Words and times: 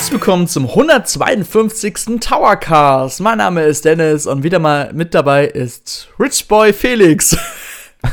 Herzlich 0.00 0.18
willkommen 0.18 0.48
zum 0.48 0.66
152. 0.66 2.20
Towercast. 2.20 3.20
Mein 3.20 3.36
Name 3.36 3.64
ist 3.64 3.84
Dennis 3.84 4.26
und 4.26 4.42
wieder 4.42 4.58
mal 4.58 4.90
mit 4.94 5.14
dabei 5.14 5.44
ist 5.44 6.08
Rich 6.18 6.48
Boy 6.48 6.72
Felix. 6.72 7.36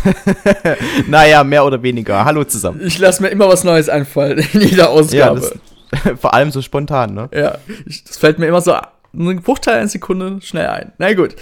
naja, 1.08 1.46
mehr 1.46 1.64
oder 1.64 1.82
weniger. 1.82 2.26
Hallo 2.26 2.44
zusammen. 2.44 2.82
Ich 2.84 3.00
lasse 3.00 3.21
mir 3.21 3.30
immer 3.30 3.48
was 3.48 3.64
Neues 3.64 3.88
einfallen 3.88 4.46
in 4.52 4.64
jeder 4.64 4.89
Ausgabe. 4.89 5.39
Ja, 5.39 6.04
das, 6.04 6.20
vor 6.20 6.34
allem 6.34 6.52
so 6.52 6.61
spontan, 6.61 7.14
ne? 7.14 7.30
Ja, 7.34 7.58
ich, 7.86 8.04
das 8.04 8.18
fällt 8.18 8.38
mir 8.38 8.47
immer 8.47 8.60
so 8.60 8.75
einen 9.14 9.42
Bruchteil 9.42 9.75
einer 9.75 9.88
Sekunde 9.88 10.39
schnell 10.42 10.68
ein. 10.68 10.92
Na 10.97 11.14
gut. 11.14 11.36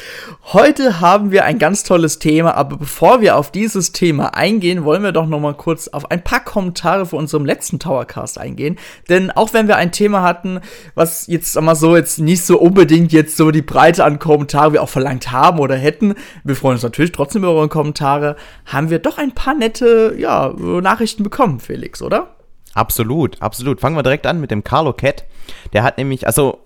Heute 0.54 1.02
haben 1.02 1.32
wir 1.32 1.46
ein 1.46 1.60
ganz 1.60 1.84
tolles 1.84 2.20
Thema, 2.20 2.55
aber 2.55 2.78
bevor 2.78 3.22
wir 3.22 3.36
auf 3.38 3.52
dieses 3.52 3.91
Thema 3.91 4.36
eingehen, 4.36 4.84
wollen 4.84 5.04
wir 5.04 5.12
doch 5.12 5.26
noch 5.26 5.40
mal 5.40 5.54
kurz 5.54 5.88
auf 5.88 6.10
ein 6.12 6.24
paar 6.24 6.44
Kommentare 6.44 7.05
von 7.05 7.20
unserem 7.20 7.46
letzten 7.46 7.80
Towercast 7.80 8.38
eingehen. 8.38 8.78
Denn 9.10 9.32
auch 9.32 9.54
wenn 9.54 9.68
wir 9.68 9.78
ein 9.78 9.91
Thema 9.91 10.22
hatten, 10.22 10.60
was 10.94 11.28
jetzt 11.28 11.60
mal 11.60 11.76
so 11.76 11.96
jetzt 11.96 12.20
nicht 12.20 12.46
so 12.46 12.60
unbedingt 12.60 13.12
jetzt 13.12 13.38
so 13.38 13.52
die 13.52 13.62
Breite 13.62 14.04
an 14.04 14.20
Kommentare 14.20 14.74
wir 14.74 14.84
auch 14.84 14.90
verlangt 14.90 15.32
haben 15.32 15.60
oder 15.60 15.76
hätten, 15.76 16.16
wir 16.44 16.55
freuen 16.55 16.74
uns 16.74 16.84
natürlich 16.84 17.12
trotzdem 17.12 17.44
über 17.44 17.54
eure 17.54 17.70
Kommentare, 17.70 18.36
haben 18.66 18.90
wir 18.90 19.00
doch 19.00 19.18
ein 19.18 19.34
paar 19.34 19.54
nette 19.54 20.16
ja, 20.18 20.54
Nachrichten 20.58 21.24
bekommen, 21.24 21.60
Felix, 21.60 22.02
oder? 22.02 22.36
Absolut, 22.74 23.41
absolut. 23.41 23.80
Fangen 23.80 23.96
wir 23.96 24.04
direkt 24.04 24.27
an 24.27 24.41
mit 24.41 24.52
dem 24.52 24.63
Carlo 24.63 24.91
Cat. 24.93 25.24
Der 25.74 25.84
hat 25.84 25.98
nämlich, 25.98 26.27
also 26.27 26.65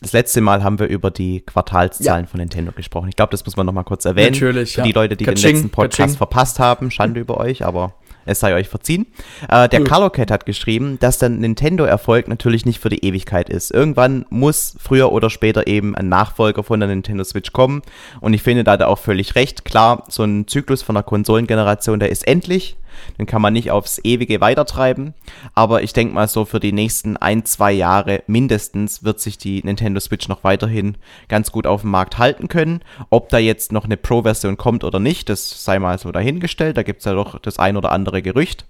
das 0.00 0.12
letzte 0.12 0.40
Mal 0.40 0.64
haben 0.64 0.78
wir 0.78 0.88
über 0.88 1.10
die 1.10 1.40
Quartalszahlen 1.40 2.24
ja. 2.24 2.30
von 2.30 2.40
Nintendo 2.40 2.72
gesprochen. 2.72 3.08
Ich 3.08 3.16
glaube, 3.16 3.30
das 3.32 3.44
muss 3.44 3.56
man 3.56 3.66
noch 3.66 3.72
mal 3.72 3.84
kurz 3.84 4.04
erwähnen. 4.04 4.32
Natürlich. 4.32 4.74
Für 4.74 4.80
ja. 4.80 4.84
die 4.84 4.92
Leute, 4.92 5.16
die 5.16 5.24
Kaching, 5.24 5.42
den 5.42 5.54
letzten 5.54 5.70
Podcast 5.70 5.98
Kaching. 5.98 6.16
verpasst 6.16 6.58
haben, 6.58 6.90
Schande 6.90 7.20
über 7.20 7.38
euch, 7.38 7.64
aber 7.64 7.94
es 8.26 8.40
sei 8.40 8.54
euch 8.54 8.68
verziehen. 8.68 9.06
Äh, 9.48 9.68
der 9.68 9.84
Carlo 9.84 10.10
Cat 10.10 10.30
hat 10.30 10.46
geschrieben, 10.46 10.98
dass 11.00 11.18
der 11.18 11.28
Nintendo-Erfolg 11.30 12.28
natürlich 12.28 12.64
nicht 12.64 12.80
für 12.80 12.88
die 12.88 13.04
Ewigkeit 13.04 13.48
ist. 13.48 13.70
Irgendwann 13.70 14.26
muss 14.30 14.76
früher 14.78 15.12
oder 15.12 15.30
später 15.30 15.66
eben 15.66 15.94
ein 15.94 16.08
Nachfolger 16.08 16.62
von 16.62 16.80
der 16.80 16.88
Nintendo 16.88 17.24
Switch 17.24 17.52
kommen. 17.52 17.82
Und 18.20 18.34
ich 18.34 18.42
finde 18.42 18.64
da 18.64 18.72
hat 18.72 18.80
er 18.80 18.88
auch 18.88 18.98
völlig 18.98 19.34
recht. 19.34 19.64
Klar, 19.64 20.04
so 20.08 20.22
ein 20.22 20.46
Zyklus 20.46 20.82
von 20.82 20.94
der 20.94 21.04
Konsolengeneration, 21.04 21.98
der 21.98 22.10
ist 22.10 22.26
endlich. 22.26 22.76
Den 23.18 23.26
kann 23.26 23.42
man 23.42 23.52
nicht 23.52 23.70
aufs 23.70 24.00
Ewige 24.02 24.40
weitertreiben. 24.40 25.14
Aber 25.54 25.82
ich 25.82 25.92
denke 25.92 26.14
mal 26.14 26.28
so 26.28 26.44
für 26.44 26.60
die 26.60 26.72
nächsten 26.72 27.16
ein, 27.16 27.44
zwei 27.44 27.72
Jahre 27.72 28.22
mindestens 28.26 29.04
wird 29.04 29.20
sich 29.20 29.38
die 29.38 29.62
Nintendo 29.64 30.00
Switch 30.00 30.28
noch 30.28 30.44
weiterhin 30.44 30.96
ganz 31.28 31.52
gut 31.52 31.66
auf 31.66 31.82
dem 31.82 31.90
Markt 31.90 32.18
halten 32.18 32.48
können. 32.48 32.80
Ob 33.10 33.28
da 33.28 33.38
jetzt 33.38 33.72
noch 33.72 33.84
eine 33.84 33.96
Pro-Version 33.96 34.56
kommt 34.56 34.84
oder 34.84 34.98
nicht, 34.98 35.28
das 35.28 35.64
sei 35.64 35.78
mal 35.78 35.98
so 35.98 36.12
dahingestellt. 36.12 36.76
Da 36.76 36.82
gibt 36.82 37.00
es 37.00 37.04
ja 37.04 37.14
doch 37.14 37.38
das 37.38 37.58
ein 37.58 37.76
oder 37.76 37.92
andere 37.92 38.22
Gerücht. 38.22 38.64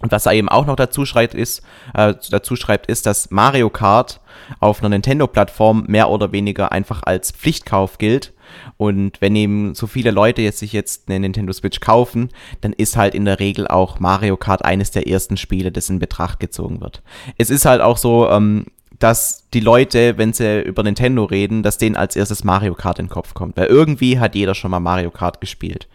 Und 0.00 0.12
was 0.12 0.26
er 0.26 0.32
eben 0.32 0.48
auch 0.48 0.66
noch 0.66 0.76
dazu 0.76 1.04
schreibt, 1.04 1.34
ist, 1.34 1.62
äh, 1.94 2.14
dazu 2.30 2.56
schreibt, 2.56 2.86
ist, 2.86 3.06
dass 3.06 3.30
Mario 3.30 3.68
Kart 3.68 4.20
auf 4.60 4.80
einer 4.80 4.90
Nintendo-Plattform 4.90 5.84
mehr 5.88 6.08
oder 6.10 6.30
weniger 6.30 6.70
einfach 6.70 7.02
als 7.04 7.32
Pflichtkauf 7.32 7.98
gilt. 7.98 8.32
Und 8.78 9.20
wenn 9.20 9.34
eben 9.34 9.74
so 9.74 9.88
viele 9.88 10.12
Leute 10.12 10.40
jetzt 10.40 10.60
sich 10.60 10.72
jetzt 10.72 11.08
eine 11.08 11.18
Nintendo 11.18 11.52
Switch 11.52 11.80
kaufen, 11.80 12.30
dann 12.60 12.72
ist 12.72 12.96
halt 12.96 13.14
in 13.14 13.24
der 13.24 13.40
Regel 13.40 13.66
auch 13.66 13.98
Mario 13.98 14.36
Kart 14.36 14.64
eines 14.64 14.92
der 14.92 15.08
ersten 15.08 15.36
Spiele, 15.36 15.72
das 15.72 15.90
in 15.90 15.98
Betracht 15.98 16.38
gezogen 16.38 16.80
wird. 16.80 17.02
Es 17.36 17.50
ist 17.50 17.64
halt 17.64 17.82
auch 17.82 17.96
so, 17.96 18.30
ähm, 18.30 18.66
dass 19.00 19.48
die 19.52 19.60
Leute, 19.60 20.16
wenn 20.16 20.32
sie 20.32 20.62
über 20.62 20.84
Nintendo 20.84 21.24
reden, 21.24 21.64
dass 21.64 21.78
denen 21.78 21.96
als 21.96 22.14
erstes 22.14 22.44
Mario 22.44 22.74
Kart 22.74 23.00
in 23.00 23.06
den 23.06 23.10
Kopf 23.10 23.34
kommt. 23.34 23.56
Weil 23.56 23.66
irgendwie 23.66 24.20
hat 24.20 24.36
jeder 24.36 24.54
schon 24.54 24.70
mal 24.70 24.80
Mario 24.80 25.10
Kart 25.10 25.40
gespielt. 25.40 25.88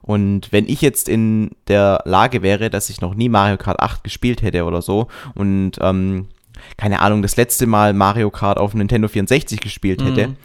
Und 0.00 0.50
wenn 0.52 0.66
ich 0.66 0.80
jetzt 0.80 1.10
in 1.10 1.50
der 1.68 2.00
Lage 2.06 2.42
wäre, 2.42 2.70
dass 2.70 2.88
ich 2.88 3.02
noch 3.02 3.14
nie 3.14 3.28
Mario 3.28 3.58
Kart 3.58 3.78
8 3.78 4.02
gespielt 4.02 4.40
hätte 4.40 4.64
oder 4.64 4.80
so 4.80 5.06
und 5.34 5.72
ähm, 5.80 6.28
keine 6.76 7.00
Ahnung, 7.00 7.22
das 7.22 7.36
letzte 7.36 7.66
Mal 7.66 7.92
Mario 7.92 8.30
Kart 8.30 8.58
auf 8.58 8.74
Nintendo 8.74 9.06
64 9.06 9.60
gespielt 9.60 10.02
hätte, 10.02 10.28
mhm 10.28 10.36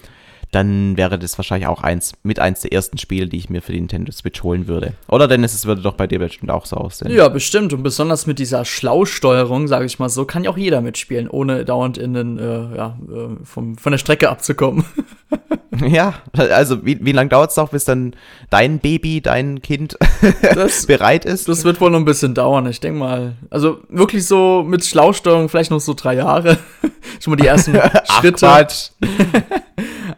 dann 0.52 0.96
wäre 0.98 1.20
das 1.20 1.38
wahrscheinlich 1.38 1.68
auch 1.68 1.84
eins, 1.84 2.14
mit 2.24 2.40
eins 2.40 2.62
der 2.62 2.72
ersten 2.72 2.98
Spiele, 2.98 3.28
die 3.28 3.38
ich 3.38 3.50
mir 3.50 3.62
für 3.62 3.74
die 3.74 3.80
Nintendo 3.80 4.12
Switch 4.12 4.44
holen 4.44 4.68
würde. 4.68 4.94
Oder 5.08 5.28
Dennis, 5.28 5.54
es 5.54 5.66
würde 5.66 5.82
doch 5.82 5.94
bei 5.94 6.08
dir 6.08 6.20
bestimmt 6.20 6.52
auch 6.52 6.66
so 6.66 6.78
aussehen. 6.78 7.12
Ja, 7.12 7.28
bestimmt. 7.28 7.74
Und 7.74 7.84
besonders 7.84 8.28
mit 8.28 8.40
dieser 8.40 8.64
Schlausteuerung, 8.64 9.68
sage 9.68 9.86
ich 9.86 10.00
mal 10.00 10.10
so, 10.10 10.26
kann 10.26 10.44
ja 10.44 10.50
auch 10.50 10.58
jeder 10.58 10.82
mitspielen, 10.82 11.28
ohne 11.28 11.66
dauernd 11.66 11.98
in 11.98 12.14
den, 12.14 12.38
äh, 12.38 12.76
ja, 12.78 12.98
äh, 13.10 13.44
vom, 13.44 13.78
von 13.78 13.92
der 13.92 13.98
Strecke 13.98 14.30
abzukommen. 14.30 14.86
ja, 15.88 16.14
also 16.34 16.86
wie, 16.86 17.04
wie 17.04 17.12
lange 17.12 17.30
dauert 17.30 17.52
es 17.52 17.58
noch, 17.58 17.70
bis 17.70 17.86
dann 17.86 18.16
dein 18.50 18.80
Baby, 18.80 19.22
dein 19.22 19.62
Kind 19.62 19.98
das, 20.42 20.86
bereit 20.86 21.26
ist? 21.26 21.48
Das 21.48 21.64
wird 21.64 21.82
wohl 21.82 21.92
noch 21.92 22.00
ein 22.00 22.06
bisschen 22.06 22.34
dauern, 22.34 22.66
ich 22.68 22.80
denke 22.80 23.00
mal. 23.00 23.36
Also 23.50 23.80
wirklich 23.90 24.26
so 24.26 24.64
mit 24.64 24.86
Schlausteuerung 24.86 25.50
vielleicht 25.50 25.72
noch 25.72 25.80
so 25.80 25.94
drei 25.94 26.16
Jahre. 26.16 26.58
Schon 27.20 27.32
mal 27.32 27.38
die 27.38 27.48
ersten 27.48 27.80
Schritte. 28.20 28.48
Ach, 28.48 28.68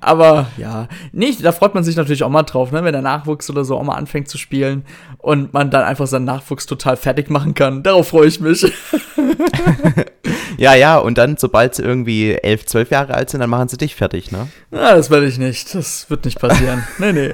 Aber 0.01 0.47
ja, 0.57 0.87
nicht, 1.11 1.43
da 1.43 1.51
freut 1.51 1.75
man 1.75 1.83
sich 1.83 1.95
natürlich 1.95 2.23
auch 2.23 2.29
mal 2.29 2.43
drauf, 2.43 2.71
ne, 2.71 2.83
wenn 2.83 2.93
der 2.93 3.01
Nachwuchs 3.01 3.49
oder 3.49 3.65
so 3.65 3.77
auch 3.77 3.83
mal 3.83 3.95
anfängt 3.95 4.29
zu 4.29 4.37
spielen 4.37 4.85
und 5.17 5.53
man 5.53 5.69
dann 5.69 5.83
einfach 5.83 6.07
seinen 6.07 6.25
Nachwuchs 6.25 6.65
total 6.65 6.97
fertig 6.97 7.29
machen 7.29 7.53
kann. 7.53 7.83
Darauf 7.83 8.09
freue 8.09 8.27
ich 8.27 8.39
mich. 8.39 8.65
Ja, 10.59 10.75
ja, 10.75 10.97
und 10.97 11.17
dann, 11.17 11.37
sobald 11.37 11.75
sie 11.75 11.83
irgendwie 11.83 12.33
elf, 12.33 12.65
zwölf 12.65 12.91
Jahre 12.91 13.13
alt 13.13 13.29
sind, 13.29 13.39
dann 13.39 13.49
machen 13.49 13.69
sie 13.69 13.77
dich 13.77 13.95
fertig, 13.95 14.31
ne? 14.31 14.49
Ja, 14.71 14.95
das 14.95 15.09
werde 15.09 15.25
ich 15.25 15.37
nicht. 15.37 15.73
Das 15.73 16.09
wird 16.09 16.25
nicht 16.25 16.39
passieren. 16.39 16.85
nee, 16.99 17.13
nee. 17.13 17.33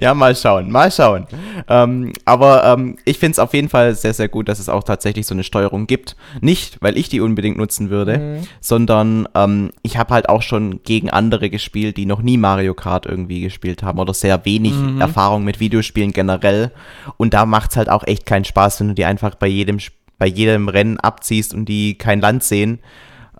ja, 0.00 0.14
mal 0.14 0.36
schauen, 0.36 0.70
mal 0.70 0.90
schauen. 0.90 1.26
Ähm, 1.68 2.12
aber 2.24 2.64
ähm, 2.64 2.96
ich 3.04 3.18
finde 3.18 3.32
es 3.32 3.38
auf 3.38 3.54
jeden 3.54 3.68
Fall 3.68 3.94
sehr, 3.94 4.14
sehr 4.14 4.28
gut, 4.28 4.48
dass 4.48 4.58
es 4.58 4.68
auch 4.68 4.84
tatsächlich 4.84 5.26
so 5.26 5.34
eine 5.34 5.42
Steuerung 5.42 5.86
gibt. 5.86 6.16
Nicht, 6.40 6.78
weil 6.80 6.96
ich 6.96 7.08
die 7.08 7.20
unbedingt 7.20 7.56
nutzen 7.56 7.90
würde, 7.90 8.18
mhm. 8.18 8.46
sondern 8.60 9.28
ähm, 9.34 9.70
ich 9.82 9.96
habe 9.96 10.14
halt 10.14 10.28
auch 10.28 10.42
schon 10.42 10.82
gegen 10.84 11.10
andere 11.10 11.50
gespielt, 11.50 11.96
die 11.96 12.06
noch 12.06 12.22
nie 12.22 12.36
Mario 12.36 12.74
Kart 12.74 13.06
irgendwie 13.06 13.40
gespielt 13.40 13.82
haben 13.82 13.98
oder 13.98 14.14
sehr 14.14 14.44
wenig 14.44 14.74
mhm. 14.74 15.00
Erfahrung 15.00 15.44
mit 15.44 15.60
Videospielen 15.60 16.12
generell. 16.12 16.70
Und 17.16 17.34
da 17.34 17.46
macht 17.46 17.72
es 17.72 17.76
halt 17.76 17.88
auch 17.88 18.06
echt 18.06 18.26
keinen 18.26 18.44
Spaß, 18.44 18.80
wenn 18.80 18.88
du 18.88 18.94
die 18.94 19.04
einfach 19.04 19.34
bei 19.34 19.48
jedem, 19.48 19.78
bei 20.20 20.26
jedem 20.26 20.68
Rennen 20.68 21.00
abziehst 21.00 21.54
und 21.54 21.64
die 21.64 21.96
kein 21.96 22.20
Land 22.20 22.44
sehen. 22.44 22.78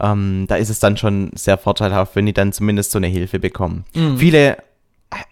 Ähm, 0.00 0.46
da 0.48 0.56
ist 0.56 0.70
es 0.70 0.80
dann 0.80 0.96
schon 0.96 1.30
sehr 1.34 1.58
vorteilhaft, 1.58 2.16
wenn 2.16 2.24
die 2.24 2.32
dann 2.32 2.52
zumindest 2.52 2.90
so 2.90 2.98
eine 2.98 3.06
Hilfe 3.06 3.38
bekommen. 3.38 3.84
Mhm. 3.94 4.16
Viele 4.16 4.56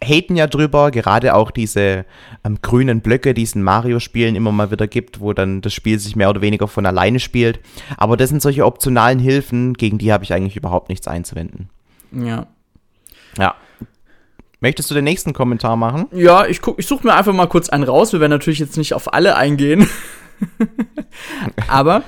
haten 0.04 0.36
ja 0.36 0.46
drüber, 0.46 0.90
gerade 0.90 1.34
auch 1.34 1.50
diese 1.50 2.04
ähm, 2.44 2.58
grünen 2.60 3.00
Blöcke, 3.00 3.32
die 3.32 3.44
es 3.44 3.54
in 3.54 3.62
Mario-Spielen 3.62 4.36
immer 4.36 4.52
mal 4.52 4.70
wieder 4.70 4.86
gibt, 4.86 5.20
wo 5.20 5.32
dann 5.32 5.62
das 5.62 5.72
Spiel 5.72 5.98
sich 5.98 6.16
mehr 6.16 6.28
oder 6.28 6.42
weniger 6.42 6.68
von 6.68 6.84
alleine 6.84 7.18
spielt. 7.18 7.60
Aber 7.96 8.18
das 8.18 8.28
sind 8.28 8.42
solche 8.42 8.66
optionalen 8.66 9.18
Hilfen, 9.18 9.72
gegen 9.72 9.96
die 9.96 10.12
habe 10.12 10.24
ich 10.24 10.34
eigentlich 10.34 10.56
überhaupt 10.56 10.90
nichts 10.90 11.08
einzuwenden. 11.08 11.70
Ja. 12.12 12.46
Ja. 13.38 13.54
Möchtest 14.60 14.90
du 14.90 14.94
den 14.94 15.04
nächsten 15.04 15.32
Kommentar 15.32 15.76
machen? 15.76 16.08
Ja, 16.10 16.44
ich, 16.44 16.60
ich 16.76 16.86
suche 16.86 17.06
mir 17.06 17.14
einfach 17.14 17.32
mal 17.32 17.46
kurz 17.46 17.68
einen 17.70 17.84
raus. 17.84 18.12
Wir 18.12 18.20
werden 18.20 18.32
natürlich 18.32 18.58
jetzt 18.58 18.76
nicht 18.76 18.92
auf 18.92 19.14
alle 19.14 19.36
eingehen. 19.36 19.88
Aber 21.68 22.02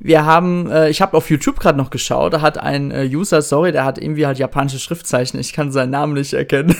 wir 0.00 0.24
haben, 0.24 0.70
äh, 0.70 0.90
ich 0.90 1.00
habe 1.00 1.16
auf 1.16 1.30
YouTube 1.30 1.58
gerade 1.58 1.78
noch 1.78 1.90
geschaut, 1.90 2.32
da 2.32 2.40
hat 2.40 2.58
ein 2.58 2.90
äh, 2.90 3.08
User, 3.10 3.42
sorry, 3.42 3.72
der 3.72 3.84
hat 3.84 3.98
irgendwie 3.98 4.26
halt 4.26 4.38
japanische 4.38 4.78
Schriftzeichen, 4.78 5.40
ich 5.40 5.52
kann 5.52 5.72
seinen 5.72 5.90
Namen 5.90 6.14
nicht 6.14 6.32
erkennen. 6.32 6.76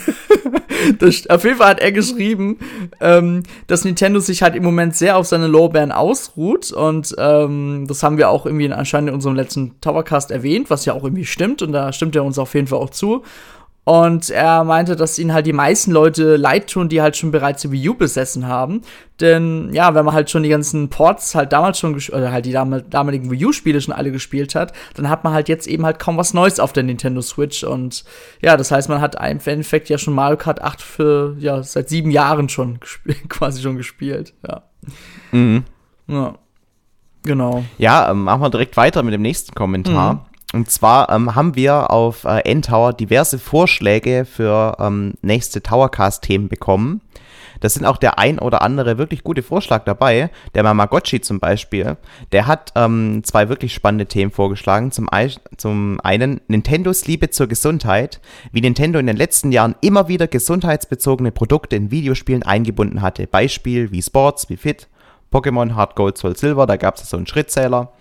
das, 0.98 1.28
auf 1.28 1.44
jeden 1.44 1.56
Fall 1.56 1.70
hat 1.70 1.81
er 1.81 1.93
geschrieben, 1.93 2.59
ähm, 3.00 3.43
dass 3.66 3.84
Nintendo 3.84 4.20
sich 4.20 4.43
halt 4.43 4.54
im 4.54 4.62
Moment 4.62 4.94
sehr 4.94 5.17
auf 5.17 5.26
seine 5.26 5.46
Lorbeeren 5.46 5.93
ausruht 5.93 6.73
und 6.73 7.14
ähm, 7.19 7.87
das 7.88 8.02
haben 8.02 8.19
wir 8.19 8.28
auch 8.28 8.46
irgendwie 8.46 8.73
anscheinend 8.73 9.08
in 9.08 9.14
unserem 9.14 9.37
letzten 9.37 9.81
Towercast 9.81 10.31
erwähnt, 10.31 10.70
was 10.70 10.84
ja 10.84 10.93
auch 10.93 11.05
irgendwie 11.05 11.25
stimmt 11.25 11.62
und 11.62 11.73
da 11.73 11.93
stimmt 11.93 12.17
er 12.17 12.25
uns 12.25 12.38
auf 12.38 12.55
jeden 12.55 12.67
Fall 12.67 12.78
auch 12.78 12.90
zu. 12.90 13.23
Und 13.84 14.31
er 14.31 14.64
meinte, 14.64 14.96
dass 14.96 15.19
ihn 15.19 15.34
halt 15.34 15.44
die 15.44 15.52
meisten 15.52 15.92
Leute 15.92 16.36
leid 16.36 16.70
tun, 16.70 16.88
die 16.88 17.02
halt 17.02 17.19
schon 17.19 17.31
bereits 17.31 17.60
die 17.62 17.70
Wii 17.70 17.90
U 17.90 17.94
besessen 17.94 18.48
haben. 18.48 18.81
Denn 19.20 19.70
ja, 19.75 19.94
wenn 19.94 20.06
man 20.06 20.14
halt 20.14 20.31
schon 20.31 20.42
die 20.42 20.48
ganzen 20.48 20.88
Ports 20.88 21.34
halt 21.34 21.52
damals 21.52 21.78
schon, 21.78 21.94
oder 21.94 22.32
halt 22.32 22.46
die 22.46 22.52
damaligen 22.52 23.31
Wii 23.31 23.44
U-Spiele 23.44 23.82
schon 23.82 23.92
alle 23.92 24.10
gespielt 24.10 24.54
hat, 24.54 24.72
dann 24.94 25.10
hat 25.10 25.22
man 25.22 25.34
halt 25.34 25.50
jetzt 25.50 25.66
eben 25.66 25.84
halt 25.84 25.98
kaum 25.98 26.16
was 26.16 26.32
Neues 26.32 26.60
auf 26.60 26.72
der 26.72 26.82
Nintendo 26.82 27.20
Switch. 27.20 27.62
Und 27.62 28.04
ja, 28.40 28.56
das 28.56 28.70
heißt, 28.70 28.88
man 28.88 29.02
hat 29.02 29.16
im 29.16 29.38
Endeffekt 29.44 29.90
ja 29.90 29.98
schon 29.98 30.14
Mario 30.14 30.38
Kart 30.38 30.62
8 30.62 30.80
für, 30.80 31.37
ja, 31.38 31.62
seit 31.62 31.90
sieben 31.90 32.10
Jahren 32.10 32.48
schon 32.48 32.80
quasi 33.28 33.60
schon 33.60 33.76
gespielt. 33.76 34.32
Ja. 34.48 34.62
Mhm. 35.30 35.64
Ja. 36.06 36.34
Genau. 37.22 37.64
Ja, 37.78 38.10
ähm, 38.10 38.25
machen 38.25 38.42
wir 38.42 38.50
direkt 38.50 38.76
weiter 38.76 39.02
mit 39.02 39.12
dem 39.12 39.22
nächsten 39.22 39.54
Kommentar. 39.54 40.14
Mhm. 40.14 40.20
Und 40.54 40.70
zwar 40.70 41.10
ähm, 41.10 41.34
haben 41.34 41.56
wir 41.56 41.90
auf 41.90 42.22
äh, 42.24 42.48
N-Tower 42.48 42.92
diverse 42.92 43.40
Vorschläge 43.40 44.24
für 44.24 44.76
ähm, 44.78 45.14
nächste 45.20 45.62
Towercast-Themen 45.62 46.48
bekommen. 46.48 47.00
Da 47.58 47.68
sind 47.68 47.84
auch 47.84 47.96
der 47.96 48.20
ein 48.20 48.38
oder 48.38 48.62
andere 48.62 48.96
wirklich 48.96 49.24
gute 49.24 49.42
Vorschlag 49.42 49.84
dabei. 49.84 50.30
Der 50.54 50.62
Mamagotchi 50.62 51.20
zum 51.20 51.40
Beispiel, 51.40 51.96
der 52.30 52.46
hat 52.46 52.72
ähm, 52.76 53.22
zwei 53.24 53.48
wirklich 53.48 53.74
spannende 53.74 54.06
Themen 54.06 54.30
vorgeschlagen. 54.30 54.92
Zum, 54.92 55.08
zum 55.56 55.98
einen 56.04 56.40
Nintendos 56.46 57.06
Liebe 57.06 57.30
zur 57.30 57.48
Gesundheit, 57.48 58.20
wie 58.52 58.60
Nintendo 58.60 59.00
in 59.00 59.08
den 59.08 59.16
letzten 59.16 59.50
Jahren 59.50 59.74
immer 59.80 60.06
wieder 60.06 60.28
gesundheitsbezogene 60.28 61.32
Produkte 61.32 61.74
in 61.74 61.90
Videospielen 61.90 62.44
eingebunden 62.44 63.02
hatte. 63.02 63.26
Beispiel 63.26 63.90
wie 63.90 64.02
Sports, 64.02 64.48
wie 64.50 64.56
Fit, 64.56 64.86
Pokémon, 65.32 65.74
Hard 65.74 65.96
Gold, 65.96 66.16
Soul 66.16 66.36
Silver, 66.36 66.66
da 66.66 66.76
gab 66.76 66.94
es 66.94 67.10
so 67.10 67.16
einen 67.16 67.26
Schrittzähler. 67.26 67.92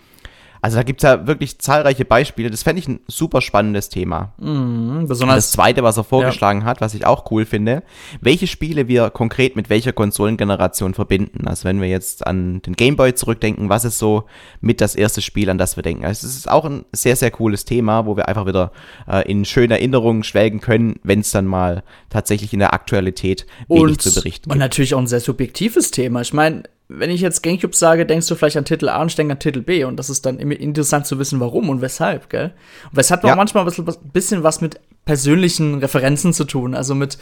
Also 0.64 0.78
da 0.78 0.84
gibt 0.84 1.04
es 1.04 1.10
ja 1.10 1.28
wirklich 1.28 1.60
zahlreiche 1.60 2.06
Beispiele. 2.06 2.50
Das 2.50 2.64
fände 2.64 2.80
ich 2.80 2.88
ein 2.88 3.02
super 3.10 3.42
spannendes 3.42 3.90
Thema. 3.90 4.32
Mhm, 4.38 5.10
besonders 5.10 5.36
das 5.36 5.52
zweite, 5.52 5.84
was 5.84 5.98
er 5.98 6.06
vorgeschlagen 6.06 6.62
ja. 6.62 6.66
hat, 6.66 6.80
was 6.80 6.94
ich 6.94 7.06
auch 7.06 7.30
cool 7.32 7.44
finde, 7.44 7.84
welche 8.22 8.48
Spiele 8.48 8.88
wir 8.88 9.10
konkret 9.10 9.58
mit 9.58 9.70
welcher 9.70 9.92
Konsolengeneration 9.92 10.94
verbinden. 10.94 11.50
Also 11.50 11.66
wenn 11.66 11.82
wir 11.82 11.90
jetzt 11.90 12.26
an 12.26 12.62
den 12.62 12.78
Gameboy 12.78 13.14
zurückdenken, 13.14 13.68
was 13.68 13.84
ist 13.84 14.00
so 14.00 14.24
mit 14.62 14.80
das 14.80 14.96
erste 14.96 15.22
Spiel, 15.22 15.50
an 15.50 15.58
das 15.58 15.76
wir 15.76 15.84
denken. 15.84 16.06
Also 16.06 16.26
es 16.26 16.38
ist 16.38 16.50
auch 16.50 16.64
ein 16.64 16.86
sehr, 16.94 17.18
sehr 17.18 17.32
cooles 17.32 17.66
Thema, 17.66 18.06
wo 18.06 18.16
wir 18.16 18.30
einfach 18.30 18.46
wieder 18.46 18.72
äh, 19.06 19.30
in 19.30 19.44
schöne 19.44 19.74
Erinnerungen 19.74 20.24
schwelgen 20.24 20.62
können, 20.62 20.98
wenn 21.04 21.20
es 21.20 21.32
dann 21.32 21.46
mal 21.46 21.84
tatsächlich 22.10 22.54
in 22.54 22.60
der 22.60 22.74
Aktualität 22.74 23.46
wenig 23.68 23.84
und, 23.84 24.02
zu 24.02 24.14
berichten 24.14 24.44
gibt. 24.44 24.54
Und 24.54 24.60
natürlich 24.60 24.96
auch 24.96 25.00
ein 25.00 25.08
sehr 25.08 25.20
subjektives 25.20 25.92
Thema. 25.92 26.22
Ich 26.22 26.32
meine, 26.32 26.64
wenn 26.90 27.10
ich 27.10 27.22
jetzt 27.22 27.42
Gamecube 27.42 27.76
sage, 27.76 28.06
denkst 28.06 28.28
du 28.28 28.36
vielleicht 28.36 28.58
an 28.58 28.66
Titel 28.66 28.90
A 28.90 29.02
und 29.02 29.08
ich 29.08 29.16
denke 29.16 29.34
an 29.34 29.40
Titel 29.40 29.62
B. 29.62 29.84
Und 29.84 29.98
das 29.98 30.10
ist 30.10 30.26
dann 30.26 30.38
interessant 30.38 31.08
zu 31.08 31.18
wissen, 31.18 31.40
warum 31.40 31.70
und 31.70 31.82
weshalb, 31.82 32.30
gell? 32.30 32.54
Und 32.92 33.00
es 33.00 33.10
hat 33.10 33.24
ja. 33.24 33.32
auch 33.32 33.38
manchmal 33.38 33.66
ein 33.66 34.12
bisschen 34.12 34.44
was 34.44 34.62
mit 34.62 34.80
persönlichen 35.06 35.80
Referenzen 35.80 36.34
zu 36.34 36.46
tun, 36.46 36.76
also 36.76 36.96
mit 36.96 37.18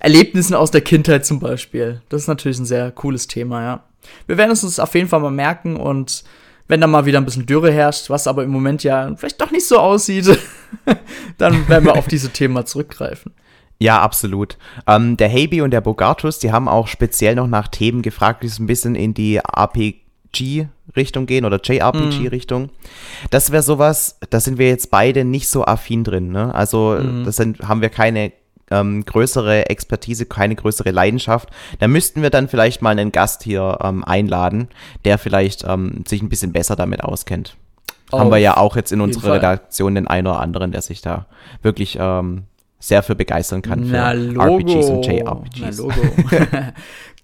Erlebnissen 0.00 0.54
aus 0.54 0.70
der 0.70 0.80
Kindheit 0.80 1.26
zum 1.26 1.40
Beispiel. 1.40 2.02
Das 2.08 2.22
ist 2.22 2.28
natürlich 2.28 2.58
ein 2.58 2.66
sehr 2.66 2.90
cooles 2.92 3.26
Thema, 3.26 3.62
ja. 3.62 3.84
Wir 4.26 4.38
werden 4.38 4.52
es 4.52 4.62
uns 4.62 4.78
auf 4.78 4.94
jeden 4.94 5.08
Fall 5.08 5.20
mal 5.20 5.30
merken 5.30 5.76
und 5.76 6.24
wenn 6.68 6.80
da 6.80 6.86
mal 6.86 7.06
wieder 7.06 7.18
ein 7.18 7.24
bisschen 7.24 7.46
Dürre 7.46 7.72
herrscht, 7.72 8.10
was 8.10 8.26
aber 8.26 8.42
im 8.42 8.50
Moment 8.50 8.82
ja 8.82 9.14
vielleicht 9.16 9.40
doch 9.40 9.50
nicht 9.50 9.66
so 9.66 9.78
aussieht, 9.78 10.26
dann 11.38 11.68
werden 11.68 11.84
wir 11.84 11.96
auf 11.96 12.06
diese 12.08 12.30
Themen 12.30 12.64
zurückgreifen. 12.64 13.32
Ja, 13.78 14.00
absolut. 14.00 14.56
Ähm, 14.86 15.16
der 15.16 15.28
Haby 15.30 15.60
und 15.60 15.70
der 15.70 15.80
Bogartus, 15.80 16.38
die 16.38 16.52
haben 16.52 16.68
auch 16.68 16.86
speziell 16.86 17.34
noch 17.34 17.46
nach 17.46 17.68
Themen 17.68 18.02
gefragt, 18.02 18.42
die 18.42 18.48
so 18.48 18.62
ein 18.62 18.66
bisschen 18.66 18.94
in 18.94 19.12
die 19.12 19.36
RPG-Richtung 19.36 21.26
gehen 21.26 21.44
oder 21.44 21.60
JRPG-Richtung. 21.62 22.62
Mhm. 22.62 22.70
Das 23.30 23.52
wäre 23.52 23.62
sowas, 23.62 24.18
da 24.30 24.40
sind 24.40 24.58
wir 24.58 24.68
jetzt 24.68 24.90
beide 24.90 25.24
nicht 25.24 25.48
so 25.48 25.64
affin 25.64 26.04
drin. 26.04 26.30
Ne? 26.30 26.54
Also, 26.54 26.98
mhm. 26.98 27.24
das 27.24 27.36
sind, 27.36 27.68
haben 27.68 27.82
wir 27.82 27.90
keine 27.90 28.32
ähm, 28.70 29.04
größere 29.04 29.68
Expertise, 29.68 30.26
keine 30.26 30.56
größere 30.56 30.90
Leidenschaft. 30.90 31.50
Da 31.78 31.86
müssten 31.86 32.22
wir 32.22 32.30
dann 32.30 32.48
vielleicht 32.48 32.82
mal 32.82 32.90
einen 32.90 33.12
Gast 33.12 33.42
hier 33.42 33.78
ähm, 33.82 34.04
einladen, 34.04 34.68
der 35.04 35.18
vielleicht 35.18 35.64
ähm, 35.64 36.04
sich 36.06 36.22
ein 36.22 36.28
bisschen 36.28 36.52
besser 36.52 36.76
damit 36.76 37.04
auskennt. 37.04 37.56
Auf 38.10 38.20
Haben 38.20 38.30
wir 38.30 38.38
ja 38.38 38.56
auch 38.56 38.76
jetzt 38.76 38.92
in 38.92 39.00
unserer 39.00 39.34
Redaktion 39.34 39.96
den 39.96 40.06
einen 40.06 40.28
oder 40.28 40.40
anderen, 40.40 40.70
der 40.70 40.80
sich 40.80 41.02
da 41.02 41.26
wirklich 41.62 41.98
ähm, 42.00 42.44
sehr 42.78 43.02
für 43.02 43.14
begeistern 43.14 43.62
kann 43.62 43.84
für 43.84 43.92
Na, 43.92 44.12
RPGs 44.12 44.90
und 44.90 45.06
JRPGs. 45.06 45.60
Na, 45.60 45.70
Logo. 45.70 45.94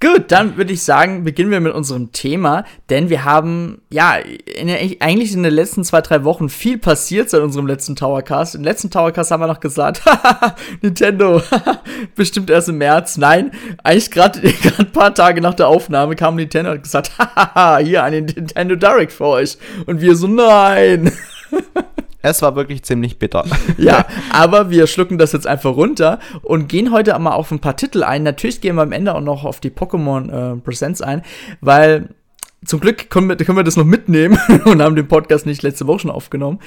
Gut, 0.02 0.32
dann 0.32 0.56
würde 0.56 0.72
ich 0.72 0.82
sagen, 0.82 1.22
beginnen 1.22 1.52
wir 1.52 1.60
mit 1.60 1.74
unserem 1.74 2.10
Thema, 2.10 2.64
denn 2.90 3.08
wir 3.08 3.24
haben, 3.24 3.82
ja, 3.88 4.16
in 4.16 4.68
eigentlich 4.98 5.32
in 5.32 5.44
den 5.44 5.54
letzten 5.54 5.84
zwei, 5.84 6.00
drei 6.00 6.24
Wochen 6.24 6.48
viel 6.48 6.76
passiert 6.76 7.30
seit 7.30 7.40
unserem 7.40 7.68
letzten 7.68 7.94
Towercast. 7.94 8.56
Im 8.56 8.64
letzten 8.64 8.90
Towercast 8.90 9.30
haben 9.30 9.40
wir 9.40 9.46
noch 9.46 9.60
gesagt, 9.60 10.02
Nintendo, 10.82 11.40
bestimmt 12.16 12.50
erst 12.50 12.68
im 12.68 12.78
März. 12.78 13.16
Nein, 13.16 13.52
eigentlich 13.84 14.10
gerade 14.10 14.40
ein 14.78 14.90
paar 14.90 15.14
Tage 15.14 15.40
nach 15.40 15.54
der 15.54 15.68
Aufnahme 15.68 16.16
kam 16.16 16.34
Nintendo 16.34 16.72
und 16.72 16.78
hat 16.78 16.82
gesagt, 16.82 17.12
hier 17.86 18.02
eine 18.02 18.22
Nintendo 18.22 18.74
Direct 18.74 19.12
für 19.12 19.26
euch. 19.26 19.56
Und 19.86 20.00
wir 20.00 20.16
so, 20.16 20.26
nein. 20.26 21.12
Es 22.22 22.40
war 22.40 22.56
wirklich 22.56 22.82
ziemlich 22.84 23.18
bitter. 23.18 23.44
ja, 23.76 24.06
aber 24.32 24.70
wir 24.70 24.86
schlucken 24.86 25.18
das 25.18 25.32
jetzt 25.32 25.46
einfach 25.46 25.76
runter 25.76 26.18
und 26.42 26.68
gehen 26.68 26.92
heute 26.92 27.18
mal 27.18 27.32
auf 27.32 27.50
ein 27.50 27.58
paar 27.58 27.76
Titel 27.76 28.04
ein. 28.04 28.22
Natürlich 28.22 28.60
gehen 28.60 28.76
wir 28.76 28.82
am 28.82 28.92
Ende 28.92 29.14
auch 29.14 29.20
noch 29.20 29.44
auf 29.44 29.60
die 29.60 29.70
Pokémon 29.70 30.54
äh, 30.54 30.56
Presents 30.56 31.02
ein, 31.02 31.22
weil 31.60 32.08
zum 32.64 32.78
Glück 32.78 33.10
können 33.10 33.28
wir, 33.28 33.36
können 33.36 33.58
wir 33.58 33.64
das 33.64 33.76
noch 33.76 33.84
mitnehmen 33.84 34.38
und 34.64 34.80
haben 34.80 34.94
den 34.94 35.08
Podcast 35.08 35.46
nicht 35.46 35.62
letzte 35.62 35.86
Woche 35.86 36.00
schon 36.00 36.10
aufgenommen. 36.10 36.60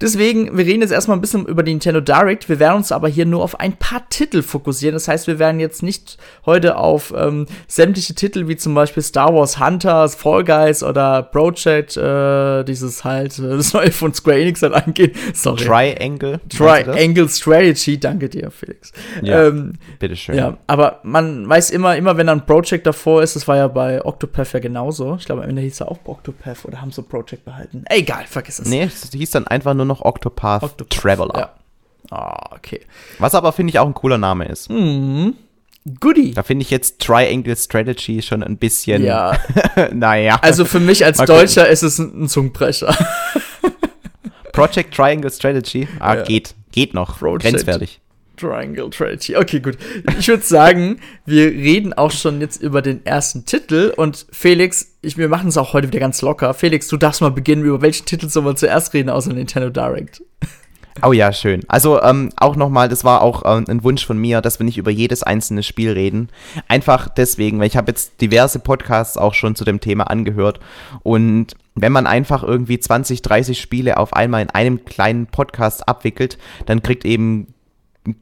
Deswegen, 0.00 0.56
wir 0.56 0.64
reden 0.64 0.80
jetzt 0.80 0.92
erstmal 0.92 1.18
ein 1.18 1.20
bisschen 1.20 1.44
über 1.46 1.62
die 1.62 1.72
Nintendo 1.72 2.00
Direct. 2.00 2.48
Wir 2.48 2.58
werden 2.58 2.76
uns 2.78 2.90
aber 2.90 3.08
hier 3.08 3.26
nur 3.26 3.42
auf 3.42 3.60
ein 3.60 3.74
paar 3.74 4.08
Titel 4.08 4.42
fokussieren. 4.42 4.94
Das 4.94 5.08
heißt, 5.08 5.26
wir 5.26 5.38
werden 5.38 5.60
jetzt 5.60 5.82
nicht 5.82 6.16
heute 6.46 6.76
auf 6.76 7.12
ähm, 7.16 7.46
sämtliche 7.68 8.14
Titel 8.14 8.48
wie 8.48 8.56
zum 8.56 8.74
Beispiel 8.74 9.02
Star 9.02 9.34
Wars 9.34 9.60
Hunters, 9.60 10.14
Fall 10.14 10.42
Guys 10.44 10.82
oder 10.82 11.22
Project, 11.22 11.98
äh, 11.98 12.64
dieses 12.64 13.04
halt, 13.04 13.38
äh, 13.38 13.56
das 13.56 13.74
neue 13.74 13.90
von 13.92 14.14
Square 14.14 14.40
Enix 14.40 14.62
halt 14.62 14.72
eingehen. 14.72 15.12
Sorry. 15.34 15.64
Triangle. 15.64 16.40
Triangle 16.48 17.28
Strategy, 17.28 18.00
danke 18.00 18.30
dir, 18.30 18.50
Felix. 18.50 18.92
Ja, 19.20 19.48
ähm, 19.48 19.74
bitteschön. 19.98 20.34
Ja, 20.34 20.56
aber 20.66 21.00
man 21.02 21.46
weiß 21.46 21.70
immer, 21.70 21.96
immer 21.96 22.16
wenn 22.16 22.28
ein 22.30 22.46
Project 22.46 22.86
davor 22.86 23.22
ist, 23.22 23.36
das 23.36 23.46
war 23.46 23.56
ja 23.56 23.68
bei 23.68 24.02
Octopath 24.02 24.54
ja 24.54 24.60
genauso. 24.60 25.16
Ich 25.18 25.26
glaube, 25.26 25.41
am 25.42 25.50
Ende 25.50 25.62
hieß 25.62 25.80
er 25.80 25.90
auch 25.90 25.98
Octopath 26.04 26.64
oder 26.64 26.80
haben 26.80 26.92
so 26.92 27.02
Project 27.02 27.44
behalten. 27.44 27.84
Egal, 27.88 28.26
vergiss 28.26 28.58
es. 28.58 28.68
Nee, 28.68 28.82
es 28.82 29.10
hieß 29.10 29.30
dann 29.30 29.46
einfach 29.46 29.74
nur 29.74 29.86
noch 29.86 30.02
Octopath, 30.02 30.62
Octopath 30.62 30.90
Traveler. 30.90 31.34
Ja. 31.36 31.52
Ah, 32.10 32.50
oh, 32.50 32.56
okay. 32.56 32.80
Was 33.18 33.34
aber, 33.34 33.52
finde 33.52 33.70
ich, 33.70 33.78
auch 33.78 33.86
ein 33.86 33.94
cooler 33.94 34.18
Name 34.18 34.46
ist. 34.46 34.70
Mhm. 34.70 35.34
Goodie. 35.98 36.32
Da 36.32 36.42
finde 36.42 36.62
ich 36.62 36.70
jetzt 36.70 37.00
Triangle 37.00 37.56
Strategy 37.56 38.22
schon 38.22 38.42
ein 38.42 38.56
bisschen. 38.56 39.02
Ja. 39.02 39.36
naja. 39.92 40.38
Also 40.42 40.64
für 40.64 40.78
mich 40.78 41.04
als 41.04 41.18
Deutscher 41.18 41.68
ist 41.68 41.82
es 41.82 41.98
ein, 41.98 42.24
ein 42.24 42.28
Zungenbrecher. 42.28 42.94
Project 44.52 44.94
Triangle 44.94 45.30
Strategy. 45.30 45.88
Ah, 45.98 46.16
ja. 46.16 46.22
geht. 46.22 46.54
Geht 46.70 46.94
noch. 46.94 47.18
Project 47.18 47.42
Grenzwertig. 47.42 48.00
Triangle 48.42 48.92
Strategy. 48.92 49.36
Okay, 49.36 49.60
gut. 49.60 49.78
Ich 50.18 50.28
würde 50.28 50.42
sagen, 50.42 50.98
wir 51.24 51.46
reden 51.46 51.92
auch 51.92 52.10
schon 52.10 52.40
jetzt 52.40 52.60
über 52.62 52.82
den 52.82 53.04
ersten 53.06 53.44
Titel 53.44 53.92
und 53.96 54.26
Felix, 54.30 54.94
ich, 55.00 55.16
wir 55.16 55.28
machen 55.28 55.48
es 55.48 55.56
auch 55.56 55.72
heute 55.72 55.88
wieder 55.88 56.00
ganz 56.00 56.20
locker. 56.22 56.54
Felix, 56.54 56.88
du 56.88 56.96
darfst 56.96 57.20
mal 57.20 57.30
beginnen, 57.30 57.64
über 57.64 57.80
welchen 57.82 58.06
Titel 58.06 58.28
sollen 58.28 58.46
wir 58.46 58.56
zuerst 58.56 58.92
reden, 58.94 59.10
außer 59.10 59.32
Nintendo 59.32 59.70
Direct? 59.70 60.22
Oh 61.00 61.12
ja, 61.12 61.32
schön. 61.32 61.62
Also 61.68 62.02
ähm, 62.02 62.30
auch 62.36 62.54
nochmal, 62.54 62.88
das 62.88 63.02
war 63.02 63.22
auch 63.22 63.42
ähm, 63.46 63.64
ein 63.68 63.82
Wunsch 63.82 64.04
von 64.04 64.18
mir, 64.18 64.42
dass 64.42 64.60
wir 64.60 64.64
nicht 64.64 64.76
über 64.76 64.90
jedes 64.90 65.22
einzelne 65.22 65.62
Spiel 65.62 65.92
reden. 65.92 66.28
Einfach 66.68 67.08
deswegen, 67.08 67.58
weil 67.58 67.66
ich 67.66 67.76
habe 67.76 67.90
jetzt 67.90 68.20
diverse 68.20 68.58
Podcasts 68.58 69.16
auch 69.16 69.32
schon 69.32 69.54
zu 69.54 69.64
dem 69.64 69.80
Thema 69.80 70.04
angehört 70.10 70.60
und 71.02 71.56
wenn 71.74 71.92
man 71.92 72.06
einfach 72.06 72.42
irgendwie 72.42 72.78
20, 72.78 73.22
30 73.22 73.58
Spiele 73.58 73.96
auf 73.96 74.12
einmal 74.12 74.42
in 74.42 74.50
einem 74.50 74.84
kleinen 74.84 75.26
Podcast 75.26 75.88
abwickelt, 75.88 76.36
dann 76.66 76.82
kriegt 76.82 77.06
eben 77.06 77.51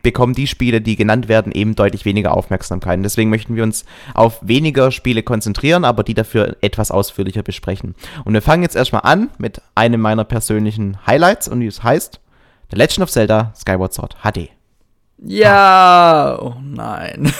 bekommen 0.02 0.34
die 0.34 0.46
Spiele, 0.46 0.80
die 0.80 0.96
genannt 0.96 1.28
werden, 1.28 1.52
eben 1.52 1.74
deutlich 1.74 2.04
weniger 2.04 2.36
Aufmerksamkeit. 2.36 2.98
Und 2.98 3.02
deswegen 3.02 3.30
möchten 3.30 3.56
wir 3.56 3.62
uns 3.62 3.84
auf 4.14 4.38
weniger 4.42 4.90
Spiele 4.90 5.22
konzentrieren, 5.22 5.84
aber 5.84 6.02
die 6.02 6.14
dafür 6.14 6.56
etwas 6.60 6.90
ausführlicher 6.90 7.42
besprechen. 7.42 7.94
Und 8.24 8.34
wir 8.34 8.42
fangen 8.42 8.62
jetzt 8.62 8.76
erstmal 8.76 9.02
an 9.04 9.30
mit 9.38 9.62
einem 9.74 10.00
meiner 10.00 10.24
persönlichen 10.24 11.06
Highlights 11.06 11.48
und 11.48 11.62
es 11.62 11.82
heißt 11.82 12.20
The 12.70 12.76
Legend 12.76 13.00
of 13.00 13.10
Zelda 13.10 13.52
Skyward 13.56 13.94
Sword 13.94 14.16
HD. 14.22 14.50
Ja, 15.22 16.38
oh 16.40 16.54
nein. 16.62 17.32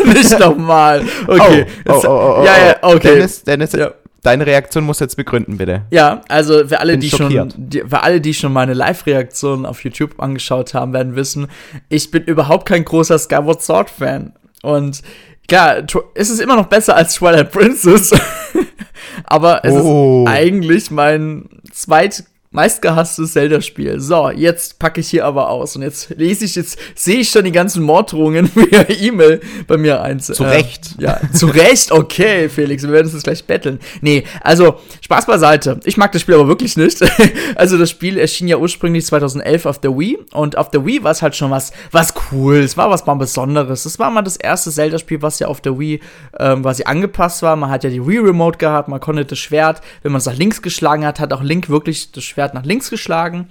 Nicht 0.04 0.38
nochmal. 0.38 1.04
Okay. 1.26 1.66
Oh, 1.86 1.92
oh, 1.92 2.02
oh, 2.04 2.36
oh, 2.40 2.44
ja, 2.44 2.68
ja, 2.68 2.76
okay. 2.82 3.14
Dennis, 3.14 3.44
Dennis 3.44 3.72
ja. 3.72 3.92
Deine 4.22 4.46
Reaktion 4.46 4.84
muss 4.84 4.98
jetzt 4.98 5.16
begründen, 5.16 5.58
bitte. 5.58 5.82
Ja, 5.90 6.22
also 6.28 6.66
für 6.66 6.80
alle, 6.80 6.98
die 6.98 7.08
schon, 7.08 7.52
die, 7.56 7.80
für 7.80 8.02
alle, 8.02 8.20
die 8.20 8.34
schon 8.34 8.52
meine 8.52 8.74
Live-Reaktion 8.74 9.64
auf 9.64 9.84
YouTube 9.84 10.20
angeschaut 10.20 10.74
haben, 10.74 10.92
werden 10.92 11.14
wissen, 11.14 11.46
ich 11.88 12.10
bin 12.10 12.24
überhaupt 12.24 12.66
kein 12.66 12.84
großer 12.84 13.18
Skyward 13.18 13.62
Sword-Fan. 13.62 14.32
Und 14.62 15.02
klar, 15.46 15.84
es 16.14 16.30
ist 16.30 16.40
immer 16.40 16.56
noch 16.56 16.66
besser 16.66 16.96
als 16.96 17.14
Twilight 17.14 17.52
Princess. 17.52 18.10
aber 19.24 19.64
es 19.64 19.74
oh. 19.74 20.24
ist 20.26 20.32
eigentlich 20.32 20.90
mein 20.90 21.48
zweit 21.72 22.24
meistgehasstes 22.50 23.34
Zelda-Spiel. 23.34 24.00
So, 24.00 24.30
jetzt 24.30 24.78
packe 24.78 25.00
ich 25.00 25.08
hier 25.08 25.26
aber 25.26 25.50
aus. 25.50 25.76
Und 25.76 25.82
jetzt 25.82 26.10
lese 26.16 26.46
ich, 26.46 26.54
jetzt 26.54 26.78
sehe 26.94 27.18
ich 27.18 27.28
schon 27.28 27.44
die 27.44 27.52
ganzen 27.52 27.82
Morddrohungen 27.82 28.50
via 28.54 28.88
E-Mail 28.88 29.40
bei 29.66 29.76
mir 29.76 30.00
eins. 30.00 30.26
Zu 30.26 30.44
äh, 30.44 30.48
Recht. 30.48 30.94
Ja, 30.98 31.20
zu 31.32 31.46
Recht. 31.46 31.92
Okay, 31.92 32.48
Felix, 32.48 32.82
wir 32.82 32.92
werden 32.92 33.06
uns 33.06 33.14
jetzt 33.14 33.24
gleich 33.24 33.44
betteln. 33.44 33.78
Nee, 34.00 34.24
also, 34.40 34.76
Spaß 35.02 35.26
beiseite. 35.26 35.78
Ich 35.84 35.98
mag 35.98 36.12
das 36.12 36.22
Spiel 36.22 36.36
aber 36.36 36.48
wirklich 36.48 36.76
nicht. 36.76 37.04
also, 37.54 37.76
das 37.76 37.90
Spiel 37.90 38.18
erschien 38.18 38.48
ja 38.48 38.56
ursprünglich 38.56 39.04
2011 39.04 39.66
auf 39.66 39.78
der 39.78 39.98
Wii. 39.98 40.18
Und 40.32 40.56
auf 40.56 40.70
der 40.70 40.86
Wii 40.86 41.04
war 41.04 41.10
es 41.10 41.20
halt 41.20 41.36
schon 41.36 41.50
was, 41.50 41.72
was 41.92 42.14
cool. 42.32 42.56
Es 42.56 42.78
war 42.78 42.88
was 42.88 43.04
mal 43.04 43.14
Besonderes. 43.14 43.84
Es 43.84 43.98
war 43.98 44.10
mal 44.10 44.22
das 44.22 44.36
erste 44.36 44.70
Zelda-Spiel, 44.70 45.20
was 45.20 45.38
ja 45.38 45.48
auf 45.48 45.60
der 45.60 45.78
Wii 45.78 46.00
ähm, 46.38 46.62
quasi 46.62 46.84
angepasst 46.84 47.42
war. 47.42 47.56
Man 47.56 47.68
hat 47.68 47.84
ja 47.84 47.90
die 47.90 48.06
Wii-Remote 48.06 48.56
gehabt. 48.56 48.88
Man 48.88 49.00
konnte 49.00 49.26
das 49.26 49.38
Schwert, 49.38 49.82
wenn 50.02 50.12
man 50.12 50.20
es 50.20 50.26
nach 50.26 50.36
links 50.36 50.62
geschlagen 50.62 51.04
hat, 51.04 51.20
hat 51.20 51.34
auch 51.34 51.42
Link 51.42 51.68
wirklich 51.68 52.10
das 52.12 52.24
Schwert 52.24 52.37
Schwert 52.38 52.54
nach 52.54 52.64
links 52.64 52.88
geschlagen. 52.88 53.48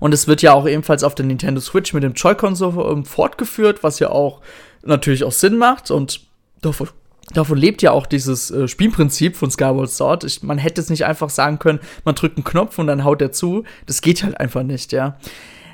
Und 0.00 0.14
es 0.14 0.26
wird 0.26 0.40
ja 0.40 0.54
auch 0.54 0.66
ebenfalls 0.66 1.04
auf 1.04 1.14
der 1.14 1.26
Nintendo 1.26 1.60
Switch 1.60 1.92
mit 1.92 2.02
dem 2.02 2.14
Joy-Con 2.14 2.56
so 2.56 2.90
ähm, 2.90 3.04
fortgeführt, 3.04 3.82
was 3.82 3.98
ja 3.98 4.08
auch 4.08 4.40
natürlich 4.84 5.24
auch 5.24 5.32
Sinn 5.32 5.58
macht. 5.58 5.90
Und 5.90 6.20
davon, 6.62 6.88
davon 7.34 7.58
lebt 7.58 7.82
ja 7.82 7.92
auch 7.92 8.06
dieses 8.06 8.50
äh, 8.50 8.68
Spielprinzip 8.68 9.36
von 9.36 9.50
Skyward 9.50 9.90
Sword. 9.90 10.24
Ich, 10.24 10.42
man 10.42 10.56
hätte 10.56 10.80
es 10.80 10.88
nicht 10.88 11.04
einfach 11.04 11.28
sagen 11.28 11.58
können, 11.58 11.80
man 12.04 12.14
drückt 12.14 12.38
einen 12.38 12.44
Knopf 12.44 12.78
und 12.78 12.86
dann 12.86 13.04
haut 13.04 13.20
er 13.20 13.32
zu. 13.32 13.64
Das 13.86 14.00
geht 14.00 14.22
halt 14.22 14.40
einfach 14.40 14.62
nicht, 14.62 14.92
ja. 14.92 15.18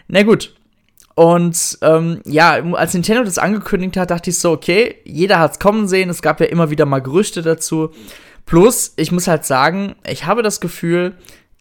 Na 0.09 0.25
gut. 0.25 0.55
Und 1.15 1.79
ähm, 1.83 2.23
ja, 2.25 2.63
als 2.75 2.95
Nintendo 2.95 3.23
das 3.25 3.39
angekündigt 3.39 3.97
hat, 3.97 4.11
dachte 4.11 4.31
ich 4.31 4.39
so, 4.39 4.51
okay, 4.53 4.97
jeder 5.05 5.39
hat 5.39 5.53
es 5.53 5.59
kommen 5.59 5.87
sehen. 5.87 6.11
Es 6.11 6.23
gab 6.23 6.41
ja 6.41 6.47
immer 6.47 6.71
wieder 6.71 6.87
mal 6.87 7.03
Gerüchte 7.03 7.43
dazu. 7.43 7.91
Plus, 8.47 8.95
ich 8.97 9.13
muss 9.13 9.29
halt 9.29 9.45
sagen, 9.45 9.95
ich 10.05 10.27
habe 10.27 10.43
das 10.43 10.61
Gefühl, 10.61 11.15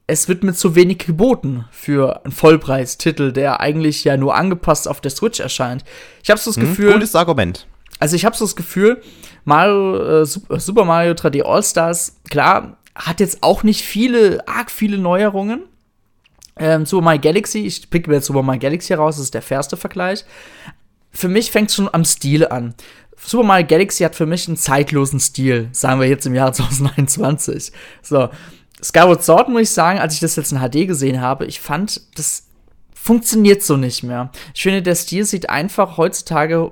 es 0.09 0.27
wird 0.27 0.43
mir 0.43 0.53
zu 0.53 0.75
wenig 0.75 0.97
geboten 0.99 1.65
für 1.71 2.25
einen 2.25 2.31
Vollpreistitel, 2.31 3.31
der 3.31 3.59
eigentlich 3.59 4.03
ja 4.03 4.17
nur 4.17 4.35
angepasst 4.35 4.87
auf 4.87 5.01
der 5.01 5.11
Switch 5.11 5.39
erscheint. 5.39 5.83
Ich 6.23 6.31
habe 6.31 6.39
so 6.39 6.49
das 6.49 6.57
hm, 6.57 6.67
Gefühl. 6.67 6.93
Gutes 6.93 7.15
Argument. 7.15 7.67
Also 7.99 8.15
ich 8.15 8.25
habe 8.25 8.35
so 8.35 8.45
das 8.45 8.55
Gefühl, 8.55 9.01
Mario, 9.45 10.21
äh, 10.21 10.25
Super 10.25 10.85
Mario 10.85 11.13
3D 11.13 11.43
All-Stars, 11.43 12.15
klar, 12.29 12.77
hat 12.95 13.19
jetzt 13.19 13.43
auch 13.43 13.63
nicht 13.63 13.83
viele, 13.83 14.47
arg 14.47 14.71
viele 14.71 14.97
Neuerungen. 14.97 15.63
Ähm, 16.57 16.85
Super 16.85 17.03
Mario 17.03 17.21
Galaxy, 17.21 17.59
ich 17.59 17.89
pick 17.89 18.07
mir 18.07 18.15
jetzt 18.15 18.25
Super 18.25 18.41
Mario 18.41 18.59
Galaxy 18.59 18.93
raus, 18.93 19.17
das 19.17 19.25
ist 19.25 19.33
der 19.33 19.43
fairste 19.43 19.77
Vergleich. 19.77 20.25
Für 21.11 21.27
mich 21.27 21.51
fängt 21.51 21.69
es 21.69 21.75
schon 21.75 21.93
am 21.93 22.03
Stil 22.03 22.47
an. 22.47 22.73
Super 23.15 23.43
Mario 23.43 23.67
Galaxy 23.67 24.03
hat 24.03 24.15
für 24.15 24.25
mich 24.25 24.47
einen 24.47 24.57
zeitlosen 24.57 25.19
Stil, 25.19 25.69
sagen 25.71 25.99
wir 25.99 26.07
jetzt 26.07 26.25
im 26.25 26.33
Jahr 26.33 26.51
2021. 26.53 27.71
So, 28.01 28.29
Skyward 28.81 29.23
Sword 29.23 29.49
muss 29.49 29.61
ich 29.63 29.69
sagen, 29.71 29.99
als 29.99 30.13
ich 30.13 30.19
das 30.19 30.35
jetzt 30.35 30.51
in 30.51 30.59
HD 30.59 30.87
gesehen 30.87 31.21
habe, 31.21 31.45
ich 31.45 31.59
fand, 31.59 32.01
das 32.17 32.47
funktioniert 32.93 33.63
so 33.63 33.77
nicht 33.77 34.03
mehr. 34.03 34.31
Ich 34.53 34.63
finde, 34.63 34.81
der 34.81 34.95
Stil 34.95 35.25
sieht 35.25 35.49
einfach 35.49 35.97
heutzutage, 35.97 36.71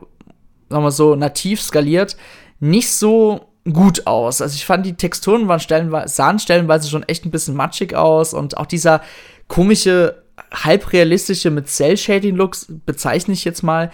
sagen 0.70 0.84
wir 0.84 0.92
so, 0.92 1.16
nativ 1.16 1.62
skaliert, 1.62 2.18
nicht 2.60 2.92
so 2.92 3.48
gut 3.72 4.08
aus. 4.08 4.42
Also 4.42 4.56
ich 4.56 4.66
fand, 4.66 4.86
die 4.86 4.96
Texturen 4.96 5.48
waren 5.48 5.60
stellenweise, 5.60 6.14
sahen 6.14 6.40
stellenweise 6.40 6.90
schon 6.90 7.04
echt 7.04 7.26
ein 7.26 7.32
bisschen 7.32 7.56
matschig 7.56 7.96
aus 7.96 8.34
und 8.34 8.58
auch 8.58 8.66
dieser 8.66 9.02
komische, 9.48 10.24
halbrealistische 10.54 11.50
mit 11.50 11.68
Cell-Shading-Looks, 11.68 12.68
bezeichne 12.86 13.34
ich 13.34 13.44
jetzt 13.44 13.64
mal, 13.64 13.92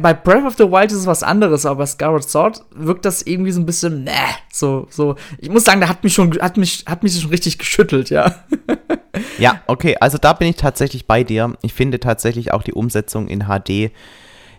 bei 0.00 0.14
Breath 0.14 0.44
of 0.44 0.56
the 0.56 0.64
Wild 0.64 0.90
ist 0.92 0.98
es 0.98 1.06
was 1.06 1.22
anderes, 1.22 1.64
aber 1.64 1.78
bei 1.78 1.86
Skyward 1.86 2.28
Sword 2.28 2.62
wirkt 2.70 3.04
das 3.04 3.22
irgendwie 3.22 3.52
so 3.52 3.60
ein 3.60 3.66
bisschen, 3.66 4.04
ne, 4.04 4.12
so, 4.52 4.86
so. 4.90 5.16
Ich 5.38 5.48
muss 5.48 5.64
sagen, 5.64 5.80
da 5.80 5.88
hat 5.88 6.04
mich 6.04 6.14
schon, 6.14 6.32
hat 6.40 6.56
mich, 6.56 6.84
hat 6.86 7.02
mich 7.02 7.18
schon 7.18 7.30
richtig 7.30 7.58
geschüttelt, 7.58 8.10
ja. 8.10 8.34
ja, 9.38 9.62
okay, 9.66 9.96
also 10.00 10.18
da 10.18 10.32
bin 10.32 10.48
ich 10.48 10.56
tatsächlich 10.56 11.06
bei 11.06 11.24
dir. 11.24 11.56
Ich 11.62 11.72
finde 11.72 12.00
tatsächlich 12.00 12.52
auch 12.52 12.62
die 12.62 12.72
Umsetzung 12.72 13.28
in 13.28 13.46
HD 13.46 13.92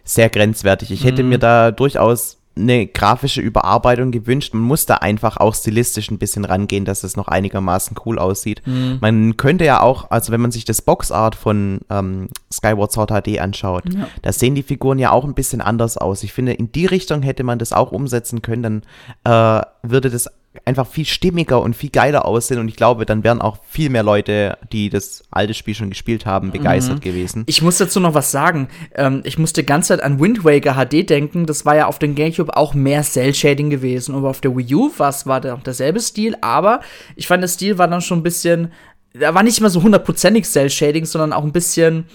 sehr 0.03 0.29
grenzwertig. 0.29 0.91
Ich 0.91 1.03
hätte 1.03 1.23
mhm. 1.23 1.29
mir 1.29 1.37
da 1.37 1.71
durchaus 1.71 2.40
eine 2.55 2.86
grafische 2.86 3.41
Überarbeitung 3.41 4.12
gewünscht. 4.12 4.53
Man 4.53 4.63
muss 4.63 4.86
da 4.86 4.96
einfach 4.96 5.38
auch 5.38 5.55
stilistisch 5.55 6.12
ein 6.12 6.17
bisschen 6.17 6.43
rangehen, 6.43 6.84
dass 6.84 7.03
es 7.03 7.15
noch 7.15 7.27
einigermaßen 7.29 7.96
cool 8.05 8.20
aussieht. 8.20 8.62
Mhm. 8.65 8.98
Man 9.00 9.38
könnte 9.38 9.63
ja 9.63 9.81
auch, 9.81 10.12
also 10.12 10.31
wenn 10.31 10.41
man 10.41 10.51
sich 10.51 10.65
das 10.65 10.81
Boxart 10.81 11.36
von 11.36 11.79
ähm, 11.89 12.27
Skyward 12.51 12.91
Sword 12.91 13.12
HD 13.12 13.39
anschaut, 13.39 13.84
ja. 13.93 14.08
da 14.22 14.34
sehen 14.34 14.55
die 14.55 14.63
Figuren 14.63 15.00
ja 15.00 15.12
auch 15.12 15.24
ein 15.24 15.34
bisschen 15.34 15.62
anders 15.62 15.98
aus. 15.98 16.24
Ich 16.24 16.34
finde, 16.34 16.53
in 16.53 16.72
die 16.72 16.86
Richtung 16.86 17.22
hätte 17.22 17.43
man 17.43 17.58
das 17.58 17.72
auch 17.72 17.91
umsetzen 17.91 18.41
können, 18.41 18.84
dann 19.24 19.62
äh, 19.62 19.65
würde 19.84 20.10
das 20.10 20.27
einfach 20.65 20.86
viel 20.86 21.05
stimmiger 21.05 21.62
und 21.62 21.75
viel 21.75 21.89
geiler 21.89 22.25
aussehen 22.25 22.60
und 22.60 22.67
ich 22.67 22.75
glaube, 22.75 23.05
dann 23.05 23.24
wären 23.24 23.41
auch 23.41 23.58
viel 23.67 23.89
mehr 23.89 24.03
Leute, 24.03 24.58
die 24.72 24.89
das 24.89 25.24
alte 25.31 25.53
Spiel 25.53 25.74
schon 25.74 25.89
gespielt 25.89 26.25
haben, 26.25 26.51
begeistert 26.51 26.98
mhm. 26.98 27.01
gewesen. 27.01 27.43
Ich 27.48 27.62
muss 27.62 27.77
dazu 27.77 28.00
noch 28.00 28.13
was 28.13 28.31
sagen. 28.31 28.67
Ähm, 28.96 29.22
ich 29.24 29.38
musste 29.38 29.62
die 29.62 29.65
ganze 29.65 29.89
Zeit 29.89 30.03
an 30.03 30.20
Wind 30.20 30.43
Waker 30.43 30.74
HD 30.75 31.10
denken. 31.10 31.46
Das 31.46 31.65
war 31.65 31.75
ja 31.75 31.88
auf 31.88 32.00
dem 32.00 32.15
GameCube 32.15 32.55
auch 32.55 32.74
mehr 32.74 33.01
Cell-Shading 33.01 33.70
gewesen. 33.70 34.13
Und 34.13 34.25
auf 34.25 34.41
der 34.41 34.55
Wii 34.55 34.75
U 34.75 34.91
war 34.98 35.41
der 35.41 35.55
auch 35.55 35.63
derselbe 35.63 36.01
Stil, 36.01 36.36
aber 36.41 36.81
ich 37.15 37.27
fand, 37.27 37.41
der 37.41 37.48
Stil 37.48 37.77
war 37.77 37.88
dann 37.88 38.01
schon 38.01 38.20
ein 38.20 38.24
bisschen 38.24 38.72
da 39.13 39.33
war 39.33 39.43
nicht 39.43 39.59
immer 39.59 39.69
so 39.69 39.83
hundertprozentig 39.83 40.45
Cell-Shading, 40.45 41.05
sondern 41.05 41.33
auch 41.33 41.43
ein 41.43 41.51
bisschen 41.51 42.05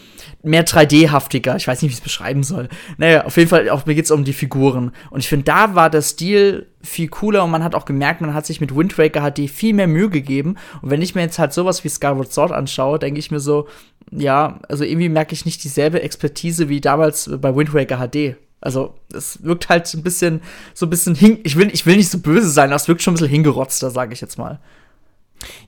mehr 0.43 0.67
3D-haftiger. 0.67 1.57
Ich 1.57 1.69
weiß 1.69 1.83
nicht, 1.83 1.91
wie 1.91 1.93
ich 1.93 1.99
es 1.99 2.05
beschreiben 2.05 2.43
soll. 2.43 2.69
Naja, 2.97 3.25
auf 3.25 3.37
jeden 3.37 3.51
Fall, 3.51 3.69
auch 3.69 3.85
mir 3.85 3.95
geht 3.95 4.07
es 4.07 4.11
um 4.11 4.25
die 4.25 4.33
Figuren. 4.33 4.93
Und 5.11 5.21
ich 5.21 5.29
finde, 5.29 5.45
da 5.45 5.75
war 5.75 5.91
der 5.91 6.01
Stil 6.01 6.67
viel 6.83 7.09
cooler 7.09 7.45
und 7.45 7.51
man 7.51 7.63
hat 7.63 7.75
auch 7.75 7.85
gemerkt, 7.85 8.23
man 8.23 8.33
hat 8.33 8.47
sich 8.47 8.61
mit 8.61 8.75
Wind 8.75 8.97
Waker 8.97 9.31
HD 9.31 9.51
viel 9.51 9.75
mehr 9.75 9.89
Mühe 9.89 10.09
gegeben. 10.09 10.57
Und 10.81 10.91
wenn 10.91 11.03
ich 11.03 11.15
mir 11.15 11.23
jetzt 11.23 11.39
halt 11.39 11.53
sowas 11.53 11.85
wie 11.85 11.89
Skyward 11.89 12.33
Sword 12.33 12.53
anschaue, 12.53 12.99
denke 12.99 13.19
ich 13.19 13.31
mir 13.31 13.41
so, 13.41 13.69
ja, 14.11 14.61
also 14.69 14.85
irgendwie 14.85 15.09
merke 15.11 15.35
ich 15.35 15.45
nicht 15.45 15.65
dieselbe 15.65 16.01
Expertise 16.01 16.69
wie 16.71 16.81
damals 16.81 17.31
bei 17.41 17.55
Wind 17.55 17.75
Waker 17.75 17.99
HD. 17.99 18.37
Also, 18.61 18.95
es 19.13 19.45
wirkt 19.45 19.69
halt 19.69 19.93
ein 19.93 20.03
bisschen, 20.03 20.41
so 20.73 20.87
ein 20.87 20.91
bisschen 20.91 21.15
hin, 21.15 21.39
ich 21.45 21.57
will, 21.57 21.69
ich 21.73 21.85
will 21.85 21.97
nicht 21.97 22.09
so 22.09 22.19
böse 22.19 22.49
sein, 22.49 22.71
das 22.71 22.89
wirkt 22.89 23.03
schon 23.03 23.13
ein 23.13 23.17
bisschen 23.17 23.31
hingerotzter, 23.31 23.91
sage 23.91 24.15
ich 24.15 24.21
jetzt 24.21 24.39
mal. 24.39 24.61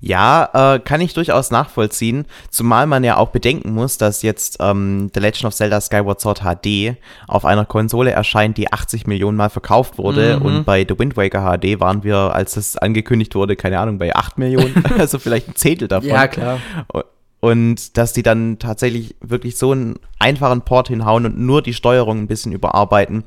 Ja, 0.01 0.75
äh, 0.75 0.79
kann 0.81 1.01
ich 1.01 1.15
durchaus 1.15 1.51
nachvollziehen, 1.51 2.27
zumal 2.51 2.87
man 2.87 3.05
ja 3.05 3.17
auch 3.17 3.29
bedenken 3.29 3.73
muss, 3.73 3.99
dass 3.99 4.23
jetzt 4.23 4.59
ähm, 4.61 5.11
The 5.15 5.21
Legend 5.21 5.47
of 5.47 5.55
Zelda 5.55 5.81
Skyward 5.81 6.21
Sword 6.21 6.41
HD 6.41 6.97
auf 7.27 7.45
einer 7.45 7.65
Konsole 7.65 8.11
erscheint, 8.11 8.57
die 8.57 8.73
80 8.73 9.07
Millionen 9.07 9.37
Mal 9.37 9.51
verkauft 9.51 9.99
wurde 9.99 10.37
mhm. 10.37 10.47
und 10.47 10.65
bei 10.65 10.85
The 10.89 10.99
Wind 10.99 11.17
Waker 11.17 11.59
HD 11.59 11.81
waren 11.81 12.05
wir, 12.05 12.17
als 12.17 12.57
es 12.57 12.77
angekündigt 12.77 13.35
wurde, 13.35 13.57
keine 13.57 13.79
Ahnung, 13.79 13.99
bei 13.99 14.15
8 14.15 14.39
Millionen, 14.39 14.85
also 14.99 15.19
vielleicht 15.19 15.49
ein 15.49 15.57
Zehntel 15.57 15.89
davon. 15.89 16.09
Ja, 16.09 16.27
klar. 16.29 16.61
Und 16.89 17.05
dass 17.41 18.13
die 18.13 18.23
dann 18.23 18.59
tatsächlich 18.59 19.15
wirklich 19.21 19.57
so 19.57 19.71
einen 19.71 19.97
einfachen 20.19 20.63
Port 20.63 20.89
hinhauen 20.89 21.25
und 21.25 21.39
nur 21.39 21.63
die 21.63 21.73
Steuerung 21.73 22.19
ein 22.19 22.27
bisschen 22.27 22.51
überarbeiten 22.51 23.23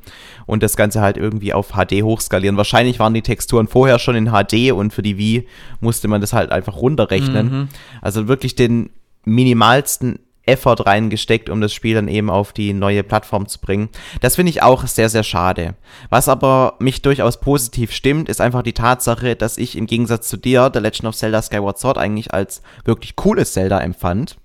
und 0.45 0.63
das 0.63 0.75
Ganze 0.75 0.99
halt 0.99 1.15
irgendwie 1.15 1.53
auf 1.53 1.69
HD 1.69 2.03
hochskalieren. 2.03 2.57
Wahrscheinlich 2.57 2.99
waren 2.99 3.13
die 3.13 3.21
Texturen 3.21 3.67
vorher 3.67 3.99
schon 3.99 4.15
in 4.15 4.31
HD 4.31 4.73
und 4.73 4.91
für 4.91 5.01
die 5.01 5.17
Wii 5.17 5.47
musste 5.79 6.09
man 6.09 6.19
das 6.19 6.33
halt 6.33 6.51
einfach 6.51 6.75
runterrechnen. 6.75 7.51
Mhm. 7.51 7.67
Also 8.01 8.27
wirklich 8.27 8.55
den 8.55 8.89
minimalsten 9.23 10.19
Effort 10.45 10.85
reingesteckt, 10.85 11.49
um 11.49 11.61
das 11.61 11.73
Spiel 11.73 11.95
dann 11.95 12.07
eben 12.07 12.29
auf 12.29 12.53
die 12.53 12.73
neue 12.73 13.03
Plattform 13.03 13.47
zu 13.47 13.59
bringen. 13.59 13.89
Das 14.21 14.35
finde 14.35 14.49
ich 14.49 14.63
auch 14.63 14.87
sehr, 14.87 15.09
sehr 15.09 15.23
schade. 15.23 15.75
Was 16.09 16.27
aber 16.27 16.75
mich 16.79 17.01
durchaus 17.01 17.39
positiv 17.39 17.91
stimmt, 17.91 18.29
ist 18.29 18.41
einfach 18.41 18.63
die 18.63 18.73
Tatsache, 18.73 19.35
dass 19.35 19.57
ich 19.57 19.77
im 19.77 19.85
Gegensatz 19.85 20.27
zu 20.27 20.37
dir 20.37 20.71
The 20.73 20.79
Legend 20.79 21.05
of 21.05 21.15
Zelda 21.15 21.41
Skyward 21.41 21.79
Sword 21.79 21.97
eigentlich 21.97 22.33
als 22.33 22.61
wirklich 22.85 23.15
cooles 23.15 23.53
Zelda 23.53 23.79
empfand. 23.79 24.37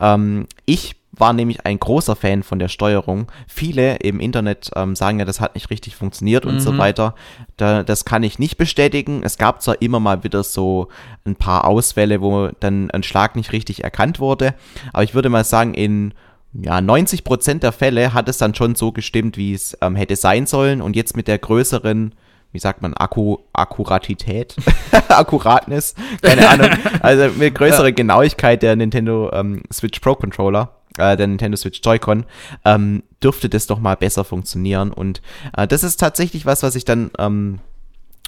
Ähm, 0.00 0.46
ich 0.64 0.96
war 1.18 1.32
nämlich 1.32 1.64
ein 1.66 1.78
großer 1.78 2.16
Fan 2.16 2.42
von 2.42 2.58
der 2.58 2.68
Steuerung. 2.68 3.30
Viele 3.46 3.96
im 3.96 4.20
Internet 4.20 4.70
ähm, 4.76 4.94
sagen 4.96 5.18
ja, 5.18 5.24
das 5.24 5.40
hat 5.40 5.54
nicht 5.54 5.70
richtig 5.70 5.96
funktioniert 5.96 6.44
mhm. 6.44 6.52
und 6.52 6.60
so 6.60 6.72
mhm. 6.72 6.78
weiter. 6.78 7.14
Da, 7.56 7.82
das 7.82 8.04
kann 8.04 8.22
ich 8.22 8.38
nicht 8.38 8.56
bestätigen. 8.56 9.22
Es 9.24 9.38
gab 9.38 9.62
zwar 9.62 9.80
immer 9.82 10.00
mal 10.00 10.24
wieder 10.24 10.42
so 10.42 10.88
ein 11.24 11.36
paar 11.36 11.64
Ausfälle, 11.64 12.20
wo 12.20 12.50
dann 12.60 12.90
ein 12.90 13.02
Schlag 13.02 13.36
nicht 13.36 13.52
richtig 13.52 13.84
erkannt 13.84 14.20
wurde, 14.20 14.54
aber 14.92 15.02
ich 15.02 15.14
würde 15.14 15.28
mal 15.28 15.44
sagen, 15.44 15.74
in 15.74 16.14
ja, 16.54 16.80
90 16.80 17.24
Prozent 17.24 17.62
der 17.62 17.72
Fälle 17.72 18.14
hat 18.14 18.28
es 18.28 18.38
dann 18.38 18.54
schon 18.54 18.74
so 18.74 18.92
gestimmt, 18.92 19.36
wie 19.36 19.52
es 19.52 19.76
ähm, 19.82 19.96
hätte 19.96 20.16
sein 20.16 20.46
sollen. 20.46 20.80
Und 20.80 20.96
jetzt 20.96 21.16
mit 21.16 21.28
der 21.28 21.38
größeren 21.38 22.14
wie 22.52 22.58
sagt 22.58 22.82
man, 22.82 22.94
Akku, 22.94 23.38
Akkuratität, 23.52 24.56
Akkuratness, 25.08 25.94
keine 26.22 26.48
Ahnung, 26.48 26.70
also 27.02 27.28
mit 27.36 27.54
größerer 27.54 27.92
Genauigkeit 27.92 28.62
der 28.62 28.74
Nintendo 28.76 29.30
ähm, 29.32 29.62
Switch 29.72 30.00
Pro 30.00 30.14
Controller 30.14 30.77
äh, 30.98 31.16
der 31.16 31.26
Nintendo 31.26 31.56
Switch 31.56 31.80
Joy-Con, 31.82 32.24
ähm, 32.64 33.02
dürfte 33.22 33.48
das 33.48 33.66
doch 33.66 33.78
mal 33.78 33.96
besser 33.96 34.24
funktionieren. 34.24 34.92
Und 34.92 35.22
äh, 35.56 35.66
das 35.66 35.82
ist 35.82 35.98
tatsächlich 35.98 36.46
was, 36.46 36.62
was 36.62 36.74
ich 36.74 36.84
dann 36.84 37.10
ähm, 37.18 37.60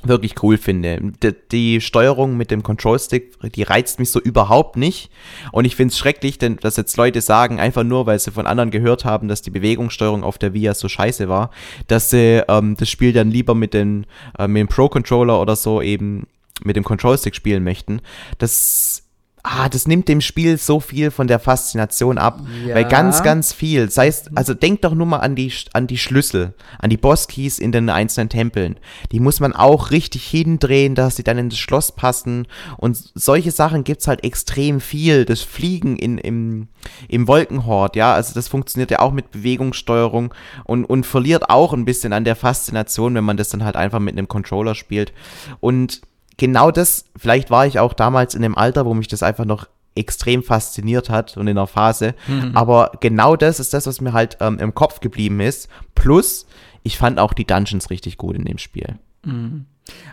wirklich 0.02 0.42
cool 0.42 0.56
finde. 0.56 1.12
Die, 1.22 1.34
die, 1.52 1.80
Steuerung 1.80 2.36
mit 2.36 2.50
dem 2.50 2.62
Control-Stick, 2.62 3.38
die 3.52 3.62
reizt 3.62 3.98
mich 3.98 4.10
so 4.10 4.20
überhaupt 4.20 4.76
nicht. 4.76 5.10
Und 5.52 5.64
ich 5.64 5.76
finde 5.76 5.92
es 5.92 5.98
schrecklich, 5.98 6.38
denn 6.38 6.56
dass 6.56 6.76
jetzt 6.76 6.96
Leute 6.96 7.20
sagen, 7.20 7.60
einfach 7.60 7.84
nur, 7.84 8.06
weil 8.06 8.18
sie 8.18 8.30
von 8.30 8.46
anderen 8.46 8.70
gehört 8.70 9.04
haben, 9.04 9.28
dass 9.28 9.42
die 9.42 9.50
Bewegungssteuerung 9.50 10.24
auf 10.24 10.38
der 10.38 10.54
Via 10.54 10.74
so 10.74 10.88
scheiße 10.88 11.28
war, 11.28 11.50
dass 11.86 12.10
sie 12.10 12.42
ähm, 12.48 12.76
das 12.78 12.88
Spiel 12.88 13.12
dann 13.12 13.30
lieber 13.30 13.54
mit, 13.54 13.74
den, 13.74 14.06
äh, 14.38 14.48
mit 14.48 14.60
dem 14.60 14.68
Pro-Controller 14.68 15.40
oder 15.40 15.56
so 15.56 15.82
eben 15.82 16.26
mit 16.62 16.76
dem 16.76 16.84
Control-Stick 16.84 17.34
spielen 17.34 17.64
möchten. 17.64 18.00
Das 18.38 19.02
ah, 19.42 19.68
das 19.68 19.86
nimmt 19.86 20.08
dem 20.08 20.20
Spiel 20.20 20.58
so 20.58 20.80
viel 20.80 21.10
von 21.10 21.26
der 21.26 21.38
Faszination 21.38 22.18
ab. 22.18 22.40
Ja. 22.66 22.74
Weil 22.74 22.84
ganz, 22.86 23.22
ganz 23.22 23.52
viel. 23.52 23.90
Sei 23.90 24.08
es, 24.08 24.24
also 24.34 24.54
denk 24.54 24.82
doch 24.82 24.94
nur 24.94 25.06
mal 25.06 25.18
an 25.18 25.34
die, 25.34 25.52
an 25.72 25.86
die 25.86 25.98
Schlüssel, 25.98 26.54
an 26.78 26.90
die 26.90 26.96
Bosskeys 26.96 27.58
in 27.58 27.72
den 27.72 27.88
einzelnen 27.88 28.28
Tempeln. 28.28 28.76
Die 29.12 29.20
muss 29.20 29.40
man 29.40 29.54
auch 29.54 29.90
richtig 29.90 30.26
hindrehen, 30.26 30.94
dass 30.94 31.16
sie 31.16 31.24
dann 31.24 31.38
in 31.38 31.48
das 31.48 31.58
Schloss 31.58 31.92
passen. 31.92 32.46
Und 32.76 32.96
solche 33.14 33.50
Sachen 33.50 33.84
gibt's 33.84 34.08
halt 34.08 34.24
extrem 34.24 34.80
viel. 34.80 35.24
Das 35.24 35.40
Fliegen 35.40 35.96
in, 35.96 36.18
im, 36.18 36.68
im 37.08 37.28
Wolkenhort, 37.28 37.96
ja, 37.96 38.14
also 38.14 38.34
das 38.34 38.48
funktioniert 38.48 38.90
ja 38.90 39.00
auch 39.00 39.12
mit 39.12 39.30
Bewegungssteuerung 39.30 40.34
und, 40.64 40.84
und 40.84 41.06
verliert 41.06 41.50
auch 41.50 41.72
ein 41.72 41.84
bisschen 41.84 42.12
an 42.12 42.24
der 42.24 42.36
Faszination, 42.36 43.14
wenn 43.14 43.24
man 43.24 43.36
das 43.36 43.48
dann 43.48 43.64
halt 43.64 43.76
einfach 43.76 44.00
mit 44.00 44.16
einem 44.16 44.28
Controller 44.28 44.74
spielt. 44.74 45.12
Und 45.60 46.02
genau 46.40 46.70
das, 46.70 47.04
vielleicht 47.16 47.50
war 47.50 47.66
ich 47.66 47.78
auch 47.78 47.92
damals 47.92 48.34
in 48.34 48.42
dem 48.42 48.56
Alter, 48.56 48.86
wo 48.86 48.94
mich 48.94 49.08
das 49.08 49.22
einfach 49.22 49.44
noch 49.44 49.68
extrem 49.94 50.42
fasziniert 50.42 51.10
hat 51.10 51.36
und 51.36 51.46
in 51.46 51.56
der 51.56 51.66
Phase. 51.66 52.14
Mhm. 52.26 52.56
Aber 52.56 52.92
genau 53.00 53.36
das 53.36 53.60
ist 53.60 53.74
das, 53.74 53.86
was 53.86 54.00
mir 54.00 54.14
halt 54.14 54.38
ähm, 54.40 54.58
im 54.58 54.74
Kopf 54.74 55.00
geblieben 55.00 55.40
ist. 55.40 55.68
Plus, 55.94 56.46
ich 56.82 56.96
fand 56.96 57.18
auch 57.18 57.34
die 57.34 57.46
Dungeons 57.46 57.90
richtig 57.90 58.16
gut 58.16 58.36
in 58.36 58.44
dem 58.44 58.56
Spiel. 58.56 58.98
Mhm. 59.24 59.66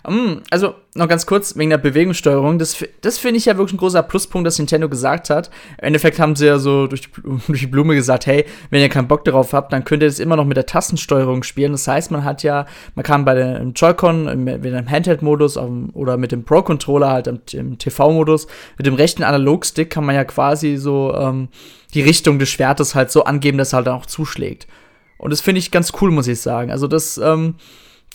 Mm, 0.07 0.41
also, 0.49 0.75
noch 0.95 1.07
ganz 1.07 1.25
kurz 1.25 1.57
wegen 1.57 1.69
der 1.69 1.77
Bewegungssteuerung. 1.77 2.59
Das, 2.59 2.83
das 3.01 3.17
finde 3.17 3.37
ich 3.37 3.45
ja 3.45 3.57
wirklich 3.57 3.73
ein 3.73 3.77
großer 3.77 4.03
Pluspunkt, 4.03 4.47
dass 4.47 4.57
Nintendo 4.57 4.87
gesagt 4.89 5.29
hat. 5.29 5.49
Im 5.77 5.85
Endeffekt 5.87 6.19
haben 6.19 6.35
sie 6.35 6.45
ja 6.45 6.59
so 6.59 6.87
durch 6.87 7.01
die, 7.01 7.09
durch 7.47 7.59
die 7.59 7.67
Blume 7.67 7.95
gesagt: 7.95 8.25
hey, 8.25 8.45
wenn 8.69 8.81
ihr 8.81 8.89
keinen 8.89 9.07
Bock 9.07 9.25
darauf 9.25 9.53
habt, 9.53 9.73
dann 9.73 9.83
könnt 9.83 10.03
ihr 10.03 10.07
das 10.07 10.19
immer 10.19 10.35
noch 10.35 10.45
mit 10.45 10.57
der 10.57 10.65
Tastensteuerung 10.65 11.43
spielen. 11.43 11.73
Das 11.73 11.87
heißt, 11.87 12.11
man 12.11 12.23
hat 12.23 12.43
ja, 12.43 12.65
man 12.95 13.03
kann 13.03 13.25
bei 13.25 13.35
dem 13.35 13.73
Joy-Con 13.73 14.43
mit 14.43 14.63
dem 14.63 14.89
Handheld-Modus 14.89 15.57
oder 15.57 16.17
mit 16.17 16.31
dem 16.31 16.45
Pro-Controller 16.45 17.09
halt 17.09 17.27
im, 17.27 17.41
im 17.53 17.77
TV-Modus, 17.77 18.47
mit 18.77 18.87
dem 18.87 18.95
rechten 18.95 19.23
Analogstick 19.23 19.89
kann 19.89 20.05
man 20.05 20.15
ja 20.15 20.23
quasi 20.23 20.77
so 20.77 21.13
ähm, 21.13 21.49
die 21.93 22.01
Richtung 22.01 22.39
des 22.39 22.49
Schwertes 22.49 22.95
halt 22.95 23.11
so 23.11 23.23
angeben, 23.23 23.57
dass 23.57 23.73
er 23.73 23.77
halt 23.77 23.89
auch 23.89 24.05
zuschlägt. 24.05 24.67
Und 25.17 25.31
das 25.31 25.41
finde 25.41 25.59
ich 25.59 25.71
ganz 25.71 25.91
cool, 26.01 26.11
muss 26.11 26.27
ich 26.27 26.39
sagen. 26.41 26.71
Also, 26.71 26.87
das, 26.87 27.17
ähm, 27.17 27.55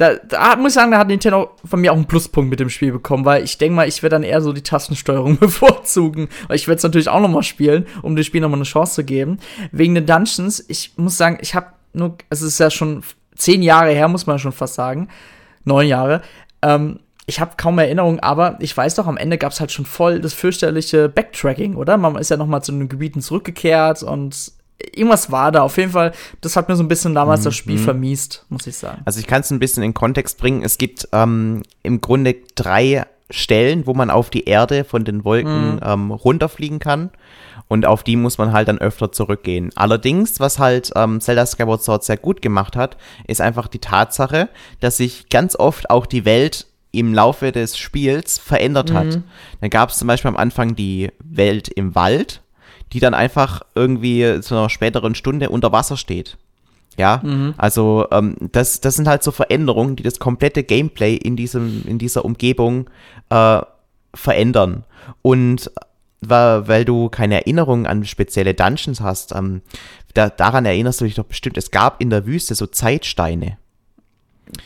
da, 0.02 0.16
da 0.16 0.56
muss 0.56 0.72
ich 0.72 0.74
sagen, 0.74 0.90
da 0.90 0.98
hat 0.98 1.06
Nintendo 1.06 1.50
von 1.64 1.80
mir 1.80 1.92
auch 1.92 1.96
einen 1.96 2.06
Pluspunkt 2.06 2.50
mit 2.50 2.58
dem 2.58 2.70
Spiel 2.70 2.90
bekommen, 2.90 3.24
weil 3.24 3.44
ich 3.44 3.56
denke 3.56 3.76
mal, 3.76 3.86
ich 3.86 4.02
werde 4.02 4.16
dann 4.16 4.24
eher 4.24 4.40
so 4.40 4.52
die 4.52 4.62
Tastensteuerung 4.62 5.36
bevorzugen. 5.38 6.28
Weil 6.48 6.56
ich 6.56 6.66
werde 6.66 6.78
es 6.78 6.82
natürlich 6.82 7.08
auch 7.08 7.20
noch 7.20 7.28
mal 7.28 7.44
spielen, 7.44 7.86
um 8.02 8.16
dem 8.16 8.24
Spiel 8.24 8.40
noch 8.40 8.48
mal 8.48 8.56
eine 8.56 8.64
Chance 8.64 8.94
zu 8.94 9.04
geben. 9.04 9.38
Wegen 9.70 9.94
den 9.94 10.04
Dungeons, 10.04 10.64
ich 10.66 10.94
muss 10.96 11.16
sagen, 11.16 11.38
ich 11.40 11.54
habe 11.54 11.68
nur, 11.92 12.16
es 12.30 12.42
ist 12.42 12.58
ja 12.58 12.68
schon 12.70 13.04
zehn 13.36 13.62
Jahre 13.62 13.92
her, 13.92 14.08
muss 14.08 14.26
man 14.26 14.40
schon 14.40 14.50
fast 14.50 14.74
sagen, 14.74 15.08
neun 15.64 15.86
Jahre. 15.86 16.22
Ähm, 16.62 16.98
ich 17.26 17.38
habe 17.38 17.52
kaum 17.56 17.78
Erinnerungen, 17.78 18.18
aber 18.18 18.56
ich 18.58 18.76
weiß 18.76 18.96
doch, 18.96 19.06
am 19.06 19.16
Ende 19.16 19.38
gab 19.38 19.52
es 19.52 19.60
halt 19.60 19.70
schon 19.70 19.86
voll 19.86 20.20
das 20.20 20.34
fürchterliche 20.34 21.08
Backtracking, 21.08 21.76
oder? 21.76 21.96
Man 21.96 22.16
ist 22.16 22.30
ja 22.30 22.36
noch 22.36 22.48
mal 22.48 22.62
zu 22.62 22.72
den 22.72 22.88
Gebieten 22.88 23.20
zurückgekehrt 23.20 24.02
und 24.02 24.52
irgendwas 24.78 25.30
war 25.30 25.52
da. 25.52 25.62
Auf 25.62 25.76
jeden 25.76 25.92
Fall, 25.92 26.12
das 26.40 26.56
hat 26.56 26.68
mir 26.68 26.76
so 26.76 26.82
ein 26.82 26.88
bisschen 26.88 27.14
damals 27.14 27.40
mhm. 27.40 27.44
das 27.44 27.56
Spiel 27.56 27.78
mhm. 27.78 27.84
vermiest, 27.84 28.44
muss 28.48 28.66
ich 28.66 28.76
sagen. 28.76 29.02
Also 29.04 29.20
ich 29.20 29.26
kann 29.26 29.40
es 29.40 29.50
ein 29.50 29.58
bisschen 29.58 29.82
in 29.82 29.94
Kontext 29.94 30.38
bringen. 30.38 30.62
Es 30.62 30.78
gibt 30.78 31.08
ähm, 31.12 31.62
im 31.82 32.00
Grunde 32.00 32.36
drei 32.54 33.06
Stellen, 33.30 33.86
wo 33.86 33.94
man 33.94 34.10
auf 34.10 34.30
die 34.30 34.44
Erde 34.44 34.84
von 34.84 35.04
den 35.04 35.24
Wolken 35.24 35.76
mhm. 35.76 35.80
ähm, 35.82 36.10
runterfliegen 36.10 36.78
kann. 36.78 37.10
Und 37.68 37.86
auf 37.86 38.02
die 38.02 38.16
muss 38.16 38.36
man 38.36 38.52
halt 38.52 38.68
dann 38.68 38.78
öfter 38.78 39.12
zurückgehen. 39.12 39.70
Allerdings, 39.76 40.40
was 40.40 40.58
halt 40.58 40.92
ähm, 40.94 41.20
Zelda 41.20 41.46
Skyward 41.46 41.82
Sword 41.82 42.04
sehr 42.04 42.18
gut 42.18 42.42
gemacht 42.42 42.76
hat, 42.76 42.98
ist 43.26 43.40
einfach 43.40 43.68
die 43.68 43.78
Tatsache, 43.78 44.50
dass 44.80 44.98
sich 44.98 45.30
ganz 45.30 45.56
oft 45.56 45.88
auch 45.88 46.04
die 46.04 46.26
Welt 46.26 46.66
im 46.90 47.14
Laufe 47.14 47.50
des 47.50 47.78
Spiels 47.78 48.36
verändert 48.38 48.90
mhm. 48.90 48.94
hat. 48.94 49.20
Da 49.62 49.68
gab 49.68 49.88
es 49.88 49.98
zum 49.98 50.08
Beispiel 50.08 50.28
am 50.28 50.36
Anfang 50.36 50.74
die 50.74 51.10
Welt 51.24 51.68
im 51.68 51.94
Wald 51.94 52.42
die 52.92 53.00
dann 53.00 53.14
einfach 53.14 53.62
irgendwie 53.74 54.40
zu 54.40 54.54
einer 54.54 54.70
späteren 54.70 55.14
Stunde 55.14 55.50
unter 55.50 55.72
Wasser 55.72 55.96
steht. 55.96 56.36
Ja, 56.98 57.20
mhm. 57.24 57.54
also 57.56 58.06
ähm, 58.10 58.36
das, 58.52 58.80
das 58.80 58.96
sind 58.96 59.08
halt 59.08 59.22
so 59.22 59.30
Veränderungen, 59.30 59.96
die 59.96 60.02
das 60.02 60.18
komplette 60.18 60.62
Gameplay 60.62 61.14
in, 61.14 61.36
diesem, 61.36 61.84
in 61.86 61.98
dieser 61.98 62.24
Umgebung 62.24 62.90
äh, 63.30 63.60
verändern. 64.14 64.84
Und 65.22 65.70
weil, 66.20 66.68
weil 66.68 66.84
du 66.84 67.08
keine 67.08 67.36
Erinnerungen 67.36 67.86
an 67.86 68.04
spezielle 68.04 68.54
Dungeons 68.54 69.00
hast, 69.00 69.34
ähm, 69.34 69.62
da, 70.14 70.28
daran 70.28 70.66
erinnerst 70.66 71.00
du 71.00 71.06
dich 71.06 71.14
doch 71.14 71.24
bestimmt, 71.24 71.56
es 71.56 71.70
gab 71.70 72.00
in 72.00 72.10
der 72.10 72.26
Wüste 72.26 72.54
so 72.54 72.66
Zeitsteine. 72.66 73.56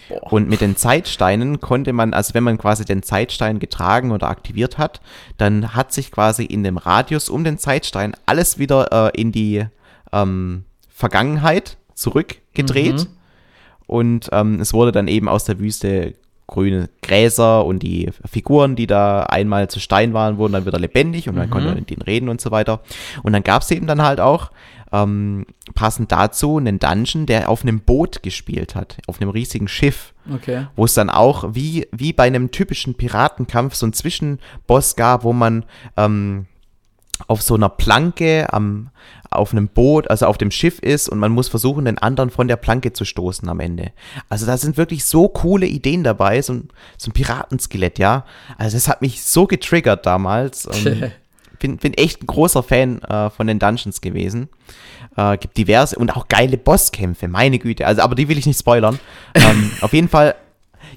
Boah. 0.08 0.32
Und 0.32 0.48
mit 0.48 0.60
den 0.60 0.76
Zeitsteinen 0.76 1.60
konnte 1.60 1.92
man, 1.92 2.12
also 2.12 2.34
wenn 2.34 2.44
man 2.44 2.58
quasi 2.58 2.84
den 2.84 3.02
Zeitstein 3.02 3.58
getragen 3.58 4.10
oder 4.10 4.28
aktiviert 4.28 4.78
hat, 4.78 5.00
dann 5.36 5.74
hat 5.74 5.92
sich 5.92 6.10
quasi 6.10 6.44
in 6.44 6.64
dem 6.64 6.76
Radius 6.76 7.28
um 7.28 7.44
den 7.44 7.58
Zeitstein 7.58 8.14
alles 8.26 8.58
wieder 8.58 9.12
äh, 9.14 9.20
in 9.20 9.32
die 9.32 9.64
ähm, 10.12 10.64
Vergangenheit 10.88 11.76
zurückgedreht. 11.94 13.00
Mhm. 13.00 13.06
Und 13.86 14.28
ähm, 14.32 14.60
es 14.60 14.72
wurde 14.72 14.92
dann 14.92 15.08
eben 15.08 15.28
aus 15.28 15.44
der 15.44 15.60
Wüste 15.60 16.14
grüne 16.48 16.88
Gräser 17.02 17.64
und 17.64 17.82
die 17.82 18.10
Figuren, 18.24 18.76
die 18.76 18.86
da 18.86 19.24
einmal 19.24 19.68
zu 19.68 19.80
Stein 19.80 20.14
waren, 20.14 20.38
wurden 20.38 20.52
dann 20.52 20.66
wieder 20.66 20.78
lebendig 20.78 21.28
und 21.28 21.36
man 21.36 21.48
mhm. 21.48 21.50
konnte 21.50 21.74
mit 21.74 21.90
denen 21.90 22.02
reden 22.02 22.28
und 22.28 22.40
so 22.40 22.50
weiter. 22.50 22.80
Und 23.22 23.32
dann 23.32 23.42
gab 23.42 23.62
es 23.62 23.70
eben 23.70 23.86
dann 23.86 24.02
halt 24.02 24.20
auch 24.20 24.50
ähm, 24.92 25.46
passend 25.74 26.12
dazu 26.12 26.58
einen 26.58 26.78
Dungeon, 26.78 27.26
der 27.26 27.48
auf 27.48 27.62
einem 27.62 27.80
Boot 27.80 28.22
gespielt 28.22 28.74
hat, 28.74 28.98
auf 29.06 29.20
einem 29.20 29.30
riesigen 29.30 29.68
Schiff. 29.68 30.14
Okay. 30.32 30.66
Wo 30.74 30.84
es 30.84 30.94
dann 30.94 31.10
auch 31.10 31.54
wie, 31.54 31.86
wie 31.92 32.12
bei 32.12 32.24
einem 32.24 32.50
typischen 32.50 32.94
Piratenkampf 32.94 33.74
so 33.74 33.86
einen 33.86 33.92
Zwischenboss 33.92 34.96
gab, 34.96 35.24
wo 35.24 35.32
man 35.32 35.64
ähm, 35.96 36.46
auf 37.28 37.42
so 37.42 37.54
einer 37.54 37.68
Planke 37.68 38.52
am, 38.52 38.90
auf 39.30 39.52
einem 39.52 39.68
Boot, 39.68 40.10
also 40.10 40.26
auf 40.26 40.38
dem 40.38 40.50
Schiff 40.50 40.78
ist 40.78 41.08
und 41.08 41.18
man 41.18 41.32
muss 41.32 41.48
versuchen, 41.48 41.86
den 41.86 41.98
anderen 41.98 42.30
von 42.30 42.48
der 42.48 42.56
Planke 42.56 42.92
zu 42.92 43.04
stoßen 43.04 43.48
am 43.48 43.60
Ende. 43.60 43.92
Also 44.28 44.46
da 44.46 44.56
sind 44.56 44.76
wirklich 44.76 45.04
so 45.04 45.28
coole 45.28 45.66
Ideen 45.66 46.04
dabei, 46.04 46.42
so 46.42 46.54
ein, 46.54 46.68
so 46.96 47.10
ein 47.10 47.14
Piratenskelett, 47.14 47.98
ja. 47.98 48.24
Also 48.58 48.76
das 48.76 48.88
hat 48.88 49.02
mich 49.02 49.22
so 49.22 49.46
getriggert 49.46 50.06
damals. 50.06 50.68
bin, 51.66 51.76
bin 51.78 51.94
echt 51.94 52.22
ein 52.22 52.26
großer 52.26 52.62
Fan 52.62 53.02
äh, 53.02 53.30
von 53.30 53.46
den 53.46 53.58
Dungeons 53.58 54.00
gewesen. 54.00 54.48
Äh, 55.16 55.38
gibt 55.38 55.56
diverse 55.56 55.96
und 55.96 56.16
auch 56.16 56.28
geile 56.28 56.56
Bosskämpfe, 56.56 57.28
meine 57.28 57.58
Güte. 57.58 57.86
Also, 57.86 58.02
aber 58.02 58.14
die 58.14 58.28
will 58.28 58.38
ich 58.38 58.46
nicht 58.46 58.58
spoilern. 58.58 58.98
ähm, 59.34 59.70
auf 59.80 59.92
jeden 59.92 60.08
Fall, 60.08 60.34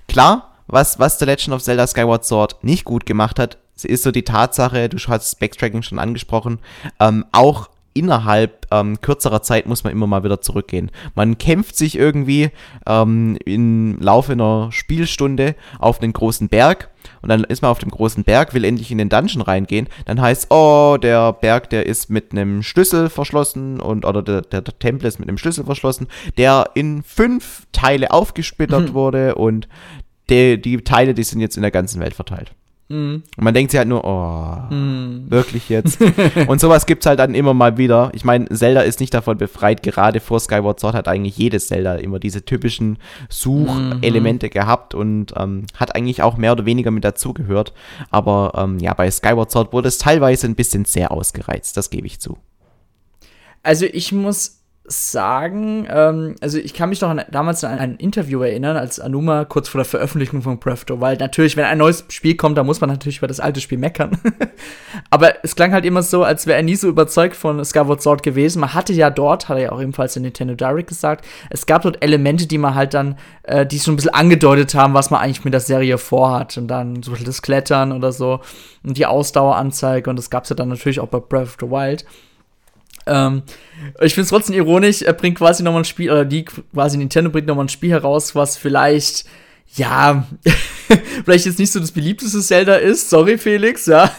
klar, 0.07 0.55
was, 0.67 0.99
was 0.99 1.17
The 1.19 1.25
Legend 1.25 1.55
of 1.55 1.63
Zelda 1.63 1.87
Skyward 1.87 2.25
Sword 2.25 2.63
nicht 2.63 2.85
gut 2.85 3.05
gemacht 3.05 3.39
hat, 3.39 3.57
ist 3.81 4.03
so 4.03 4.11
die 4.11 4.23
Tatsache, 4.23 4.89
du 4.89 4.97
hast 5.07 5.39
Backtracking 5.39 5.81
schon 5.81 5.99
angesprochen, 5.99 6.59
ähm, 6.99 7.25
auch 7.31 7.69
innerhalb 7.93 8.67
ähm, 8.71 9.01
kürzerer 9.01 9.41
Zeit 9.41 9.67
muss 9.67 9.83
man 9.83 9.93
immer 9.93 10.07
mal 10.07 10.23
wieder 10.23 10.41
zurückgehen. 10.41 10.91
Man 11.15 11.37
kämpft 11.37 11.75
sich 11.75 11.97
irgendwie 11.97 12.49
ähm, 12.87 13.37
im 13.45 13.99
Laufe 13.99 14.33
einer 14.33 14.71
Spielstunde 14.71 15.55
auf 15.79 16.01
einen 16.01 16.13
großen 16.13 16.49
Berg 16.49 16.89
und 17.21 17.29
dann 17.29 17.43
ist 17.43 17.61
man 17.61 17.71
auf 17.71 17.79
dem 17.79 17.91
großen 17.91 18.23
Berg, 18.23 18.53
will 18.53 18.63
endlich 18.63 18.91
in 18.91 18.97
den 18.97 19.09
Dungeon 19.09 19.41
reingehen. 19.41 19.87
Dann 20.05 20.21
heißt, 20.21 20.51
oh, 20.51 20.97
der 21.01 21.33
Berg, 21.33 21.69
der 21.69 21.85
ist 21.85 22.09
mit 22.09 22.31
einem 22.31 22.63
Schlüssel 22.63 23.09
verschlossen 23.09 23.79
und 23.79 24.05
oder 24.05 24.21
der, 24.21 24.41
der, 24.41 24.61
der 24.61 24.77
Tempel 24.79 25.07
ist 25.07 25.19
mit 25.19 25.27
einem 25.27 25.37
Schlüssel 25.37 25.65
verschlossen, 25.65 26.07
der 26.37 26.71
in 26.75 27.03
fünf 27.03 27.65
Teile 27.71 28.11
aufgesplittert 28.11 28.89
mhm. 28.89 28.93
wurde 28.93 29.35
und 29.35 29.67
die, 30.29 30.61
die 30.61 30.77
Teile, 30.77 31.13
die 31.13 31.23
sind 31.23 31.41
jetzt 31.41 31.57
in 31.57 31.63
der 31.63 31.71
ganzen 31.71 31.99
Welt 31.99 32.13
verteilt. 32.13 32.51
Mhm. 32.89 33.21
Und 33.37 33.43
man 33.43 33.53
denkt 33.53 33.71
sich 33.71 33.77
halt 33.77 33.87
nur, 33.87 34.03
oh, 34.03 34.73
mhm. 34.73 35.29
wirklich 35.29 35.69
jetzt. 35.69 35.99
und 36.47 36.59
sowas 36.59 36.87
gibt 36.87 37.03
es 37.03 37.07
halt 37.07 37.19
dann 37.19 37.35
immer 37.35 37.53
mal 37.53 37.77
wieder. 37.77 38.09
Ich 38.13 38.25
meine, 38.25 38.49
Zelda 38.49 38.81
ist 38.81 38.99
nicht 38.99 39.13
davon 39.13 39.37
befreit. 39.37 39.83
Gerade 39.83 40.19
vor 40.19 40.39
Skyward 40.39 40.79
Sword 40.79 40.95
hat 40.95 41.07
eigentlich 41.07 41.37
jedes 41.37 41.67
Zelda 41.67 41.95
immer 41.95 42.19
diese 42.19 42.43
typischen 42.43 42.97
Suchelemente 43.29 44.47
mhm. 44.47 44.51
gehabt 44.51 44.95
und 44.95 45.33
ähm, 45.37 45.67
hat 45.75 45.95
eigentlich 45.95 46.23
auch 46.23 46.37
mehr 46.37 46.51
oder 46.53 46.65
weniger 46.65 46.89
mit 46.89 47.03
dazugehört. 47.03 47.73
Aber 48.09 48.53
ähm, 48.57 48.79
ja, 48.79 48.93
bei 48.95 49.09
Skyward 49.09 49.51
Sword 49.51 49.71
wurde 49.71 49.87
es 49.87 49.99
teilweise 49.99 50.47
ein 50.47 50.55
bisschen 50.55 50.85
sehr 50.85 51.11
ausgereizt. 51.11 51.77
Das 51.77 51.91
gebe 51.91 52.07
ich 52.07 52.19
zu. 52.19 52.37
Also 53.61 53.85
ich 53.85 54.11
muss 54.11 54.58
sagen, 54.89 55.87
ähm, 55.89 56.35
also 56.41 56.57
ich 56.57 56.73
kann 56.73 56.89
mich 56.89 56.99
noch 57.01 57.09
an, 57.09 57.21
damals 57.31 57.63
an 57.63 57.77
ein 57.77 57.95
Interview 57.97 58.41
erinnern, 58.41 58.75
als 58.75 58.99
Anuma 58.99 59.45
kurz 59.45 59.69
vor 59.69 59.79
der 59.79 59.85
Veröffentlichung 59.85 60.41
von 60.41 60.59
Breath 60.59 60.73
of 60.73 60.85
the 60.87 61.01
Wild, 61.01 61.19
natürlich, 61.19 61.55
wenn 61.55 61.65
ein 61.65 61.77
neues 61.77 62.05
Spiel 62.09 62.35
kommt, 62.35 62.57
dann 62.57 62.65
muss 62.65 62.81
man 62.81 62.89
natürlich 62.89 63.19
über 63.19 63.27
das 63.27 63.39
alte 63.39 63.61
Spiel 63.61 63.77
meckern. 63.77 64.17
Aber 65.11 65.43
es 65.43 65.55
klang 65.55 65.73
halt 65.73 65.85
immer 65.85 66.01
so, 66.01 66.23
als 66.23 66.47
wäre 66.47 66.57
er 66.57 66.63
nie 66.63 66.75
so 66.75 66.87
überzeugt 66.87 67.35
von 67.35 67.63
Skyward 67.63 68.01
Sword 68.01 68.23
gewesen. 68.23 68.59
Man 68.59 68.73
hatte 68.73 68.93
ja 68.93 69.11
dort, 69.11 69.47
hat 69.47 69.57
er 69.57 69.63
ja 69.63 69.71
auch 69.71 69.81
ebenfalls 69.81 70.15
in 70.15 70.23
Nintendo 70.23 70.55
Direct 70.55 70.89
gesagt, 70.89 71.25
es 71.51 71.65
gab 71.65 71.83
dort 71.83 72.03
Elemente, 72.03 72.47
die 72.47 72.57
man 72.57 72.73
halt 72.73 72.95
dann, 72.95 73.17
äh, 73.43 73.65
die 73.65 73.79
schon 73.79 73.93
ein 73.93 73.97
bisschen 73.97 74.13
angedeutet 74.13 74.73
haben, 74.73 74.95
was 74.95 75.11
man 75.11 75.21
eigentlich 75.21 75.45
mit 75.45 75.53
der 75.53 75.61
Serie 75.61 75.99
vorhat. 75.99 76.57
Und 76.57 76.67
dann 76.67 77.03
so 77.03 77.13
das 77.13 77.41
Klettern 77.41 77.91
oder 77.91 78.11
so 78.11 78.39
und 78.83 78.97
die 78.97 79.05
Ausdaueranzeige 79.05 80.09
und 80.09 80.15
das 80.15 80.29
gab 80.29 80.43
es 80.43 80.49
ja 80.49 80.55
dann 80.55 80.69
natürlich 80.69 80.99
auch 80.99 81.07
bei 81.07 81.19
Breath 81.19 81.43
of 81.43 81.57
the 81.59 81.67
Wild. 81.67 82.05
Ähm, 83.09 83.43
ich 84.01 84.13
finde 84.13 84.23
es 84.23 84.29
trotzdem 84.29 84.55
ironisch, 84.55 85.01
er 85.01 85.13
bringt 85.13 85.37
quasi 85.37 85.63
nochmal 85.63 85.81
ein 85.81 85.85
Spiel, 85.85 86.11
oder 86.11 86.25
die 86.25 86.45
quasi 86.45 86.97
Nintendo 86.97 87.29
bringt 87.29 87.47
nochmal 87.47 87.65
ein 87.65 87.69
Spiel 87.69 87.91
heraus, 87.91 88.35
was 88.35 88.57
vielleicht, 88.57 89.25
ja, 89.75 90.27
vielleicht 91.25 91.45
jetzt 91.45 91.59
nicht 91.59 91.71
so 91.71 91.79
das 91.79 91.91
beliebteste 91.91 92.41
Zelda 92.41 92.75
ist. 92.75 93.09
Sorry, 93.09 93.37
Felix, 93.37 93.85
ja. 93.85 94.11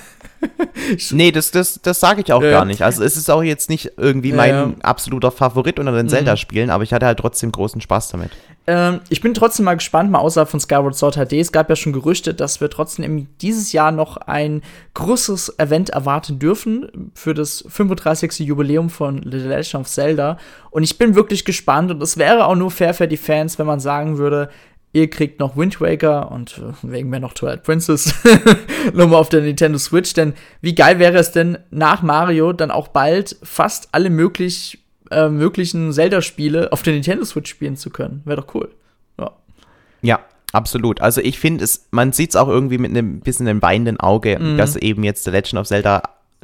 nee, 1.11 1.33
das, 1.33 1.51
das, 1.51 1.81
das 1.83 2.01
sage 2.01 2.23
ich 2.23 2.33
auch 2.33 2.43
ja. 2.43 2.51
gar 2.51 2.65
nicht. 2.65 2.83
Also 2.83 3.05
es 3.05 3.17
ist 3.17 3.31
auch 3.31 3.43
jetzt 3.43 3.71
nicht 3.71 3.93
irgendwie 3.97 4.33
mein 4.33 4.55
ja. 4.55 4.73
absoluter 4.83 5.31
Favorit 5.31 5.79
unter 5.79 5.93
den 5.93 6.07
mhm. 6.07 6.11
Zelda-Spielen, 6.11 6.71
aber 6.71 6.83
ich 6.83 6.93
hatte 6.93 7.07
halt 7.07 7.19
trotzdem 7.19 7.53
großen 7.53 7.81
Spaß 7.81 8.09
damit. 8.11 8.31
Ähm, 8.67 9.01
ich 9.09 9.21
bin 9.21 9.35
trotzdem 9.35 9.65
mal 9.65 9.75
gespannt, 9.75 10.11
mal 10.11 10.19
außerhalb 10.19 10.49
von 10.49 10.61
Skyward 10.61 10.95
Sword 10.95 11.17
HD. 11.17 11.35
Es 11.35 11.53
gab 11.53 11.69
ja 11.69 11.77
schon 11.77 11.93
Gerüchte, 11.93 12.35
dass 12.35 12.61
wir 12.61 12.71
trotzdem 12.71 13.27
dieses 13.41 13.73
Jahr 13.73 13.91
noch 13.91 14.17
ein 14.17 14.63
größeres 14.95 15.59
Event 15.59 15.91
erwarten 15.91 16.39
dürfen 16.39 17.11
für 17.15 17.35
das 17.35 17.65
35. 17.69 18.41
Jubiläum 18.41 18.91
von 18.91 19.23
The 19.23 19.39
Legend 19.39 19.75
of 19.75 19.89
Zelda. 19.89 20.39
Und 20.71 20.83
ich 20.83 20.99
bin 20.99 21.15
wirklich 21.15 21.45
gespannt 21.45 21.91
und 21.91 22.03
es 22.03 22.17
wäre 22.17 22.47
auch 22.47 22.55
nur 22.55 22.71
fair 22.71 22.95
für 22.95 23.09
die 23.09 23.17
Fans, 23.17 23.59
wenn 23.59 23.67
man 23.67 23.81
sagen 23.81 24.19
würde, 24.19 24.51
ihr 24.93 25.09
kriegt 25.09 25.41
noch 25.41 25.57
Wind 25.57 25.81
Waker 25.81 26.31
und 26.31 26.59
äh, 26.59 26.73
wegen 26.83 27.11
mir 27.11 27.21
noch 27.21 27.35
Twilight 27.35 27.63
Princess 27.63 28.15
nochmal 28.95 29.21
auf 29.21 29.29
der 29.29 29.43
Nintendo 29.43 29.79
Switch. 29.79 30.15
Denn 30.15 30.35
wie 30.61 30.75
geil 30.75 30.99
wäre 30.99 31.19
es 31.19 31.33
denn 31.33 31.59
nach 31.71 32.03
Mario 32.03 32.53
dann 32.53 32.71
auch 32.71 32.89
bald 32.89 33.37
fast 33.43 33.89
alle 33.93 34.11
möglich 34.11 34.79
äh, 35.11 35.29
möglichen 35.29 35.93
Zelda-Spiele 35.93 36.73
auf 36.73 36.83
der 36.83 36.93
Nintendo 36.93 37.25
Switch 37.25 37.51
spielen 37.51 37.77
zu 37.77 37.91
können. 37.91 38.23
Wäre 38.25 38.43
doch 38.43 38.55
cool. 38.55 38.71
Ja. 39.19 39.33
Ja, 40.03 40.21
Absolut. 40.53 41.01
Also 41.01 41.21
ich 41.21 41.39
finde 41.39 41.65
es, 41.65 41.87
man 41.91 42.13
sieht 42.13 42.31
es 42.31 42.37
auch 42.37 42.49
irgendwie 42.49 42.79
mit 42.79 42.91
einem 42.91 43.21
bisschen 43.21 43.47
einem 43.47 43.63
weinenden 43.63 44.01
Auge, 44.01 44.39
mhm. 44.39 44.59
dass 44.59 44.77
eben 44.77 45.05
jetzt 45.05 45.25
The 45.25 45.31
Legend 45.31 45.61
of 45.61 45.69
Zelda 45.69 46.03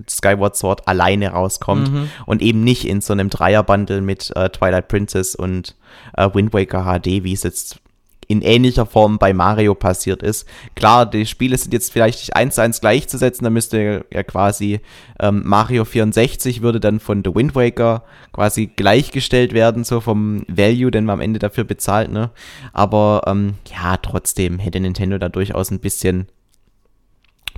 Skyward 0.08 0.56
Sword 0.56 0.86
alleine 0.86 1.30
rauskommt 1.30 1.90
mhm. 1.90 2.10
und 2.26 2.42
eben 2.42 2.62
nicht 2.62 2.86
in 2.86 3.00
so 3.00 3.12
einem 3.12 3.30
Dreierbundle 3.30 4.02
mit 4.02 4.30
äh, 4.36 4.50
Twilight 4.50 4.88
Princess 4.88 5.34
und 5.34 5.74
äh, 6.16 6.28
Wind 6.32 6.52
Waker 6.52 6.84
HD, 6.84 7.24
wie 7.24 7.32
es 7.32 7.42
jetzt 7.42 7.80
in 8.28 8.42
ähnlicher 8.42 8.86
Form 8.86 9.18
bei 9.18 9.32
Mario 9.32 9.74
passiert 9.74 10.22
ist. 10.22 10.46
Klar, 10.74 11.06
die 11.06 11.26
Spiele 11.26 11.56
sind 11.56 11.72
jetzt 11.72 11.92
vielleicht 11.92 12.20
nicht 12.20 12.36
eins 12.36 12.56
zu 12.56 12.62
eins 12.62 12.80
gleichzusetzen, 12.80 13.44
da 13.44 13.50
müsste 13.50 14.04
ja 14.12 14.22
quasi 14.22 14.80
ähm, 15.20 15.42
Mario 15.44 15.84
64 15.84 16.62
würde 16.62 16.80
dann 16.80 17.00
von 17.00 17.22
The 17.24 17.34
Wind 17.34 17.54
Waker 17.54 18.02
quasi 18.32 18.66
gleichgestellt 18.66 19.52
werden, 19.52 19.84
so 19.84 20.00
vom 20.00 20.44
Value, 20.48 20.90
den 20.90 21.04
man 21.04 21.14
am 21.14 21.20
Ende 21.20 21.38
dafür 21.38 21.64
bezahlt, 21.64 22.10
ne? 22.10 22.30
Aber 22.72 23.22
ähm, 23.26 23.54
ja, 23.70 23.96
trotzdem 23.96 24.58
hätte 24.58 24.80
Nintendo 24.80 25.18
da 25.18 25.28
durchaus 25.28 25.70
ein 25.70 25.80
bisschen 25.80 26.26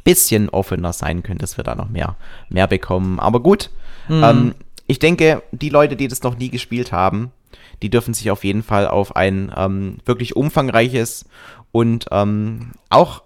bisschen 0.04 0.48
offener 0.48 0.94
sein 0.94 1.22
können, 1.22 1.38
dass 1.38 1.58
wir 1.58 1.64
da 1.64 1.74
noch 1.74 1.90
mehr, 1.90 2.16
mehr 2.48 2.66
bekommen. 2.66 3.20
Aber 3.20 3.40
gut, 3.40 3.70
mhm. 4.08 4.24
ähm, 4.24 4.54
ich 4.86 4.98
denke, 4.98 5.42
die 5.52 5.68
Leute, 5.68 5.96
die 5.96 6.08
das 6.08 6.22
noch 6.22 6.38
nie 6.38 6.48
gespielt 6.48 6.92
haben, 6.92 7.30
die 7.82 7.90
dürfen 7.90 8.14
sich 8.14 8.30
auf 8.30 8.44
jeden 8.44 8.62
Fall 8.62 8.88
auf 8.88 9.16
ein 9.16 9.52
ähm, 9.56 9.98
wirklich 10.04 10.36
umfangreiches 10.36 11.24
und 11.72 12.06
ähm, 12.10 12.72
auch 12.90 13.22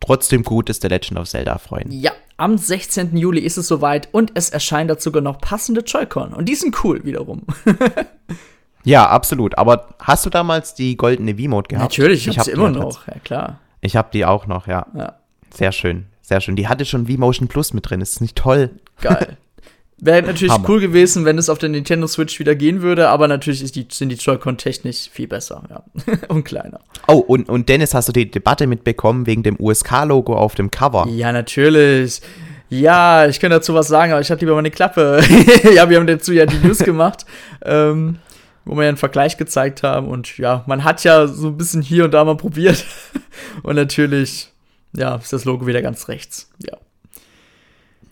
trotzdem 0.00 0.42
gutes 0.42 0.80
The 0.80 0.88
Legend 0.88 1.18
of 1.18 1.28
Zelda 1.28 1.58
freuen. 1.58 1.90
Ja, 1.90 2.12
am 2.36 2.58
16. 2.58 3.16
Juli 3.16 3.40
ist 3.40 3.56
es 3.56 3.68
soweit 3.68 4.08
und 4.12 4.32
es 4.34 4.50
erscheint 4.50 4.90
dazu 4.90 5.04
sogar 5.04 5.22
noch 5.22 5.38
passende 5.38 5.82
Joy-Con. 5.82 6.32
Und 6.32 6.48
die 6.48 6.54
sind 6.54 6.84
cool 6.84 7.04
wiederum. 7.04 7.42
ja, 8.84 9.08
absolut. 9.08 9.56
Aber 9.56 9.94
hast 10.00 10.26
du 10.26 10.30
damals 10.30 10.74
die 10.74 10.96
goldene 10.96 11.36
V-Mode 11.36 11.68
gehabt? 11.68 11.84
Natürlich, 11.84 12.26
ich 12.26 12.38
habe 12.38 12.44
sie 12.44 12.50
immer 12.50 12.70
noch, 12.70 13.06
ja 13.06 13.14
klar. 13.22 13.60
Ich 13.80 13.96
habe 13.96 14.08
die 14.12 14.24
auch 14.24 14.46
noch, 14.46 14.66
ja. 14.66 14.86
ja. 14.94 15.14
Sehr 15.52 15.72
schön, 15.72 16.06
sehr 16.22 16.40
schön. 16.40 16.56
Die 16.56 16.68
hatte 16.68 16.84
schon 16.84 17.06
V-Motion 17.06 17.48
Plus 17.48 17.72
mit 17.72 17.88
drin. 17.88 18.00
Ist 18.00 18.20
nicht 18.20 18.36
toll? 18.36 18.70
Geil. 19.00 19.36
Wäre 19.98 20.22
natürlich 20.22 20.52
Hammer. 20.52 20.68
cool 20.68 20.80
gewesen, 20.80 21.24
wenn 21.24 21.38
es 21.38 21.48
auf 21.48 21.58
der 21.58 21.68
Nintendo 21.68 22.06
Switch 22.06 22.38
wieder 22.40 22.54
gehen 22.54 22.82
würde, 22.82 23.08
aber 23.08 23.28
natürlich 23.28 23.70
die, 23.72 23.86
sind 23.90 24.08
die 24.08 24.16
Joy-Con 24.16 24.58
technisch 24.58 25.08
viel 25.10 25.28
besser, 25.28 25.62
ja. 25.70 25.84
und 26.28 26.44
kleiner. 26.44 26.80
Oh, 27.06 27.18
und, 27.18 27.48
und 27.48 27.68
Dennis, 27.68 27.94
hast 27.94 28.08
du 28.08 28.12
die 28.12 28.30
Debatte 28.30 28.66
mitbekommen 28.66 29.26
wegen 29.26 29.42
dem 29.42 29.56
USK-Logo 29.58 30.34
auf 30.34 30.56
dem 30.56 30.70
Cover? 30.70 31.06
Ja, 31.08 31.32
natürlich. 31.32 32.20
Ja, 32.70 33.26
ich 33.26 33.38
könnte 33.38 33.56
dazu 33.56 33.74
was 33.74 33.86
sagen, 33.86 34.12
aber 34.12 34.20
ich 34.20 34.30
hatte 34.30 34.44
lieber 34.44 34.56
meine 34.56 34.70
Klappe. 34.70 35.22
ja, 35.74 35.88
wir 35.88 35.98
haben 35.98 36.06
dazu 36.06 36.32
ja 36.32 36.44
die 36.44 36.58
News 36.58 36.78
gemacht, 36.84 37.24
ähm, 37.64 38.18
wo 38.64 38.74
wir 38.74 38.82
ja 38.82 38.88
einen 38.88 38.96
Vergleich 38.96 39.36
gezeigt 39.36 39.84
haben. 39.84 40.08
Und 40.08 40.38
ja, 40.38 40.64
man 40.66 40.82
hat 40.82 41.04
ja 41.04 41.28
so 41.28 41.48
ein 41.48 41.56
bisschen 41.56 41.82
hier 41.82 42.04
und 42.04 42.14
da 42.14 42.24
mal 42.24 42.36
probiert. 42.36 42.84
und 43.62 43.76
natürlich, 43.76 44.52
ja, 44.92 45.14
ist 45.16 45.32
das 45.32 45.44
Logo 45.44 45.66
wieder 45.66 45.82
ganz 45.82 46.08
rechts. 46.08 46.50
Ja. 46.58 46.76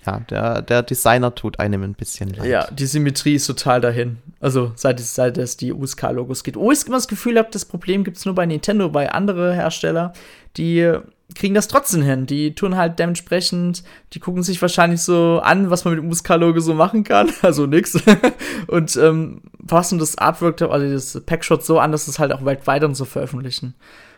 Ja, 0.04 0.20
der, 0.20 0.62
der 0.62 0.82
Designer 0.82 1.34
tut 1.34 1.60
einem 1.60 1.82
ein 1.82 1.94
bisschen 1.94 2.30
leid. 2.30 2.46
Ja, 2.46 2.68
die 2.70 2.86
Symmetrie 2.86 3.34
ist 3.34 3.46
total 3.46 3.80
dahin. 3.80 4.18
Also 4.40 4.72
seit 4.74 4.98
es, 4.98 5.14
seit 5.14 5.38
es 5.38 5.56
die 5.56 5.72
USK-Logos 5.72 6.42
gibt. 6.42 6.56
Wo 6.56 6.72
ich 6.72 6.84
immer 6.86 6.96
das 6.96 7.06
Gefühl 7.06 7.38
habe, 7.38 7.48
das 7.52 7.64
Problem 7.64 8.02
gibt 8.02 8.16
es 8.16 8.24
nur 8.24 8.34
bei 8.34 8.44
Nintendo, 8.44 8.88
bei 8.88 9.12
anderen 9.12 9.54
Hersteller, 9.54 10.12
die 10.56 10.92
kriegen 11.36 11.54
das 11.54 11.68
trotzdem 11.68 12.02
hin. 12.02 12.26
Die 12.26 12.54
tun 12.54 12.76
halt 12.76 12.98
dementsprechend, 12.98 13.84
die 14.12 14.18
gucken 14.18 14.42
sich 14.42 14.60
wahrscheinlich 14.60 15.02
so 15.02 15.40
an, 15.42 15.70
was 15.70 15.84
man 15.84 15.94
mit 15.94 16.02
dem 16.02 16.10
USK-Logo 16.10 16.60
so 16.60 16.74
machen 16.74 17.04
kann. 17.04 17.30
Also 17.42 17.66
nix. 17.66 17.96
und 18.66 18.96
ähm, 18.96 19.42
passen 19.66 19.98
das 19.98 20.18
Artwork, 20.18 20.60
also 20.62 20.92
das 20.92 21.20
Packshot 21.24 21.64
so 21.64 21.78
an, 21.78 21.92
dass 21.92 22.08
es 22.08 22.18
halt 22.18 22.32
auch 22.32 22.44
weltweit 22.44 22.82
und 22.84 22.94
so 22.94 23.04
veröffentlichen. 23.04 23.74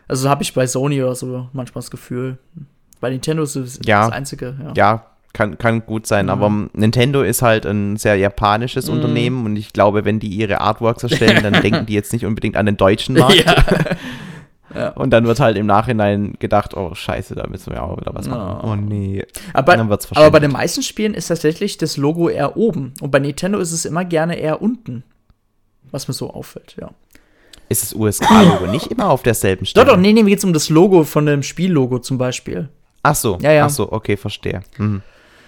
Also 0.07 0.29
habe 0.29 0.43
ich 0.43 0.53
bei 0.53 0.67
Sony 0.67 1.01
oder 1.01 1.15
so 1.15 1.49
manchmal 1.53 1.81
das 1.81 1.91
Gefühl. 1.91 2.37
Bei 2.99 3.09
Nintendo 3.09 3.43
ist 3.43 3.55
das 3.55 3.79
ja, 3.85 4.05
das 4.05 4.13
Einzige. 4.13 4.55
Ja, 4.63 4.73
ja 4.75 5.14
kann, 5.35 5.57
kann 5.57 5.85
gut 5.85 6.07
sein, 6.07 6.27
mhm. 6.27 6.31
aber 6.31 6.67
Nintendo 6.73 7.21
ist 7.21 7.41
halt 7.41 7.65
ein 7.65 7.97
sehr 7.97 8.15
japanisches 8.15 8.87
mhm. 8.87 8.93
Unternehmen 8.93 9.45
und 9.45 9.57
ich 9.57 9.73
glaube, 9.73 10.05
wenn 10.05 10.19
die 10.19 10.29
ihre 10.29 10.61
Artworks 10.61 11.03
erstellen, 11.03 11.43
dann 11.43 11.53
denken 11.61 11.85
die 11.85 11.93
jetzt 11.93 12.13
nicht 12.13 12.25
unbedingt 12.25 12.55
an 12.55 12.65
den 12.65 12.77
deutschen 12.77 13.15
Markt. 13.15 13.43
Ja. 13.45 13.55
ja. 14.73 14.89
Und 14.91 15.11
dann 15.11 15.25
wird 15.25 15.41
halt 15.41 15.57
im 15.57 15.65
Nachhinein 15.65 16.35
gedacht, 16.39 16.75
oh 16.75 16.95
scheiße, 16.95 17.35
da 17.35 17.47
müssen 17.47 17.73
wir 17.73 17.83
auch 17.83 17.97
wieder 17.97 18.15
was 18.15 18.29
machen. 18.29 18.61
Oh, 18.63 18.71
oh 18.71 18.75
nee. 18.77 19.25
Aber, 19.53 19.73
aber 19.77 20.31
bei 20.31 20.39
den 20.39 20.51
meisten 20.51 20.81
Spielen 20.81 21.13
ist 21.13 21.27
tatsächlich 21.27 21.77
das 21.77 21.97
Logo 21.97 22.29
eher 22.29 22.55
oben 22.55 22.93
und 23.01 23.11
bei 23.11 23.19
Nintendo 23.19 23.59
ist 23.59 23.73
es 23.73 23.83
immer 23.83 24.05
gerne 24.05 24.39
eher 24.39 24.61
unten, 24.61 25.03
was 25.91 26.07
mir 26.07 26.13
so 26.13 26.31
auffällt, 26.31 26.77
ja. 26.79 26.91
Ist 27.67 27.83
das 27.83 27.93
USK-Logo 27.93 28.67
nicht 28.71 28.87
immer 28.87 29.09
auf 29.09 29.21
derselben 29.21 29.65
Stelle? 29.65 29.85
Doch, 29.85 29.95
doch, 29.95 29.99
nee, 29.99 30.13
nee, 30.13 30.23
mir 30.23 30.29
geht's 30.29 30.45
um 30.45 30.53
das 30.53 30.69
Logo 30.69 31.03
von 31.03 31.25
dem 31.25 31.43
Spiellogo 31.43 31.99
zum 31.99 32.17
Beispiel. 32.17 32.69
Ach 33.03 33.15
so, 33.15 33.37
ja, 33.41 33.51
ja. 33.51 33.65
ach 33.65 33.69
so, 33.69 33.91
okay, 33.91 34.15
verstehe. 34.15 34.61
Mhm. 34.77 35.01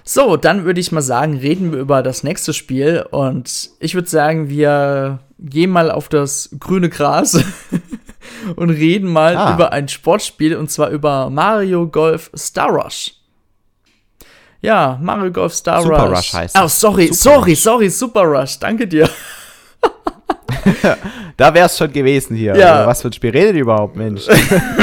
So, 0.10 0.38
dann 0.38 0.64
würde 0.64 0.80
ich 0.80 0.94
mal 0.94 1.02
sagen, 1.02 1.38
reden 1.38 1.74
wir 1.74 1.80
über 1.80 2.02
das 2.02 2.24
nächste 2.24 2.54
Spiel. 2.54 3.06
Und 3.12 3.72
ich 3.82 3.94
würde 3.94 4.08
sagen, 4.08 4.48
wir 4.48 5.20
gehen 5.38 5.70
mal 5.70 5.92
auf 5.92 6.08
das 6.08 6.50
grüne 6.58 6.88
Gras 6.88 7.38
und 8.56 8.70
reden 8.70 9.12
mal 9.12 9.36
ah. 9.36 9.54
über 9.54 9.74
ein 9.74 9.90
Sportspiel 9.90 10.56
und 10.56 10.72
zwar 10.72 10.92
über 10.92 11.30
Mario 11.30 11.88
Golf 11.88 12.32
Star 12.38 12.70
Rush. 12.70 13.16
Ja, 14.62 14.98
Mario 15.02 15.30
Golf 15.30 15.54
Star 15.54 15.82
Super 15.82 16.08
Rush. 16.08 16.18
Rush 16.18 16.34
heißt 16.34 16.58
Oh, 16.58 16.68
sorry, 16.70 17.08
Super 17.08 17.16
sorry, 17.16 17.52
Rush. 17.52 17.60
sorry, 17.60 17.90
Super 17.90 18.22
Rush. 18.24 18.60
Danke 18.60 18.88
dir. 18.88 19.10
da 21.38 21.54
wäre 21.54 21.66
es 21.68 21.78
schon 21.78 21.92
gewesen 21.92 22.36
hier. 22.36 22.56
Ja. 22.56 22.86
was 22.86 23.02
für 23.02 23.10
ein 23.10 23.14
Spiel 23.14 23.32
redet 23.32 23.56
ihr 23.56 23.62
überhaupt, 23.62 23.96
Mensch? 23.96 24.28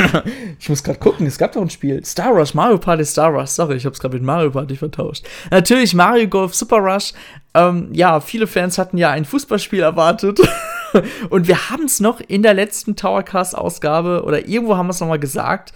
ich 0.59 0.69
muss 0.69 0.83
gerade 0.83 0.99
gucken, 0.99 1.27
es 1.27 1.39
gab 1.39 1.53
doch 1.53 1.63
ein 1.63 1.71
Spiel. 1.71 2.05
Star 2.05 2.33
Rush, 2.33 2.55
Mario 2.55 2.79
Party 2.79 3.05
Star 3.05 3.31
Rush. 3.31 3.51
Sorry, 3.51 3.77
ich 3.77 3.85
habe 3.85 3.95
es 3.95 4.01
gerade 4.01 4.15
mit 4.15 4.25
Mario 4.25 4.51
Party 4.51 4.77
vertauscht. 4.77 5.25
Natürlich 5.51 5.95
Mario 5.95 6.29
Golf 6.29 6.55
Super 6.55 6.79
Rush. 6.79 7.13
Ähm, 7.55 7.89
ja, 7.93 8.21
viele 8.21 8.47
Fans 8.47 8.79
hatten 8.79 8.99
ja 8.99 9.11
ein 9.11 9.25
Fußballspiel 9.25 9.81
erwartet. 9.81 10.41
Und 11.31 11.49
wir 11.49 11.71
haben 11.71 11.85
es 11.85 12.01
noch 12.01 12.21
in 12.21 12.43
der 12.43 12.55
letzten 12.55 12.97
Towercast-Ausgabe 12.97 14.23
oder 14.25 14.47
irgendwo 14.47 14.77
haben 14.77 14.87
wir 14.87 14.93
es 14.93 15.01
nochmal 15.01 15.19
gesagt. 15.19 15.73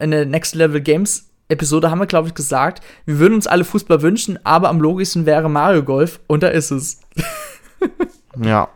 In 0.00 0.10
der 0.10 0.26
Next 0.26 0.54
Level 0.54 0.80
Games 0.80 1.30
Episode 1.48 1.90
haben 1.90 2.00
wir, 2.00 2.06
glaube 2.06 2.28
ich, 2.28 2.34
gesagt, 2.34 2.82
wir 3.04 3.18
würden 3.18 3.34
uns 3.34 3.46
alle 3.46 3.64
Fußball 3.64 4.02
wünschen, 4.02 4.38
aber 4.44 4.68
am 4.68 4.80
logischsten 4.80 5.26
wäre 5.26 5.48
Mario 5.48 5.84
Golf 5.84 6.18
und 6.26 6.42
da 6.42 6.48
ist 6.48 6.72
es. 6.72 7.00
ja, 8.42 8.68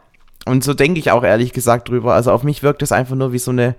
und 0.50 0.64
so 0.64 0.74
denke 0.74 0.98
ich 0.98 1.12
auch 1.12 1.22
ehrlich 1.22 1.52
gesagt 1.52 1.88
drüber. 1.88 2.14
Also 2.14 2.32
auf 2.32 2.42
mich 2.42 2.64
wirkt 2.64 2.82
es 2.82 2.90
einfach 2.90 3.14
nur 3.14 3.32
wie 3.32 3.38
so 3.38 3.52
eine 3.52 3.76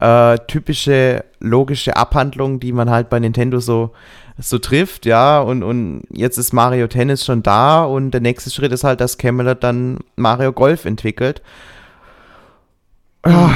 äh, 0.00 0.38
typische 0.46 1.22
logische 1.38 1.96
Abhandlung, 1.96 2.60
die 2.60 2.72
man 2.72 2.88
halt 2.88 3.10
bei 3.10 3.20
Nintendo 3.20 3.60
so, 3.60 3.90
so 4.38 4.58
trifft, 4.58 5.04
ja. 5.04 5.38
Und, 5.40 5.62
und 5.62 6.04
jetzt 6.10 6.38
ist 6.38 6.54
Mario 6.54 6.86
Tennis 6.86 7.26
schon 7.26 7.42
da 7.42 7.84
und 7.84 8.12
der 8.12 8.22
nächste 8.22 8.50
Schritt 8.50 8.72
ist 8.72 8.84
halt, 8.84 9.02
dass 9.02 9.18
Camelot 9.18 9.62
dann 9.62 9.98
Mario 10.16 10.54
Golf 10.54 10.86
entwickelt. 10.86 11.42
Oh, 13.26 13.50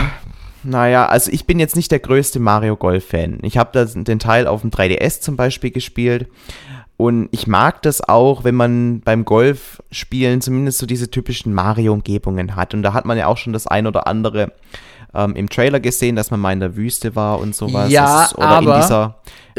naja, 0.62 1.06
also 1.06 1.32
ich 1.32 1.46
bin 1.46 1.58
jetzt 1.58 1.74
nicht 1.74 1.90
der 1.90 2.00
größte 2.00 2.38
Mario 2.38 2.76
Golf-Fan. 2.76 3.38
Ich 3.42 3.56
habe 3.56 3.86
den 3.86 4.18
Teil 4.18 4.46
auf 4.46 4.60
dem 4.60 4.70
3DS 4.70 5.22
zum 5.22 5.36
Beispiel 5.36 5.70
gespielt. 5.70 6.28
Und 6.98 7.28
ich 7.30 7.46
mag 7.46 7.80
das 7.82 8.06
auch, 8.06 8.42
wenn 8.42 8.56
man 8.56 9.02
beim 9.02 9.24
Golfspielen 9.24 10.40
zumindest 10.40 10.78
so 10.78 10.86
diese 10.86 11.08
typischen 11.08 11.54
Mario-Umgebungen 11.54 12.56
hat. 12.56 12.74
Und 12.74 12.82
da 12.82 12.92
hat 12.92 13.04
man 13.04 13.16
ja 13.16 13.28
auch 13.28 13.36
schon 13.36 13.52
das 13.52 13.68
ein 13.68 13.86
oder 13.86 14.08
andere 14.08 14.50
ähm, 15.14 15.36
im 15.36 15.48
Trailer 15.48 15.78
gesehen, 15.78 16.16
dass 16.16 16.32
man 16.32 16.40
mal 16.40 16.52
in 16.52 16.58
der 16.58 16.74
Wüste 16.74 17.14
war 17.14 17.38
und 17.38 17.54
sowas. 17.54 17.92
Ja, 17.92 18.24
ist, 18.24 18.36
oder 18.36 18.48
aber, 18.48 18.74
in 18.74 18.80
dieser, 18.80 19.14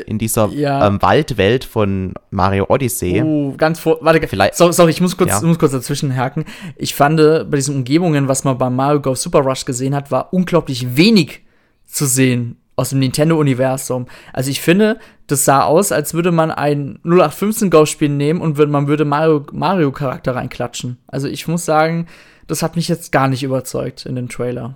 in 0.05 0.17
dieser 0.17 0.49
ja. 0.49 0.85
ähm, 0.85 1.01
Waldwelt 1.01 1.63
von 1.63 2.13
Mario 2.29 2.65
Odyssey. 2.67 3.23
Uh, 3.23 3.55
ganz 3.55 3.79
vor, 3.79 3.99
warte, 4.01 4.27
Vielleicht, 4.27 4.55
so, 4.55 4.69
sorry, 4.73 4.91
ich 4.91 4.99
muss 4.99 5.15
kurz, 5.15 5.29
ja. 5.29 5.41
muss 5.41 5.57
kurz 5.57 5.71
dazwischen 5.71 6.17
haken. 6.17 6.43
Ich 6.75 6.93
fand, 6.93 7.15
bei 7.19 7.55
diesen 7.55 7.73
Umgebungen, 7.73 8.27
was 8.27 8.43
man 8.43 8.57
beim 8.57 8.75
Mario 8.75 8.99
Golf 8.99 9.17
Super 9.17 9.39
Rush 9.39 9.63
gesehen 9.63 9.95
hat, 9.95 10.11
war 10.11 10.33
unglaublich 10.33 10.97
wenig 10.97 11.39
zu 11.85 12.05
sehen 12.05 12.57
aus 12.79 12.89
dem 12.89 12.99
Nintendo-Universum. 12.99 14.07
Also 14.33 14.49
ich 14.49 14.61
finde, 14.61 14.99
das 15.27 15.45
sah 15.45 15.63
aus, 15.63 15.91
als 15.91 16.13
würde 16.13 16.31
man 16.31 16.49
ein 16.51 16.99
0815-Golfspiel 17.05 18.09
nehmen 18.09 18.41
und 18.41 18.57
man 18.57 18.87
würde 18.87 19.05
Mario-Charakter 19.05 19.53
Mario 19.53 19.93
reinklatschen. 20.25 20.97
Also 21.07 21.27
ich 21.27 21.47
muss 21.47 21.65
sagen, 21.65 22.07
das 22.47 22.63
hat 22.63 22.75
mich 22.75 22.87
jetzt 22.87 23.11
gar 23.11 23.27
nicht 23.27 23.43
überzeugt 23.43 24.05
in 24.05 24.15
den 24.15 24.29
Trailer. 24.29 24.75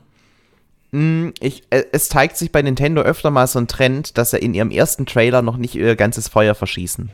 Mm, 0.92 1.30
ich, 1.40 1.64
äh, 1.72 1.86
es 1.92 2.08
zeigt 2.08 2.38
sich 2.38 2.52
bei 2.52 2.62
Nintendo 2.62 3.02
öfter 3.02 3.32
mal 3.32 3.48
so 3.48 3.58
ein 3.58 3.68
Trend, 3.68 4.18
dass 4.18 4.32
er 4.32 4.44
in 4.44 4.54
ihrem 4.54 4.70
ersten 4.70 5.08
Trailer 5.08 5.42
noch 5.42 5.58
nicht 5.58 5.74
ihr 5.74 5.96
ganzes 5.96 6.28
Feuer 6.28 6.54
verschießen. 6.54 7.10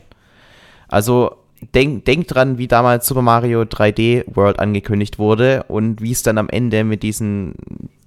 Also 0.88 1.36
denk, 1.74 2.04
denk 2.04 2.28
dran, 2.28 2.58
wie 2.58 2.68
damals 2.68 3.06
Super 3.06 3.22
Mario 3.22 3.62
3D 3.62 4.24
World 4.34 4.58
angekündigt 4.58 5.18
wurde 5.18 5.64
und 5.68 6.00
wie 6.00 6.12
es 6.12 6.22
dann 6.22 6.38
am 6.38 6.48
Ende 6.48 6.84
mit 6.84 7.02
diesen, 7.02 7.54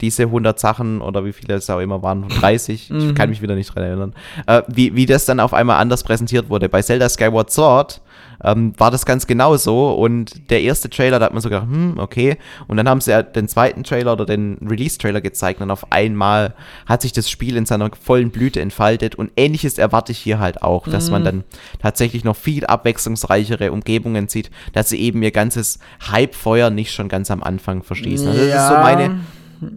diese 0.01 0.23
100 0.23 0.59
Sachen 0.59 1.01
oder 1.01 1.23
wie 1.25 1.33
viele 1.33 1.55
es 1.55 1.69
auch 1.69 1.79
immer 1.79 2.01
waren, 2.01 2.27
30, 2.39 2.91
ich 2.91 3.15
kann 3.15 3.27
mhm. 3.27 3.31
mich 3.31 3.41
wieder 3.41 3.55
nicht 3.55 3.73
dran 3.73 3.83
erinnern, 3.83 4.13
äh, 4.47 4.63
wie, 4.67 4.95
wie 4.95 5.05
das 5.05 5.25
dann 5.25 5.39
auf 5.39 5.53
einmal 5.53 5.79
anders 5.79 6.03
präsentiert 6.03 6.49
wurde. 6.49 6.69
Bei 6.69 6.81
Zelda 6.81 7.09
Skyward 7.09 7.51
Sword 7.51 8.01
ähm, 8.43 8.73
war 8.77 8.91
das 8.91 9.05
ganz 9.05 9.27
genau 9.27 9.57
so. 9.57 9.91
Und 9.91 10.49
der 10.49 10.61
erste 10.61 10.89
Trailer, 10.89 11.19
da 11.19 11.25
hat 11.25 11.33
man 11.33 11.41
so 11.41 11.49
gedacht, 11.49 11.67
hm, 11.67 11.97
okay. 11.97 12.37
Und 12.67 12.77
dann 12.77 12.87
haben 12.89 13.01
sie 13.01 13.11
ja 13.11 13.23
den 13.23 13.47
zweiten 13.47 13.83
Trailer 13.83 14.13
oder 14.13 14.25
den 14.25 14.57
Release-Trailer 14.67 15.21
gezeigt 15.21 15.61
und 15.61 15.71
auf 15.71 15.91
einmal 15.91 16.53
hat 16.85 17.01
sich 17.01 17.13
das 17.13 17.29
Spiel 17.29 17.55
in 17.57 17.65
seiner 17.65 17.89
vollen 17.99 18.31
Blüte 18.31 18.59
entfaltet. 18.61 19.15
Und 19.15 19.31
ähnliches 19.35 19.77
erwarte 19.77 20.11
ich 20.11 20.19
hier 20.19 20.39
halt 20.39 20.61
auch, 20.63 20.87
dass 20.87 21.05
mhm. 21.05 21.11
man 21.11 21.23
dann 21.23 21.43
tatsächlich 21.81 22.23
noch 22.23 22.35
viel 22.35 22.65
abwechslungsreichere 22.65 23.71
Umgebungen 23.71 24.27
sieht, 24.27 24.51
dass 24.73 24.89
sie 24.89 24.99
eben 24.99 25.21
ihr 25.23 25.31
ganzes 25.31 25.79
Hype-Feuer 26.11 26.69
nicht 26.69 26.93
schon 26.93 27.09
ganz 27.09 27.31
am 27.31 27.43
Anfang 27.43 27.83
verschließen. 27.83 28.27
Also 28.27 28.45
das 28.45 28.63
ist 28.63 28.67
so 28.67 28.73
meine 28.75 29.19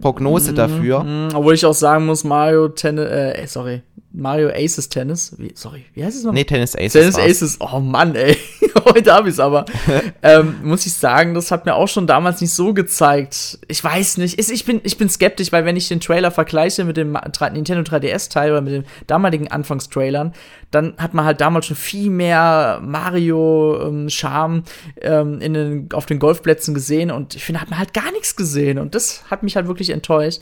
Prognose 0.01 0.51
mhm, 0.51 0.55
dafür. 0.55 1.03
Mhm. 1.03 1.29
Obwohl 1.33 1.53
ich 1.53 1.65
auch 1.65 1.73
sagen 1.73 2.05
muss, 2.05 2.23
Mario 2.23 2.69
Tennis, 2.69 3.09
äh, 3.09 3.45
sorry, 3.47 3.81
Mario 4.11 4.49
Aces 4.49 4.89
Tennis. 4.89 5.35
Wie, 5.37 5.51
sorry, 5.53 5.85
wie 5.93 6.03
heißt 6.03 6.17
es 6.17 6.23
noch? 6.23 6.31
Nee, 6.31 6.45
Tennis 6.45 6.75
Aces. 6.75 6.93
Tennis 6.93 7.17
war's. 7.17 7.25
Aces, 7.25 7.57
oh 7.59 7.79
Mann, 7.79 8.15
ey. 8.15 8.37
Heute 8.85 9.13
habe 9.13 9.27
ich 9.27 9.33
es 9.33 9.39
aber. 9.39 9.65
ähm, 10.23 10.55
muss 10.63 10.85
ich 10.85 10.93
sagen, 10.93 11.33
das 11.33 11.51
hat 11.51 11.65
mir 11.65 11.75
auch 11.75 11.87
schon 11.87 12.07
damals 12.07 12.39
nicht 12.39 12.53
so 12.53 12.73
gezeigt. 12.73 13.59
Ich 13.67 13.83
weiß 13.83 14.17
nicht. 14.17 14.39
Ich 14.39 14.65
bin, 14.65 14.79
ich 14.83 14.97
bin 14.97 15.09
skeptisch, 15.09 15.51
weil 15.51 15.65
wenn 15.65 15.75
ich 15.75 15.89
den 15.89 15.99
Trailer 15.99 16.31
vergleiche 16.31 16.85
mit 16.85 16.95
dem 16.95 17.17
Nintendo 17.53 17.83
3DS-Teil 17.83 18.51
oder 18.51 18.61
mit 18.61 18.73
den 18.73 18.85
damaligen 19.07 19.49
Anfangstrailern, 19.49 20.33
dann 20.71 20.95
hat 20.97 21.13
man 21.13 21.25
halt 21.25 21.41
damals 21.41 21.65
schon 21.65 21.75
viel 21.75 22.09
mehr 22.09 22.79
Mario-Charme 22.83 24.63
ähm, 25.01 25.41
in 25.41 25.53
den, 25.53 25.89
auf 25.93 26.05
den 26.05 26.19
Golfplätzen 26.19 26.73
gesehen 26.73 27.11
und 27.11 27.35
ich 27.35 27.43
finde, 27.43 27.61
hat 27.61 27.69
man 27.69 27.79
halt 27.79 27.93
gar 27.93 28.11
nichts 28.11 28.35
gesehen 28.35 28.79
und 28.79 28.95
das 28.95 29.23
hat 29.29 29.43
mich 29.43 29.55
halt 29.55 29.67
wirklich 29.67 29.89
enttäuscht 29.89 30.41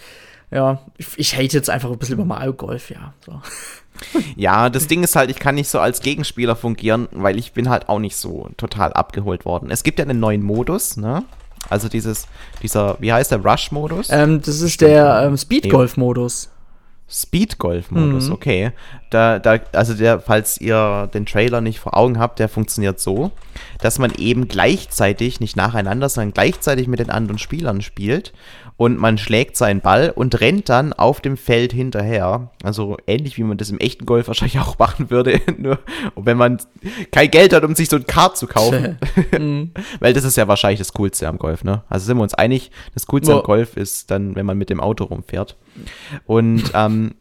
ja, 0.52 0.80
ich, 0.98 1.08
ich 1.18 1.36
hate 1.36 1.56
jetzt 1.56 1.70
einfach 1.70 1.90
ein 1.92 1.98
bisschen 1.98 2.16
über 2.16 2.26
Mario 2.26 2.54
Golf, 2.54 2.90
ja. 2.90 3.14
So. 3.26 3.42
Ja, 4.36 4.70
das 4.70 4.88
Ding 4.88 5.04
ist 5.04 5.16
halt, 5.16 5.30
ich 5.30 5.40
kann 5.40 5.56
nicht 5.56 5.70
so 5.70 5.80
als 5.80 6.02
Gegenspieler 6.02 6.56
fungieren, 6.56 7.08
weil 7.12 7.38
ich 7.38 7.54
bin 7.54 7.70
halt 7.70 7.90
auch 7.90 8.00
nicht 8.00 8.18
so 8.18 8.50
total 8.58 8.94
abgeholt 8.94 9.46
worden. 9.46 9.72
Es 9.72 9.84
gibt 9.84 10.00
ja 10.00 10.06
einen 10.06 10.20
neuen 10.20 10.44
Modus, 10.44 10.98
ne? 10.98 11.24
Also 11.70 11.88
dieses, 11.88 12.28
dieser, 12.62 12.98
wie 13.00 13.12
heißt 13.12 13.32
der, 13.32 13.44
Rush-Modus? 13.44 14.10
Ähm, 14.12 14.42
das 14.42 14.62
ist 14.62 14.82
der 14.82 15.24
ähm, 15.24 15.38
Speed-Golf-Modus. 15.38 16.50
Speed-Golf-Modus, 17.08 18.28
mhm. 18.28 18.34
okay. 18.34 18.72
Da, 19.10 19.40
da, 19.40 19.60
also 19.74 19.94
der, 19.94 20.20
falls 20.20 20.60
ihr 20.60 21.10
den 21.14 21.26
Trailer 21.26 21.62
nicht 21.62 21.80
vor 21.80 21.96
Augen 21.96 22.20
habt, 22.20 22.40
der 22.40 22.50
funktioniert 22.50 23.00
so, 23.00 23.32
dass 23.80 24.00
man 24.00 24.12
eben 24.18 24.48
gleichzeitig, 24.48 25.40
nicht 25.40 25.56
nacheinander, 25.56 26.10
sondern 26.10 26.34
gleichzeitig 26.34 26.88
mit 26.88 27.00
den 27.00 27.10
anderen 27.10 27.38
Spielern 27.38 27.82
spielt 27.82 28.34
und 28.78 28.98
man 29.00 29.18
schlägt 29.18 29.56
seinen 29.56 29.80
Ball 29.80 30.12
und 30.14 30.42
rennt 30.42 30.68
dann 30.68 30.92
auf 30.92 31.22
dem 31.22 31.38
Feld 31.38 31.72
hinterher. 31.72 32.52
Also 32.62 32.98
ähnlich 33.08 33.38
wie 33.38 33.44
man 33.44 33.58
das 33.58 33.70
im 33.70 33.80
echten 33.80 34.06
Golf 34.06 34.28
wahrscheinlich 34.28 34.60
auch 34.62 34.78
machen 34.78 35.10
würde, 35.10 35.40
nur 35.58 35.80
wenn 36.16 36.38
man 36.38 36.58
kein 37.12 37.32
Geld 37.32 37.54
hat, 37.54 37.64
um 37.64 37.76
sich 37.76 37.90
so 37.90 37.96
ein 37.96 38.08
Kart 38.08 38.38
zu 38.38 38.48
kaufen. 38.48 38.98
Mhm. 39.38 39.72
Weil 40.00 40.14
das 40.14 40.24
ist 40.24 40.38
ja 40.38 40.48
wahrscheinlich 40.48 40.80
das 40.80 40.94
Coolste 40.94 41.28
am 41.28 41.38
Golf, 41.38 41.64
ne? 41.64 41.84
Also 41.90 42.06
sind 42.06 42.18
wir 42.18 42.24
uns 42.24 42.34
einig, 42.34 42.72
das 42.94 43.06
Coolste 43.08 43.32
Boah. 43.32 43.40
am 43.40 43.44
Golf 43.44 43.76
ist 43.76 44.12
dann, 44.12 44.36
wenn 44.36 44.46
man 44.46 44.58
mit 44.58 44.70
dem 44.70 44.80
Auto 44.80 45.06
rumfährt. 45.06 45.56
Und 46.26 46.72
ähm, 46.74 47.16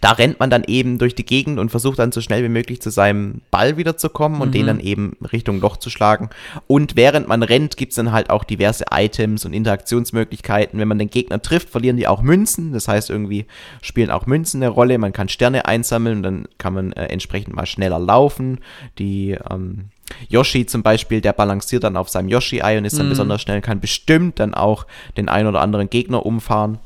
da 0.00 0.12
rennt 0.12 0.40
man 0.40 0.50
dann 0.50 0.64
eben 0.64 0.98
durch 0.98 1.14
die 1.14 1.24
Gegend 1.24 1.58
und 1.58 1.70
versucht 1.70 1.98
dann 1.98 2.12
so 2.12 2.20
schnell 2.20 2.42
wie 2.42 2.48
möglich 2.48 2.82
zu 2.82 2.90
seinem 2.90 3.42
Ball 3.50 3.76
wiederzukommen 3.76 4.40
und 4.40 4.48
mhm. 4.48 4.52
den 4.52 4.66
dann 4.66 4.80
eben 4.80 5.16
Richtung 5.32 5.60
Loch 5.60 5.76
zu 5.76 5.90
schlagen. 5.90 6.30
Und 6.66 6.96
während 6.96 7.28
man 7.28 7.42
rennt, 7.42 7.76
gibt 7.76 7.92
es 7.92 7.96
dann 7.96 8.12
halt 8.12 8.30
auch 8.30 8.44
diverse 8.44 8.86
Items 8.92 9.44
und 9.44 9.52
Interaktionsmöglichkeiten. 9.52 10.78
Wenn 10.78 10.88
man 10.88 10.98
den 10.98 11.10
Gegner 11.10 11.40
trifft, 11.40 11.70
verlieren 11.70 11.96
die 11.96 12.08
auch 12.08 12.22
Münzen. 12.22 12.72
Das 12.72 12.88
heißt, 12.88 13.10
irgendwie 13.10 13.46
spielen 13.82 14.10
auch 14.10 14.26
Münzen 14.26 14.62
eine 14.62 14.70
Rolle. 14.70 14.98
Man 14.98 15.12
kann 15.12 15.28
Sterne 15.28 15.66
einsammeln 15.66 16.18
und 16.18 16.22
dann 16.22 16.48
kann 16.58 16.74
man 16.74 16.92
äh, 16.92 17.06
entsprechend 17.06 17.54
mal 17.54 17.66
schneller 17.66 17.98
laufen. 17.98 18.58
Die 18.98 19.36
ähm, 19.50 19.90
Yoshi 20.28 20.66
zum 20.66 20.82
Beispiel, 20.82 21.20
der 21.20 21.32
balanciert 21.32 21.84
dann 21.84 21.96
auf 21.96 22.08
seinem 22.08 22.28
Yoshi-Ei 22.28 22.78
und 22.78 22.84
ist 22.84 22.98
dann 22.98 23.06
mhm. 23.06 23.10
besonders 23.10 23.42
schnell, 23.42 23.60
kann 23.60 23.80
bestimmt 23.80 24.38
dann 24.40 24.54
auch 24.54 24.86
den 25.16 25.28
ein 25.28 25.46
oder 25.46 25.60
anderen 25.60 25.88
Gegner 25.88 26.26
umfahren. 26.26 26.78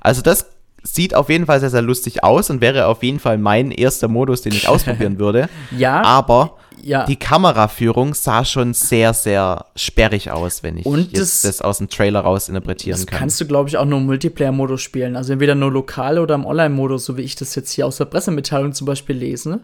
Also 0.00 0.22
das 0.22 0.51
sieht 0.82 1.14
auf 1.14 1.28
jeden 1.28 1.46
Fall 1.46 1.60
sehr, 1.60 1.70
sehr 1.70 1.82
lustig 1.82 2.24
aus 2.24 2.50
und 2.50 2.60
wäre 2.60 2.86
auf 2.86 3.02
jeden 3.02 3.20
Fall 3.20 3.38
mein 3.38 3.70
erster 3.70 4.08
Modus, 4.08 4.42
den 4.42 4.52
ich 4.52 4.68
ausprobieren 4.68 5.18
würde. 5.20 5.48
ja. 5.76 6.02
Aber 6.02 6.56
ja. 6.82 7.06
die 7.06 7.16
Kameraführung 7.16 8.14
sah 8.14 8.44
schon 8.44 8.74
sehr, 8.74 9.14
sehr 9.14 9.66
sperrig 9.76 10.30
aus, 10.30 10.62
wenn 10.62 10.78
ich 10.78 10.86
und 10.86 11.16
das, 11.16 11.42
das, 11.42 11.62
aus 11.62 11.78
dem 11.78 11.88
Trailer 11.88 12.20
raus 12.20 12.48
interpretieren 12.48 12.98
das 12.98 13.06
kann. 13.06 13.20
kannst 13.20 13.40
du, 13.40 13.46
glaube 13.46 13.68
ich, 13.68 13.76
auch 13.76 13.84
nur 13.84 13.98
im 13.98 14.06
Multiplayer-Modus 14.06 14.82
spielen. 14.82 15.16
Also 15.16 15.32
entweder 15.32 15.54
nur 15.54 15.70
lokal 15.70 16.18
oder 16.18 16.34
im 16.34 16.44
Online-Modus, 16.44 17.04
so 17.04 17.16
wie 17.16 17.22
ich 17.22 17.36
das 17.36 17.54
jetzt 17.54 17.72
hier 17.72 17.86
aus 17.86 17.98
der 17.98 18.06
Pressemitteilung 18.06 18.72
zum 18.72 18.86
Beispiel 18.86 19.16
lese. 19.16 19.60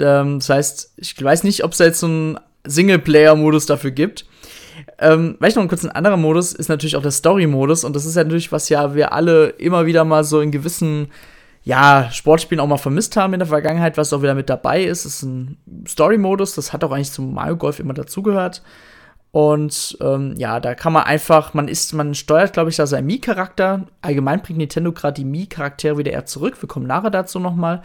Ähm, 0.00 0.38
das 0.38 0.48
heißt, 0.48 0.92
ich 0.96 1.22
weiß 1.22 1.44
nicht, 1.44 1.64
ob 1.64 1.72
es 1.72 1.78
jetzt 1.78 2.00
so 2.00 2.06
einen 2.06 2.38
Singleplayer-Modus 2.64 3.66
dafür 3.66 3.90
gibt. 3.90 4.26
Ähm, 4.98 5.36
vielleicht 5.38 5.56
noch 5.56 5.66
kurz 5.68 5.84
ein 5.84 5.90
anderer 5.90 6.16
Modus 6.16 6.52
ist 6.52 6.68
natürlich 6.68 6.96
auch 6.96 7.02
der 7.02 7.10
Story-Modus 7.10 7.84
und 7.84 7.94
das 7.96 8.06
ist 8.06 8.16
ja 8.16 8.24
natürlich, 8.24 8.52
was 8.52 8.68
ja 8.68 8.94
wir 8.94 9.12
alle 9.12 9.48
immer 9.50 9.86
wieder 9.86 10.04
mal 10.04 10.24
so 10.24 10.40
in 10.40 10.50
gewissen 10.50 11.08
ja, 11.64 12.10
Sportspielen 12.10 12.60
auch 12.60 12.66
mal 12.66 12.76
vermisst 12.76 13.16
haben 13.16 13.34
in 13.34 13.38
der 13.38 13.46
Vergangenheit, 13.48 13.96
was 13.96 14.12
auch 14.12 14.22
wieder 14.22 14.34
mit 14.34 14.50
dabei 14.50 14.82
ist. 14.82 15.04
Ist 15.04 15.22
ein 15.22 15.58
Story-Modus, 15.86 16.54
das 16.54 16.72
hat 16.72 16.82
auch 16.82 16.90
eigentlich 16.90 17.12
zum 17.12 17.34
Mario 17.34 17.56
Golf 17.56 17.78
immer 17.78 17.94
dazugehört. 17.94 18.62
Und 19.30 19.96
ähm, 20.02 20.34
ja, 20.36 20.60
da 20.60 20.74
kann 20.74 20.92
man 20.92 21.04
einfach, 21.04 21.54
man 21.54 21.66
ist, 21.66 21.94
man 21.94 22.14
steuert, 22.14 22.52
glaube 22.52 22.68
ich, 22.68 22.76
da 22.76 22.86
seinen 22.86 23.06
Mii-Charakter. 23.06 23.86
Allgemein 24.02 24.42
bringt 24.42 24.58
Nintendo 24.58 24.92
gerade 24.92 25.14
die 25.14 25.24
Mii-Charaktere 25.24 25.96
wieder 25.96 26.12
eher 26.12 26.26
zurück. 26.26 26.60
Wir 26.60 26.68
kommen 26.68 26.86
nachher 26.86 27.10
dazu 27.10 27.38
nochmal. 27.38 27.82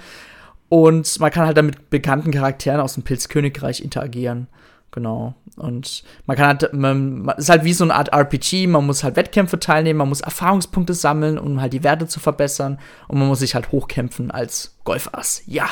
Und 0.67 1.19
man 1.21 1.31
kann 1.31 1.45
halt 1.45 1.55
dann 1.55 1.67
mit 1.67 1.89
bekannten 1.89 2.31
Charakteren 2.31 2.81
aus 2.81 2.95
dem 2.95 3.03
Pilzkönigreich 3.03 3.81
interagieren. 3.81 4.47
Genau. 4.91 5.35
Und 5.57 6.03
man 6.25 6.37
kann 6.37 6.47
halt, 6.47 6.73
man, 6.73 7.27
ist 7.37 7.49
halt 7.49 7.63
wie 7.63 7.73
so 7.73 7.83
eine 7.83 7.95
Art 7.95 8.09
RPG, 8.13 8.67
man 8.67 8.85
muss 8.85 9.03
halt 9.03 9.15
Wettkämpfe 9.15 9.59
teilnehmen, 9.59 9.97
man 9.97 10.09
muss 10.09 10.21
Erfahrungspunkte 10.21 10.93
sammeln, 10.93 11.37
um 11.37 11.61
halt 11.61 11.73
die 11.73 11.83
Werte 11.83 12.07
zu 12.07 12.19
verbessern 12.19 12.79
und 13.07 13.19
man 13.19 13.27
muss 13.27 13.39
sich 13.39 13.55
halt 13.55 13.71
hochkämpfen 13.71 14.31
als 14.31 14.77
Golfass. 14.83 15.41
Ja. 15.45 15.67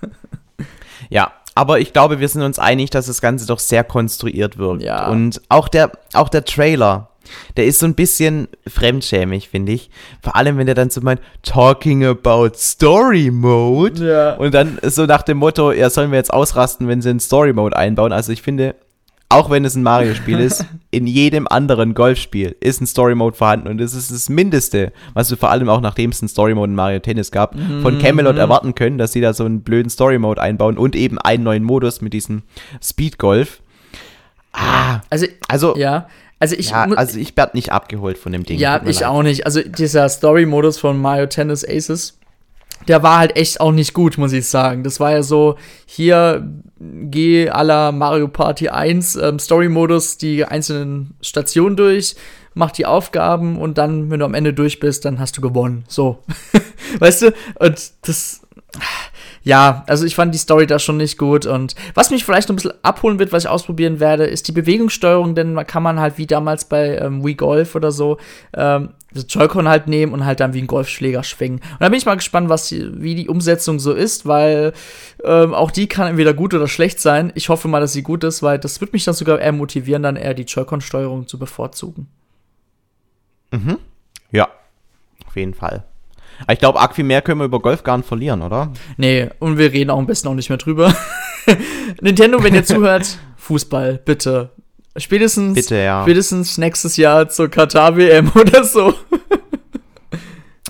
ja, 1.10 1.32
aber 1.54 1.80
ich 1.80 1.92
glaube, 1.92 2.20
wir 2.20 2.28
sind 2.28 2.42
uns 2.42 2.58
einig, 2.58 2.90
dass 2.90 3.06
das 3.06 3.20
Ganze 3.20 3.46
doch 3.46 3.58
sehr 3.58 3.82
konstruiert 3.82 4.58
wirkt. 4.58 4.82
Ja. 4.82 5.08
Und 5.08 5.40
auch 5.48 5.68
der, 5.68 5.92
auch 6.12 6.28
der 6.28 6.44
Trailer 6.44 7.08
der 7.56 7.66
ist 7.66 7.78
so 7.78 7.86
ein 7.86 7.94
bisschen 7.94 8.48
fremdschämig, 8.66 9.48
finde 9.48 9.72
ich. 9.72 9.90
Vor 10.22 10.36
allem, 10.36 10.58
wenn 10.58 10.66
der 10.66 10.74
dann 10.74 10.90
so 10.90 11.00
meint, 11.00 11.20
talking 11.42 12.04
about 12.04 12.52
Story 12.56 13.30
Mode. 13.30 14.06
Ja. 14.06 14.34
Und 14.34 14.54
dann 14.54 14.78
so 14.82 15.06
nach 15.06 15.22
dem 15.22 15.38
Motto, 15.38 15.72
ja, 15.72 15.90
sollen 15.90 16.10
wir 16.10 16.18
jetzt 16.18 16.32
ausrasten, 16.32 16.88
wenn 16.88 17.02
sie 17.02 17.10
einen 17.10 17.20
Story 17.20 17.52
Mode 17.52 17.76
einbauen. 17.76 18.12
Also 18.12 18.32
ich 18.32 18.42
finde, 18.42 18.74
auch 19.28 19.50
wenn 19.50 19.64
es 19.64 19.74
ein 19.74 19.82
Mario-Spiel 19.82 20.38
ist, 20.38 20.64
in 20.90 21.06
jedem 21.06 21.48
anderen 21.48 21.94
Golfspiel 21.94 22.56
ist 22.60 22.80
ein 22.80 22.86
Story-Mode 22.86 23.36
vorhanden 23.36 23.68
und 23.68 23.78
das 23.78 23.94
ist 23.94 24.12
das 24.12 24.28
Mindeste, 24.28 24.92
was 25.14 25.30
wir 25.30 25.36
vor 25.36 25.50
allem 25.50 25.68
auch 25.68 25.80
nachdem 25.80 26.10
es 26.10 26.22
einen 26.22 26.28
Story-Mode 26.28 26.70
in 26.70 26.76
Mario 26.76 27.00
Tennis 27.00 27.32
gab, 27.32 27.54
mhm. 27.54 27.82
von 27.82 27.98
Camelot 27.98 28.36
erwarten 28.36 28.74
können, 28.74 28.98
dass 28.98 29.12
sie 29.12 29.20
da 29.20 29.32
so 29.32 29.44
einen 29.44 29.62
blöden 29.62 29.90
Story-Mode 29.90 30.40
einbauen 30.40 30.78
und 30.78 30.94
eben 30.94 31.18
einen 31.18 31.42
neuen 31.42 31.64
Modus 31.64 32.00
mit 32.00 32.12
diesem 32.12 32.42
Speed-Golf. 32.82 33.62
Ah, 34.52 35.00
also, 35.10 35.26
also 35.48 35.76
ja, 35.76 36.06
also 36.38 36.54
ich, 36.56 36.70
ja, 36.70 36.84
also 36.84 37.18
ich 37.18 37.36
werde 37.36 37.56
nicht 37.56 37.72
abgeholt 37.72 38.18
von 38.18 38.32
dem 38.32 38.44
Ding. 38.44 38.58
Ja, 38.58 38.80
ich 38.84 39.00
leid. 39.00 39.08
auch 39.08 39.22
nicht. 39.22 39.46
Also 39.46 39.62
dieser 39.62 40.08
Story-Modus 40.08 40.78
von 40.78 41.00
Mario 41.00 41.26
Tennis 41.26 41.64
Aces, 41.66 42.18
der 42.88 43.02
war 43.02 43.18
halt 43.18 43.36
echt 43.36 43.60
auch 43.60 43.72
nicht 43.72 43.94
gut, 43.94 44.18
muss 44.18 44.32
ich 44.32 44.46
sagen. 44.46 44.84
Das 44.84 45.00
war 45.00 45.12
ja 45.12 45.22
so, 45.22 45.56
hier 45.86 46.46
geh 46.78 47.50
à 47.50 47.62
la 47.62 47.90
Mario 47.90 48.28
Party 48.28 48.68
1 48.68 49.16
ähm, 49.16 49.38
Story-Modus 49.38 50.18
die 50.18 50.44
einzelnen 50.44 51.14
Stationen 51.22 51.76
durch, 51.76 52.16
mach 52.54 52.70
die 52.70 52.84
Aufgaben 52.84 53.58
und 53.58 53.78
dann, 53.78 54.10
wenn 54.10 54.20
du 54.20 54.26
am 54.26 54.34
Ende 54.34 54.52
durch 54.52 54.78
bist, 54.78 55.06
dann 55.06 55.18
hast 55.18 55.36
du 55.38 55.40
gewonnen. 55.40 55.84
So. 55.88 56.22
weißt 56.98 57.22
du? 57.22 57.34
Und 57.58 57.92
das 58.02 58.42
ja, 59.46 59.84
also 59.86 60.04
ich 60.04 60.16
fand 60.16 60.34
die 60.34 60.38
Story 60.38 60.66
da 60.66 60.80
schon 60.80 60.96
nicht 60.96 61.18
gut. 61.18 61.46
Und 61.46 61.76
was 61.94 62.10
mich 62.10 62.24
vielleicht 62.24 62.48
noch 62.48 62.54
ein 62.54 62.56
bisschen 62.56 62.74
abholen 62.82 63.20
wird, 63.20 63.30
was 63.30 63.44
ich 63.44 63.48
ausprobieren 63.48 64.00
werde, 64.00 64.24
ist 64.24 64.48
die 64.48 64.52
Bewegungssteuerung, 64.52 65.36
denn 65.36 65.54
da 65.54 65.62
kann 65.62 65.84
man 65.84 66.00
halt 66.00 66.18
wie 66.18 66.26
damals 66.26 66.64
bei 66.64 66.98
ähm, 66.98 67.24
Wii 67.24 67.36
Golf 67.36 67.76
oder 67.76 67.92
so 67.92 68.18
ähm, 68.54 68.88
Joy-Con 69.14 69.68
halt 69.68 69.86
nehmen 69.86 70.12
und 70.12 70.24
halt 70.24 70.40
dann 70.40 70.52
wie 70.52 70.62
ein 70.62 70.66
Golfschläger 70.66 71.22
schwingen. 71.22 71.60
Und 71.60 71.80
da 71.80 71.88
bin 71.88 71.96
ich 71.96 72.06
mal 72.06 72.16
gespannt, 72.16 72.48
was 72.48 72.70
die, 72.70 73.00
wie 73.00 73.14
die 73.14 73.28
Umsetzung 73.28 73.78
so 73.78 73.92
ist, 73.92 74.26
weil 74.26 74.72
ähm, 75.22 75.54
auch 75.54 75.70
die 75.70 75.86
kann 75.86 76.08
entweder 76.08 76.34
gut 76.34 76.52
oder 76.52 76.66
schlecht 76.66 76.98
sein. 76.98 77.30
Ich 77.36 77.48
hoffe 77.48 77.68
mal, 77.68 77.80
dass 77.80 77.92
sie 77.92 78.02
gut 78.02 78.24
ist, 78.24 78.42
weil 78.42 78.58
das 78.58 78.80
wird 78.80 78.92
mich 78.92 79.04
dann 79.04 79.14
sogar 79.14 79.38
eher 79.38 79.52
motivieren, 79.52 80.02
dann 80.02 80.16
eher 80.16 80.34
die 80.34 80.42
Joy-Con-Steuerung 80.42 81.28
zu 81.28 81.38
bevorzugen. 81.38 82.08
Mhm. 83.52 83.78
Ja, 84.32 84.48
auf 85.24 85.36
jeden 85.36 85.54
Fall. 85.54 85.84
Ich 86.50 86.58
glaube, 86.58 86.80
arg 86.80 86.94
viel 86.94 87.04
mehr 87.04 87.22
können 87.22 87.40
wir 87.40 87.44
über 87.46 87.60
Golf 87.60 87.82
gar 87.82 87.96
nicht 87.96 88.06
verlieren, 88.06 88.42
oder? 88.42 88.72
Nee, 88.96 89.28
und 89.38 89.58
wir 89.58 89.72
reden 89.72 89.90
auch 89.90 89.98
am 89.98 90.06
besten 90.06 90.28
auch 90.28 90.34
nicht 90.34 90.48
mehr 90.48 90.58
drüber. 90.58 90.94
Nintendo, 92.00 92.42
wenn 92.42 92.54
ihr 92.54 92.64
zuhört, 92.64 93.18
Fußball, 93.36 94.00
bitte. 94.04 94.50
Spätestens, 94.96 95.54
bitte, 95.54 95.76
ja. 95.76 96.02
spätestens 96.02 96.56
nächstes 96.58 96.96
Jahr 96.96 97.28
zur 97.28 97.48
Katar-WM 97.48 98.32
oder 98.34 98.64
so. 98.64 98.94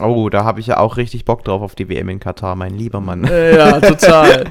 Oh, 0.01 0.29
da 0.29 0.45
habe 0.45 0.61
ich 0.61 0.67
ja 0.67 0.79
auch 0.79 0.99
richtig 0.99 1.25
Bock 1.25 1.45
drauf 1.45 1.63
auf 1.63 1.75
die 1.75 1.89
WM 1.89 2.09
in 2.11 2.21
Katar, 2.21 2.55
mein 2.55 2.75
lieber 2.75 3.01
Mann. 3.01 3.25
Äh, 3.25 3.57
ja, 3.57 3.81
total. 3.81 4.45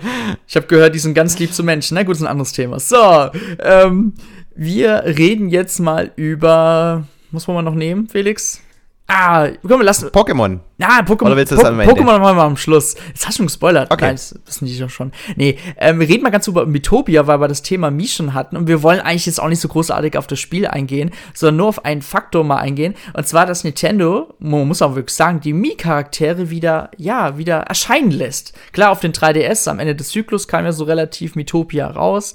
ich 0.48 0.56
habe 0.56 0.66
gehört, 0.66 0.96
die 0.96 1.00
sind 1.00 1.14
ganz 1.14 1.38
lieb 1.38 1.54
zu 1.54 1.64
Menschen. 1.64 1.96
Na 1.96 2.04
gut, 2.04 2.16
ist 2.16 2.22
ein 2.22 2.28
anderes 2.28 2.52
Thema. 2.52 2.80
So, 2.80 3.30
ähm, 3.60 4.14
wir 4.56 5.04
reden 5.06 5.50
jetzt 5.50 5.80
mal 5.80 6.12
über. 6.16 7.04
Muss 7.32 7.48
man 7.48 7.56
mal 7.56 7.62
noch 7.62 7.76
nehmen, 7.76 8.08
Felix? 8.08 8.62
Ah, 9.08 9.50
komm, 9.62 9.82
wir 9.82 9.84
lassen. 9.84 10.10
Pokémon. 10.10 10.60
Ja, 10.78 11.00
Pokémon. 11.02 11.28
Oder 11.28 11.38
willst 11.38 11.54
du 11.54 11.56
das 11.56 11.66
am 11.66 11.80
Ende? 11.80 11.94
Pokémon 11.94 12.20
machen 12.20 12.38
wir 12.38 12.44
am 12.44 12.58
Schluss. 12.58 12.96
Jetzt 13.08 13.26
hast 13.26 13.36
du 13.36 13.38
schon 13.38 13.46
gespoilert. 13.46 13.92
Okay. 13.92 14.06
Nein, 14.06 14.16
das 14.16 14.36
wissen 14.46 14.66
die 14.66 14.78
doch 14.78 14.90
schon. 14.90 15.14
Nee, 15.38 15.58
ähm, 15.78 16.00
wir 16.00 16.10
reden 16.10 16.24
mal 16.24 16.32
ganz 16.32 16.48
über 16.48 16.66
Mythopia, 16.66 17.28
weil 17.28 17.40
wir 17.40 17.48
das 17.48 17.62
Thema 17.62 17.92
Mii 17.92 18.08
schon 18.08 18.34
hatten. 18.34 18.58
Und 18.58 18.68
wir 18.68 18.84
wollen 18.84 19.00
eigentlich 19.00 19.26
jetzt 19.26 19.42
auch 19.42 19.48
nicht 19.48 19.62
so 19.62 19.70
großartig 19.70 20.18
auf 20.18 20.28
das 20.28 20.40
Spiel 20.40 20.68
eingehen, 20.68 21.12
sondern 21.34 21.58
nur 21.58 21.68
auf 21.68 21.86
einen 21.86 22.02
Faktor 22.02 22.44
mal 22.44 22.58
eingehen. 22.58 22.96
Und 23.14 23.26
zwar, 23.26 23.46
dass 23.46 23.64
Nintendo, 23.64 24.34
man 24.40 24.68
muss 24.68 24.82
auch 24.82 24.96
wirklich 24.96 25.16
sagen, 25.16 25.40
die 25.40 25.54
Mii-Charaktere 25.54 26.50
wieder, 26.50 26.92
ja, 26.98 27.38
wieder 27.38 27.60
erscheinen 27.60 28.12
lässt. 28.12 28.54
Klar, 28.74 28.92
auf 28.92 29.00
den 29.00 29.14
3DS, 29.14 29.70
am 29.70 29.80
Ende 29.80 29.96
des 29.96 30.10
Zyklus 30.10 30.48
kam 30.48 30.66
ja 30.66 30.74
so 30.74 30.84
relativ 30.84 31.36
Mythopia 31.36 31.88
raus. 31.88 32.34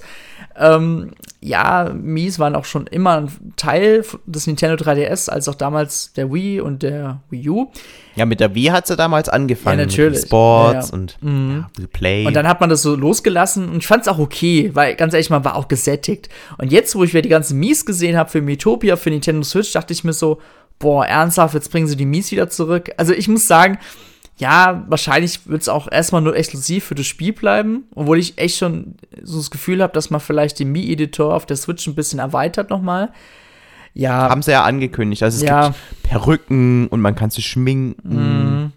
Ähm, 0.57 1.11
ja, 1.39 1.91
Mies 1.93 2.39
waren 2.39 2.55
auch 2.55 2.65
schon 2.65 2.87
immer 2.87 3.21
ein 3.21 3.53
Teil 3.55 4.03
des 4.25 4.47
Nintendo 4.47 4.83
3DS, 4.83 5.29
als 5.29 5.47
auch 5.47 5.55
damals 5.55 6.13
der 6.13 6.31
Wii 6.31 6.61
und 6.61 6.83
der 6.83 7.21
Wii 7.29 7.49
U. 7.49 7.71
Ja, 8.15 8.25
mit 8.25 8.39
der 8.39 8.53
Wii 8.55 8.65
hat 8.65 8.87
sie 8.87 8.95
damals 8.95 9.29
angefangen. 9.29 9.79
Ja, 9.79 9.85
natürlich. 9.85 10.19
Mit 10.19 10.27
Sports 10.27 10.89
Ja, 10.89 10.95
ja. 10.97 11.01
und 11.01 11.17
Mhm. 11.21 11.65
ja, 11.79 11.87
Play. 11.93 12.25
Und 12.25 12.33
dann 12.33 12.47
hat 12.47 12.59
man 12.59 12.69
das 12.69 12.81
so 12.81 12.95
losgelassen 12.95 13.69
und 13.69 13.77
ich 13.77 13.87
fand 13.87 14.01
es 14.01 14.07
auch 14.07 14.19
okay, 14.19 14.71
weil 14.73 14.95
ganz 14.95 15.13
ehrlich, 15.13 15.29
man 15.29 15.45
war 15.45 15.55
auch 15.55 15.67
gesättigt. 15.67 16.29
Und 16.57 16.71
jetzt, 16.71 16.95
wo 16.95 17.03
ich 17.03 17.13
wieder 17.13 17.21
die 17.21 17.29
ganzen 17.29 17.59
Mies 17.59 17.85
gesehen 17.85 18.17
habe 18.17 18.29
für 18.29 18.41
Mythopia, 18.41 18.95
für 18.97 19.09
Nintendo 19.09 19.43
Switch, 19.43 19.71
dachte 19.71 19.93
ich 19.93 20.03
mir 20.03 20.13
so, 20.13 20.39
boah, 20.79 21.05
ernsthaft, 21.05 21.53
jetzt 21.53 21.71
bringen 21.71 21.87
sie 21.87 21.95
die 21.95 22.05
Mies 22.05 22.31
wieder 22.31 22.49
zurück. 22.49 22.91
Also 22.97 23.13
ich 23.13 23.27
muss 23.27 23.47
sagen, 23.47 23.77
ja, 24.37 24.83
wahrscheinlich 24.87 25.47
wird 25.47 25.61
es 25.61 25.69
auch 25.69 25.87
erstmal 25.91 26.21
nur 26.21 26.35
exklusiv 26.35 26.85
für 26.85 26.95
das 26.95 27.05
Spiel 27.05 27.31
bleiben, 27.31 27.83
obwohl 27.93 28.17
ich 28.17 28.37
echt 28.39 28.57
schon 28.57 28.95
so 29.21 29.37
das 29.37 29.51
Gefühl 29.51 29.83
habe, 29.83 29.93
dass 29.93 30.09
man 30.09 30.19
vielleicht 30.19 30.57
den 30.59 30.71
Mii-Editor 30.71 31.35
auf 31.35 31.45
der 31.45 31.57
Switch 31.57 31.85
ein 31.87 31.93
bisschen 31.95 32.17
erweitert 32.19 32.71
nochmal. 32.71 33.11
Ja, 33.93 34.29
haben 34.29 34.41
sie 34.41 34.51
ja 34.51 34.63
angekündigt. 34.63 35.21
Also 35.23 35.37
es 35.37 35.43
Ja. 35.43 35.67
gibt 35.69 36.03
Perücken 36.03 36.87
und 36.87 37.01
man 37.01 37.15
kann 37.15 37.29
sie 37.29 37.41
schminken. 37.41 38.73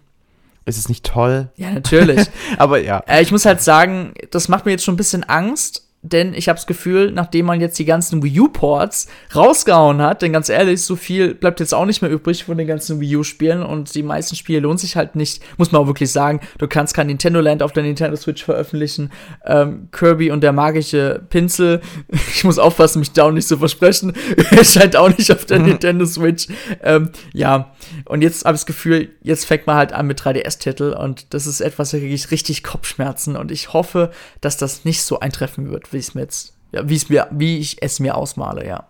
Ist 0.67 0.79
es 0.79 0.89
nicht 0.89 1.05
toll? 1.05 1.51
ja, 1.57 1.71
natürlich. 1.73 2.29
Aber 2.59 2.81
ja. 2.83 3.03
Äh, 3.07 3.23
ich 3.23 3.31
muss 3.31 3.45
halt 3.45 3.61
sagen, 3.61 4.15
das 4.31 4.49
macht 4.49 4.65
mir 4.65 4.73
jetzt 4.73 4.85
schon 4.85 4.95
ein 4.95 4.99
bisschen 4.99 5.23
Angst, 5.25 5.84
denn 6.05 6.35
ich 6.35 6.51
habe 6.51 6.59
das 6.59 6.67
Gefühl, 6.67 7.11
nachdem 7.13 7.47
man 7.47 7.63
jetzt 7.63 7.79
die 7.79 7.87
ganzen 7.87 8.23
Wii 8.23 8.41
U-Ports 8.41 9.09
rausgehauen 9.35 10.03
hat, 10.03 10.21
denn 10.21 10.35
ganz 10.35 10.51
ehrlich, 10.51 10.83
so 10.83 10.97
viel 10.97 11.35
bleibt 11.35 11.61
jetzt 11.61 11.73
auch 11.73 11.87
nicht 11.87 12.03
mehr 12.03 12.11
übrig 12.11 12.45
von 12.45 12.59
den 12.59 12.67
ganzen 12.67 13.01
Wii 13.01 13.17
U-Spielen 13.17 13.63
und 13.63 13.95
die 13.95 14.03
meisten 14.03 14.37
Spiele 14.37 14.61
lohnt 14.61 14.81
sich 14.81 14.97
halt 14.97 15.17
nicht, 15.17 15.43
muss 15.57 15.73
man 15.73 15.81
auch 15.81 15.87
wirklich 15.87 16.13
sagen. 16.13 16.41
Du 16.59 16.69
kannst 16.69 16.93
kein 16.93 17.07
Nintendo 17.07 17.41
Land 17.41 17.63
auf 17.63 17.73
der 17.73 17.85
Nintendo 17.85 18.17
Switch 18.17 18.45
veröffentlichen. 18.45 19.11
Ähm, 19.47 19.89
Kirby 19.93 20.31
und 20.31 20.43
der 20.43 20.53
magische 20.53 21.23
Pinsel, 21.31 21.81
ich 22.35 22.45
muss 22.45 22.59
aufpassen, 22.59 22.99
mich 22.99 23.13
da 23.13 23.25
auch 23.25 23.31
nicht 23.31 23.49
zu 23.49 23.57
versprechen, 23.57 24.13
erscheint 24.51 24.97
auch 24.97 25.09
nicht 25.17 25.33
auf 25.33 25.47
der 25.47 25.59
Nintendo 25.59 26.05
Switch. 26.05 26.49
Ähm, 26.83 27.13
ja, 27.33 27.73
und 28.05 28.21
jetzt 28.21 28.45
habe 28.45 28.57
ich 28.57 28.61
das 28.61 28.67
Gefühl, 28.67 29.09
jetzt 29.23 29.47
fängt 29.47 29.67
man 29.67 29.77
halt 29.77 29.95
an 29.95 30.07
mit 30.07 30.21
3DS-Titel 30.21 30.93
und 30.93 31.33
das 31.33 31.47
ist 31.47 31.63
etwas, 31.63 31.93
da 31.93 31.99
kriege 31.99 32.15
ich 32.15 32.31
richtig 32.31 32.63
Kopfschmerzen 32.63 33.37
und 33.37 33.51
ich 33.51 33.73
hoffe, 33.73 34.11
dass 34.43 34.59
das 34.59 34.85
nicht 34.85 35.03
so 35.03 35.21
eintreffen 35.21 35.71
wird, 35.71 35.94
wie 35.95 35.99
es 35.99 36.15
mir 36.15 36.23
jetzt, 36.23 36.55
ja, 36.73 36.89
wie 36.89 36.97
es 36.97 37.09
mir, 37.09 37.29
wie 37.31 37.59
ich 37.59 37.79
es 37.81 38.01
mir 38.01 38.17
ausmale, 38.17 38.67
ja. 38.67 38.89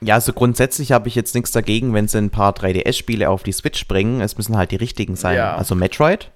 Ja, 0.00 0.14
also 0.14 0.32
grundsätzlich 0.32 0.92
habe 0.92 1.08
ich 1.08 1.14
jetzt 1.14 1.34
nichts 1.34 1.50
dagegen, 1.50 1.92
wenn 1.92 2.06
sie 2.06 2.18
ein 2.18 2.30
paar 2.30 2.52
3DS-Spiele 2.52 3.28
auf 3.28 3.42
die 3.42 3.52
Switch 3.52 3.86
bringen. 3.88 4.20
Es 4.20 4.36
müssen 4.38 4.56
halt 4.56 4.70
die 4.70 4.76
richtigen 4.76 5.16
sein. 5.16 5.36
Ja. 5.36 5.56
Also 5.56 5.74
Metroid. 5.74 6.30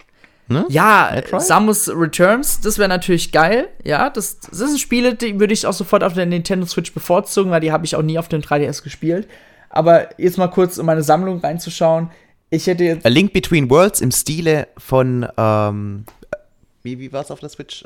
Ne? 0.49 0.67
Ja, 0.69 1.11
Metroid? 1.15 1.43
Samus 1.43 1.89
Returns, 1.89 2.61
das 2.61 2.79
wäre 2.79 2.89
natürlich 2.89 3.31
geil. 3.31 3.69
Ja, 3.85 4.11
das, 4.11 4.41
das 4.41 4.59
sind 4.59 4.81
Spiele, 4.81 5.15
die 5.15 5.39
würde 5.39 5.55
ich 5.55 5.67
auch 5.67 5.73
sofort 5.73 6.03
auf 6.03 6.15
der 6.15 6.27
Nintendo 6.27 6.67
Switch 6.67 6.93
bevorzugen, 6.93 7.53
weil 7.53 7.61
die 7.61 7.71
habe 7.71 7.85
ich 7.85 7.95
auch 7.95 8.03
nie 8.03 8.19
auf 8.19 8.29
dem 8.29 8.41
3DS 8.41 8.83
gespielt. 8.83 9.29
Aber 9.71 10.09
jetzt 10.19 10.39
mal 10.39 10.49
kurz, 10.49 10.79
um 10.79 10.87
meine 10.87 11.03
Sammlung 11.03 11.39
reinzuschauen. 11.39 12.11
Ich 12.51 12.67
hätte 12.67 12.85
jetzt. 12.85 13.07
A 13.07 13.09
Link 13.09 13.33
Between 13.33 13.71
Worlds 13.71 14.01
im 14.01 14.11
Stile 14.11 14.69
von, 14.77 15.27
ähm, 15.39 16.05
wie, 16.83 16.99
wie 16.99 17.13
war 17.13 17.23
es 17.23 17.31
auf 17.31 17.41
der 17.41 17.49
Switch? 17.49 17.85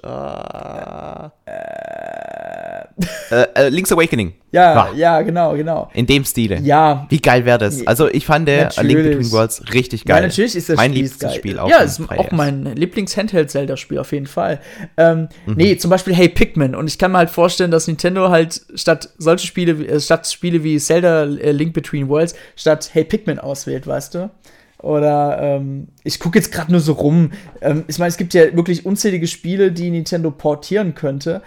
Äh, 3.30 3.42
äh, 3.54 3.68
Link's 3.68 3.92
Awakening. 3.92 4.32
Ja, 4.52 4.74
War. 4.74 4.94
ja, 4.94 5.20
genau, 5.22 5.54
genau. 5.54 5.90
In 5.92 6.06
dem 6.06 6.24
Stile. 6.24 6.60
Ja, 6.60 7.06
Wie 7.10 7.20
geil 7.20 7.44
wäre 7.44 7.58
das? 7.58 7.86
Also 7.86 8.08
ich 8.08 8.24
fand 8.24 8.48
der 8.48 8.68
A 8.78 8.80
Link 8.80 8.98
Natürlich. 9.00 9.18
Between 9.18 9.32
Worlds 9.32 9.62
richtig 9.74 10.04
geil. 10.04 10.16
Ja, 10.16 10.22
natürlich 10.28 10.56
ist 10.56 10.68
das 10.70 10.76
mein 10.76 10.92
liebstes. 10.92 11.34
Spiel 11.34 11.58
auch. 11.58 11.68
Ja, 11.68 11.78
ist 11.78 12.00
3DS. 12.00 12.18
auch 12.18 12.30
mein 12.30 12.64
Lieblings-Handheld-Zelda-Spiel 12.74 13.98
auf 13.98 14.12
jeden 14.12 14.26
Fall. 14.26 14.60
Ähm, 14.96 15.28
Mhm. 15.44 15.54
Nee, 15.56 15.76
zum 15.76 15.90
Beispiel 15.90 16.14
Hey 16.14 16.28
Pikmin. 16.28 16.74
Und 16.74 16.86
ich 16.88 16.98
kann 16.98 17.12
mir 17.12 17.18
halt 17.18 17.30
vorstellen, 17.30 17.70
dass 17.70 17.86
Nintendo 17.86 18.30
halt 18.30 18.62
statt 18.74 19.10
solche 19.18 19.46
Spiele, 19.46 19.78
wie- 19.78 19.86
äh, 19.88 20.00
statt 20.00 20.26
Spiele 20.26 20.62
wie 20.64 20.78
Zelda 20.78 21.24
äh, 21.24 21.50
Link 21.52 21.74
Between 21.74 22.08
Worlds, 22.08 22.34
statt 22.54 22.90
Hey 22.92 23.04
Pikmin 23.04 23.38
auswählt, 23.38 23.86
weißt 23.86 24.14
du? 24.14 24.30
Oder 24.78 25.38
ähm, 25.40 25.88
ich 26.04 26.20
gucke 26.20 26.38
jetzt 26.38 26.52
gerade 26.52 26.70
nur 26.70 26.80
so 26.80 26.92
rum. 26.92 27.32
Ähm, 27.60 27.84
ich 27.88 27.98
meine, 27.98 28.08
es 28.08 28.16
gibt 28.16 28.34
ja 28.34 28.54
wirklich 28.54 28.86
unzählige 28.86 29.26
Spiele, 29.26 29.72
die 29.72 29.90
Nintendo 29.90 30.30
portieren 30.30 30.94
könnte. 30.94 31.42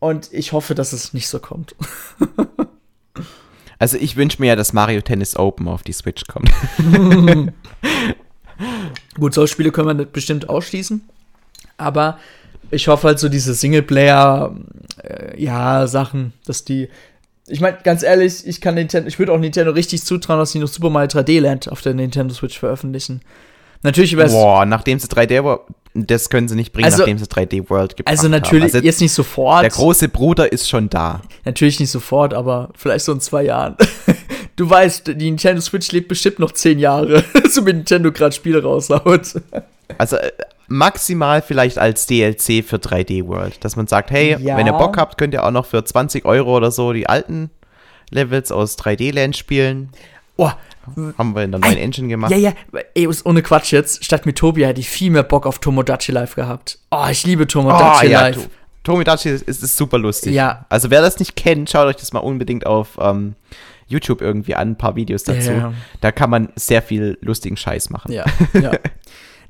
Und 0.00 0.28
ich 0.32 0.52
hoffe, 0.52 0.74
dass 0.74 0.92
es 0.92 1.14
nicht 1.14 1.28
so 1.28 1.38
kommt. 1.38 1.74
Also 3.78 3.98
ich 3.98 4.16
wünsche 4.16 4.40
mir 4.40 4.48
ja, 4.48 4.56
dass 4.56 4.72
Mario 4.72 5.00
Tennis 5.00 5.36
Open 5.36 5.68
auf 5.68 5.82
die 5.82 5.92
Switch 5.92 6.24
kommt. 6.26 6.50
Gut, 9.14 9.34
solche 9.34 9.52
Spiele 9.52 9.72
können 9.72 9.98
wir 9.98 10.06
bestimmt 10.06 10.48
ausschließen. 10.48 11.02
Aber 11.76 12.18
ich 12.70 12.88
hoffe 12.88 13.08
halt 13.08 13.18
so 13.18 13.28
diese 13.28 13.52
Singleplayer, 13.52 14.56
äh, 15.02 15.42
ja, 15.42 15.86
Sachen, 15.86 16.32
dass 16.46 16.64
die. 16.64 16.88
Ich 17.46 17.60
meine, 17.60 17.76
ganz 17.84 18.02
ehrlich, 18.02 18.46
ich 18.46 18.60
kann 18.60 18.74
Nintendo, 18.74 19.06
ich 19.08 19.18
würde 19.18 19.32
auch 19.32 19.38
Nintendo 19.38 19.70
richtig 19.72 20.02
zutrauen, 20.04 20.38
dass 20.38 20.52
sie 20.52 20.58
noch 20.58 20.68
Super 20.68 20.88
Mario 20.90 21.08
3D 21.08 21.40
Land 21.40 21.70
auf 21.70 21.82
der 21.82 21.92
Nintendo 21.94 22.32
Switch 22.34 22.58
veröffentlichen. 22.58 23.20
Natürlich 23.82 24.14
es. 24.14 24.32
Boah, 24.32 24.64
nachdem 24.64 24.98
sie 24.98 25.08
3D 25.08 25.44
World, 25.44 25.60
das 25.92 26.30
können 26.30 26.48
sie 26.48 26.54
nicht 26.54 26.72
bringen, 26.72 26.86
Also- 26.86 26.98
nachdem 26.98 27.18
sie 27.18 27.26
3D 27.26 27.68
World 27.68 27.96
gebracht 27.98 28.10
Also 28.10 28.28
natürlich, 28.28 28.64
haben. 28.72 28.76
Also 28.76 28.86
jetzt 28.86 29.00
nicht 29.02 29.12
sofort. 29.12 29.62
der 29.62 29.70
große 29.70 30.08
Bruder 30.08 30.50
ist 30.50 30.68
schon 30.70 30.88
da. 30.88 31.20
Natürlich 31.44 31.78
nicht 31.80 31.90
sofort, 31.90 32.32
aber 32.32 32.70
vielleicht 32.76 33.04
so 33.04 33.12
in 33.12 33.20
zwei 33.20 33.44
Jahren. 33.44 33.76
Du 34.56 34.70
weißt, 34.70 35.08
die 35.08 35.14
Nintendo 35.32 35.60
Switch 35.60 35.90
lebt 35.90 36.06
bestimmt 36.06 36.38
noch 36.38 36.52
zehn 36.52 36.78
Jahre, 36.78 37.24
so 37.50 37.60
mit 37.62 37.74
Nintendo 37.74 38.12
gerade 38.12 38.32
Spiele 38.32 38.62
raushaut. 38.62 39.34
Also 39.98 40.14
äh, 40.16 40.30
maximal 40.68 41.42
vielleicht 41.42 41.78
als 41.78 42.06
DLC 42.06 42.64
für 42.64 42.76
3D 42.76 43.26
World, 43.26 43.64
dass 43.64 43.76
man 43.76 43.86
sagt, 43.86 44.10
hey, 44.10 44.36
Ja. 44.40 44.56
wenn 44.56 44.66
ihr 44.66 44.72
Bock 44.72 44.96
habt, 44.96 45.18
könnt 45.18 45.34
ihr 45.34 45.44
auch 45.44 45.50
noch 45.50 45.66
für 45.66 45.84
20 45.84 46.24
Euro 46.24 46.56
oder 46.56 46.70
so 46.70 46.92
die 46.92 47.08
alten 47.08 47.50
Levels 48.10 48.52
aus 48.52 48.76
3D 48.78 49.12
Land 49.12 49.36
spielen. 49.36 49.90
Oh, 50.36 50.50
Haben 51.16 51.34
wir 51.34 51.42
in 51.44 51.52
der 51.52 51.60
neuen 51.60 51.76
Engine 51.78 52.08
gemacht. 52.08 52.30
Ja, 52.32 52.36
ja, 52.36 52.52
ey, 52.94 53.08
ohne 53.24 53.42
Quatsch 53.42 53.72
jetzt. 53.72 54.04
Statt 54.04 54.26
Mythopia 54.26 54.68
hätte 54.68 54.80
ich 54.80 54.88
viel 54.88 55.10
mehr 55.10 55.22
Bock 55.22 55.46
auf 55.46 55.58
Tomodachi 55.58 56.12
Live 56.12 56.34
gehabt. 56.34 56.78
Oh, 56.90 57.06
ich 57.10 57.24
liebe 57.24 57.44
Oh, 57.44 57.46
Tomodachi 57.46 58.08
ja, 58.08 58.20
Live. 58.22 58.36
To- 58.36 58.50
Tomodachi 58.82 59.30
ist, 59.30 59.48
ist 59.48 59.76
super 59.76 59.96
lustig. 59.98 60.34
Ja. 60.34 60.66
Also 60.68 60.90
wer 60.90 61.00
das 61.00 61.18
nicht 61.18 61.36
kennt, 61.36 61.70
schaut 61.70 61.86
euch 61.86 61.96
das 61.96 62.12
mal 62.12 62.18
unbedingt 62.20 62.66
auf 62.66 62.98
ähm, 63.00 63.34
YouTube 63.86 64.20
irgendwie 64.20 64.54
an, 64.56 64.70
ein 64.72 64.76
paar 64.78 64.94
Videos 64.96 65.22
dazu. 65.24 65.52
Ja. 65.52 65.72
Da 66.02 66.12
kann 66.12 66.28
man 66.30 66.48
sehr 66.56 66.82
viel 66.82 67.16
lustigen 67.22 67.56
Scheiß 67.56 67.88
machen. 67.90 68.12
Ja, 68.12 68.24
ja. 68.52 68.72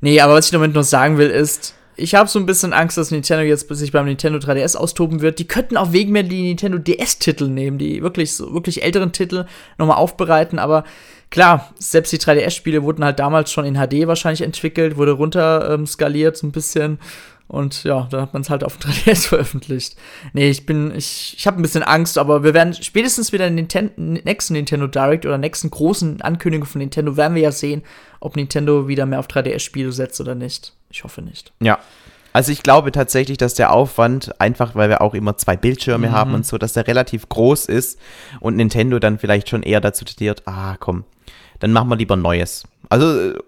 Nee, 0.01 0.19
aber 0.19 0.33
was 0.33 0.45
ich 0.45 0.51
damit 0.51 0.73
noch 0.73 0.83
sagen 0.83 1.17
will, 1.17 1.29
ist, 1.29 1.75
ich 1.97 2.15
habe 2.15 2.29
so 2.29 2.39
ein 2.39 2.45
bisschen 2.45 2.73
Angst, 2.73 2.97
dass 2.97 3.11
Nintendo 3.11 3.43
jetzt 3.43 3.67
sich 3.73 3.91
beim 3.91 4.05
Nintendo 4.05 4.39
3DS 4.39 4.75
austoben 4.75 5.21
wird. 5.21 5.39
Die 5.39 5.47
könnten 5.47 5.77
auch 5.77 5.93
wegen 5.93 6.11
mir 6.11 6.23
die 6.23 6.41
Nintendo 6.41 6.77
DS-Titel 6.77 7.47
nehmen, 7.47 7.77
die 7.77 8.01
wirklich 8.01 8.33
so 8.33 8.53
wirklich 8.53 8.83
älteren 8.83 9.13
Titel 9.13 9.45
nochmal 9.77 9.97
aufbereiten, 9.97 10.59
aber 10.59 10.83
klar, 11.29 11.73
selbst 11.79 12.11
die 12.11 12.19
3DS-Spiele 12.19 12.83
wurden 12.83 13.05
halt 13.05 13.19
damals 13.19 13.51
schon 13.51 13.65
in 13.65 13.75
HD 13.75 14.07
wahrscheinlich 14.07 14.41
entwickelt, 14.41 14.97
wurde 14.97 15.11
runter 15.11 15.73
ähm, 15.73 15.87
skaliert 15.87 16.37
so 16.37 16.47
ein 16.47 16.51
bisschen. 16.51 16.99
Und 17.47 17.83
ja, 17.83 18.07
da 18.09 18.21
hat 18.21 18.33
man 18.33 18.41
es 18.41 18.49
halt 18.49 18.63
auf 18.63 18.77
dem 18.77 18.91
3DS 18.91 19.27
veröffentlicht. 19.27 19.95
Nee, 20.33 20.49
ich 20.49 20.65
bin, 20.65 20.93
ich, 20.95 21.35
ich 21.37 21.47
habe 21.47 21.59
ein 21.59 21.61
bisschen 21.61 21.83
Angst, 21.83 22.17
aber 22.17 22.43
wir 22.43 22.53
werden 22.53 22.73
spätestens 22.73 23.31
wieder 23.31 23.47
in 23.47 23.55
den 23.55 24.21
nächsten 24.23 24.53
Nintendo 24.53 24.87
Direct 24.87 25.25
oder 25.25 25.37
nächsten 25.37 25.69
großen 25.69 26.21
Ankündigung 26.21 26.65
von 26.65 26.79
Nintendo 26.79 27.17
werden 27.17 27.35
wir 27.35 27.43
ja 27.43 27.51
sehen, 27.51 27.83
ob 28.19 28.35
Nintendo 28.35 28.87
wieder 28.87 29.05
mehr 29.05 29.19
auf 29.19 29.27
3DS-Spiele 29.27 29.91
setzt 29.91 30.19
oder 30.19 30.33
nicht. 30.33 30.73
Ich 30.89 31.03
hoffe 31.03 31.21
nicht. 31.21 31.53
Ja. 31.59 31.79
Also 32.33 32.51
ich 32.51 32.63
glaube 32.63 32.91
tatsächlich, 32.91 33.37
dass 33.37 33.53
der 33.53 33.71
Aufwand, 33.71 34.41
einfach 34.41 34.75
weil 34.75 34.89
wir 34.89 35.01
auch 35.01 35.13
immer 35.13 35.37
zwei 35.37 35.55
Bildschirme 35.55 36.11
haben 36.11 36.33
und 36.33 36.45
so, 36.45 36.57
dass 36.57 36.73
der 36.73 36.85
relativ 36.85 37.29
groß 37.29 37.67
ist 37.67 37.97
und 38.41 38.57
Nintendo 38.57 38.99
dann 38.99 39.19
vielleicht 39.19 39.47
schon 39.47 39.63
eher 39.63 39.79
dazu 39.79 40.03
tendiert, 40.03 40.43
ah 40.45 40.75
komm, 40.77 41.05
dann 41.59 41.71
machen 41.71 41.87
wir 41.87 41.95
lieber 41.95 42.17
Neues. 42.17 42.65
Also 42.89 43.17
äh, 43.21 43.39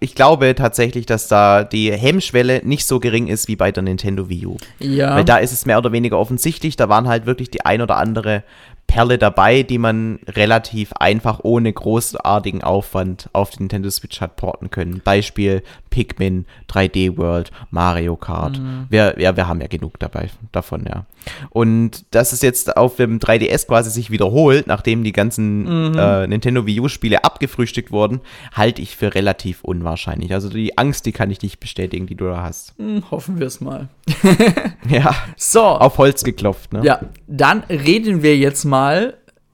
ich 0.00 0.14
glaube 0.14 0.54
tatsächlich, 0.54 1.06
dass 1.06 1.28
da 1.28 1.64
die 1.64 1.92
Hemmschwelle 1.92 2.60
nicht 2.64 2.86
so 2.86 3.00
gering 3.00 3.26
ist 3.26 3.48
wie 3.48 3.56
bei 3.56 3.72
der 3.72 3.82
Nintendo 3.82 4.28
Wii 4.28 4.46
U. 4.46 4.56
Ja. 4.78 5.16
Weil 5.16 5.24
da 5.24 5.38
ist 5.38 5.52
es 5.52 5.66
mehr 5.66 5.78
oder 5.78 5.92
weniger 5.92 6.18
offensichtlich, 6.18 6.76
da 6.76 6.88
waren 6.88 7.08
halt 7.08 7.26
wirklich 7.26 7.50
die 7.50 7.64
ein 7.64 7.82
oder 7.82 7.96
andere 7.96 8.44
Perle 8.88 9.18
dabei, 9.18 9.62
die 9.62 9.78
man 9.78 10.18
relativ 10.26 10.94
einfach 10.94 11.40
ohne 11.42 11.72
großartigen 11.72 12.64
Aufwand 12.64 13.28
auf 13.34 13.50
den 13.50 13.64
Nintendo 13.64 13.90
Switch 13.90 14.20
hat 14.20 14.36
porten 14.36 14.70
können. 14.70 15.02
Beispiel 15.04 15.62
Pikmin, 15.90 16.46
3D 16.70 17.16
World, 17.18 17.50
Mario 17.70 18.16
Kart. 18.16 18.58
Mhm. 18.58 18.86
Wir, 18.88 19.14
ja, 19.18 19.36
wir 19.36 19.46
haben 19.46 19.60
ja 19.60 19.66
genug 19.66 19.98
dabei 19.98 20.30
davon, 20.52 20.86
ja. 20.88 21.04
Und 21.50 22.06
dass 22.14 22.32
es 22.32 22.40
jetzt 22.40 22.76
auf 22.78 22.96
dem 22.96 23.18
3DS 23.18 23.66
quasi 23.66 23.90
sich 23.90 24.10
wiederholt, 24.10 24.66
nachdem 24.66 25.04
die 25.04 25.12
ganzen 25.12 25.90
mhm. 25.90 25.98
äh, 25.98 26.26
Nintendo 26.26 26.64
Wii 26.64 26.80
U-Spiele 26.80 27.24
abgefrühstückt 27.24 27.92
wurden, 27.92 28.20
halte 28.54 28.80
ich 28.80 28.96
für 28.96 29.14
relativ 29.14 29.64
unwahrscheinlich. 29.64 30.32
Also 30.32 30.48
die 30.48 30.78
Angst, 30.78 31.04
die 31.04 31.12
kann 31.12 31.30
ich 31.30 31.42
nicht 31.42 31.60
bestätigen, 31.60 32.06
die 32.06 32.14
du 32.14 32.24
da 32.24 32.42
hast. 32.42 32.78
Mhm, 32.78 33.10
hoffen 33.10 33.38
wir 33.38 33.48
es 33.48 33.60
mal. 33.60 33.88
ja. 34.88 35.14
So. 35.36 35.62
Auf 35.62 35.98
Holz 35.98 36.24
geklopft, 36.24 36.72
ne? 36.72 36.80
Ja. 36.82 37.00
Dann 37.26 37.64
reden 37.68 38.22
wir 38.22 38.36
jetzt 38.36 38.64
mal, 38.64 38.77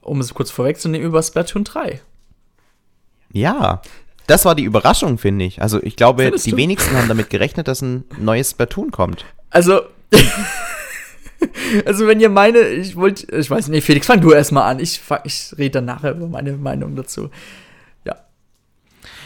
um 0.01 0.21
es 0.21 0.35
kurz 0.35 0.51
vorwegzunehmen, 0.51 1.07
über 1.07 1.23
Splatoon 1.23 1.65
3. 1.65 2.01
Ja, 3.33 3.83
das 4.27 4.45
war 4.45 4.55
die 4.55 4.65
Überraschung, 4.65 5.19
finde 5.19 5.45
ich. 5.45 5.61
Also 5.61 5.83
ich 5.83 5.97
glaube, 5.97 6.25
Findest 6.25 6.47
die 6.47 6.53
du? 6.53 6.57
wenigsten 6.57 6.97
haben 6.97 7.09
damit 7.09 7.31
gerechnet, 7.31 7.69
dass 7.69 7.83
ein 7.83 8.05
neues 8.19 8.53
Splatoon 8.53 8.91
kommt. 8.91 9.25
Also, 9.51 9.83
also 11.85 12.07
wenn 12.07 12.21
ihr 12.21 12.31
meine, 12.31 12.61
ich 12.61 12.97
wollte, 12.97 13.27
ich 13.37 13.51
weiß 13.51 13.69
nicht, 13.69 13.85
Felix, 13.85 14.07
fang 14.07 14.21
du 14.21 14.33
erstmal 14.33 14.71
an. 14.71 14.79
Ich, 14.79 15.01
ich 15.25 15.55
rede 15.59 15.71
dann 15.71 15.85
nachher 15.87 16.13
über 16.13 16.27
meine 16.29 16.53
Meinung 16.53 16.97
dazu. 16.97 17.31
Ja. 18.05 18.17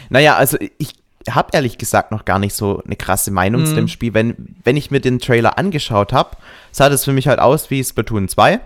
Naja, 0.09 0.35
also 0.35 0.57
ich 0.77 0.95
habe 1.29 1.49
ehrlich 1.53 1.77
gesagt 1.77 2.11
noch 2.11 2.25
gar 2.25 2.39
nicht 2.39 2.53
so 2.53 2.81
eine 2.83 2.95
krasse 2.95 3.31
Meinung 3.31 3.61
mhm. 3.61 3.65
zu 3.67 3.75
dem 3.75 3.87
Spiel. 3.87 4.13
Wenn, 4.13 4.55
wenn 4.63 4.75
ich 4.75 4.91
mir 4.91 4.99
den 4.99 5.19
Trailer 5.19 5.57
angeschaut 5.57 6.11
habe, 6.11 6.37
sah 6.71 6.89
das 6.89 7.05
für 7.05 7.13
mich 7.13 7.27
halt 7.27 7.39
aus 7.39 7.69
wie 7.69 7.83
Splatoon 7.83 8.27
2 8.27 8.59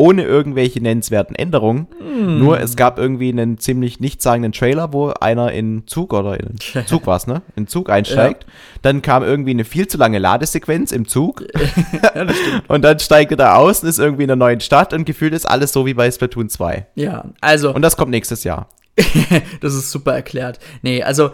ohne 0.00 0.22
irgendwelche 0.22 0.80
nennenswerten 0.80 1.36
Änderungen. 1.36 1.86
Mm. 2.00 2.38
Nur 2.38 2.58
es 2.58 2.74
gab 2.74 2.98
irgendwie 2.98 3.28
einen 3.28 3.58
ziemlich 3.58 4.00
nichtssagenden 4.00 4.52
Trailer, 4.52 4.94
wo 4.94 5.10
einer 5.10 5.52
in 5.52 5.86
Zug 5.86 6.14
oder 6.14 6.40
in 6.40 6.56
Zug 6.86 7.06
war 7.06 7.20
ne? 7.26 7.42
In 7.54 7.66
Zug 7.66 7.90
einsteigt. 7.90 8.44
Ja. 8.44 8.50
Dann 8.80 9.02
kam 9.02 9.22
irgendwie 9.22 9.50
eine 9.50 9.64
viel 9.64 9.88
zu 9.88 9.98
lange 9.98 10.18
Ladesequenz 10.18 10.92
im 10.92 11.06
Zug. 11.06 11.44
ja, 12.14 12.26
und 12.68 12.82
dann 12.82 12.98
steigt 12.98 13.32
er 13.32 13.36
da 13.36 13.56
aus 13.56 13.82
und 13.82 13.90
ist 13.90 13.98
irgendwie 13.98 14.24
in 14.24 14.30
einer 14.30 14.36
neuen 14.38 14.60
Stadt 14.60 14.94
und 14.94 15.04
gefühlt 15.04 15.34
ist 15.34 15.44
alles 15.44 15.70
so 15.70 15.84
wie 15.84 15.92
bei 15.92 16.10
Splatoon 16.10 16.48
2. 16.48 16.86
Ja, 16.94 17.26
also. 17.42 17.74
Und 17.74 17.82
das 17.82 17.98
kommt 17.98 18.10
nächstes 18.10 18.42
Jahr. 18.42 18.68
das 19.60 19.74
ist 19.74 19.90
super 19.90 20.12
erklärt. 20.14 20.58
Nee, 20.82 21.02
also, 21.02 21.30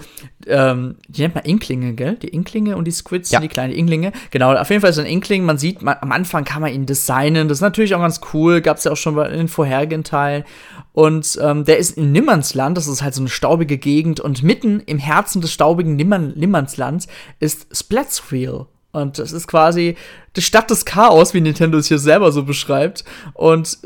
ähm, 0.47 0.97
die 1.09 1.23
nennt 1.23 1.35
man 1.35 1.45
Inklinge, 1.45 1.95
gell? 1.95 2.17
Die 2.17 2.29
Inklinge 2.29 2.77
und 2.77 2.85
die 2.85 2.93
Squids 2.93 3.31
ja. 3.31 3.39
sind 3.39 3.51
die 3.51 3.53
kleinen 3.53 3.73
Inklinge. 3.73 4.13
Genau, 4.31 4.55
auf 4.55 4.71
jeden 4.71 4.81
Fall 4.81 4.91
ist 4.91 4.99
ein 4.99 5.07
Inkling. 5.07 5.45
Man 5.45 5.59
sieht, 5.59 5.83
man, 5.83 5.97
am 6.01 6.13
Anfang 6.13 6.45
kann 6.45 6.63
man 6.63 6.73
ihn 6.73 6.87
designen. 6.87 7.49
Das 7.49 7.59
ist 7.59 7.63
natürlich 7.63 7.95
auch 7.95 8.01
ganz 8.01 8.21
cool. 8.33 8.61
Gab 8.61 8.77
es 8.77 8.85
ja 8.85 8.93
auch 8.93 8.97
schon 8.97 9.19
in 9.19 9.39
den 9.39 9.49
vorherigen 9.49 10.05
Teilen. 10.05 10.45
Und 10.93 11.39
ähm, 11.43 11.65
der 11.65 11.79
ist 11.79 11.97
in 11.97 12.13
Nimmernsland. 12.13 12.77
Das 12.77 12.87
ist 12.87 13.03
halt 13.03 13.15
so 13.15 13.23
eine 13.23 13.29
staubige 13.29 13.79
Gegend. 13.79 14.21
Und 14.21 14.43
mitten 14.43 14.81
im 14.81 14.99
Herzen 14.99 15.41
des 15.41 15.53
staubigen 15.53 15.97
Nimmern 15.97 16.35
Nimmernslands 16.37 17.09
ist 17.41 17.75
Splatswheel. 17.77 18.67
Und 18.93 19.19
das 19.19 19.33
ist 19.33 19.47
quasi 19.47 19.97
die 20.37 20.43
Stadt 20.43 20.71
des 20.71 20.87
Chaos, 20.87 21.35
wie 21.35 21.43
Nintendo 21.43 21.77
es 21.77 21.89
hier 21.89 21.99
selber 21.99 22.33
so 22.33 22.45
beschreibt. 22.45 23.05
Und 23.35 23.79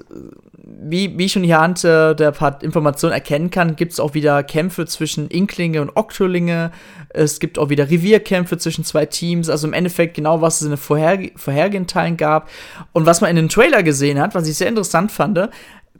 wie, 0.70 1.18
wie 1.18 1.24
ich 1.24 1.32
schon 1.32 1.42
hier 1.42 1.58
anhand 1.58 1.82
der 1.82 2.32
paar 2.32 2.62
Informationen 2.62 3.12
erkennen 3.12 3.50
kann, 3.50 3.76
gibt 3.76 3.92
es 3.92 4.00
auch 4.00 4.14
wieder 4.14 4.42
Kämpfe 4.42 4.86
zwischen 4.86 5.28
Inklinge 5.28 5.82
und 5.82 5.96
Oktolinge. 5.96 6.70
Es 7.08 7.40
gibt 7.40 7.58
auch 7.58 7.70
wieder 7.70 7.90
Revierkämpfe 7.90 8.56
zwischen 8.56 8.84
zwei 8.84 9.06
Teams. 9.06 9.50
Also 9.50 9.66
im 9.66 9.72
Endeffekt 9.72 10.14
genau, 10.14 10.40
was 10.40 10.56
es 10.56 10.62
in 10.62 10.70
den 10.70 10.76
vorher, 10.76 11.30
vorherigen 11.34 11.86
Teilen 11.86 12.16
gab. 12.16 12.48
Und 12.92 13.04
was 13.06 13.20
man 13.20 13.30
in 13.30 13.36
den 13.36 13.48
Trailer 13.48 13.82
gesehen 13.82 14.20
hat, 14.20 14.34
was 14.34 14.46
ich 14.46 14.56
sehr 14.56 14.68
interessant 14.68 15.10
fand, 15.10 15.50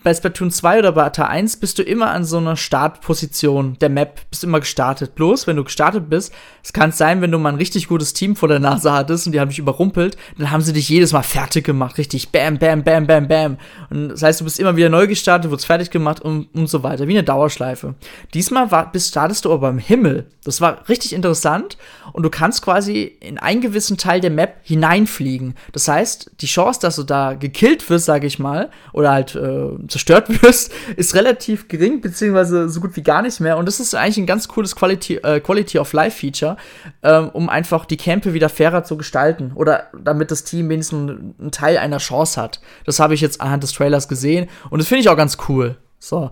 bei 0.03 0.15
Splatoon 0.15 0.51
2 0.51 0.79
oder 0.79 0.93
bei 0.93 1.05
Ata 1.05 1.27
1 1.27 1.59
bist 1.59 1.79
du 1.79 1.83
immer 1.83 2.11
an 2.11 2.25
so 2.25 2.39
einer 2.39 2.57
Startposition 2.57 3.77
der 3.81 3.91
Map, 3.91 4.21
bist 4.31 4.45
immer 4.45 4.61
gestartet. 4.61 5.15
Bloß, 5.15 5.47
wenn 5.47 5.57
du 5.57 5.65
gestartet 5.65 6.09
bist, 6.09 6.33
es 6.65 6.73
kann 6.73 6.93
sein, 6.93 7.21
wenn 7.21 7.31
du 7.31 7.39
mal 7.39 7.51
ein 7.51 7.57
richtig 7.57 7.87
gutes 7.87 8.15
Team 8.15 8.35
vor 8.35 8.49
der 8.49 8.61
Nase 8.61 8.93
hattest 8.93 9.27
und 9.27 9.33
die 9.33 9.41
haben 9.41 9.51
dich 9.51 9.59
überrumpelt, 9.59 10.17
dann 10.39 10.51
haben 10.51 10.63
sie 10.63 10.73
dich 10.73 10.89
jedes 10.89 11.13
Mal 11.13 11.23
fertig 11.23 11.65
gemacht. 11.65 11.99
Richtig 11.99 12.31
bam, 12.31 12.59
bam, 12.59 12.83
bam, 12.83 13.07
bam, 13.07 13.29
bam. 13.29 13.59
Und 13.91 14.09
das 14.09 14.23
heißt, 14.23 14.41
du 14.41 14.45
bist 14.45 14.59
immer 14.59 14.77
wieder 14.77 14.89
neu 14.89 15.07
gestartet, 15.07 15.51
wurdest 15.51 15.67
fertig 15.67 15.91
gemacht 15.91 16.21
und, 16.21 16.49
und 16.55 16.69
so 16.69 16.83
weiter. 16.83 17.07
Wie 17.07 17.13
eine 17.13 17.25
Dauerschleife. 17.25 17.95
Diesmal 18.33 18.71
war, 18.71 18.91
bist, 18.91 19.09
startest 19.09 19.45
du 19.45 19.53
aber 19.53 19.69
im 19.69 19.79
Himmel. 19.79 20.27
Das 20.45 20.61
war 20.63 20.89
richtig 20.89 21.13
interessant 21.13 21.77
und 22.13 22.23
du 22.23 22.31
kannst 22.31 22.63
quasi 22.63 23.03
in 23.21 23.39
einen 23.39 23.61
gewissen 23.61 23.99
Teil 23.99 24.21
der 24.21 24.31
Map 24.31 24.57
hineinfliegen. 24.63 25.55
Das 25.73 25.89
heißt, 25.89 26.31
die 26.41 26.47
Chance, 26.47 26.81
dass 26.81 26.97
du 26.97 27.03
da 27.03 27.35
gekillt 27.35 27.89
wirst, 27.91 28.07
sage 28.07 28.27
ich 28.27 28.39
mal, 28.39 28.71
oder 28.93 29.13
halt 29.13 29.35
äh, 29.35 29.90
zerstört 29.91 30.43
wirst, 30.43 30.73
ist 30.97 31.15
relativ 31.15 31.69
gering, 31.69 32.01
beziehungsweise 32.01 32.69
so 32.69 32.81
gut 32.81 32.97
wie 32.97 33.03
gar 33.03 33.23
nicht 33.23 33.41
mehr. 33.41 33.59
Und 33.59 33.67
das 33.67 33.81
ist 33.81 33.95
eigentlich 33.95 34.19
ein 34.19 34.27
ganz 34.27 34.49
cooles 34.49 34.77
Quality, 34.77 35.17
äh, 35.17 35.41
Quality 35.41 35.79
of 35.79 35.93
Life 35.93 36.19
Feature, 36.19 36.57
ähm, 37.03 37.29
um 37.31 37.49
einfach 37.49 37.85
die 37.85 37.97
Campe 37.97 38.35
wieder 38.35 38.49
fairer 38.49 38.85
zu 38.85 38.97
gestalten 38.97 39.53
oder 39.55 39.89
damit 39.99 40.31
das 40.31 40.45
Team 40.45 40.69
wenigstens 40.69 41.11
einen 41.11 41.51
Teil 41.51 41.79
einer 41.79 41.99
Chance 41.99 42.41
hat. 42.41 42.61
Das 42.85 43.01
habe 43.01 43.15
ich 43.15 43.21
jetzt 43.21 43.41
anhand 43.41 43.63
des 43.63 43.73
Trailers 43.73 44.09
gesehen 44.09 44.49
und 44.71 44.79
das 44.79 44.89
finde 44.89 45.01
ich 45.01 45.09
auch 45.09 45.17
ganz 45.17 45.39
cool. 45.49 45.77
So. 45.99 46.31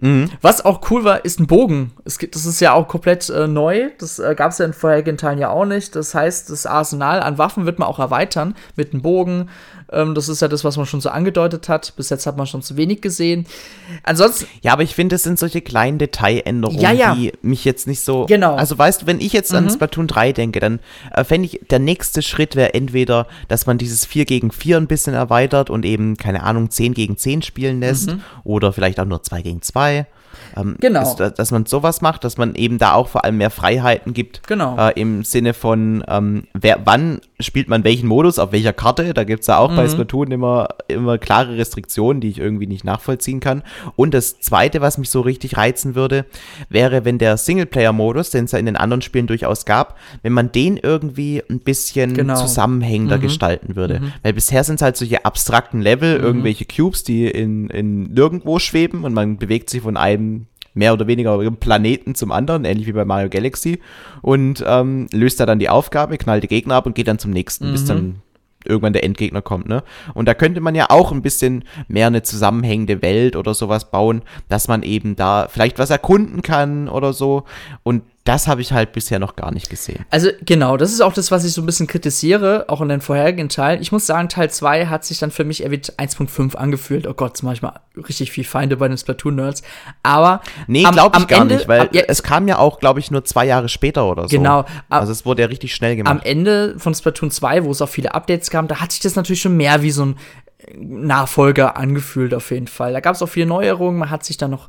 Mhm. 0.00 0.30
Was 0.40 0.64
auch 0.64 0.90
cool 0.90 1.04
war, 1.04 1.24
ist 1.24 1.40
ein 1.40 1.46
Bogen. 1.46 1.92
Es 2.04 2.18
gibt, 2.18 2.34
das 2.34 2.46
ist 2.46 2.60
ja 2.60 2.72
auch 2.72 2.88
komplett 2.88 3.28
äh, 3.28 3.46
neu. 3.46 3.90
Das 3.98 4.18
äh, 4.18 4.34
gab 4.34 4.52
es 4.52 4.58
ja 4.58 4.64
in 4.64 4.72
vorherigen 4.72 5.16
Teilen 5.16 5.38
ja 5.38 5.50
auch 5.50 5.66
nicht. 5.66 5.94
Das 5.94 6.14
heißt, 6.14 6.50
das 6.50 6.66
Arsenal 6.66 7.20
an 7.20 7.38
Waffen 7.38 7.66
wird 7.66 7.78
man 7.78 7.88
auch 7.88 7.98
erweitern 7.98 8.54
mit 8.76 8.92
einem 8.92 9.02
Bogen. 9.02 9.48
Ähm, 9.92 10.14
das 10.14 10.28
ist 10.28 10.40
ja 10.40 10.48
das, 10.48 10.64
was 10.64 10.76
man 10.76 10.86
schon 10.86 11.00
so 11.00 11.10
angedeutet 11.10 11.68
hat. 11.68 11.94
Bis 11.96 12.10
jetzt 12.10 12.26
hat 12.26 12.36
man 12.36 12.46
schon 12.46 12.62
zu 12.62 12.76
wenig 12.76 13.00
gesehen. 13.00 13.46
Ansonsten. 14.02 14.46
Ja, 14.62 14.72
aber 14.72 14.82
ich 14.82 14.94
finde, 14.94 15.14
das 15.14 15.22
sind 15.22 15.38
solche 15.38 15.60
kleinen 15.60 15.98
Detailänderungen, 15.98 16.80
ja, 16.80 16.92
ja. 16.92 17.14
die 17.14 17.32
mich 17.42 17.64
jetzt 17.64 17.86
nicht 17.86 18.00
so. 18.00 18.26
Genau. 18.26 18.54
Also 18.54 18.78
weißt 18.78 19.02
du, 19.02 19.06
wenn 19.06 19.20
ich 19.20 19.32
jetzt 19.32 19.52
mhm. 19.52 19.58
an 19.58 19.70
Splatoon 19.70 20.06
3 20.06 20.32
denke, 20.32 20.60
dann 20.60 20.80
äh, 21.12 21.24
fände 21.24 21.46
ich, 21.46 21.60
der 21.68 21.78
nächste 21.78 22.22
Schritt 22.22 22.56
wäre 22.56 22.74
entweder, 22.74 23.26
dass 23.48 23.66
man 23.66 23.78
dieses 23.78 24.06
4 24.06 24.24
gegen 24.24 24.50
4 24.50 24.76
ein 24.76 24.86
bisschen 24.86 25.14
erweitert 25.14 25.70
und 25.70 25.84
eben, 25.84 26.16
keine 26.16 26.42
Ahnung, 26.42 26.70
10 26.70 26.94
gegen 26.94 27.16
10 27.16 27.42
spielen 27.42 27.80
lässt. 27.80 28.10
Mhm. 28.10 28.22
Oder 28.44 28.72
vielleicht 28.72 29.00
auch 29.00 29.04
nur 29.04 29.22
2 29.22 29.42
gegen 29.42 29.62
2. 29.62 29.89
by 29.90 30.06
Ähm, 30.56 30.76
genau. 30.80 31.02
Ist, 31.02 31.16
dass 31.16 31.50
man 31.50 31.66
sowas 31.66 32.00
macht, 32.00 32.24
dass 32.24 32.36
man 32.36 32.54
eben 32.54 32.78
da 32.78 32.94
auch 32.94 33.08
vor 33.08 33.24
allem 33.24 33.38
mehr 33.38 33.50
Freiheiten 33.50 34.14
gibt. 34.14 34.46
Genau. 34.46 34.76
Äh, 34.76 35.00
Im 35.00 35.24
Sinne 35.24 35.54
von, 35.54 36.04
ähm, 36.08 36.44
wer, 36.54 36.80
wann 36.84 37.20
spielt 37.38 37.68
man 37.68 37.84
welchen 37.84 38.06
Modus, 38.06 38.38
auf 38.38 38.52
welcher 38.52 38.72
Karte. 38.72 39.14
Da 39.14 39.24
gibt 39.24 39.40
es 39.42 39.46
ja 39.46 39.58
auch 39.58 39.70
mhm. 39.70 39.76
bei 39.76 39.88
Splatoon 39.88 40.30
immer, 40.30 40.68
immer 40.88 41.18
klare 41.18 41.56
Restriktionen, 41.56 42.20
die 42.20 42.28
ich 42.28 42.38
irgendwie 42.38 42.66
nicht 42.66 42.84
nachvollziehen 42.84 43.40
kann. 43.40 43.62
Und 43.96 44.14
das 44.14 44.40
Zweite, 44.40 44.80
was 44.80 44.98
mich 44.98 45.10
so 45.10 45.20
richtig 45.20 45.56
reizen 45.56 45.94
würde, 45.94 46.26
wäre, 46.68 47.04
wenn 47.04 47.18
der 47.18 47.36
Singleplayer-Modus, 47.36 48.30
den 48.30 48.44
es 48.44 48.52
ja 48.52 48.58
in 48.58 48.66
den 48.66 48.76
anderen 48.76 49.02
Spielen 49.02 49.26
durchaus 49.26 49.64
gab, 49.64 49.96
wenn 50.22 50.32
man 50.32 50.52
den 50.52 50.76
irgendwie 50.76 51.42
ein 51.48 51.60
bisschen 51.60 52.14
genau. 52.14 52.36
zusammenhängender 52.36 53.18
mhm. 53.18 53.22
gestalten 53.22 53.76
würde. 53.76 54.00
Mhm. 54.00 54.12
Weil 54.22 54.32
bisher 54.32 54.64
sind 54.64 54.76
es 54.76 54.82
halt 54.82 54.96
solche 54.96 55.24
abstrakten 55.24 55.80
Level, 55.80 56.18
mhm. 56.18 56.24
irgendwelche 56.24 56.64
Cubes, 56.64 57.04
die 57.04 57.26
in, 57.26 57.68
in 57.70 58.04
nirgendwo 58.12 58.58
schweben 58.58 59.04
und 59.04 59.14
man 59.14 59.38
bewegt 59.38 59.70
sich 59.70 59.82
von 59.82 59.96
einem 59.96 60.39
mehr 60.74 60.92
oder 60.92 61.06
weniger 61.06 61.38
Planeten 61.52 62.14
zum 62.14 62.32
anderen, 62.32 62.64
ähnlich 62.64 62.86
wie 62.86 62.92
bei 62.92 63.04
Mario 63.04 63.28
Galaxy, 63.28 63.80
und 64.22 64.64
ähm, 64.66 65.06
löst 65.12 65.40
da 65.40 65.46
dann 65.46 65.58
die 65.58 65.68
Aufgabe, 65.68 66.18
knallt 66.18 66.42
die 66.42 66.48
Gegner 66.48 66.76
ab 66.76 66.86
und 66.86 66.94
geht 66.94 67.08
dann 67.08 67.18
zum 67.18 67.30
nächsten, 67.30 67.68
mhm. 67.68 67.72
bis 67.72 67.84
dann 67.84 68.22
irgendwann 68.64 68.92
der 68.92 69.04
Endgegner 69.04 69.40
kommt, 69.40 69.68
ne? 69.68 69.82
Und 70.12 70.26
da 70.26 70.34
könnte 70.34 70.60
man 70.60 70.74
ja 70.74 70.86
auch 70.90 71.12
ein 71.12 71.22
bisschen 71.22 71.64
mehr 71.88 72.08
eine 72.08 72.22
zusammenhängende 72.22 73.00
Welt 73.00 73.34
oder 73.36 73.54
sowas 73.54 73.90
bauen, 73.90 74.22
dass 74.48 74.68
man 74.68 74.82
eben 74.82 75.16
da 75.16 75.48
vielleicht 75.48 75.78
was 75.78 75.90
erkunden 75.90 76.42
kann 76.42 76.88
oder 76.88 77.12
so. 77.12 77.44
Und 77.82 78.02
das 78.24 78.46
habe 78.46 78.60
ich 78.60 78.72
halt 78.72 78.92
bisher 78.92 79.18
noch 79.18 79.34
gar 79.34 79.50
nicht 79.50 79.70
gesehen. 79.70 80.04
Also 80.10 80.28
genau, 80.44 80.76
das 80.76 80.92
ist 80.92 81.00
auch 81.00 81.14
das, 81.14 81.30
was 81.30 81.44
ich 81.44 81.52
so 81.52 81.62
ein 81.62 81.66
bisschen 81.66 81.86
kritisiere, 81.86 82.66
auch 82.68 82.82
in 82.82 82.88
den 82.88 83.00
vorherigen 83.00 83.48
Teilen. 83.48 83.80
Ich 83.80 83.92
muss 83.92 84.06
sagen, 84.06 84.28
Teil 84.28 84.50
2 84.50 84.86
hat 84.86 85.04
sich 85.04 85.18
dann 85.18 85.30
für 85.30 85.44
mich 85.44 85.62
eher 85.62 85.70
wie 85.70 85.78
1.5 85.78 86.54
angefühlt. 86.54 87.06
Oh 87.06 87.14
Gott, 87.14 87.42
manchmal 87.42 87.80
richtig 87.96 88.30
viel 88.30 88.44
Feinde 88.44 88.76
bei 88.76 88.88
den 88.88 88.98
Splatoon-Nerds. 88.98 89.62
Aber 90.02 90.42
Nee, 90.66 90.82
glaube 90.82 91.18
ich 91.18 91.26
gar 91.28 91.42
Ende, 91.42 91.56
nicht, 91.56 91.68
weil 91.68 91.80
ab, 91.80 91.88
ja, 91.92 92.02
es 92.08 92.22
kam 92.22 92.46
ja 92.46 92.58
auch, 92.58 92.78
glaube 92.78 93.00
ich, 93.00 93.10
nur 93.10 93.24
zwei 93.24 93.46
Jahre 93.46 93.68
später 93.68 94.06
oder 94.06 94.24
so. 94.24 94.36
Genau. 94.36 94.60
Ab, 94.60 94.70
also 94.90 95.12
es 95.12 95.24
wurde 95.24 95.42
ja 95.42 95.48
richtig 95.48 95.74
schnell 95.74 95.96
gemacht. 95.96 96.12
Am 96.12 96.20
Ende 96.22 96.74
von 96.78 96.94
Splatoon 96.94 97.30
2, 97.30 97.64
wo 97.64 97.70
es 97.70 97.80
auch 97.80 97.88
viele 97.88 98.14
Updates 98.14 98.50
kam, 98.50 98.68
da 98.68 98.80
hat 98.80 98.92
sich 98.92 99.00
das 99.00 99.16
natürlich 99.16 99.40
schon 99.40 99.56
mehr 99.56 99.82
wie 99.82 99.90
so 99.90 100.04
ein 100.04 100.16
Nachfolger 100.76 101.76
angefühlt 101.76 102.34
auf 102.34 102.50
jeden 102.50 102.66
Fall. 102.66 102.92
Da 102.92 103.00
gab 103.00 103.14
es 103.14 103.22
auch 103.22 103.28
viele 103.28 103.46
Neuerungen, 103.46 103.98
man 103.98 104.10
hat 104.10 104.24
sich 104.24 104.36
da 104.36 104.48
noch 104.48 104.68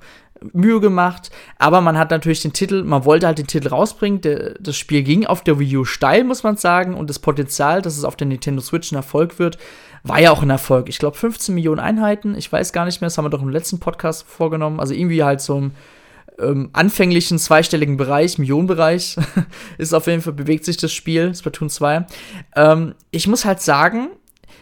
Mühe 0.53 0.79
gemacht, 0.79 1.29
aber 1.59 1.81
man 1.81 1.97
hat 1.97 2.09
natürlich 2.09 2.41
den 2.41 2.53
Titel, 2.53 2.83
man 2.83 3.05
wollte 3.05 3.27
halt 3.27 3.37
den 3.37 3.47
Titel 3.47 3.67
rausbringen. 3.67 4.21
Der, 4.21 4.55
das 4.59 4.75
Spiel 4.75 5.03
ging 5.03 5.25
auf 5.25 5.43
der 5.43 5.59
Wii 5.59 5.77
U 5.77 5.85
steil, 5.85 6.23
muss 6.23 6.43
man 6.43 6.57
sagen, 6.57 6.95
und 6.95 7.09
das 7.09 7.19
Potenzial, 7.19 7.81
dass 7.81 7.97
es 7.97 8.03
auf 8.03 8.15
der 8.15 8.27
Nintendo 8.27 8.61
Switch 8.61 8.91
ein 8.91 8.95
Erfolg 8.95 9.37
wird, 9.37 9.57
war 10.03 10.19
ja 10.19 10.31
auch 10.31 10.41
ein 10.41 10.49
Erfolg. 10.49 10.89
Ich 10.89 10.97
glaube 10.97 11.17
15 11.17 11.53
Millionen 11.53 11.79
Einheiten, 11.79 12.35
ich 12.35 12.51
weiß 12.51 12.73
gar 12.73 12.85
nicht 12.85 13.01
mehr, 13.01 13.07
das 13.07 13.17
haben 13.17 13.25
wir 13.25 13.29
doch 13.29 13.43
im 13.43 13.49
letzten 13.49 13.79
Podcast 13.79 14.25
vorgenommen. 14.27 14.79
Also 14.79 14.93
irgendwie 14.95 15.23
halt 15.23 15.41
so 15.41 15.57
im 15.57 15.71
ähm, 16.39 16.69
anfänglichen 16.73 17.37
zweistelligen 17.37 17.97
Bereich, 17.97 18.39
Millionenbereich, 18.39 19.17
ist 19.77 19.93
auf 19.93 20.07
jeden 20.07 20.21
Fall, 20.21 20.33
bewegt 20.33 20.65
sich 20.65 20.77
das 20.77 20.91
Spiel, 20.91 21.35
Splatoon 21.35 21.69
2. 21.69 22.05
Ähm, 22.55 22.95
ich 23.11 23.27
muss 23.27 23.45
halt 23.45 23.61
sagen, 23.61 24.09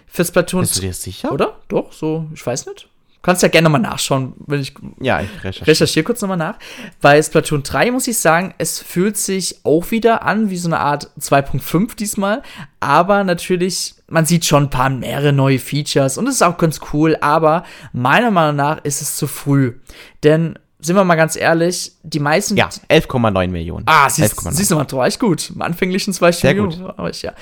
für 0.09 0.25
Splatoon. 0.25 0.61
Bist 0.61 0.77
du 0.77 0.81
dir 0.81 0.93
sicher? 0.93 1.31
Oder? 1.31 1.57
Doch, 1.67 1.93
so, 1.93 2.27
ich 2.33 2.45
weiß 2.45 2.65
nicht. 2.65 2.89
kannst 3.21 3.43
ja 3.43 3.49
gerne 3.49 3.65
nochmal 3.69 3.81
nachschauen, 3.81 4.33
wenn 4.47 4.59
ich. 4.59 4.73
Ja, 4.99 5.21
ich 5.21 5.29
recherchiere. 5.37 5.67
recherchiere 5.67 6.03
kurz 6.03 6.21
nochmal 6.21 6.37
nach. 6.37 6.57
Bei 7.01 7.21
Splatoon 7.21 7.63
3 7.63 7.91
muss 7.91 8.07
ich 8.07 8.17
sagen, 8.17 8.53
es 8.57 8.79
fühlt 8.79 9.17
sich 9.17 9.59
auch 9.63 9.91
wieder 9.91 10.23
an 10.23 10.49
wie 10.49 10.57
so 10.57 10.67
eine 10.67 10.79
Art 10.79 11.11
2.5 11.19 11.95
diesmal. 11.95 12.41
Aber 12.79 13.23
natürlich, 13.23 13.95
man 14.07 14.25
sieht 14.25 14.45
schon 14.45 14.63
ein 14.63 14.69
paar 14.69 14.89
mehrere 14.89 15.31
neue 15.31 15.59
Features 15.59 16.17
und 16.17 16.27
es 16.27 16.35
ist 16.35 16.43
auch 16.43 16.57
ganz 16.57 16.79
cool. 16.93 17.17
Aber 17.21 17.63
meiner 17.93 18.31
Meinung 18.31 18.55
nach 18.55 18.83
ist 18.83 19.01
es 19.01 19.15
zu 19.15 19.27
früh. 19.27 19.75
Denn 20.23 20.57
sind 20.81 20.95
wir 20.95 21.03
mal 21.03 21.15
ganz 21.15 21.35
ehrlich, 21.35 21.91
die 22.03 22.21
meisten. 22.21 22.55
Ja, 22.55 22.69
11,9 22.89 23.49
Millionen. 23.49 23.83
Ah, 23.85 24.09
siehst, 24.09 24.39
siehst 24.51 24.71
du 24.71 24.75
mal, 24.75 24.89
war 24.89 25.07
ich 25.09 25.19
gut. 25.19 25.51
Am 25.53 25.61
anfänglichen 25.61 26.13
zwei 26.13 26.31
Sehr 26.31 26.53
Millionen 26.53 26.97
war 26.97 27.09
ich, 27.09 27.21
ja. 27.21 27.33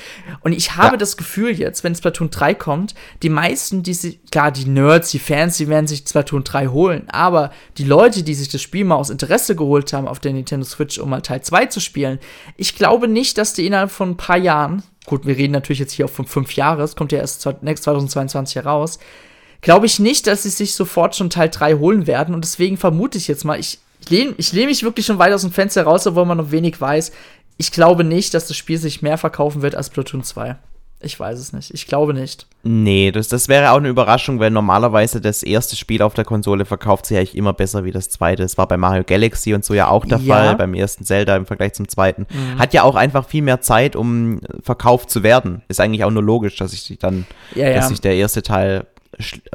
Und 0.42 0.54
ich 0.54 0.76
habe 0.76 0.94
ja. 0.94 0.98
das 0.98 1.18
Gefühl 1.18 1.52
jetzt, 1.52 1.84
wenn 1.84 1.94
Splatoon 1.94 2.32
3 2.32 2.56
kommt, 2.56 2.96
die 3.22 3.30
meisten, 3.30 3.84
die 3.84 3.94
sich, 3.94 4.20
klar, 4.32 4.52
die 4.52 4.66
Nerds, 4.66 5.12
die 5.12 5.20
Fans, 5.20 5.58
die 5.58 5.68
werden 5.68 5.86
sich 5.86 6.00
Splatoon 6.00 6.44
3 6.44 6.68
holen, 6.70 7.08
aber 7.10 7.52
die 7.78 7.84
Leute, 7.84 8.24
die 8.24 8.34
sich 8.34 8.50
das 8.50 8.64
Spiel 8.64 8.86
mal 8.86 8.96
aus 8.96 9.12
Interesse 9.12 9.56
geholt 9.56 9.94
haben 9.94 10.08
auf 10.08 10.20
der 10.20 10.34
Nintendo 10.34 10.66
Switch, 10.66 10.98
um 10.98 11.12
mal 11.12 11.22
Teil 11.22 11.42
2 11.42 11.68
zu 11.68 11.80
spielen, 11.80 12.18
ich 12.56 12.76
glaube 12.76 13.08
nicht, 13.08 13.38
dass 13.38 13.54
die 13.54 13.68
innerhalb 13.68 13.92
von 13.92 14.12
ein 14.12 14.18
paar 14.18 14.38
Jahren, 14.38 14.82
gut, 15.06 15.28
wir 15.28 15.38
reden 15.38 15.54
natürlich 15.54 15.80
jetzt 15.80 15.94
hier 15.94 16.06
auch 16.06 16.10
von 16.10 16.26
fünf 16.26 16.54
Jahren, 16.54 16.80
es 16.80 16.96
kommt 16.96 17.12
ja 17.12 17.20
erst 17.20 17.42
2022 17.42 18.56
heraus, 18.56 18.98
glaube 19.68 19.86
ich 19.86 20.00
nicht, 20.00 20.28
dass 20.28 20.44
sie 20.44 20.50
sich 20.50 20.76
sofort 20.76 21.18
schon 21.18 21.30
Teil 21.30 21.50
3 21.50 21.74
holen 21.74 22.08
werden. 22.08 22.34
Und 22.34 22.46
deswegen 22.46 22.78
vermute 22.78 23.18
ich 23.18 23.28
jetzt 23.28 23.44
mal, 23.44 23.60
ich, 23.60 23.80
ich 24.00 24.10
lehne 24.10 24.34
ich 24.38 24.54
lehn 24.54 24.68
mich 24.68 24.82
wirklich 24.82 25.06
schon 25.06 25.20
weit 25.20 25.34
aus 25.34 25.42
dem 25.42 25.52
Fenster 25.52 25.84
raus, 25.84 26.08
obwohl 26.08 26.26
man 26.26 26.38
noch 26.38 26.52
wenig 26.52 26.80
weiß. 26.80 27.12
Ich 27.58 27.74
glaube 27.74 28.06
nicht, 28.06 28.34
dass 28.34 28.48
das 28.48 28.56
Spiel 28.56 28.78
sich 28.78 29.02
mehr 29.02 29.18
verkaufen 29.18 29.62
wird 29.62 29.76
als 29.76 29.90
Platoon 29.90 30.24
2. 30.24 30.56
Ich 31.02 31.20
weiß 31.20 31.38
es 31.38 31.52
nicht. 31.52 31.74
Ich 31.74 31.86
glaube 31.86 32.14
nicht. 32.14 32.48
Nee, 32.64 33.12
das, 33.12 33.28
das 33.28 33.50
wäre 33.50 33.72
auch 33.72 33.78
eine 33.78 33.90
Überraschung, 33.90 34.40
weil 34.40 34.52
normalerweise 34.52 35.20
das 35.20 35.44
erste 35.44 35.76
Spiel 35.76 36.02
auf 36.02 36.14
der 36.14 36.24
Konsole 36.24 36.64
verkauft 36.64 37.06
sich 37.06 37.18
eigentlich 37.18 37.36
immer 37.36 37.52
besser 37.52 37.84
wie 37.84 37.92
das 37.92 38.10
zweite. 38.10 38.44
Das 38.44 38.58
war 38.58 38.70
bei 38.70 38.78
Mario 38.78 39.04
Galaxy 39.04 39.54
und 39.54 39.66
so 39.66 39.74
ja 39.74 39.90
auch 39.90 40.06
der 40.06 40.20
ja. 40.20 40.34
Fall, 40.34 40.56
beim 40.56 40.76
ersten 40.76 41.04
Zelda 41.04 41.36
im 41.36 41.46
Vergleich 41.46 41.74
zum 41.74 41.90
zweiten. 41.90 42.26
Mhm. 42.30 42.58
Hat 42.58 42.74
ja 42.74 42.84
auch 42.84 42.96
einfach 42.96 43.28
viel 43.28 43.42
mehr 43.42 43.60
Zeit, 43.60 43.98
um 43.98 44.40
verkauft 44.64 45.10
zu 45.10 45.24
werden. 45.24 45.62
Ist 45.68 45.82
eigentlich 45.82 46.06
auch 46.06 46.12
nur 46.12 46.24
logisch, 46.24 46.56
dass 46.56 46.72
sich 46.72 46.98
dann, 47.00 47.28
ja, 47.54 47.74
dass 47.74 47.90
sich 47.90 48.00
der 48.00 48.16
erste 48.16 48.42
Teil 48.44 48.88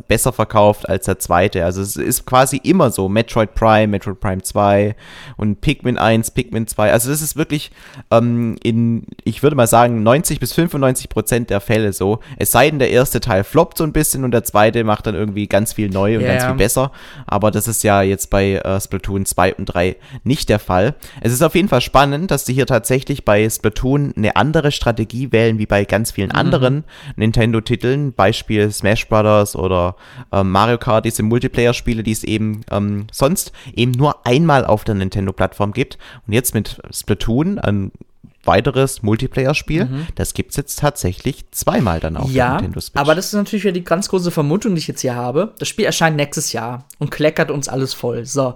besser 0.09 0.33
verkauft 0.33 0.89
als 0.89 1.07
der 1.07 1.19
zweite. 1.19 1.65
Also 1.65 1.83
es 1.83 1.97
ist 1.97 2.27
quasi 2.27 2.61
immer 2.63 2.91
so. 2.91 3.09
Metroid 3.09 3.55
Prime, 3.55 3.89
Metroid 3.89 4.21
Prime 4.21 4.43
2 4.43 4.97
und 5.37 5.61
Pikmin 5.61 5.99
1, 5.99 6.33
Pikmin 6.33 6.67
2. 6.67 6.93
Also 6.93 7.11
das 7.11 7.23
ist 7.23 7.37
wirklich 7.37 7.71
ähm, 8.11 8.57
in, 8.63 9.07
ich 9.25 9.43
würde 9.43 9.57
mal 9.57 9.67
sagen, 9.67 10.03
90 10.03 10.41
bis 10.41 10.53
95 10.53 11.09
Prozent 11.09 11.51
der 11.51 11.61
Fälle 11.61 11.93
so. 11.93 12.19
Es 12.39 12.51
sei 12.51 12.71
denn, 12.71 12.79
der 12.79 12.91
erste 12.91 13.21
Teil 13.21 13.45
floppt 13.45 13.79
so 13.79 13.85
ein 13.85 13.93
bisschen 13.93 14.25
und 14.25 14.33
der 14.33 14.45
zweite 14.45 14.85
macht 14.85 15.07
dann 15.07 15.15
irgendwie 15.15 15.47
ganz 15.47 15.73
viel 15.73 15.89
neu 15.89 16.17
und 16.17 16.23
yeah. 16.23 16.33
ganz 16.33 16.45
viel 16.45 16.55
besser. 16.55 16.93
Aber 17.27 17.51
das 17.51 17.69
ist 17.69 17.85
ja 17.85 18.03
jetzt 18.03 18.31
bei 18.31 18.55
äh, 18.55 18.81
Splatoon 18.81 19.27
2 19.27 19.55
und 19.55 19.67
3 19.67 19.97
nicht 20.25 20.49
der 20.49 20.59
Fall. 20.59 20.95
Es 21.21 21.33
ist 21.33 21.43
auf 21.43 21.55
jeden 21.55 21.69
Fall 21.69 21.81
spannend, 21.81 22.31
dass 22.31 22.47
sie 22.47 22.55
hier 22.55 22.67
tatsächlich 22.67 23.25
bei 23.25 23.49
Splatoon 23.49 24.13
eine 24.17 24.37
andere 24.37 24.73
Strategie 24.73 25.31
wählen 25.33 25.59
wie 25.59 25.67
bei 25.67 25.85
ganz 25.85 26.11
vielen 26.11 26.31
mhm. 26.31 26.37
anderen 26.37 26.85
Nintendo-Titeln. 27.17 28.13
Beispiel 28.13 28.71
Smash 28.71 29.07
Brothers 29.53 29.57
oder 29.57 29.97
ähm, 30.33 30.51
Mario 30.51 30.79
Kart, 30.79 31.05
diese 31.05 31.23
Multiplayer-Spiele, 31.23 32.03
die 32.03 32.13
es 32.13 32.25
eben 32.25 32.63
ähm, 32.71 33.07
sonst 33.13 33.53
eben 33.75 33.93
nur 33.93 34.27
einmal 34.27 34.65
auf 34.65 34.85
der 34.85 34.95
Nintendo-Plattform 34.95 35.73
gibt. 35.73 35.99
Und 36.27 36.33
jetzt 36.33 36.55
mit 36.55 36.81
Splatoon, 36.91 37.59
ein 37.59 37.93
weiteres 38.45 39.03
Multiplayer-Spiel. 39.03 39.85
Mhm. 39.85 40.07
Das 40.17 40.35
gibt 40.35 40.51
es 40.51 40.57
jetzt 40.57 40.79
tatsächlich 40.81 41.51
zweimal 41.53 42.01
dann 42.01 42.17
auf 42.17 42.31
ja, 42.31 42.47
der 42.47 42.55
Nintendo 42.55 42.81
Switch. 42.81 43.01
Aber 43.01 43.15
das 43.15 43.27
ist 43.27 43.35
natürlich 43.35 43.65
wieder 43.65 43.73
die 43.73 43.85
ganz 43.85 44.09
große 44.09 44.31
Vermutung, 44.31 44.75
die 44.75 44.81
ich 44.81 44.89
jetzt 44.89 45.01
hier 45.01 45.15
habe. 45.15 45.55
Das 45.59 45.69
Spiel 45.69 45.85
erscheint 45.85 46.17
nächstes 46.17 46.53
Jahr 46.53 46.85
und 46.99 47.11
kleckert 47.11 47.51
uns 47.51 47.69
alles 47.69 47.95
voll. 47.95 48.25
So. 48.25 48.55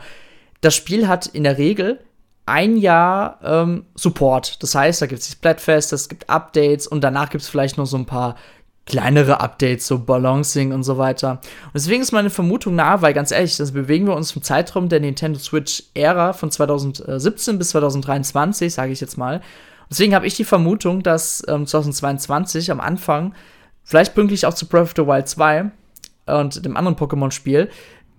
Das 0.61 0.74
Spiel 0.74 1.07
hat 1.07 1.26
in 1.26 1.44
der 1.44 1.59
Regel 1.59 2.01
ein 2.47 2.76
Jahr 2.76 3.38
ähm, 3.44 3.86
Support. 3.94 4.62
Das 4.62 4.74
heißt, 4.74 5.03
da 5.03 5.07
gibt 5.07 5.20
es 5.20 5.26
die 5.26 5.32
Splatfest, 5.32 5.92
es 5.92 6.09
gibt 6.09 6.30
Updates 6.30 6.86
und 6.86 7.03
danach 7.03 7.30
gibt 7.30 7.42
es 7.42 7.49
vielleicht 7.49 7.76
noch 7.76 7.86
so 7.86 7.97
ein 7.97 8.07
paar 8.07 8.36
kleinere 8.87 9.41
Updates, 9.41 9.87
so 9.87 9.99
Balancing 9.99 10.72
und 10.72 10.84
so 10.84 10.97
weiter. 10.97 11.32
Und 11.32 11.74
deswegen 11.74 12.03
ist 12.03 12.12
meine 12.12 12.30
Vermutung 12.30 12.76
nahe, 12.76 13.03
weil 13.03 13.12
ganz 13.12 13.32
ehrlich, 13.32 13.57
das 13.57 13.72
bewegen 13.72 14.07
wir 14.07 14.14
uns 14.14 14.34
im 14.34 14.43
Zeitraum 14.43 14.89
der 14.89 15.01
Nintendo 15.01 15.39
Switch-Ära 15.39 16.32
von 16.32 16.51
2017 16.51 17.59
bis 17.59 17.70
2023, 17.70 18.72
sage 18.72 18.93
ich 18.93 19.01
jetzt 19.01 19.18
mal. 19.18 19.43
Deswegen 19.91 20.14
habe 20.14 20.26
ich 20.26 20.34
die 20.34 20.45
Vermutung, 20.45 21.03
dass 21.03 21.45
ähm, 21.49 21.66
2022 21.66 22.70
am 22.70 22.80
Anfang, 22.80 23.34
vielleicht 23.84 24.14
pünktlich 24.14 24.47
auch 24.47 24.55
zu 24.55 24.66
Breath 24.66 24.82
of 24.82 24.95
the 24.97 25.07
Wild 25.07 25.28
2 25.28 25.70
und 26.26 26.64
dem 26.64 26.76
anderen 26.76 26.97
Pokémon-Spiel, 26.97 27.68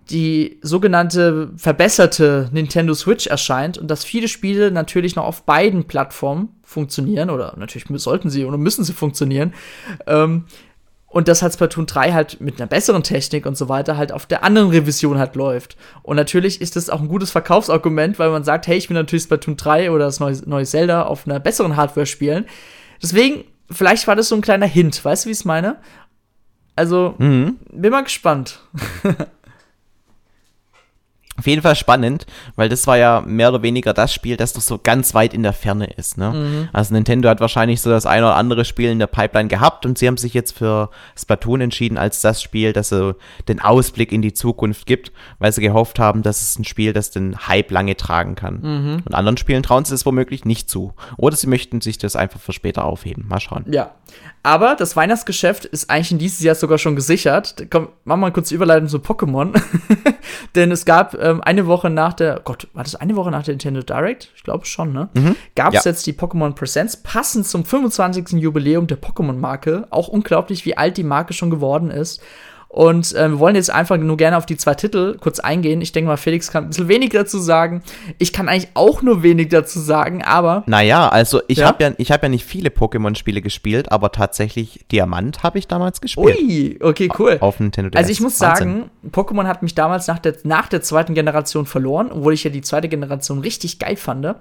die 0.10 0.60
sogenannte 0.62 1.52
verbesserte 1.58 2.50
Nintendo 2.52 2.94
Switch 2.94 3.28
erscheint 3.28 3.78
und 3.78 3.90
dass 3.90 4.04
viele 4.04 4.28
Spiele 4.28 4.72
natürlich 4.72 5.16
noch 5.16 5.26
auf 5.26 5.44
beiden 5.44 5.86
Plattformen 5.86 6.50
funktionieren 6.64 7.30
oder 7.30 7.56
natürlich 7.58 7.86
sollten 8.02 8.30
sie 8.30 8.46
oder 8.46 8.58
müssen 8.58 8.84
sie 8.84 8.94
funktionieren. 8.94 9.54
Ähm, 10.06 10.46
und 11.08 11.28
dass 11.28 11.42
halt 11.42 11.54
Splatoon 11.54 11.86
3 11.86 12.12
halt 12.12 12.42
mit 12.42 12.60
einer 12.60 12.68
besseren 12.68 13.02
Technik 13.02 13.46
und 13.46 13.58
so 13.58 13.70
weiter 13.70 13.98
halt 13.98 14.12
auf 14.12 14.26
der 14.26 14.44
anderen 14.44 14.70
Revision 14.70 15.18
halt 15.18 15.36
läuft. 15.36 15.78
Und 16.04 16.18
natürlich 16.18 16.60
ist 16.60 16.76
das 16.76 16.90
auch 16.90 17.00
ein 17.00 17.08
gutes 17.08 17.32
Verkaufsargument, 17.32 18.20
weil 18.20 18.30
man 18.30 18.44
sagt, 18.44 18.68
hey, 18.68 18.78
ich 18.78 18.90
will 18.90 18.96
natürlich 18.96 19.24
Splatoon 19.24 19.56
3 19.56 19.92
oder 19.92 20.06
das 20.06 20.20
neue, 20.20 20.38
neue 20.46 20.66
Zelda 20.66 21.04
auf 21.04 21.26
einer 21.26 21.40
besseren 21.40 21.78
Hardware 21.78 22.06
spielen. 22.06 22.46
Deswegen, 23.02 23.46
vielleicht 23.72 24.06
war 24.08 24.16
das 24.16 24.28
so 24.28 24.36
ein 24.36 24.42
kleiner 24.42 24.66
Hint, 24.66 25.04
weißt 25.04 25.26
du, 25.26 25.28
wie 25.28 25.32
ich 25.32 25.40
es 25.40 25.46
meine? 25.46 25.78
Also, 26.76 27.16
mhm. 27.18 27.58
bin 27.72 27.92
mal 27.92 28.04
gespannt. 28.04 28.60
Auf 31.38 31.46
jeden 31.46 31.62
Fall 31.62 31.76
spannend, 31.76 32.26
weil 32.56 32.68
das 32.68 32.88
war 32.88 32.98
ja 32.98 33.22
mehr 33.26 33.50
oder 33.50 33.62
weniger 33.62 33.94
das 33.94 34.12
Spiel, 34.12 34.38
das 34.38 34.54
doch 34.54 34.62
so 34.62 34.80
ganz 34.82 35.14
weit 35.14 35.34
in 35.36 35.44
der 35.44 35.54
Ferne 35.54 35.86
ist. 35.86 36.18
Ne? 36.18 36.32
Mhm. 36.32 36.70
Also 36.74 36.94
Nintendo 36.94 37.30
hat 37.30 37.40
wahrscheinlich 37.40 37.80
so 37.82 37.92
das 37.92 38.08
eine 38.08 38.26
oder 38.26 38.36
andere 38.36 38.66
Spiel 38.66 38.90
in 38.90 38.98
der 38.98 39.08
Pipeline 39.08 39.48
gehabt 39.48 39.86
und 39.86 40.00
sie 40.00 40.08
haben 40.08 40.18
sich 40.18 40.34
jetzt 40.34 40.58
für 40.58 40.90
Splatoon 41.18 41.62
entschieden 41.62 41.98
als 41.98 42.22
das 42.22 42.42
Spiel, 42.42 42.74
das 42.74 42.90
so 42.90 43.14
den 43.48 43.62
Ausblick 43.62 44.12
in 44.12 44.24
die 44.24 44.34
Zukunft 44.34 44.88
gibt, 44.88 45.12
weil 45.38 45.52
sie 45.52 45.62
gehofft 45.62 46.00
haben, 46.00 46.24
dass 46.24 46.42
es 46.42 46.58
ein 46.58 46.66
Spiel, 46.66 46.92
das 46.92 47.12
den 47.12 47.48
Hype 47.48 47.70
lange 47.70 47.96
tragen 47.96 48.34
kann. 48.36 48.60
Mhm. 48.62 49.04
Und 49.06 49.14
anderen 49.14 49.38
Spielen 49.38 49.62
trauen 49.62 49.86
sie 49.86 49.94
es 49.94 50.06
womöglich 50.06 50.44
nicht 50.44 50.70
zu. 50.70 50.94
Oder 51.18 51.36
sie 51.36 51.48
möchten 51.48 51.82
sich 51.82 52.00
das 52.00 52.16
einfach 52.16 52.40
für 52.40 52.54
später 52.54 52.86
aufheben. 52.86 53.26
Mal 53.28 53.40
schauen. 53.40 53.66
Ja. 53.70 53.92
Aber 54.44 54.76
das 54.76 54.96
Weihnachtsgeschäft 54.96 55.66
ist 55.66 55.90
eigentlich 55.90 56.12
in 56.14 56.20
dieses 56.20 56.40
Jahr 56.40 56.56
sogar 56.56 56.78
schon 56.78 56.96
gesichert. 56.96 57.68
Komm, 57.70 57.90
machen 58.06 58.22
wir 58.22 58.28
mal 58.28 58.32
kurz 58.32 58.52
Überleitung 58.52 58.88
zu 58.88 59.00
Pokémon. 59.00 59.62
Denn 60.56 60.72
es 60.72 60.86
gab 60.86 61.14
ähm, 61.28 61.42
eine 61.42 61.68
Woche 61.68 61.90
nach 61.90 62.14
der, 62.14 62.42
Gott, 62.44 62.68
war 62.74 62.84
das 62.84 62.96
eine 62.96 63.16
Woche 63.16 63.32
nach 63.32 63.44
der 63.44 63.54
Nintendo 63.54 63.82
Direct? 63.82 64.32
Ich 64.36 64.44
glaube 64.44 64.66
schon, 64.66 64.94
ne? 64.94 65.10
Mhm. 65.14 65.36
Gab 65.56 65.74
es 65.74 65.84
ja. 65.84 65.92
jetzt 65.92 66.06
die 66.08 66.14
Pokémon 66.14 66.54
Presents, 66.54 66.98
passend 66.98 67.48
zum 67.48 67.66
25. 67.66 68.40
Jubiläum 68.40 68.88
der 68.88 69.02
Pokémon-Marke. 69.02 69.88
Auch 69.90 70.08
unglaublich, 70.08 70.66
wie 70.66 70.78
alt 70.78 70.98
die 70.98 71.04
Marke 71.04 71.34
schon 71.34 71.50
geworden 71.50 71.92
ist. 71.92 72.22
Und 72.78 73.16
äh, 73.16 73.28
wir 73.28 73.40
wollen 73.40 73.56
jetzt 73.56 73.72
einfach 73.72 73.98
nur 73.98 74.18
gerne 74.18 74.38
auf 74.38 74.46
die 74.46 74.56
zwei 74.56 74.76
Titel 74.76 75.18
kurz 75.18 75.40
eingehen. 75.40 75.82
Ich 75.82 75.94
denke 75.94 76.10
mal, 76.10 76.18
Felix 76.18 76.52
kann 76.52 76.66
ein 76.66 76.68
bisschen 76.68 76.88
wenig 76.88 77.10
dazu 77.10 77.40
sagen. 77.40 77.82
Ich 78.20 78.32
kann 78.32 78.48
eigentlich 78.48 78.70
auch 78.76 79.02
nur 79.02 79.24
wenig 79.24 79.50
dazu 79.50 79.80
sagen, 79.80 80.22
aber. 80.22 80.62
Naja, 80.68 81.10
also 81.10 81.42
ich 81.48 81.58
ja? 81.58 81.66
habe 81.66 81.84
ja, 81.84 81.90
hab 82.12 82.22
ja 82.22 82.30
nicht 82.30 82.46
viele 82.46 82.70
Pokémon-Spiele 82.70 83.42
gespielt, 83.42 83.92
aber 83.92 84.12
tatsächlich 84.12 84.86
Diamant 84.92 85.42
habe 85.42 85.58
ich 85.58 85.68
damals 85.68 86.02
gespielt. 86.02 86.38
Ui, 86.38 86.78
okay, 86.80 87.10
cool. 87.18 87.38
Auf 87.40 87.60
Nintendo 87.60 87.90
DS. 87.90 87.98
Also 87.98 88.12
ich 88.12 88.22
muss 88.22 88.40
Wahnsinn. 88.42 88.68
sagen, 88.68 88.92
Pokémon 89.12 89.48
hat 89.48 89.64
mich 89.64 89.74
damals 89.74 90.06
nach 90.06 90.20
der, 90.20 90.36
nach 90.44 90.68
der 90.68 90.84
zweiten 90.84 91.16
Generation 91.16 91.66
verloren, 91.66 92.12
obwohl 92.12 92.36
ich 92.36 92.44
ja 92.44 92.52
die 92.52 92.62
zweite 92.62 92.90
Generation 92.90 93.40
richtig 93.40 93.80
geil 93.80 93.96
fand. 93.96 94.36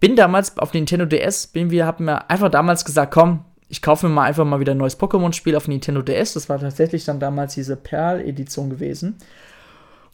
Bin 0.00 0.16
damals 0.16 0.56
auf 0.56 0.72
Nintendo 0.72 1.04
DS, 1.04 1.48
bin 1.48 1.70
wir, 1.70 1.84
haben 1.84 2.06
mir 2.06 2.30
einfach 2.30 2.50
damals 2.50 2.86
gesagt, 2.86 3.12
komm, 3.12 3.44
ich 3.68 3.82
kaufe 3.82 4.06
mir 4.06 4.14
mal 4.14 4.24
einfach 4.24 4.44
mal 4.44 4.60
wieder 4.60 4.72
ein 4.72 4.78
neues 4.78 4.98
Pokémon-Spiel 4.98 5.56
auf 5.56 5.68
Nintendo 5.68 6.02
DS. 6.02 6.34
Das 6.34 6.48
war 6.48 6.60
tatsächlich 6.60 7.04
dann 7.04 7.18
damals 7.18 7.54
diese 7.54 7.76
Perl-Edition 7.76 8.70
gewesen. 8.70 9.16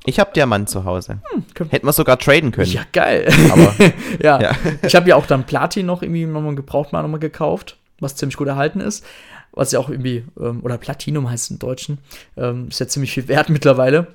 Ich 0.05 0.19
habe 0.19 0.33
Diamant 0.35 0.69
zu 0.69 0.85
Hause. 0.85 1.21
Hm, 1.31 1.69
Hätten 1.71 1.87
wir 1.87 1.93
sogar 1.93 2.19
traden 2.19 2.51
können. 2.51 2.71
Ja, 2.71 2.83
geil. 2.93 3.29
Aber, 3.51 3.75
ja. 4.23 4.41
ja. 4.41 4.57
Ich 4.83 4.95
habe 4.97 5.09
ja 5.09 5.17
auch 5.17 5.27
dann 5.27 5.45
Platin 5.45 5.87
noch 5.87 6.03
irgendwie 6.03 6.27
nochmal 6.27 6.55
gebraucht 6.55 6.93
mal 6.93 7.03
nochmal 7.03 7.21
gekauft, 7.21 7.77
was 8.01 8.17
ziemlich 8.17 8.37
gut 8.37 8.49
erhalten 8.49 8.81
ist. 8.81 9.05
Was 9.53 9.71
ja 9.71 9.79
auch 9.79 9.91
irgendwie, 9.91 10.25
ähm, 10.41 10.61
oder 10.63 10.79
Platinum 10.79 11.31
heißt 11.31 11.45
es 11.45 11.51
im 11.51 11.59
Deutschen. 11.59 11.99
Ähm, 12.37 12.69
ist 12.69 12.81
ja 12.81 12.89
ziemlich 12.89 13.13
viel 13.13 13.29
wert 13.29 13.49
mittlerweile. 13.49 14.09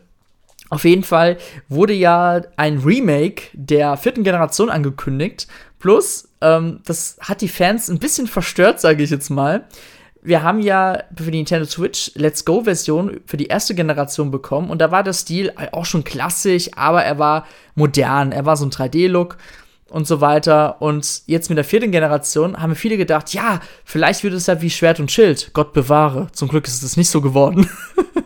Auf 0.69 0.83
jeden 0.83 1.03
Fall 1.03 1.37
wurde 1.69 1.93
ja 1.93 2.41
ein 2.57 2.79
Remake 2.79 3.43
der 3.53 3.95
vierten 3.95 4.23
Generation 4.23 4.69
angekündigt. 4.69 5.47
Plus, 5.79 6.26
ähm, 6.41 6.81
das 6.85 7.17
hat 7.19 7.41
die 7.41 7.47
Fans 7.47 7.89
ein 7.89 7.99
bisschen 7.99 8.27
verstört, 8.27 8.79
sage 8.79 9.03
ich 9.03 9.09
jetzt 9.09 9.29
mal. 9.29 9.65
Wir 10.21 10.43
haben 10.43 10.59
ja 10.59 11.03
für 11.15 11.31
die 11.31 11.37
Nintendo 11.37 11.65
Switch 11.65 12.11
Let's 12.15 12.43
Go-Version 12.43 13.21
für 13.25 13.37
die 13.37 13.47
erste 13.47 13.75
Generation 13.75 14.29
bekommen 14.29 14.69
und 14.69 14.79
da 14.79 14.91
war 14.91 15.03
der 15.03 15.13
Stil 15.13 15.53
auch 15.71 15.85
schon 15.85 16.03
klassisch, 16.03 16.69
aber 16.75 17.03
er 17.03 17.17
war 17.17 17.45
modern. 17.75 18.31
Er 18.31 18.45
war 18.45 18.57
so 18.57 18.65
ein 18.65 18.71
3D-Look 18.71 19.37
und 19.89 20.07
so 20.07 20.21
weiter. 20.21 20.81
Und 20.81 21.23
jetzt 21.27 21.49
mit 21.49 21.57
der 21.57 21.65
vierten 21.65 21.91
Generation 21.91 22.61
haben 22.61 22.75
viele 22.75 22.97
gedacht, 22.97 23.33
ja, 23.33 23.61
vielleicht 23.85 24.23
wird 24.23 24.33
es 24.33 24.47
ja 24.47 24.61
wie 24.61 24.69
Schwert 24.69 24.99
und 24.99 25.11
Schild. 25.11 25.51
Gott 25.53 25.73
bewahre. 25.73 26.27
Zum 26.33 26.49
Glück 26.49 26.67
ist 26.67 26.83
es 26.83 26.97
nicht 26.97 27.09
so 27.09 27.21
geworden. 27.21 27.69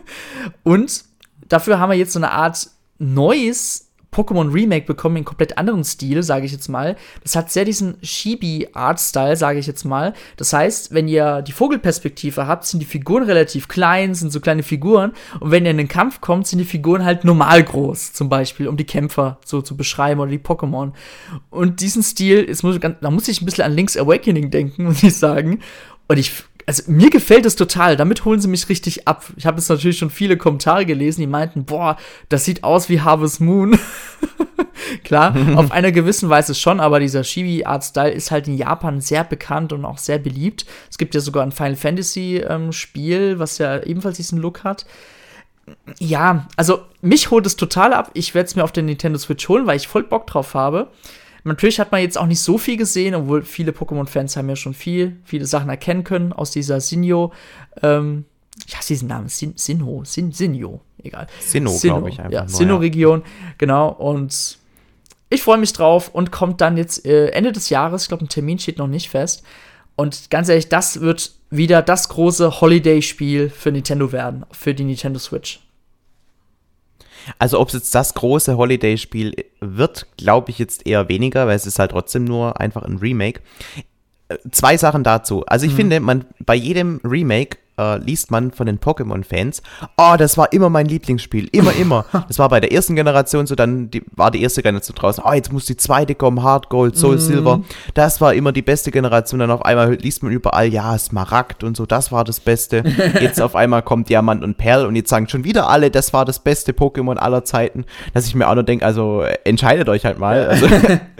und 0.62 1.04
dafür 1.48 1.78
haben 1.78 1.90
wir 1.90 1.98
jetzt 1.98 2.12
so 2.12 2.18
eine 2.18 2.32
Art 2.32 2.68
neues 2.98 3.91
Pokémon 4.12 4.52
Remake 4.52 4.86
bekommen 4.86 5.16
in 5.16 5.24
komplett 5.24 5.56
anderen 5.56 5.84
Stil, 5.84 6.22
sage 6.22 6.44
ich 6.44 6.52
jetzt 6.52 6.68
mal. 6.68 6.96
Das 7.22 7.34
hat 7.34 7.50
sehr 7.50 7.64
diesen 7.64 7.98
Chibi-Art-Style, 8.02 9.36
sage 9.36 9.58
ich 9.58 9.66
jetzt 9.66 9.84
mal. 9.84 10.12
Das 10.36 10.52
heißt, 10.52 10.92
wenn 10.92 11.08
ihr 11.08 11.40
die 11.40 11.52
Vogelperspektive 11.52 12.46
habt, 12.46 12.66
sind 12.66 12.80
die 12.80 12.86
Figuren 12.86 13.24
relativ 13.24 13.68
klein, 13.68 14.14
sind 14.14 14.30
so 14.30 14.40
kleine 14.40 14.62
Figuren. 14.62 15.12
Und 15.40 15.50
wenn 15.50 15.64
ihr 15.64 15.70
in 15.70 15.78
den 15.78 15.88
Kampf 15.88 16.20
kommt, 16.20 16.46
sind 16.46 16.58
die 16.58 16.66
Figuren 16.66 17.04
halt 17.04 17.24
normal 17.24 17.62
groß, 17.62 18.12
zum 18.12 18.28
Beispiel, 18.28 18.68
um 18.68 18.76
die 18.76 18.84
Kämpfer 18.84 19.38
so 19.46 19.62
zu 19.62 19.76
beschreiben 19.76 20.20
oder 20.20 20.30
die 20.30 20.38
Pokémon. 20.38 20.92
Und 21.48 21.80
diesen 21.80 22.02
Stil, 22.02 22.44
ist, 22.44 22.62
da 22.62 23.10
muss 23.10 23.28
ich 23.28 23.40
ein 23.40 23.46
bisschen 23.46 23.64
an 23.64 23.72
Link's 23.72 23.96
Awakening 23.96 24.50
denken, 24.50 24.84
muss 24.88 25.02
ich 25.02 25.16
sagen. 25.16 25.60
Und 26.08 26.18
ich 26.18 26.44
also 26.66 26.84
mir 26.90 27.10
gefällt 27.10 27.46
es 27.46 27.56
total. 27.56 27.96
Damit 27.96 28.24
holen 28.24 28.40
sie 28.40 28.48
mich 28.48 28.68
richtig 28.68 29.08
ab. 29.08 29.24
Ich 29.36 29.46
habe 29.46 29.58
jetzt 29.58 29.68
natürlich 29.68 29.98
schon 29.98 30.10
viele 30.10 30.36
Kommentare 30.36 30.86
gelesen, 30.86 31.20
die 31.20 31.26
meinten, 31.26 31.64
boah, 31.64 31.96
das 32.28 32.44
sieht 32.44 32.64
aus 32.64 32.88
wie 32.88 33.00
Harvest 33.00 33.40
Moon. 33.40 33.78
Klar, 35.04 35.34
auf 35.56 35.70
einer 35.70 35.92
gewissen 35.92 36.28
Weise 36.28 36.54
schon, 36.54 36.80
aber 36.80 37.00
dieser 37.00 37.22
Chibi-Art-Style 37.22 38.10
ist 38.12 38.30
halt 38.30 38.48
in 38.48 38.56
Japan 38.56 39.00
sehr 39.00 39.24
bekannt 39.24 39.72
und 39.72 39.84
auch 39.84 39.98
sehr 39.98 40.18
beliebt. 40.18 40.66
Es 40.90 40.98
gibt 40.98 41.14
ja 41.14 41.20
sogar 41.20 41.42
ein 41.42 41.52
Final 41.52 41.76
Fantasy-Spiel, 41.76 43.30
ähm, 43.32 43.38
was 43.38 43.58
ja 43.58 43.82
ebenfalls 43.82 44.16
diesen 44.16 44.38
Look 44.38 44.64
hat. 44.64 44.86
Ja, 45.98 46.48
also 46.56 46.82
mich 47.00 47.30
holt 47.30 47.46
es 47.46 47.56
total 47.56 47.92
ab. 47.92 48.10
Ich 48.14 48.34
werde 48.34 48.46
es 48.46 48.56
mir 48.56 48.64
auf 48.64 48.72
der 48.72 48.82
Nintendo 48.82 49.18
Switch 49.18 49.48
holen, 49.48 49.66
weil 49.66 49.76
ich 49.76 49.88
voll 49.88 50.02
Bock 50.02 50.26
drauf 50.26 50.54
habe. 50.54 50.88
Natürlich 51.44 51.80
hat 51.80 51.90
man 51.90 52.00
jetzt 52.00 52.18
auch 52.18 52.26
nicht 52.26 52.40
so 52.40 52.56
viel 52.58 52.76
gesehen, 52.76 53.14
obwohl 53.14 53.42
viele 53.42 53.72
Pokémon-Fans 53.72 54.36
haben 54.36 54.48
ja 54.48 54.56
schon 54.56 54.74
viel, 54.74 55.16
viele 55.24 55.44
Sachen 55.44 55.68
erkennen 55.68 56.04
können 56.04 56.32
aus 56.32 56.50
dieser 56.52 56.80
Sinjo. 56.80 57.32
Ähm, 57.82 58.24
ich 58.66 58.76
hasse 58.76 58.88
diesen 58.88 59.08
Namen, 59.08 59.28
Sin 59.28 59.54
Sinho, 59.56 60.04
Sin 60.04 60.32
Sinjo, 60.32 60.80
egal. 61.02 61.26
Sinnoh, 61.40 61.76
glaube 61.78 62.10
ich 62.10 62.18
einfach. 62.20 62.32
Ja, 62.32 62.48
Sinnoh-Region, 62.48 63.22
genau. 63.58 63.88
Und 63.88 64.58
ich 65.30 65.42
freue 65.42 65.58
mich 65.58 65.72
drauf 65.72 66.10
und 66.14 66.30
kommt 66.30 66.60
dann 66.60 66.76
jetzt 66.76 67.06
äh, 67.06 67.28
Ende 67.28 67.52
des 67.52 67.70
Jahres. 67.70 68.02
Ich 68.02 68.08
glaube, 68.08 68.24
ein 68.24 68.28
Termin 68.28 68.58
steht 68.58 68.78
noch 68.78 68.86
nicht 68.86 69.08
fest. 69.08 69.42
Und 69.96 70.30
ganz 70.30 70.48
ehrlich, 70.48 70.68
das 70.68 71.00
wird 71.00 71.32
wieder 71.50 71.82
das 71.82 72.08
große 72.08 72.60
Holiday-Spiel 72.60 73.50
für 73.50 73.72
Nintendo 73.72 74.12
werden, 74.12 74.44
für 74.52 74.74
die 74.74 74.84
Nintendo 74.84 75.18
Switch. 75.18 75.60
Also 77.38 77.60
ob 77.60 77.68
es 77.68 77.74
jetzt 77.74 77.94
das 77.94 78.14
große 78.14 78.56
Holiday-Spiel 78.56 79.34
wird, 79.60 80.06
glaube 80.16 80.50
ich 80.50 80.58
jetzt 80.58 80.86
eher 80.86 81.08
weniger, 81.08 81.46
weil 81.46 81.56
es 81.56 81.66
ist 81.66 81.78
halt 81.78 81.92
trotzdem 81.92 82.24
nur 82.24 82.60
einfach 82.60 82.82
ein 82.82 82.98
Remake. 82.98 83.40
Äh, 84.28 84.38
zwei 84.50 84.76
Sachen 84.76 85.04
dazu. 85.04 85.44
Also 85.46 85.66
ich 85.66 85.72
mhm. 85.72 85.76
finde, 85.76 86.00
man 86.00 86.24
bei 86.40 86.54
jedem 86.54 87.00
Remake 87.04 87.58
äh, 87.78 87.98
liest 87.98 88.30
man 88.30 88.50
von 88.50 88.66
den 88.66 88.78
Pokémon-Fans, 88.78 89.62
oh, 89.96 90.14
das 90.18 90.36
war 90.36 90.52
immer 90.52 90.68
mein 90.68 90.86
Lieblingsspiel, 90.86 91.48
immer, 91.52 91.74
immer. 91.74 92.04
Das 92.28 92.38
war 92.38 92.48
bei 92.48 92.60
der 92.60 92.72
ersten 92.72 92.94
Generation 92.94 93.46
so, 93.46 93.54
dann 93.54 93.90
die, 93.90 94.02
war 94.12 94.30
die 94.30 94.42
erste 94.42 94.62
Generation 94.62 94.94
draußen, 94.94 95.24
oh, 95.26 95.32
jetzt 95.32 95.52
muss 95.52 95.66
die 95.66 95.76
zweite 95.76 96.14
kommen, 96.14 96.42
Hard 96.42 96.68
Gold, 96.68 96.96
Soul 96.96 97.16
mm. 97.16 97.20
Silver. 97.20 97.60
Das 97.94 98.20
war 98.20 98.32
immer 98.34 98.52
die 98.52 98.62
beste 98.62 98.90
Generation. 98.90 99.40
Dann 99.40 99.50
auf 99.50 99.64
einmal 99.64 99.94
liest 99.94 100.22
man 100.22 100.32
überall, 100.32 100.68
ja, 100.68 100.96
Smaragd 100.96 101.64
und 101.64 101.76
so, 101.76 101.84
das 101.84 102.12
war 102.12 102.24
das 102.24 102.40
Beste. 102.40 102.82
Jetzt 103.20 103.40
auf 103.40 103.56
einmal 103.56 103.82
kommt 103.82 104.08
Diamant 104.08 104.44
und 104.44 104.56
Perl 104.56 104.86
und 104.86 104.96
jetzt 104.96 105.10
sagen 105.10 105.28
schon 105.28 105.44
wieder 105.44 105.68
alle, 105.68 105.90
das 105.90 106.12
war 106.12 106.24
das 106.24 106.38
beste 106.38 106.72
Pokémon 106.72 107.16
aller 107.16 107.44
Zeiten. 107.44 107.84
Dass 108.14 108.26
ich 108.26 108.34
mir 108.34 108.48
auch 108.48 108.54
nur 108.54 108.64
denke, 108.64 108.84
also 108.84 109.24
entscheidet 109.44 109.88
euch 109.88 110.04
halt 110.04 110.18
mal. 110.18 110.46
Also, 110.46 110.66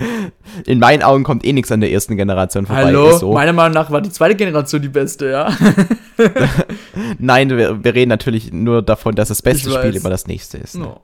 in 0.66 0.78
meinen 0.78 1.02
Augen 1.02 1.24
kommt 1.24 1.44
eh 1.44 1.52
nichts 1.52 1.70
an 1.72 1.80
der 1.80 1.90
ersten 1.90 2.16
Generation 2.16 2.66
vorbei. 2.66 2.84
Hallo, 2.84 3.16
so. 3.16 3.32
meiner 3.32 3.52
Meinung 3.52 3.74
nach 3.74 3.90
war 3.90 4.00
die 4.00 4.10
zweite 4.10 4.34
Generation 4.34 4.82
die 4.82 4.88
beste, 4.88 5.30
ja. 5.30 5.50
Nein, 7.18 7.50
wir, 7.50 7.84
wir, 7.84 7.94
reden 7.94 8.08
natürlich 8.08 8.52
nur 8.52 8.82
davon, 8.82 9.14
dass 9.14 9.28
das 9.28 9.42
beste 9.42 9.70
Spiel 9.70 9.96
immer 9.96 10.10
das 10.10 10.26
nächste 10.26 10.58
ist. 10.58 10.76
Ne? 10.76 10.84
No. 10.84 11.00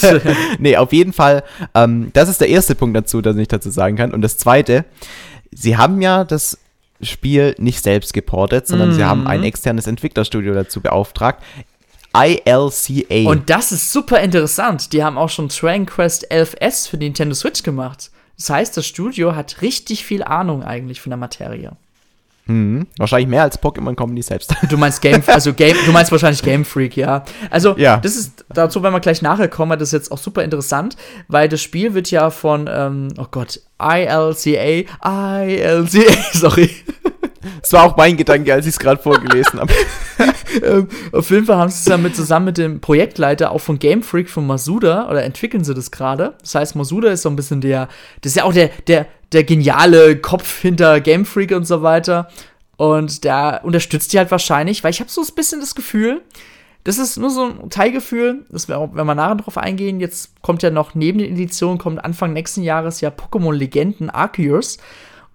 nee, 0.58 0.76
auf 0.76 0.92
jeden 0.92 1.12
Fall, 1.12 1.44
ähm, 1.74 2.10
das 2.12 2.28
ist 2.28 2.40
der 2.40 2.48
erste 2.48 2.74
Punkt 2.74 2.96
dazu, 2.96 3.20
den 3.20 3.38
ich 3.38 3.48
dazu 3.48 3.70
sagen 3.70 3.96
kann. 3.96 4.12
Und 4.12 4.22
das 4.22 4.38
zweite, 4.38 4.84
sie 5.50 5.76
haben 5.76 6.00
ja 6.02 6.24
das 6.24 6.58
Spiel 7.00 7.54
nicht 7.58 7.82
selbst 7.82 8.12
geportet, 8.14 8.66
sondern 8.66 8.90
mm. 8.90 8.92
sie 8.92 9.04
haben 9.04 9.26
ein 9.26 9.40
mhm. 9.40 9.46
externes 9.46 9.86
Entwicklerstudio 9.86 10.54
dazu 10.54 10.80
beauftragt. 10.80 11.42
ILCA. 12.14 13.28
Und 13.28 13.48
das 13.48 13.72
ist 13.72 13.92
super 13.92 14.20
interessant. 14.20 14.92
Die 14.92 15.02
haben 15.02 15.16
auch 15.16 15.30
schon 15.30 15.48
Train 15.48 15.86
Quest 15.86 16.30
11S 16.30 16.88
für 16.88 16.98
die 16.98 17.06
Nintendo 17.06 17.34
Switch 17.34 17.62
gemacht. 17.62 18.10
Das 18.36 18.50
heißt, 18.50 18.76
das 18.76 18.86
Studio 18.86 19.34
hat 19.34 19.62
richtig 19.62 20.04
viel 20.04 20.22
Ahnung 20.22 20.62
eigentlich 20.62 21.00
von 21.00 21.10
der 21.10 21.16
Materie. 21.16 21.72
Mhm. 22.46 22.86
Wahrscheinlich 22.98 23.28
mehr 23.28 23.42
als 23.42 23.60
Pokémon 23.60 23.94
Company 23.94 24.22
selbst. 24.22 24.54
Du 24.68 24.76
meinst 24.76 25.00
Game, 25.00 25.22
also 25.26 25.52
Game, 25.52 25.76
du 25.86 25.92
meinst 25.92 26.10
wahrscheinlich 26.10 26.42
Game 26.42 26.64
Freak, 26.64 26.96
ja. 26.96 27.24
Also 27.50 27.76
ja. 27.76 27.98
das 27.98 28.16
ist 28.16 28.44
dazu, 28.48 28.82
wenn 28.82 28.92
wir 28.92 29.00
gleich 29.00 29.22
nachher 29.22 29.48
kommen, 29.48 29.78
das 29.78 29.88
ist 29.88 29.92
jetzt 29.92 30.12
auch 30.12 30.18
super 30.18 30.42
interessant, 30.42 30.96
weil 31.28 31.48
das 31.48 31.60
Spiel 31.60 31.94
wird 31.94 32.10
ja 32.10 32.30
von, 32.30 32.68
ähm, 32.72 33.08
oh 33.18 33.26
Gott, 33.30 33.60
ILCA, 33.80 34.84
ILCA, 35.04 36.12
sorry. 36.32 36.70
Das 37.60 37.72
war 37.72 37.84
auch 37.84 37.96
mein 37.96 38.16
Gedanke, 38.16 38.52
als 38.52 38.66
ich 38.66 38.74
es 38.74 38.78
gerade 38.78 39.02
vorgelesen 39.02 39.60
habe. 39.60 39.72
ähm, 40.62 40.88
auf 41.12 41.30
jeden 41.30 41.46
Fall 41.46 41.56
haben 41.56 41.70
sie 41.70 41.78
es 41.78 41.84
damit 41.84 42.14
zusammen 42.14 42.46
mit 42.46 42.58
dem 42.58 42.80
Projektleiter 42.80 43.50
auch 43.50 43.60
von 43.60 43.78
Game 43.78 44.02
Freak 44.02 44.30
von 44.30 44.46
Masuda 44.46 45.08
oder 45.10 45.24
entwickeln 45.24 45.64
sie 45.64 45.74
das 45.74 45.90
gerade. 45.90 46.34
Das 46.40 46.54
heißt, 46.54 46.76
Masuda 46.76 47.10
ist 47.10 47.22
so 47.22 47.28
ein 47.28 47.36
bisschen 47.36 47.60
der, 47.60 47.88
das 48.20 48.32
ist 48.32 48.36
ja 48.36 48.44
auch 48.44 48.52
der, 48.52 48.70
der, 48.86 49.06
der 49.32 49.44
geniale 49.44 50.16
Kopf 50.16 50.60
hinter 50.60 51.00
Game 51.00 51.24
Freak 51.24 51.52
und 51.52 51.66
so 51.66 51.82
weiter. 51.82 52.28
Und 52.76 53.24
der 53.24 53.60
unterstützt 53.64 54.12
die 54.12 54.18
halt 54.18 54.30
wahrscheinlich, 54.30 54.82
weil 54.82 54.90
ich 54.90 55.00
habe 55.00 55.10
so 55.10 55.20
ein 55.20 55.34
bisschen 55.34 55.60
das 55.60 55.74
Gefühl, 55.74 56.22
das 56.84 56.98
ist 56.98 57.16
nur 57.16 57.30
so 57.30 57.44
ein 57.44 57.70
Teilgefühl, 57.70 58.44
das 58.50 58.68
wir, 58.68 58.90
wenn 58.92 59.06
wir 59.06 59.14
nachher 59.14 59.36
drauf 59.36 59.56
eingehen, 59.56 60.00
jetzt 60.00 60.42
kommt 60.42 60.62
ja 60.62 60.70
noch 60.70 60.94
neben 60.94 61.18
den 61.18 61.32
Editionen, 61.34 61.78
kommt 61.78 62.04
Anfang 62.04 62.32
nächsten 62.32 62.62
Jahres 62.62 63.00
ja 63.00 63.10
Pokémon 63.10 63.52
Legenden 63.52 64.10
Arceus. 64.10 64.78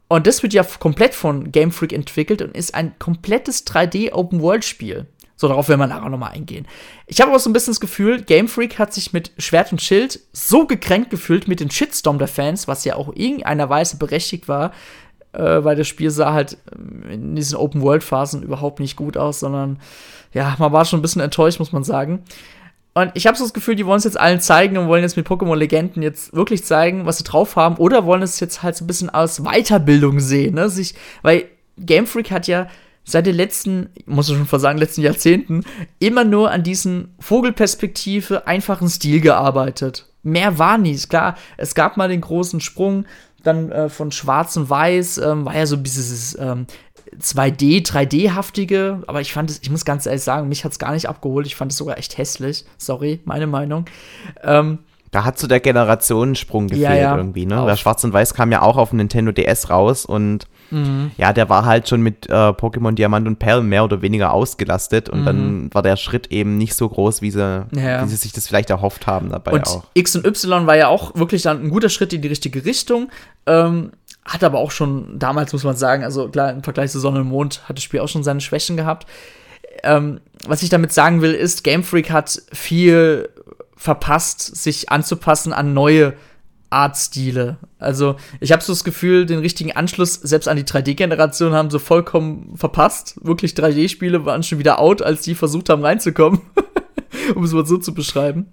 Und 0.10 0.28
das 0.28 0.44
wird 0.44 0.54
ja 0.54 0.64
komplett 0.64 1.14
von 1.14 1.52
Game 1.52 1.72
Freak 1.72 1.94
entwickelt 1.94 2.42
und 2.42 2.56
ist 2.56 2.76
ein 2.76 2.98
komplettes 3.00 3.66
3D 3.66 4.14
Open 4.14 4.42
World 4.42 4.66
Spiel. 4.66 5.06
So, 5.40 5.48
darauf 5.48 5.70
werden 5.70 5.80
wir 5.80 5.88
nachher 5.88 6.10
nochmal 6.10 6.32
eingehen. 6.32 6.68
Ich 7.06 7.22
habe 7.22 7.30
aber 7.30 7.40
so 7.40 7.50
ein 7.50 7.54
bisschen 7.54 7.72
das 7.72 7.80
Gefühl, 7.80 8.24
Game 8.24 8.48
Freak 8.48 8.80
hat 8.80 8.92
sich 8.92 9.14
mit 9.14 9.32
Schwert 9.38 9.72
und 9.72 9.82
Schild 9.82 10.20
so 10.34 10.66
gekränkt 10.66 11.12
gefühlt 11.12 11.48
mit 11.48 11.60
den 11.60 11.70
Shitstorm 11.70 12.18
der 12.18 12.28
Fans, 12.28 12.68
was 12.68 12.84
ja 12.86 12.96
auch 12.96 13.16
irgendeiner 13.16 13.70
Weise 13.70 13.98
berechtigt 13.98 14.48
war, 14.48 14.74
äh, 15.34 15.64
weil 15.64 15.76
das 15.76 15.88
Spiel 15.88 16.10
sah 16.10 16.34
halt 16.34 16.58
ähm, 16.76 17.04
in 17.10 17.36
diesen 17.36 17.56
Open-World-Phasen 17.56 18.42
überhaupt 18.42 18.80
nicht 18.80 18.96
gut 18.96 19.16
aus, 19.16 19.40
sondern 19.40 19.80
ja, 20.34 20.56
man 20.58 20.74
war 20.74 20.86
schon 20.86 21.00
ein 21.00 21.04
bisschen 21.04 21.22
enttäuscht, 21.22 21.60
muss 21.60 21.72
man 21.72 21.84
sagen. 21.84 22.24
Und 22.96 23.12
ich 23.14 23.28
habe 23.28 23.38
so 23.38 23.44
das 23.44 23.54
Gefühl, 23.54 23.76
die 23.76 23.86
wollen 23.86 24.00
es 24.00 24.06
jetzt 24.06 24.20
allen 24.20 24.42
zeigen 24.42 24.76
und 24.76 24.88
wollen 24.88 25.04
jetzt 25.04 25.18
mit 25.18 25.28
Pokémon 25.28 25.56
Legenden 25.56 26.02
jetzt 26.02 26.34
wirklich 26.34 26.66
zeigen, 26.66 27.06
was 27.06 27.20
sie 27.20 27.24
drauf 27.24 27.56
haben, 27.56 27.78
oder 27.78 28.06
wollen 28.06 28.24
es 28.24 28.40
jetzt 28.40 28.64
halt 28.64 28.76
so 28.76 28.84
ein 28.84 28.88
bisschen 28.88 29.12
als 29.12 29.44
Weiterbildung 29.44 30.20
sehen, 30.20 30.56
ne? 30.56 30.68
Sich, 30.68 30.96
weil 31.22 31.46
Game 31.78 32.08
Freak 32.08 32.32
hat 32.32 32.48
ja 32.48 32.68
seit 33.08 33.26
den 33.26 33.36
letzten, 33.36 33.90
muss 34.06 34.30
ich 34.30 34.36
schon 34.36 34.46
fast 34.46 34.62
sagen, 34.62 34.78
letzten 34.78 35.02
Jahrzehnten 35.02 35.64
immer 35.98 36.26
nur 36.26 36.52
an 36.52 36.64
diesen 36.64 37.16
Vogelperspektive 37.20 38.48
einfachen 38.48 38.90
Stil 38.90 39.22
gearbeitet. 39.22 40.06
Mehr 40.24 40.60
war 40.60 40.78
nie. 40.78 40.98
Klar, 40.98 41.36
es 41.56 41.74
gab 41.74 41.96
mal 41.96 42.10
den 42.10 42.22
großen 42.22 42.60
Sprung, 42.60 43.06
dann 43.44 43.72
äh, 43.72 43.88
von 43.88 44.12
Schwarz 44.12 44.58
und 44.58 44.70
Weiß, 44.70 45.20
ähm, 45.20 45.46
war 45.46 45.56
ja 45.56 45.66
so 45.66 45.78
dieses 45.78 46.38
ähm, 46.38 46.68
2D, 47.18 47.88
3D-haftige, 47.88 49.04
aber 49.08 49.22
ich 49.22 49.32
fand 49.32 49.50
es, 49.52 49.60
ich 49.62 49.70
muss 49.70 49.86
ganz 49.86 50.06
ehrlich 50.06 50.24
sagen, 50.24 50.50
mich 50.50 50.66
hat 50.66 50.74
es 50.74 50.80
gar 50.80 50.92
nicht 50.92 51.08
abgeholt. 51.08 51.48
Ich 51.48 51.56
fand 51.56 51.72
es 51.72 51.78
sogar 51.78 51.98
echt 51.98 52.18
hässlich. 52.18 52.66
Sorry, 52.78 53.22
meine 53.24 53.48
Meinung. 53.48 53.86
Ähm, 54.44 54.80
da 55.12 55.24
hat 55.24 55.40
so 55.40 55.48
der 55.48 55.60
Generationensprung 55.60 56.68
gefehlt 56.68 56.90
ja, 56.90 56.96
ja. 56.96 57.18
irgendwie, 57.18 57.46
ne? 57.46 57.66
Weil 57.66 57.78
Schwarz 57.78 58.04
und 58.04 58.14
Weiß 58.14 58.34
kam 58.34 58.52
ja 58.52 58.62
auch 58.62 58.78
auf 58.78 58.94
Nintendo 58.94 59.32
DS 59.32 59.70
raus 59.70 60.06
und 60.06 60.48
Mhm. 60.72 61.12
Ja, 61.18 61.34
der 61.34 61.50
war 61.50 61.66
halt 61.66 61.88
schon 61.88 62.02
mit 62.02 62.30
äh, 62.30 62.34
Pokémon 62.34 62.94
Diamant 62.94 63.28
und 63.28 63.40
Perl 63.40 63.64
mehr 63.64 63.84
oder 63.84 64.02
weniger 64.02 64.34
ausgelastet 64.34 65.10
und 65.10 65.22
mhm. 65.22 65.26
dann 65.26 65.70
war 65.74 65.82
der 65.82 65.96
Schritt 65.96 66.28
eben 66.28 66.58
nicht 66.58 66.76
so 66.76 66.88
groß, 66.88 67.22
wie 67.22 67.32
sie, 67.32 67.66
ja. 67.74 68.04
wie 68.04 68.10
sie 68.10 68.16
sich 68.16 68.34
das 68.34 68.48
vielleicht 68.48 68.70
erhofft 68.70 69.08
haben 69.08 69.30
dabei 69.30 69.52
und 69.52 69.68
auch. 69.68 69.84
X 69.94 70.16
und 70.16 70.26
Y 70.26 70.68
war 70.68 70.76
ja 70.76 70.88
auch 70.88 71.16
wirklich 71.16 71.42
dann 71.44 71.64
ein 71.64 71.70
guter 71.70 71.90
Schritt 71.90 72.14
in 72.14 72.22
die 72.22 72.28
richtige 72.28 72.66
Richtung. 72.66 73.10
Ähm, 73.46 73.92
hat 74.26 74.44
aber 74.44 74.60
auch 74.60 74.72
schon 74.72 75.18
damals, 75.20 75.54
muss 75.54 75.64
man 75.64 75.78
sagen, 75.78 76.04
also 76.04 76.28
klar, 76.28 76.52
im 76.52 76.64
Vergleich 76.64 76.92
zu 76.92 77.00
Sonne 77.00 77.22
und 77.22 77.30
Mond 77.30 77.62
hat 77.70 77.78
das 77.78 77.84
Spiel 77.84 78.02
auch 78.02 78.10
schon 78.10 78.24
seine 78.24 78.42
Schwächen 78.42 78.76
gehabt. 78.76 79.08
Ähm, 79.84 80.20
was 80.46 80.64
ich 80.64 80.70
damit 80.70 80.92
sagen 80.92 81.22
will, 81.22 81.34
ist, 81.34 81.64
Game 81.64 81.84
Freak 81.84 82.12
hat 82.12 82.42
viel 82.52 83.30
verpasst, 83.78 84.42
sich 84.42 84.92
anzupassen 84.92 85.54
an 85.54 85.74
neue 85.74 86.14
Artstile. 86.70 87.58
Also, 87.80 88.18
ich 88.42 88.52
habe 88.52 88.62
so 88.62 88.74
das 88.74 88.84
Gefühl, 88.84 89.26
den 89.26 89.40
richtigen 89.40 89.72
Anschluss 89.72 90.16
selbst 90.16 90.50
an 90.50 90.58
die 90.58 90.66
3D-Generation 90.66 91.54
haben 91.54 91.70
sie 91.70 91.80
vollkommen 91.80 92.58
verpasst. 92.58 93.16
Wirklich 93.22 93.54
3D-Spiele 93.54 94.26
waren 94.26 94.44
schon 94.44 94.60
wieder 94.60 94.80
out, 94.80 95.02
als 95.02 95.22
die 95.22 95.36
versucht 95.36 95.70
haben 95.70 95.86
reinzukommen. 95.86 96.42
um 97.36 97.44
es 97.44 97.54
mal 97.54 97.66
so 97.66 97.78
zu 97.78 97.94
beschreiben. 97.94 98.48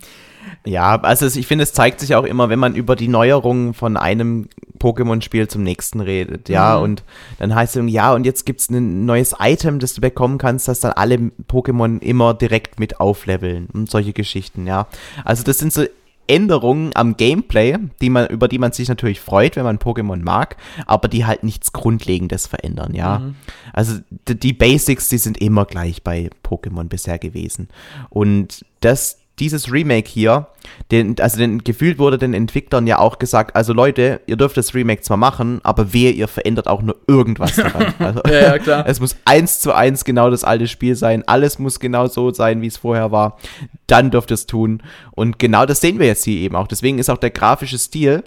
Ja, 0.65 1.01
also 1.01 1.27
ich 1.27 1.47
finde, 1.47 1.65
es 1.65 1.73
zeigt 1.73 2.01
sich 2.01 2.15
auch 2.15 2.25
immer, 2.25 2.49
wenn 2.49 2.59
man 2.59 2.75
über 2.75 2.97
die 2.97 3.09
Neuerungen 3.09 3.75
von 3.75 3.97
einem 3.97 4.49
Pokémon-Spiel 4.79 5.49
zum 5.49 5.63
nächsten 5.63 6.01
redet, 6.01 6.49
ja, 6.49 6.77
mhm. 6.77 6.83
und 6.83 7.03
dann 7.39 7.55
heißt 7.55 7.77
es 7.77 7.93
ja, 7.93 8.13
und 8.15 8.25
jetzt 8.25 8.45
gibt 8.45 8.61
es 8.61 8.71
ein 8.71 9.05
neues 9.05 9.35
Item, 9.39 9.79
das 9.79 9.95
du 9.95 10.01
bekommen 10.01 10.39
kannst, 10.39 10.69
das 10.69 10.81
dann 10.81 10.93
alle 10.93 11.17
Pokémon 11.49 12.01
immer 12.01 12.35
direkt 12.35 12.79
mit 12.79 13.01
aufleveln 13.01 13.69
und 13.73 13.91
solche 13.91 14.13
Geschichten, 14.13 14.67
ja. 14.67 14.87
Also 15.25 15.43
das 15.43 15.59
sind 15.59 15.73
so 15.73 15.85
Änderungen 16.27 16.93
am 16.95 17.17
Gameplay, 17.17 17.77
die 18.01 18.09
man, 18.09 18.29
über 18.29 18.49
die 18.49 18.59
man 18.59 18.73
sich 18.73 18.89
natürlich 18.89 19.21
freut, 19.21 19.57
wenn 19.57 19.65
man 19.65 19.79
Pokémon 19.79 20.23
mag, 20.23 20.57
aber 20.87 21.09
die 21.09 21.27
halt 21.27 21.43
nichts 21.43 21.73
Grundlegendes 21.73 22.47
verändern, 22.47 22.95
ja. 22.95 23.19
Mhm. 23.19 23.35
Also 23.73 23.99
die 24.27 24.53
Basics, 24.53 25.09
die 25.09 25.19
sind 25.19 25.39
immer 25.39 25.67
gleich 25.67 26.03
bei 26.03 26.31
Pokémon 26.43 26.85
bisher 26.85 27.19
gewesen. 27.19 27.69
Und 28.09 28.65
das, 28.81 29.19
dieses 29.39 29.73
Remake 29.73 30.09
hier, 30.09 30.47
den, 30.91 31.19
also 31.19 31.39
den, 31.39 31.65
gefühlt 31.65 31.99
wurde 31.99 32.19
den 32.19 32.35
Entwicklern 32.35 32.87
ja 32.87 32.99
auch 32.99 33.19
gesagt, 33.19 33.57
also 33.57 33.73
Leute, 33.73 34.21
ihr 34.27 34.37
dürft 34.37 34.57
das 34.57 34.75
Remake 34.75 35.03
zwar 35.03 35.17
machen, 35.17 35.61
aber 35.65 35.93
wehe, 35.93 36.11
ihr 36.13 36.29
verändert 36.29 36.69
auch 36.69 36.83
nur 36.83 36.97
irgendwas 37.07 37.57
daran. 37.57 37.95
Also, 38.05 38.21
ja, 38.27 38.41
ja, 38.41 38.59
klar. 38.59 38.85
Es 38.89 39.01
muss 39.01 39.17
eins 39.25 39.61
zu 39.61 39.73
eins 39.73 40.05
genau 40.05 40.31
das 40.31 40.45
alte 40.45 40.69
Spiel 40.69 40.95
sein, 40.95 41.25
alles 41.27 41.59
muss 41.59 41.81
genau 41.81 42.07
so 42.07 42.33
sein, 42.33 42.63
wie 42.63 42.67
es 42.67 42.77
vorher 42.77 43.13
war. 43.13 43.39
Dann 43.87 44.11
dürft 44.11 44.31
ihr 44.31 44.35
es 44.35 44.47
tun. 44.47 44.83
Und 45.13 45.39
genau 45.39 45.67
das 45.67 45.81
sehen 45.81 45.99
wir 45.99 46.07
jetzt 46.07 46.25
hier 46.25 46.41
eben 46.41 46.57
auch. 46.57 46.67
Deswegen 46.67 46.99
ist 46.99 47.11
auch 47.11 47.19
der 47.19 47.31
grafische 47.31 47.79
Stil, 47.79 48.23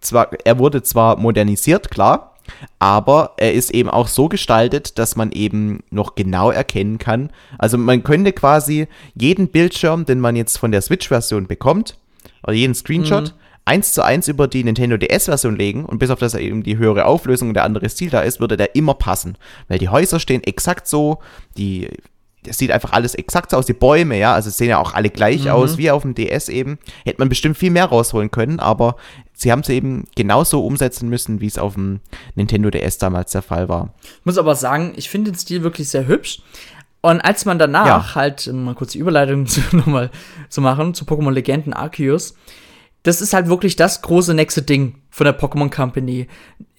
zwar, 0.00 0.30
er 0.44 0.58
wurde 0.58 0.82
zwar 0.82 1.18
modernisiert, 1.18 1.90
klar, 1.90 2.35
aber 2.78 3.34
er 3.36 3.52
ist 3.52 3.70
eben 3.70 3.90
auch 3.90 4.08
so 4.08 4.28
gestaltet, 4.28 4.98
dass 4.98 5.16
man 5.16 5.32
eben 5.32 5.82
noch 5.90 6.14
genau 6.14 6.50
erkennen 6.50 6.98
kann. 6.98 7.30
Also 7.58 7.78
man 7.78 8.02
könnte 8.02 8.32
quasi 8.32 8.88
jeden 9.14 9.48
Bildschirm, 9.48 10.04
den 10.04 10.20
man 10.20 10.36
jetzt 10.36 10.58
von 10.58 10.72
der 10.72 10.82
Switch-Version 10.82 11.46
bekommt, 11.46 11.96
oder 12.42 12.54
jeden 12.54 12.74
Screenshot, 12.74 13.28
mhm. 13.28 13.38
eins 13.64 13.92
zu 13.92 14.04
eins 14.04 14.28
über 14.28 14.48
die 14.48 14.64
Nintendo 14.64 14.96
DS-Version 14.96 15.56
legen 15.56 15.84
und 15.84 15.98
bis 15.98 16.10
auf 16.10 16.18
das 16.18 16.34
eben 16.34 16.62
die 16.62 16.78
höhere 16.78 17.06
Auflösung 17.06 17.48
und 17.48 17.54
der 17.54 17.64
andere 17.64 17.88
Stil 17.88 18.10
da 18.10 18.20
ist, 18.20 18.40
würde 18.40 18.56
der 18.56 18.74
immer 18.74 18.94
passen. 18.94 19.36
Weil 19.68 19.78
die 19.78 19.88
Häuser 19.88 20.20
stehen 20.20 20.44
exakt 20.44 20.86
so, 20.86 21.18
die 21.56 21.88
es 22.48 22.58
sieht 22.58 22.70
einfach 22.70 22.92
alles 22.92 23.14
exakt 23.14 23.50
so 23.50 23.56
aus, 23.56 23.66
die 23.66 23.72
Bäume, 23.72 24.18
ja, 24.18 24.34
also 24.34 24.50
sehen 24.50 24.68
ja 24.68 24.78
auch 24.78 24.94
alle 24.94 25.10
gleich 25.10 25.44
mhm. 25.44 25.50
aus, 25.50 25.78
wie 25.78 25.90
auf 25.90 26.02
dem 26.02 26.14
DS 26.14 26.48
eben. 26.48 26.78
Hätte 27.04 27.20
man 27.20 27.28
bestimmt 27.28 27.56
viel 27.56 27.70
mehr 27.70 27.86
rausholen 27.86 28.30
können, 28.30 28.60
aber 28.60 28.96
sie 29.32 29.52
haben 29.52 29.60
es 29.60 29.68
eben 29.68 30.04
genauso 30.14 30.64
umsetzen 30.64 31.08
müssen, 31.08 31.40
wie 31.40 31.46
es 31.46 31.58
auf 31.58 31.74
dem 31.74 32.00
Nintendo 32.34 32.70
DS 32.70 32.98
damals 32.98 33.32
der 33.32 33.42
Fall 33.42 33.68
war. 33.68 33.94
Ich 34.02 34.24
muss 34.24 34.38
aber 34.38 34.54
sagen, 34.54 34.92
ich 34.96 35.10
finde 35.10 35.32
den 35.32 35.38
Stil 35.38 35.62
wirklich 35.62 35.88
sehr 35.88 36.06
hübsch. 36.06 36.40
Und 37.02 37.20
als 37.20 37.44
man 37.44 37.58
danach 37.58 37.86
ja. 37.86 38.14
halt, 38.16 38.52
mal 38.52 38.74
kurz 38.74 38.92
die 38.92 38.98
Überleitung 38.98 39.46
zu, 39.46 39.60
nochmal 39.72 40.10
zu 40.48 40.60
machen, 40.60 40.94
zu 40.94 41.04
Pokémon 41.04 41.32
Legenden 41.32 41.72
Arceus, 41.72 42.34
das 43.06 43.20
ist 43.20 43.32
halt 43.32 43.48
wirklich 43.48 43.76
das 43.76 44.02
große 44.02 44.34
nächste 44.34 44.62
Ding 44.62 44.96
von 45.10 45.24
der 45.24 45.38
Pokémon 45.38 45.74
Company. 45.74 46.26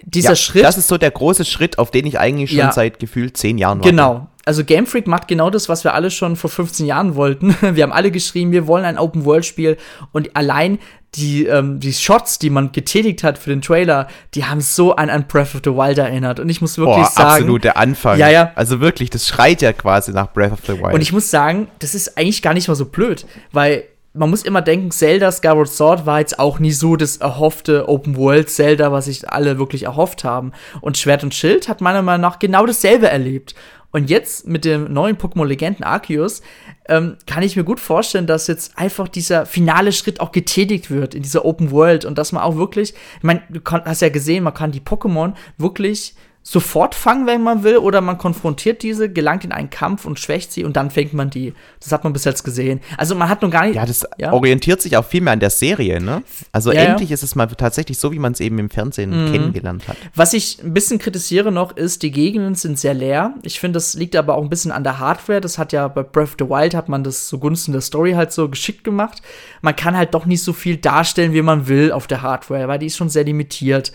Dieser 0.03 0.29
ja, 0.29 0.35
Schritt. 0.35 0.63
Das 0.63 0.77
ist 0.77 0.87
so 0.87 0.97
der 0.97 1.11
große 1.11 1.45
Schritt, 1.45 1.79
auf 1.79 1.91
den 1.91 2.05
ich 2.05 2.19
eigentlich 2.19 2.51
schon 2.51 2.59
ja, 2.59 2.71
seit 2.71 2.99
gefühlt 2.99 3.37
zehn 3.37 3.57
Jahren 3.57 3.79
warte. 3.79 3.89
Genau 3.89 4.27
also 4.47 4.63
Game 4.63 4.85
Freak 4.85 5.07
macht 5.07 5.27
genau 5.27 5.49
das, 5.49 5.67
was 5.67 5.83
wir 5.83 5.93
alle 5.93 6.09
schon 6.09 6.37
vor 6.37 6.49
15 6.49 6.85
Jahren 6.85 7.15
wollten. 7.15 7.53
Wir 7.75 7.83
haben 7.83 7.91
alle 7.91 8.11
geschrieben, 8.11 8.53
wir 8.53 8.65
wollen 8.65 8.85
ein 8.85 8.97
Open-World-Spiel 8.97 9.75
und 10.13 10.35
allein 10.37 10.79
die, 11.15 11.45
ähm, 11.45 11.79
die 11.79 11.91
Shots, 11.91 12.39
die 12.39 12.49
man 12.49 12.71
getätigt 12.71 13.23
hat 13.23 13.37
für 13.37 13.49
den 13.49 13.61
Trailer, 13.61 14.07
die 14.35 14.45
haben 14.45 14.61
so 14.61 14.95
an, 14.95 15.09
an 15.09 15.27
Breath 15.27 15.55
of 15.55 15.61
the 15.63 15.71
Wild 15.71 15.97
erinnert. 15.97 16.39
Und 16.39 16.49
ich 16.49 16.61
muss 16.61 16.77
wirklich 16.77 16.97
Boah, 16.97 17.11
sagen. 17.11 17.29
Absolut, 17.29 17.63
der 17.63 17.77
Anfang. 17.77 18.19
Ja, 18.19 18.29
ja. 18.29 18.51
Also 18.55 18.79
wirklich, 18.79 19.09
das 19.09 19.27
schreit 19.27 19.61
ja 19.61 19.73
quasi 19.73 20.11
nach 20.11 20.31
Breath 20.31 20.53
of 20.53 20.59
the 20.65 20.73
Wild. 20.73 20.93
Und 20.93 21.01
ich 21.01 21.11
muss 21.11 21.29
sagen, 21.29 21.67
das 21.79 21.93
ist 21.95 22.17
eigentlich 22.17 22.41
gar 22.41 22.53
nicht 22.53 22.67
mal 22.67 22.75
so 22.75 22.85
blöd, 22.85 23.25
weil 23.51 23.83
man 24.17 24.29
muss 24.29 24.43
immer 24.43 24.61
denken, 24.61 24.91
Zelda 24.91 25.31
Skyward 25.31 25.69
Sword 25.69 26.05
war 26.05 26.19
jetzt 26.19 26.39
auch 26.39 26.59
nie 26.59 26.71
so 26.71 26.95
das 26.95 27.17
erhoffte 27.17 27.87
Open 27.87 28.17
World 28.17 28.49
Zelda, 28.49 28.91
was 28.91 29.05
sich 29.05 29.29
alle 29.29 29.57
wirklich 29.59 29.83
erhofft 29.83 30.23
haben. 30.23 30.51
Und 30.81 30.97
Schwert 30.97 31.23
und 31.23 31.33
Schild 31.33 31.69
hat 31.69 31.81
meiner 31.81 32.01
Meinung 32.01 32.21
nach 32.21 32.39
genau 32.39 32.65
dasselbe 32.65 33.07
erlebt. 33.07 33.55
Und 33.91 34.09
jetzt 34.09 34.47
mit 34.47 34.65
dem 34.65 34.91
neuen 34.91 35.17
Pokémon 35.17 35.45
Legenden 35.45 35.83
Arceus 35.83 36.41
ähm, 36.89 37.17
kann 37.25 37.41
ich 37.41 37.55
mir 37.55 37.63
gut 37.63 37.79
vorstellen, 37.79 38.27
dass 38.27 38.47
jetzt 38.47 38.77
einfach 38.77 39.07
dieser 39.07 39.45
finale 39.45 39.91
Schritt 39.91 40.19
auch 40.19 40.31
getätigt 40.31 40.91
wird 40.91 41.15
in 41.15 41.23
dieser 41.23 41.45
Open 41.45 41.71
World 41.71 42.03
und 42.03 42.17
dass 42.17 42.31
man 42.31 42.43
auch 42.43 42.57
wirklich, 42.57 42.93
ich 43.17 43.23
meine, 43.23 43.43
du 43.49 43.61
hast 43.63 44.01
ja 44.01 44.09
gesehen, 44.09 44.43
man 44.43 44.53
kann 44.53 44.71
die 44.71 44.81
Pokémon 44.81 45.33
wirklich 45.57 46.15
sofort 46.49 46.95
fangen, 46.95 47.27
wenn 47.27 47.43
man 47.43 47.63
will, 47.63 47.75
oder 47.75 47.99
man 47.99 48.17
konfrontiert 48.17 48.81
diese, 48.81 49.11
gelangt 49.11 49.43
in 49.43 49.51
einen 49.51 49.69
Kampf 49.69 50.05
und 50.05 50.17
schwächt 50.17 50.53
sie 50.53 50.63
und 50.63 50.77
dann 50.77 50.91
fängt 50.91 51.13
man 51.13 51.29
die. 51.29 51.53
Das 51.81 51.91
hat 51.91 52.05
man 52.05 52.13
bis 52.13 52.23
jetzt 52.23 52.45
gesehen. 52.45 52.79
Also 52.95 53.15
man 53.15 53.27
hat 53.27 53.41
noch 53.41 53.51
gar 53.51 53.65
nicht. 53.65 53.75
Ja, 53.75 53.85
das 53.85 54.07
ja? 54.17 54.31
orientiert 54.31 54.81
sich 54.81 54.95
auch 54.95 55.03
viel 55.03 55.19
mehr 55.19 55.33
an 55.33 55.41
der 55.41 55.49
Serie, 55.49 55.99
ne? 55.99 56.23
Also 56.53 56.71
ja, 56.71 56.83
endlich 56.83 57.09
ja. 57.09 57.15
ist 57.15 57.23
es 57.23 57.35
mal 57.35 57.47
tatsächlich 57.47 57.99
so, 57.99 58.13
wie 58.13 58.19
man 58.19 58.31
es 58.31 58.39
eben 58.39 58.57
im 58.59 58.69
Fernsehen 58.69 59.25
mhm. 59.25 59.31
kennengelernt 59.33 59.89
hat. 59.89 59.97
Was 60.15 60.31
ich 60.31 60.63
ein 60.63 60.73
bisschen 60.73 60.99
kritisiere 60.99 61.51
noch, 61.51 61.75
ist, 61.75 62.01
die 62.01 62.11
Gegenden 62.11 62.55
sind 62.55 62.79
sehr 62.79 62.93
leer. 62.93 63.33
Ich 63.41 63.59
finde, 63.59 63.75
das 63.75 63.95
liegt 63.95 64.15
aber 64.15 64.35
auch 64.35 64.41
ein 64.41 64.49
bisschen 64.49 64.71
an 64.71 64.85
der 64.85 64.99
Hardware. 64.99 65.41
Das 65.41 65.57
hat 65.57 65.73
ja 65.73 65.89
bei 65.89 66.03
Breath 66.03 66.29
of 66.29 66.35
the 66.39 66.45
Wild 66.45 66.73
hat 66.75 66.87
man 66.87 67.03
das 67.03 67.27
zugunsten 67.27 67.73
der 67.73 67.81
Story 67.81 68.13
halt 68.13 68.31
so 68.31 68.47
geschickt 68.47 68.85
gemacht. 68.85 69.21
Man 69.61 69.75
kann 69.75 69.97
halt 69.97 70.13
doch 70.13 70.25
nicht 70.25 70.43
so 70.43 70.53
viel 70.53 70.77
darstellen, 70.77 71.33
wie 71.33 71.41
man 71.41 71.67
will 71.67 71.91
auf 71.91 72.07
der 72.07 72.21
Hardware, 72.21 72.69
weil 72.69 72.79
die 72.79 72.85
ist 72.85 72.95
schon 72.95 73.09
sehr 73.09 73.25
limitiert. 73.25 73.91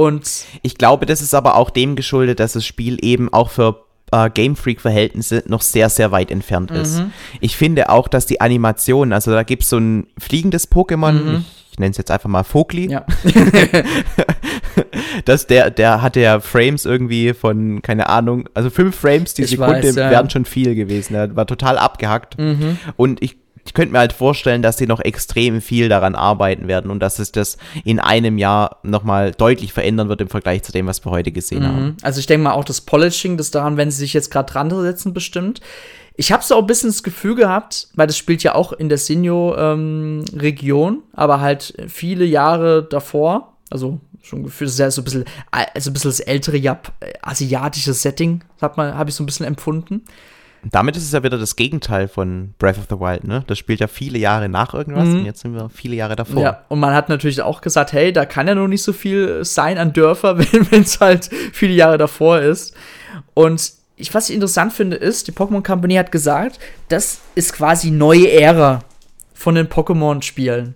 Und 0.00 0.46
ich 0.62 0.78
glaube, 0.78 1.04
das 1.04 1.20
ist 1.20 1.34
aber 1.34 1.56
auch 1.56 1.68
dem 1.68 1.94
geschuldet, 1.94 2.40
dass 2.40 2.54
das 2.54 2.64
Spiel 2.64 2.96
eben 3.04 3.30
auch 3.30 3.50
für 3.50 3.84
äh, 4.12 4.30
Game 4.30 4.56
Freak-Verhältnisse 4.56 5.44
noch 5.46 5.60
sehr, 5.60 5.90
sehr 5.90 6.10
weit 6.10 6.30
entfernt 6.30 6.70
ist. 6.70 7.00
Mhm. 7.00 7.12
Ich 7.42 7.54
finde 7.54 7.90
auch, 7.90 8.08
dass 8.08 8.24
die 8.24 8.40
Animation, 8.40 9.12
also 9.12 9.30
da 9.30 9.42
gibt 9.42 9.62
es 9.62 9.68
so 9.68 9.76
ein 9.76 10.06
fliegendes 10.18 10.72
Pokémon, 10.72 11.12
mhm. 11.12 11.36
ich, 11.36 11.72
ich 11.72 11.78
nenne 11.78 11.90
es 11.90 11.98
jetzt 11.98 12.10
einfach 12.10 12.30
mal 12.30 12.44
Vogli. 12.44 12.90
Ja. 12.90 13.04
dass 15.26 15.46
der, 15.46 15.70
der 15.70 16.00
hatte 16.00 16.20
ja 16.20 16.40
Frames 16.40 16.86
irgendwie 16.86 17.34
von, 17.34 17.82
keine 17.82 18.08
Ahnung, 18.08 18.48
also 18.54 18.70
fünf 18.70 18.96
Frames 18.96 19.34
die 19.34 19.42
ich 19.42 19.50
Sekunde 19.50 19.82
weiß, 19.82 19.96
ja. 19.96 20.10
wären 20.10 20.30
schon 20.30 20.46
viel 20.46 20.74
gewesen. 20.74 21.14
Er 21.14 21.36
war 21.36 21.46
total 21.46 21.76
abgehackt. 21.76 22.38
Mhm. 22.38 22.78
Und 22.96 23.22
ich 23.22 23.36
ich 23.64 23.74
könnte 23.74 23.92
mir 23.92 23.98
halt 23.98 24.12
vorstellen, 24.12 24.62
dass 24.62 24.78
sie 24.78 24.86
noch 24.86 25.00
extrem 25.00 25.60
viel 25.60 25.88
daran 25.88 26.14
arbeiten 26.14 26.68
werden 26.68 26.90
und 26.90 27.00
dass 27.00 27.18
es 27.18 27.32
das 27.32 27.58
in 27.84 27.98
einem 27.98 28.38
Jahr 28.38 28.78
nochmal 28.82 29.32
deutlich 29.32 29.72
verändern 29.72 30.08
wird 30.08 30.20
im 30.20 30.28
Vergleich 30.28 30.62
zu 30.62 30.72
dem, 30.72 30.86
was 30.86 31.04
wir 31.04 31.10
heute 31.10 31.32
gesehen 31.32 31.62
mhm. 31.62 31.66
haben. 31.66 31.96
Also 32.02 32.20
ich 32.20 32.26
denke 32.26 32.44
mal 32.44 32.52
auch 32.52 32.64
das 32.64 32.80
Polishing, 32.80 33.36
das 33.36 33.50
daran, 33.50 33.76
wenn 33.76 33.90
sie 33.90 33.98
sich 33.98 34.12
jetzt 34.12 34.30
gerade 34.30 34.52
dran 34.52 34.70
setzen, 34.70 35.12
bestimmt. 35.12 35.60
Ich 36.16 36.32
habe 36.32 36.44
so 36.44 36.54
auch 36.56 36.60
ein 36.60 36.66
bisschen 36.66 36.90
das 36.90 37.02
Gefühl 37.02 37.34
gehabt, 37.34 37.88
weil 37.94 38.06
das 38.06 38.18
spielt 38.18 38.42
ja 38.42 38.54
auch 38.54 38.72
in 38.72 38.88
der 38.88 38.98
Sinjo-Region, 38.98 40.94
ähm, 40.94 41.02
aber 41.14 41.40
halt 41.40 41.74
viele 41.88 42.24
Jahre 42.24 42.82
davor, 42.82 43.54
also 43.70 44.00
schon 44.22 44.44
gefühlt 44.44 44.70
sehr 44.70 44.90
so 44.90 45.00
ein 45.00 45.04
bisschen, 45.04 45.24
also 45.50 45.90
ein 45.90 45.94
bisschen 45.94 46.10
das 46.10 46.20
ältere 46.20 46.58
Jap 46.58 46.92
asiatische 47.22 47.94
Setting, 47.94 48.42
habe 48.60 49.08
ich 49.08 49.14
so 49.14 49.22
ein 49.22 49.26
bisschen 49.26 49.46
empfunden. 49.46 50.02
Damit 50.64 50.96
ist 50.96 51.04
es 51.04 51.12
ja 51.12 51.22
wieder 51.22 51.38
das 51.38 51.56
Gegenteil 51.56 52.06
von 52.08 52.54
Breath 52.58 52.78
of 52.78 52.86
the 52.90 52.96
Wild, 52.96 53.24
ne? 53.24 53.44
Das 53.46 53.58
spielt 53.58 53.80
ja 53.80 53.86
viele 53.86 54.18
Jahre 54.18 54.48
nach 54.48 54.74
irgendwas 54.74 55.06
mhm. 55.06 55.20
und 55.20 55.24
jetzt 55.24 55.40
sind 55.40 55.54
wir 55.54 55.70
viele 55.70 55.96
Jahre 55.96 56.16
davor. 56.16 56.42
Ja, 56.42 56.64
und 56.68 56.80
man 56.80 56.94
hat 56.94 57.08
natürlich 57.08 57.40
auch 57.40 57.60
gesagt, 57.62 57.92
hey, 57.92 58.12
da 58.12 58.26
kann 58.26 58.46
ja 58.46 58.54
noch 58.54 58.68
nicht 58.68 58.82
so 58.82 58.92
viel 58.92 59.44
sein 59.44 59.78
an 59.78 59.92
Dörfer, 59.92 60.38
wenn 60.70 60.82
es 60.82 61.00
halt 61.00 61.30
viele 61.52 61.72
Jahre 61.72 61.98
davor 61.98 62.40
ist. 62.40 62.74
Und 63.34 63.72
ich, 63.96 64.12
was 64.12 64.28
ich 64.28 64.34
interessant 64.34 64.72
finde, 64.72 64.96
ist, 64.96 65.28
die 65.28 65.32
Pokémon 65.32 65.62
Company 65.62 65.94
hat 65.94 66.12
gesagt, 66.12 66.58
das 66.88 67.20
ist 67.34 67.52
quasi 67.52 67.90
neue 67.90 68.30
Ära 68.30 68.80
von 69.32 69.54
den 69.54 69.68
Pokémon-Spielen. 69.68 70.74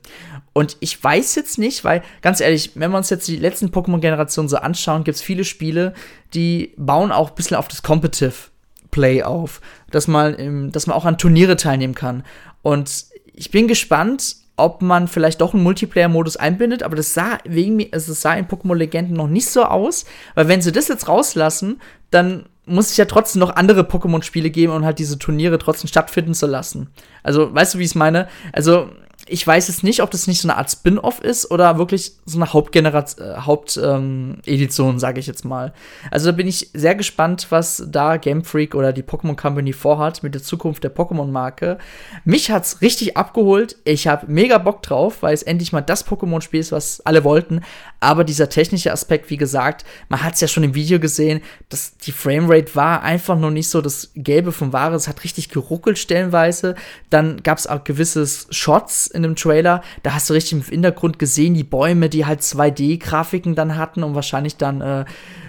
Und 0.54 0.76
ich 0.80 1.02
weiß 1.02 1.34
jetzt 1.34 1.58
nicht, 1.58 1.84
weil, 1.84 2.02
ganz 2.22 2.40
ehrlich, 2.40 2.72
wenn 2.74 2.90
wir 2.92 2.96
uns 2.96 3.10
jetzt 3.10 3.26
die 3.26 3.36
letzten 3.36 3.68
Pokémon-Generationen 3.68 4.48
so 4.48 4.56
anschauen, 4.56 5.04
gibt 5.04 5.16
es 5.16 5.22
viele 5.22 5.44
Spiele, 5.44 5.94
die 6.32 6.72
bauen 6.76 7.12
auch 7.12 7.30
ein 7.30 7.34
bisschen 7.34 7.56
auf 7.56 7.66
das 7.66 7.82
Competitive 7.82 8.53
Play 8.94 9.24
auf, 9.24 9.60
dass 9.90 10.06
man, 10.06 10.34
im, 10.34 10.70
dass 10.70 10.86
man 10.86 10.96
auch 10.96 11.04
an 11.04 11.18
Turniere 11.18 11.56
teilnehmen 11.56 11.96
kann. 11.96 12.22
Und 12.62 13.06
ich 13.34 13.50
bin 13.50 13.66
gespannt, 13.66 14.36
ob 14.56 14.82
man 14.82 15.08
vielleicht 15.08 15.40
doch 15.40 15.52
einen 15.52 15.64
Multiplayer-Modus 15.64 16.36
einbindet, 16.36 16.84
aber 16.84 16.94
das 16.94 17.12
sah 17.12 17.38
wegen 17.44 17.74
mir, 17.74 17.88
also 17.90 18.12
es 18.12 18.20
sah 18.20 18.34
in 18.34 18.46
Pokémon 18.46 18.76
Legenden 18.76 19.16
noch 19.16 19.26
nicht 19.26 19.48
so 19.48 19.64
aus, 19.64 20.04
weil 20.36 20.46
wenn 20.46 20.62
sie 20.62 20.70
das 20.70 20.86
jetzt 20.86 21.08
rauslassen, 21.08 21.80
dann 22.12 22.46
muss 22.66 22.90
es 22.90 22.96
ja 22.96 23.06
trotzdem 23.06 23.40
noch 23.40 23.56
andere 23.56 23.80
Pokémon-Spiele 23.82 24.50
geben 24.50 24.72
und 24.72 24.84
halt 24.84 25.00
diese 25.00 25.18
Turniere 25.18 25.58
trotzdem 25.58 25.88
stattfinden 25.88 26.34
zu 26.34 26.46
lassen. 26.46 26.88
Also, 27.24 27.52
weißt 27.52 27.74
du, 27.74 27.78
wie 27.78 27.82
ich 27.82 27.90
es 27.90 27.94
meine? 27.96 28.28
Also, 28.52 28.90
ich 29.26 29.46
weiß 29.46 29.68
jetzt 29.68 29.84
nicht, 29.84 30.02
ob 30.02 30.10
das 30.10 30.26
nicht 30.26 30.40
so 30.40 30.48
eine 30.48 30.58
Art 30.58 30.70
Spin-off 30.70 31.20
ist 31.20 31.50
oder 31.50 31.78
wirklich 31.78 32.12
so 32.26 32.38
eine 32.38 32.52
Hauptgeneration, 32.52 33.26
äh, 33.26 33.36
Hauptedition, 33.38 34.90
ähm, 34.90 34.98
sage 34.98 35.20
ich 35.20 35.26
jetzt 35.26 35.44
mal. 35.44 35.72
Also 36.10 36.26
da 36.26 36.32
bin 36.32 36.46
ich 36.46 36.70
sehr 36.74 36.94
gespannt, 36.94 37.46
was 37.50 37.84
da 37.86 38.18
Game 38.18 38.44
Freak 38.44 38.74
oder 38.74 38.92
die 38.92 39.02
Pokémon 39.02 39.36
Company 39.36 39.72
vorhat 39.72 40.22
mit 40.22 40.34
der 40.34 40.42
Zukunft 40.42 40.84
der 40.84 40.94
Pokémon-Marke. 40.94 41.78
Mich 42.24 42.50
hat's 42.50 42.82
richtig 42.82 43.16
abgeholt. 43.16 43.76
Ich 43.84 44.06
habe 44.06 44.26
mega 44.30 44.58
Bock 44.58 44.82
drauf, 44.82 45.22
weil 45.22 45.34
es 45.34 45.42
endlich 45.42 45.72
mal 45.72 45.80
das 45.80 46.06
Pokémon-Spiel 46.06 46.60
ist, 46.60 46.72
was 46.72 47.00
alle 47.00 47.24
wollten. 47.24 47.62
Aber 48.04 48.22
dieser 48.22 48.50
technische 48.50 48.92
Aspekt, 48.92 49.30
wie 49.30 49.38
gesagt, 49.38 49.82
man 50.10 50.22
hat 50.22 50.34
es 50.34 50.42
ja 50.42 50.46
schon 50.46 50.62
im 50.62 50.74
Video 50.74 51.00
gesehen, 51.00 51.40
dass 51.70 51.96
die 51.96 52.12
Framerate 52.12 52.74
war 52.74 53.02
einfach 53.02 53.38
noch 53.38 53.50
nicht 53.50 53.70
so 53.70 53.80
das 53.80 54.10
Gelbe 54.14 54.52
vom 54.52 54.74
Wahre. 54.74 54.94
Es 54.94 55.08
hat 55.08 55.24
richtig 55.24 55.48
geruckelt 55.48 55.98
stellenweise. 55.98 56.74
Dann 57.08 57.42
gab 57.42 57.56
es 57.56 57.66
auch 57.66 57.82
gewisse 57.82 58.26
Shots 58.50 59.06
in 59.06 59.22
dem 59.22 59.36
Trailer. 59.36 59.80
Da 60.02 60.12
hast 60.12 60.28
du 60.28 60.34
richtig 60.34 60.52
im 60.52 60.62
Hintergrund 60.62 61.18
gesehen, 61.18 61.54
die 61.54 61.64
Bäume, 61.64 62.10
die 62.10 62.26
halt 62.26 62.42
2D-Grafiken 62.42 63.54
dann 63.54 63.78
hatten, 63.78 64.02
um 64.02 64.14
wahrscheinlich 64.14 64.58
dann, 64.58 64.82
äh, 64.82 65.06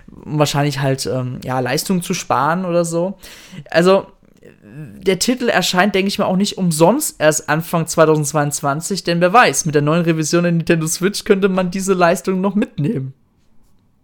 wahrscheinlich 0.07 0.79
halt, 0.79 1.05
ähm, 1.07 1.41
ja, 1.43 1.59
Leistung 1.59 2.03
zu 2.03 2.13
sparen 2.13 2.63
oder 2.63 2.85
so. 2.85 3.17
Also, 3.69 4.07
der 4.63 5.19
Titel 5.19 5.49
erscheint, 5.49 5.95
denke 5.95 6.07
ich 6.07 6.19
mal, 6.19 6.25
auch 6.25 6.37
nicht 6.37 6.57
umsonst 6.57 7.19
erst 7.19 7.49
Anfang 7.49 7.87
2022, 7.87 9.03
denn 9.03 9.21
wer 9.21 9.33
weiß, 9.33 9.65
mit 9.65 9.75
der 9.75 9.81
neuen 9.81 10.03
Revision 10.03 10.43
der 10.43 10.51
Nintendo 10.51 10.87
Switch 10.87 11.23
könnte 11.23 11.49
man 11.49 11.71
diese 11.71 11.93
Leistung 11.93 12.41
noch 12.41 12.55
mitnehmen. 12.55 13.13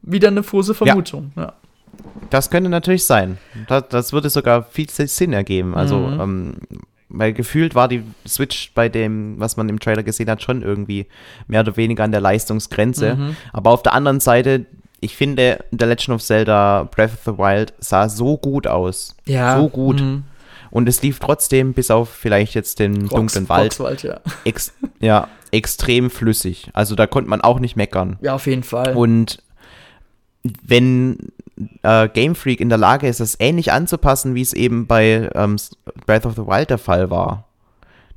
Wieder 0.01 0.29
eine 0.29 0.43
frohe 0.43 0.73
Vermutung. 0.73 1.31
Ja. 1.35 1.41
ja. 1.43 1.53
Das 2.29 2.49
könnte 2.49 2.69
natürlich 2.69 3.05
sein. 3.05 3.37
Das, 3.67 3.83
das, 3.89 4.13
würde 4.13 4.29
sogar 4.29 4.63
viel 4.63 4.89
Sinn 4.89 5.33
ergeben. 5.33 5.75
Also, 5.75 5.97
mhm. 5.97 6.19
ähm, 6.19 6.53
weil 7.09 7.33
gefühlt 7.33 7.75
war 7.75 7.87
die 7.87 8.03
Switch 8.25 8.71
bei 8.73 8.89
dem, 8.89 9.39
was 9.39 9.57
man 9.57 9.69
im 9.69 9.79
Trailer 9.79 10.03
gesehen 10.03 10.29
hat, 10.29 10.41
schon 10.41 10.61
irgendwie 10.61 11.07
mehr 11.47 11.61
oder 11.61 11.75
weniger 11.77 12.03
an 12.03 12.11
der 12.11 12.21
Leistungsgrenze. 12.21 13.15
Mhm. 13.15 13.35
Aber 13.51 13.71
auf 13.71 13.83
der 13.83 13.93
anderen 13.93 14.21
Seite, 14.21 14.65
ich 15.01 15.15
finde, 15.15 15.63
The 15.71 15.85
Legend 15.85 16.15
of 16.15 16.23
Zelda 16.23 16.83
Breath 16.83 17.13
of 17.13 17.19
the 17.25 17.37
Wild 17.37 17.73
sah 17.79 18.07
so 18.07 18.37
gut 18.37 18.65
aus. 18.65 19.15
Ja. 19.25 19.59
So 19.59 19.67
gut. 19.67 20.01
Mhm. 20.01 20.23
Und 20.71 20.89
es 20.89 21.01
lief 21.01 21.19
trotzdem, 21.19 21.73
bis 21.73 21.91
auf 21.91 22.09
vielleicht 22.09 22.55
jetzt 22.55 22.79
den 22.79 23.01
Rox, 23.01 23.13
dunklen 23.13 23.49
Wald, 23.49 23.71
Roxwald, 23.79 24.03
ja. 24.03 24.21
Ex, 24.45 24.73
ja, 24.99 25.27
extrem 25.51 26.09
flüssig. 26.09 26.69
Also 26.73 26.95
da 26.95 27.07
konnte 27.07 27.29
man 27.29 27.41
auch 27.41 27.59
nicht 27.59 27.75
meckern. 27.75 28.17
Ja, 28.21 28.35
auf 28.35 28.47
jeden 28.47 28.63
Fall. 28.63 28.95
Und 28.95 29.43
wenn 30.63 31.17
äh, 31.83 32.07
Game 32.09 32.35
Freak 32.35 32.61
in 32.61 32.69
der 32.69 32.77
Lage 32.77 33.07
ist, 33.07 33.19
das 33.19 33.37
ähnlich 33.39 33.71
anzupassen, 33.71 34.33
wie 34.33 34.41
es 34.41 34.53
eben 34.53 34.87
bei 34.87 35.29
ähm, 35.35 35.57
Breath 36.05 36.25
of 36.25 36.35
the 36.35 36.47
Wild 36.47 36.69
der 36.69 36.77
Fall 36.77 37.09
war, 37.09 37.47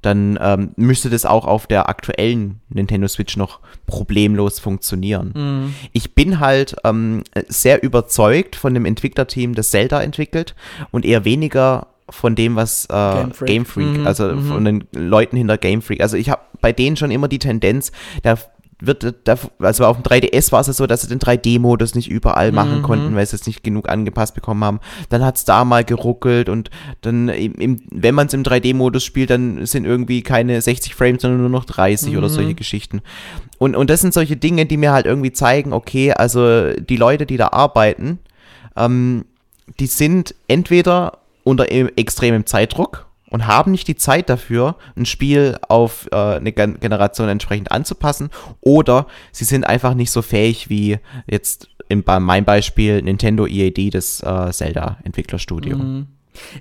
dann 0.05 0.39
ähm, 0.41 0.73
müsste 0.77 1.09
das 1.09 1.25
auch 1.25 1.47
auf 1.47 1.67
der 1.67 1.89
aktuellen 1.89 2.61
Nintendo 2.69 3.09
Switch 3.09 3.37
noch 3.39 3.61
problemlos 3.87 4.59
funktionieren. 4.59 5.33
Mhm. 5.35 5.75
Ich 5.93 6.15
bin 6.15 6.41
halt 6.41 6.77
ähm, 6.85 7.25
sehr 7.49 7.83
überzeugt 7.83 8.55
von 8.55 8.75
dem 8.75 8.85
Entwicklerteam, 8.85 9.55
das 9.55 9.71
Zelda 9.71 10.03
entwickelt 10.03 10.55
und 10.91 11.07
eher 11.07 11.25
weniger 11.25 11.87
von 12.11 12.35
dem, 12.35 12.57
was 12.57 12.87
äh, 12.87 13.15
Game 13.15 13.33
Freak, 13.33 13.49
Game 13.49 13.65
Freak 13.65 13.99
mhm, 13.99 14.07
also 14.07 14.29
mhm. 14.29 14.43
von 14.43 14.65
den 14.65 14.85
Leuten 14.93 15.37
hinter 15.37 15.59
Game 15.59 15.83
Freak. 15.83 16.01
Also 16.01 16.17
ich 16.17 16.31
habe 16.31 16.43
bei 16.61 16.73
denen 16.73 16.97
schon 16.97 17.11
immer 17.11 17.29
die 17.29 17.39
Tendenz, 17.39 17.93
da 18.23 18.37
wird, 18.81 19.15
da, 19.25 19.37
also 19.59 19.87
auf 19.87 20.01
dem 20.01 20.03
3DS 20.03 20.53
war 20.53 20.61
es 20.61 20.67
so, 20.67 20.87
dass 20.87 21.03
sie 21.03 21.09
den 21.09 21.19
3D-Modus 21.19 21.95
nicht 21.95 22.11
überall 22.11 22.53
machen 22.53 22.79
mhm. 22.79 22.83
konnten, 22.83 23.15
weil 23.15 23.27
sie 23.27 23.37
es 23.37 23.47
nicht 23.47 23.63
genug 23.63 23.89
angepasst 23.89 24.35
bekommen 24.35 24.65
haben. 24.65 24.81
Dann 25.09 25.25
hat 25.25 25.37
es 25.37 25.45
da 25.45 25.65
mal 25.65 25.85
geruckelt 25.85 26.49
und 26.49 26.71
dann, 27.01 27.29
im, 27.29 27.83
wenn 27.91 28.15
man 28.15 28.27
es 28.27 28.35
im 28.35 28.43
3D-Modus 28.43 29.05
spielt, 29.05 29.31
dann 29.31 29.65
sind 29.67 29.85
irgendwie 29.85 30.23
keine 30.23 30.61
60 30.61 30.95
Frames, 30.95 31.23
sondern 31.23 31.41
nur 31.41 31.51
noch 31.51 31.65
30 31.65 32.13
mhm. 32.13 32.19
oder 32.19 32.29
solche 32.29 32.55
Geschichten. 32.55 33.03
Und, 33.59 33.77
und 33.77 33.91
das 33.91 34.01
sind 34.01 34.15
solche 34.15 34.37
Dinge, 34.37 34.67
die 34.67 34.77
mir 34.77 34.93
halt 34.93 35.07
irgendwie 35.07 35.33
zeigen, 35.33 35.73
okay, 35.73 36.13
also 36.13 36.73
die 36.73 36.97
Leute, 36.97 37.27
die 37.27 37.37
da 37.37 37.49
arbeiten, 37.49 38.19
ähm, 38.77 39.25
die 39.81 39.87
sind 39.87 40.35
entweder 40.49 41.19
unter 41.45 41.70
extremem 41.70 42.47
Zeitdruck 42.47 43.07
und 43.30 43.47
haben 43.47 43.72
nicht 43.72 43.88
die 43.88 43.97
Zeit 43.97 44.28
dafür, 44.28 44.76
ein 44.97 45.07
Spiel 45.07 45.59
auf 45.68 46.07
äh, 46.12 46.16
eine 46.16 46.53
Gen 46.53 46.78
Generation 46.80 47.28
entsprechend 47.28 47.72
anzupassen, 47.72 48.30
oder 48.61 49.07
sie 49.32 49.45
sind 49.45 49.64
einfach 49.66 49.95
nicht 49.95 50.11
so 50.11 50.22
fähig 50.22 50.68
wie 50.68 50.99
jetzt 51.26 51.68
in, 51.88 52.03
bei 52.03 52.20
meinem 52.20 52.45
Beispiel 52.45 53.03
Nintendo 53.03 53.47
EAD, 53.47 53.95
das 53.95 54.22
äh, 54.22 54.51
Zelda-Entwicklerstudio. 54.51 55.76
Mhm. 55.76 56.07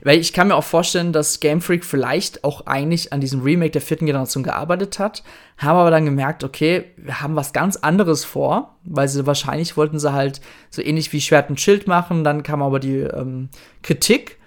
Weil 0.03 0.19
ich 0.19 0.33
kann 0.33 0.49
mir 0.49 0.55
auch 0.55 0.63
vorstellen, 0.63 1.13
dass 1.13 1.39
Game 1.39 1.61
Freak 1.61 1.83
vielleicht 1.83 2.43
auch 2.43 2.67
eigentlich 2.67 3.11
an 3.11 3.21
diesem 3.21 3.41
Remake 3.41 3.71
der 3.71 3.81
vierten 3.81 4.05
Generation 4.05 4.43
gearbeitet 4.43 4.99
hat, 4.99 5.23
haben 5.57 5.77
aber 5.77 5.91
dann 5.91 6.05
gemerkt, 6.05 6.43
okay, 6.43 6.85
wir 6.97 7.21
haben 7.21 7.35
was 7.35 7.53
ganz 7.53 7.77
anderes 7.77 8.23
vor, 8.23 8.75
weil 8.83 9.07
sie 9.07 9.25
wahrscheinlich 9.25 9.75
wollten 9.75 9.99
sie 9.99 10.13
halt 10.13 10.41
so 10.69 10.81
ähnlich 10.81 11.11
wie 11.13 11.21
Schwert 11.21 11.49
und 11.49 11.59
Schild 11.59 11.87
machen, 11.87 12.23
dann 12.23 12.43
kam 12.43 12.61
aber 12.61 12.79
die 12.79 12.99
ähm, 12.99 13.49
Kritik 13.81 14.37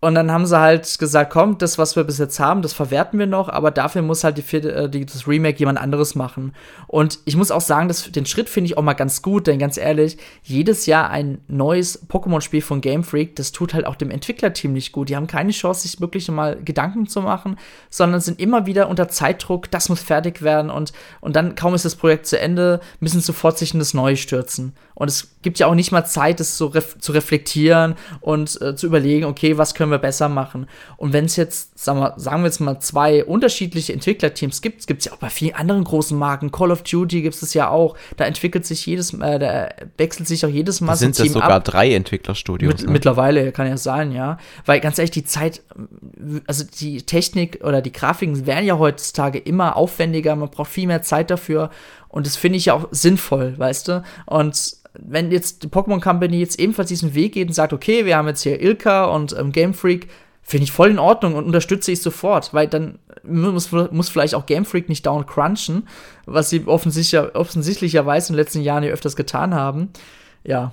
und 0.00 0.14
dann 0.14 0.30
haben 0.30 0.46
sie 0.46 0.56
halt 0.56 0.98
gesagt, 1.00 1.32
komm, 1.32 1.58
das, 1.58 1.76
was 1.76 1.96
wir 1.96 2.04
bis 2.04 2.18
jetzt 2.18 2.38
haben, 2.38 2.62
das 2.62 2.72
verwerten 2.72 3.18
wir 3.18 3.26
noch, 3.26 3.48
aber 3.48 3.72
dafür 3.72 4.02
muss 4.02 4.22
halt 4.22 4.38
die, 4.38 4.56
äh, 4.56 4.88
die, 4.88 5.04
das 5.04 5.26
Remake 5.26 5.58
jemand 5.58 5.80
anderes 5.80 6.14
machen. 6.14 6.54
Und 6.86 7.18
ich 7.24 7.36
muss 7.36 7.50
auch 7.50 7.60
sagen, 7.60 7.88
dass, 7.88 8.12
den 8.12 8.24
Schritt 8.24 8.48
finde 8.48 8.66
ich 8.66 8.78
auch 8.78 8.82
mal 8.82 8.92
ganz 8.92 9.22
gut, 9.22 9.48
denn 9.48 9.58
ganz 9.58 9.76
ehrlich, 9.76 10.16
jedes 10.44 10.86
Jahr 10.86 11.10
ein 11.10 11.40
neues 11.48 12.08
Pokémon-Spiel 12.08 12.62
von 12.62 12.80
Game 12.80 13.02
Freak, 13.02 13.34
das 13.34 13.50
tut 13.50 13.74
halt 13.74 13.86
auch 13.86 13.96
dem 13.96 14.12
Entwicklerteam 14.12 14.72
nicht 14.72 14.92
gut. 14.92 15.08
Die 15.08 15.16
haben 15.16 15.26
keine 15.26 15.50
Chance, 15.50 15.88
sich 15.88 16.00
wirklich 16.00 16.30
mal 16.30 16.62
Gedanken 16.64 17.08
zu 17.08 17.20
machen, 17.20 17.58
sondern 17.90 18.20
sind 18.20 18.38
immer 18.38 18.66
wieder 18.66 18.88
unter 18.88 19.08
Zeitdruck, 19.08 19.68
das 19.72 19.88
muss 19.88 20.00
fertig 20.00 20.42
werden 20.42 20.70
und, 20.70 20.92
und 21.20 21.34
dann 21.34 21.56
kaum 21.56 21.74
ist 21.74 21.84
das 21.84 21.96
Projekt 21.96 22.26
zu 22.26 22.38
Ende, 22.38 22.78
müssen 23.00 23.20
sofort 23.20 23.58
sich 23.58 23.72
in 23.72 23.80
das 23.80 23.94
Neue 23.94 24.16
stürzen. 24.16 24.74
Und 24.94 25.08
es 25.08 25.28
gibt 25.42 25.60
ja 25.60 25.68
auch 25.68 25.76
nicht 25.76 25.92
mal 25.92 26.04
Zeit, 26.04 26.40
das 26.40 26.58
so 26.58 26.66
ref 26.66 26.98
zu 26.98 27.12
reflektieren 27.12 27.94
und 28.20 28.60
äh, 28.60 28.74
zu 28.74 28.86
überlegen, 28.86 29.26
okay, 29.26 29.56
was 29.56 29.74
können 29.74 29.87
wir 29.90 29.98
besser 29.98 30.28
machen. 30.28 30.66
Und 30.96 31.12
wenn 31.12 31.24
es 31.24 31.36
jetzt, 31.36 31.78
sagen 31.78 32.00
wir, 32.00 32.14
sagen 32.16 32.42
wir 32.42 32.46
jetzt 32.46 32.60
mal, 32.60 32.80
zwei 32.80 33.24
unterschiedliche 33.24 33.92
Entwicklerteams 33.92 34.62
gibt, 34.62 34.86
gibt 34.86 35.00
es 35.00 35.06
ja 35.06 35.12
auch 35.12 35.18
bei 35.18 35.30
vielen 35.30 35.54
anderen 35.54 35.84
großen 35.84 36.18
Marken, 36.18 36.50
Call 36.50 36.70
of 36.70 36.82
Duty 36.82 37.22
gibt 37.22 37.40
es 37.40 37.54
ja 37.54 37.68
auch, 37.68 37.96
da 38.16 38.24
entwickelt 38.24 38.66
sich 38.66 38.84
jedes, 38.86 39.12
äh, 39.14 39.38
da 39.38 39.68
wechselt 39.96 40.28
sich 40.28 40.44
auch 40.44 40.50
jedes 40.50 40.80
Mal 40.80 40.92
da 40.92 40.96
sind 40.96 41.18
es 41.18 41.32
sogar 41.32 41.50
ab. 41.50 41.64
drei 41.64 41.94
Entwicklerstudios. 41.94 42.72
Mit, 42.72 42.86
ne? 42.86 42.92
Mittlerweile 42.92 43.52
kann 43.52 43.66
ja 43.66 43.76
sein, 43.76 44.12
ja. 44.12 44.38
Weil 44.64 44.80
ganz 44.80 44.98
ehrlich, 44.98 45.10
die 45.10 45.24
Zeit, 45.24 45.62
also 46.46 46.64
die 46.64 47.02
Technik 47.02 47.60
oder 47.64 47.82
die 47.82 47.92
Grafiken 47.92 48.46
werden 48.46 48.66
ja 48.66 48.78
heutzutage 48.78 49.38
immer 49.38 49.76
aufwendiger, 49.76 50.36
man 50.36 50.50
braucht 50.50 50.70
viel 50.70 50.86
mehr 50.86 51.02
Zeit 51.02 51.30
dafür. 51.30 51.70
Und 52.08 52.26
das 52.26 52.36
finde 52.36 52.56
ich 52.56 52.66
ja 52.66 52.74
auch 52.74 52.88
sinnvoll, 52.90 53.58
weißt 53.58 53.88
du? 53.88 54.02
Und 54.26 54.78
wenn 54.98 55.30
jetzt 55.30 55.62
die 55.62 55.68
Pokémon 55.68 56.00
Company 56.00 56.38
jetzt 56.38 56.58
ebenfalls 56.58 56.88
diesen 56.88 57.14
Weg 57.14 57.34
geht 57.34 57.48
und 57.48 57.54
sagt, 57.54 57.72
okay, 57.72 58.04
wir 58.04 58.16
haben 58.16 58.28
jetzt 58.28 58.42
hier 58.42 58.60
Ilka 58.60 59.06
und 59.06 59.36
ähm, 59.38 59.52
Game 59.52 59.74
Freak, 59.74 60.08
finde 60.42 60.64
ich 60.64 60.72
voll 60.72 60.90
in 60.90 60.98
Ordnung 60.98 61.34
und 61.34 61.44
unterstütze 61.44 61.92
ich 61.92 62.00
sofort, 62.00 62.54
weil 62.54 62.68
dann 62.68 62.98
muss, 63.22 63.70
muss 63.70 64.08
vielleicht 64.08 64.34
auch 64.34 64.46
Game 64.46 64.64
Freak 64.64 64.88
nicht 64.88 65.04
down 65.04 65.26
crunchen, 65.26 65.86
was 66.24 66.48
sie 66.48 66.66
offensichtlich, 66.66 67.20
offensichtlicherweise 67.34 68.32
in 68.32 68.34
den 68.34 68.44
letzten 68.44 68.62
Jahren 68.62 68.82
ja 68.82 68.90
öfters 68.90 69.14
getan 69.14 69.54
haben. 69.54 69.90
Ja, 70.44 70.72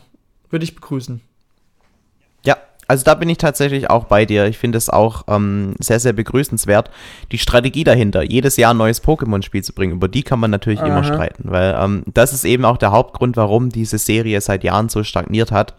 würde 0.50 0.64
ich 0.64 0.76
begrüßen. 0.76 1.20
Also 2.88 3.04
da 3.04 3.16
bin 3.16 3.30
ich 3.30 3.38
tatsächlich 3.38 3.90
auch 3.90 4.06
bei 4.06 4.26
dir. 4.26 4.46
Ich 4.46 4.58
finde 4.58 4.78
es 4.78 4.90
auch 4.90 5.24
ähm, 5.28 5.74
sehr, 5.80 6.00
sehr 6.00 6.14
begrüßenswert. 6.14 6.92
Die 7.32 7.38
Strategie 7.38 7.84
dahinter, 7.84 8.24
jedes 8.24 8.58
Jahr 8.58 8.74
ein 8.74 8.78
neues 8.78 9.04
Pokémon-Spiel 9.04 9.64
zu 9.64 9.74
bringen, 9.74 9.94
über 9.94 10.08
die 10.08 10.24
kann 10.24 10.40
man 10.40 10.52
natürlich 10.52 10.82
Aha. 10.82 10.88
immer 10.88 11.04
streiten, 11.04 11.46
weil 11.46 11.76
ähm, 11.80 12.04
das 12.14 12.34
ist 12.34 12.46
eben 12.46 12.66
auch 12.66 12.78
der 12.78 12.92
Hauptgrund, 12.92 13.38
warum 13.38 13.70
diese 13.70 13.98
Serie 13.98 14.40
seit 14.42 14.64
Jahren 14.64 14.90
so 14.90 15.04
stagniert 15.04 15.52
hat. 15.52 15.74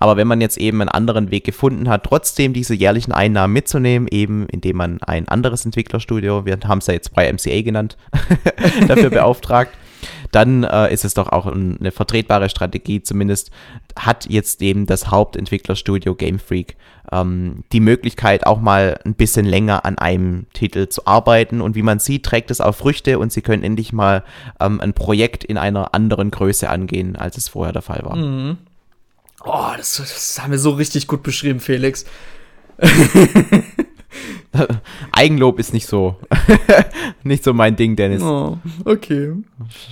Aber 0.00 0.16
wenn 0.16 0.26
man 0.26 0.40
jetzt 0.40 0.58
eben 0.58 0.80
einen 0.80 0.88
anderen 0.88 1.30
Weg 1.30 1.44
gefunden 1.44 1.88
hat, 1.88 2.04
trotzdem 2.04 2.52
diese 2.52 2.74
jährlichen 2.74 3.12
Einnahmen 3.12 3.52
mitzunehmen, 3.52 4.08
eben 4.10 4.46
indem 4.48 4.76
man 4.76 5.02
ein 5.02 5.28
anderes 5.28 5.64
Entwicklerstudio, 5.64 6.44
wir 6.44 6.58
haben 6.66 6.78
es 6.78 6.86
ja 6.86 6.94
jetzt 6.94 7.14
bei 7.14 7.32
MCA 7.32 7.62
genannt, 7.62 7.96
dafür 8.88 9.10
beauftragt, 9.18 9.72
dann 10.32 10.64
äh, 10.64 10.92
ist 10.92 11.04
es 11.04 11.14
doch 11.14 11.28
auch 11.28 11.46
eine 11.46 11.90
vertretbare 11.90 12.48
Strategie. 12.48 13.02
Zumindest 13.02 13.50
hat 13.96 14.28
jetzt 14.28 14.62
eben 14.62 14.86
das 14.86 15.10
Hauptentwicklerstudio 15.10 16.14
Game 16.14 16.38
Freak 16.38 16.76
ähm, 17.10 17.64
die 17.72 17.80
Möglichkeit, 17.80 18.46
auch 18.46 18.60
mal 18.60 19.00
ein 19.04 19.14
bisschen 19.14 19.46
länger 19.46 19.84
an 19.84 19.98
einem 19.98 20.46
Titel 20.52 20.88
zu 20.88 21.06
arbeiten. 21.06 21.60
Und 21.60 21.74
wie 21.74 21.82
man 21.82 21.98
sieht, 21.98 22.24
trägt 22.24 22.50
es 22.50 22.60
auch 22.60 22.74
Früchte 22.74 23.18
und 23.18 23.32
sie 23.32 23.42
können 23.42 23.62
endlich 23.62 23.92
mal 23.92 24.24
ähm, 24.60 24.80
ein 24.80 24.92
Projekt 24.92 25.44
in 25.44 25.58
einer 25.58 25.94
anderen 25.94 26.30
Größe 26.30 26.68
angehen, 26.68 27.16
als 27.16 27.36
es 27.36 27.48
vorher 27.48 27.72
der 27.72 27.82
Fall 27.82 28.02
war. 28.04 28.16
Mhm. 28.16 28.58
Oh, 29.44 29.70
das, 29.76 29.96
das 29.96 30.42
haben 30.42 30.50
wir 30.50 30.58
so 30.58 30.70
richtig 30.70 31.06
gut 31.06 31.22
beschrieben, 31.22 31.60
Felix. 31.60 32.04
Eigenlob 35.12 35.58
ist 35.58 35.72
nicht 35.72 35.86
so, 35.86 36.16
nicht 37.22 37.44
so 37.44 37.52
mein 37.52 37.76
Ding, 37.76 37.96
Dennis. 37.96 38.22
Oh, 38.22 38.58
okay. 38.84 39.32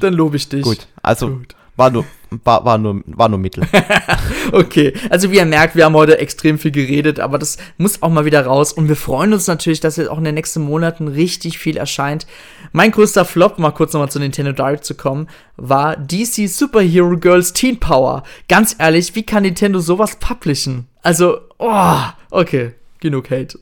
Dann 0.01 0.15
lobe 0.15 0.37
ich 0.37 0.49
dich. 0.49 0.63
Gut, 0.63 0.89
also 1.03 1.29
Gut. 1.29 1.57
War, 1.77 1.91
nur, 1.91 2.07
war, 2.43 2.65
war, 2.65 2.79
nur, 2.79 3.03
war 3.05 3.29
nur 3.29 3.39
Mittel. 3.39 3.65
okay, 4.53 4.95
also 5.11 5.31
wie 5.31 5.37
ihr 5.37 5.45
merkt, 5.45 5.77
wir 5.77 5.85
haben 5.85 5.95
heute 5.95 6.19
extrem 6.19 6.59
viel 6.59 6.71
geredet, 6.71 7.21
aber 7.21 7.39
das 7.39 7.59
muss 7.77 8.03
auch 8.03 8.09
mal 8.09 8.25
wieder 8.25 8.47
raus. 8.47 8.73
Und 8.73 8.89
wir 8.89 8.97
freuen 8.97 9.35
uns 9.35 9.47
natürlich, 9.47 9.81
dass 9.81 9.97
jetzt 9.97 10.09
auch 10.09 10.17
in 10.17 10.25
den 10.25 10.35
nächsten 10.35 10.63
Monaten 10.63 11.07
richtig 11.07 11.59
viel 11.59 11.77
erscheint. 11.77 12.27
Mein 12.73 12.93
größter 12.93 13.27
Flop, 13.27 13.59
mal 13.59 13.73
kurz 13.73 13.93
nochmal 13.93 14.11
zu 14.11 14.19
Nintendo 14.19 14.53
Direct 14.53 14.87
zu 14.87 14.95
kommen, 14.95 15.29
war 15.57 15.97
DC 15.97 16.49
Superhero 16.49 17.19
Girls 17.19 17.53
Teen 17.53 17.79
Power. 17.79 18.23
Ganz 18.49 18.75
ehrlich, 18.79 19.15
wie 19.15 19.25
kann 19.25 19.43
Nintendo 19.43 19.79
sowas 19.79 20.17
publishen? 20.17 20.87
Also, 21.03 21.41
oh, 21.59 22.01
okay, 22.31 22.73
genug 23.01 23.31
Hate. 23.31 23.59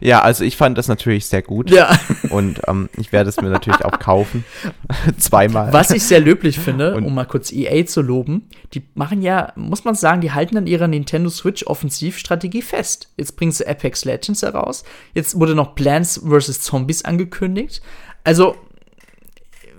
Ja, 0.00 0.20
also 0.22 0.44
ich 0.44 0.56
fand 0.56 0.76
das 0.78 0.88
natürlich 0.88 1.26
sehr 1.26 1.42
gut. 1.42 1.70
Ja. 1.70 1.98
Und 2.30 2.60
ähm, 2.66 2.88
ich 2.98 3.12
werde 3.12 3.28
es 3.28 3.40
mir 3.40 3.48
natürlich 3.48 3.84
auch 3.84 3.98
kaufen. 3.98 4.44
Zweimal. 5.18 5.72
Was 5.72 5.90
ich 5.90 6.02
sehr 6.02 6.20
löblich 6.20 6.58
finde, 6.58 6.94
Und 6.94 7.04
um 7.04 7.14
mal 7.14 7.24
kurz 7.24 7.52
EA 7.52 7.86
zu 7.86 8.02
loben, 8.02 8.48
die 8.74 8.82
machen 8.94 9.22
ja, 9.22 9.52
muss 9.56 9.84
man 9.84 9.94
sagen, 9.94 10.20
die 10.20 10.32
halten 10.32 10.56
an 10.56 10.66
ihrer 10.66 10.88
Nintendo 10.88 11.30
Switch 11.30 11.66
Offensivstrategie 11.66 12.62
fest. 12.62 13.12
Jetzt 13.16 13.36
bringen 13.36 13.52
sie 13.52 13.66
Apex 13.66 14.04
Legends 14.04 14.42
heraus. 14.42 14.84
Jetzt 15.14 15.38
wurde 15.38 15.54
noch 15.54 15.74
Plants 15.74 16.20
vs. 16.26 16.60
Zombies 16.60 17.04
angekündigt. 17.04 17.82
Also, 18.24 18.56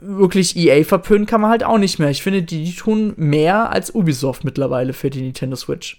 wirklich 0.02 0.56
EA 0.56 0.84
verpönen 0.84 1.26
kann 1.26 1.42
man 1.42 1.50
halt 1.50 1.64
auch 1.64 1.78
nicht 1.78 2.00
mehr. 2.00 2.10
Ich 2.10 2.24
finde, 2.24 2.44
die, 2.44 2.64
die 2.64 2.76
tun 2.76 3.14
mehr 3.18 3.72
als 3.72 3.94
Ubisoft 3.94 4.44
mittlerweile 4.44 4.94
für 4.94 5.10
die 5.10 5.22
Nintendo 5.22 5.56
Switch. 5.56 5.98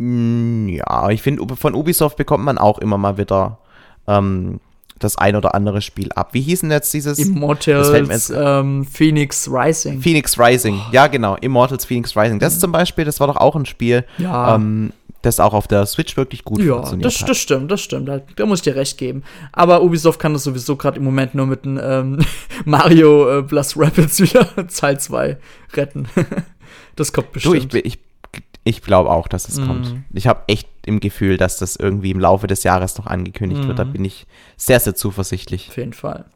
Mm, 0.00 0.68
ja, 0.68 1.10
ich 1.10 1.20
finde, 1.20 1.44
von 1.56 1.74
Ubisoft 1.74 2.16
bekommt 2.16 2.42
man 2.42 2.56
auch 2.56 2.78
immer 2.78 2.96
mal 2.96 3.18
wieder 3.18 3.58
ähm, 4.06 4.58
das 4.98 5.18
ein 5.18 5.36
oder 5.36 5.54
andere 5.54 5.82
Spiel 5.82 6.10
ab. 6.14 6.30
Wie 6.32 6.40
hieß 6.40 6.62
denn 6.62 6.70
jetzt 6.70 6.94
dieses? 6.94 7.18
Immortals 7.18 8.32
ähm, 8.34 8.86
Phoenix 8.86 9.46
Rising. 9.52 10.00
Phoenix 10.00 10.38
Rising, 10.38 10.80
ja 10.90 11.06
genau, 11.06 11.36
Immortals 11.36 11.84
Phoenix 11.84 12.16
Rising. 12.16 12.38
Das 12.38 12.54
ist 12.54 12.60
zum 12.62 12.72
Beispiel, 12.72 13.04
das 13.04 13.20
war 13.20 13.26
doch 13.26 13.36
auch 13.36 13.54
ein 13.54 13.66
Spiel, 13.66 14.06
ja. 14.16 14.54
ähm, 14.54 14.94
das 15.20 15.38
auch 15.38 15.52
auf 15.52 15.68
der 15.68 15.84
Switch 15.84 16.16
wirklich 16.16 16.44
gut 16.44 16.62
ja, 16.62 16.76
funktioniert 16.76 17.04
das, 17.04 17.20
hat. 17.20 17.28
das 17.28 17.36
stimmt, 17.36 17.70
das 17.70 17.82
stimmt. 17.82 18.08
Da, 18.08 18.22
da, 18.36 18.46
muss 18.46 18.60
ich 18.60 18.62
dir 18.62 18.76
recht 18.76 18.96
geben. 18.96 19.22
Aber 19.52 19.82
Ubisoft 19.82 20.18
kann 20.18 20.32
das 20.32 20.44
sowieso 20.44 20.76
gerade 20.76 20.96
im 20.96 21.04
Moment 21.04 21.34
nur 21.34 21.44
mit 21.44 21.66
einem 21.66 21.78
ähm, 21.82 22.26
Mario 22.64 23.40
äh, 23.40 23.42
Plus 23.42 23.76
Rapids 23.76 24.18
wieder 24.18 24.48
Teil 24.74 24.98
2 24.98 25.36
retten. 25.74 26.08
das 26.96 27.12
kommt 27.12 27.32
bestimmt. 27.32 27.74
Du, 27.74 27.76
ich, 27.76 27.84
ich 27.84 27.98
ich 28.64 28.82
glaube 28.82 29.10
auch, 29.10 29.28
dass 29.28 29.48
es 29.48 29.58
mm. 29.58 29.66
kommt. 29.66 29.94
Ich 30.12 30.26
habe 30.26 30.42
echt 30.46 30.68
im 30.84 31.00
Gefühl, 31.00 31.36
dass 31.36 31.58
das 31.58 31.76
irgendwie 31.76 32.10
im 32.10 32.20
Laufe 32.20 32.46
des 32.46 32.62
Jahres 32.62 32.96
noch 32.98 33.06
angekündigt 33.06 33.64
mm. 33.64 33.68
wird. 33.68 33.78
Da 33.78 33.84
mhm. 33.84 33.92
bin 33.92 34.04
ich 34.04 34.26
sehr, 34.56 34.80
sehr 34.80 34.94
zuversichtlich. 34.94 35.68
Auf 35.68 35.76
jeden 35.76 35.92
Fall. 35.92 36.26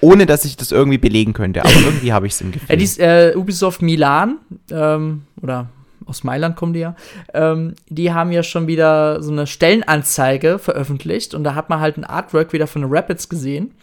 Ohne 0.00 0.26
dass 0.26 0.44
ich 0.44 0.56
das 0.56 0.70
irgendwie 0.70 0.98
belegen 0.98 1.32
könnte, 1.32 1.62
aber 1.64 1.74
irgendwie 1.74 2.12
habe 2.12 2.26
ich 2.26 2.34
es 2.34 2.40
im 2.40 2.52
Gefühl. 2.52 2.68
Ja, 2.70 2.76
dies, 2.76 2.98
äh, 2.98 3.32
Ubisoft 3.34 3.82
Milan, 3.82 4.38
ähm, 4.70 5.22
oder 5.42 5.68
aus 6.06 6.24
Mailand 6.24 6.56
kommen 6.56 6.72
die 6.72 6.80
ja, 6.80 6.94
ähm, 7.34 7.74
die 7.88 8.12
haben 8.12 8.32
ja 8.32 8.42
schon 8.42 8.66
wieder 8.66 9.22
so 9.22 9.30
eine 9.30 9.46
Stellenanzeige 9.46 10.58
veröffentlicht 10.58 11.34
und 11.34 11.44
da 11.44 11.54
hat 11.54 11.68
man 11.68 11.80
halt 11.80 11.98
ein 11.98 12.04
Artwork 12.04 12.52
wieder 12.52 12.66
von 12.66 12.82
den 12.82 12.90
Rapids 12.92 13.28
gesehen. 13.28 13.74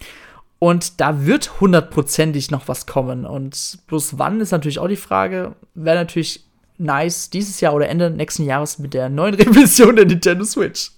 Und 0.58 1.02
da 1.02 1.26
wird 1.26 1.60
hundertprozentig 1.60 2.50
noch 2.50 2.68
was 2.68 2.86
kommen. 2.86 3.26
Und 3.26 3.80
bloß 3.88 4.18
wann 4.18 4.40
ist 4.40 4.52
natürlich 4.52 4.80
auch 4.80 4.88
die 4.88 4.96
Frage. 4.96 5.54
Wäre 5.76 5.98
natürlich 5.98 6.45
nice 6.78 7.30
dieses 7.30 7.62
Jahr 7.62 7.74
oder 7.74 7.90
Ende 7.90 8.10
nächsten 8.10 8.44
Jahres 8.44 8.80
mit 8.80 8.94
der 8.94 9.10
neuen 9.10 9.34
Revision 9.36 9.96
der 9.96 10.06
Nintendo 10.06 10.44
Switch. 10.44 10.92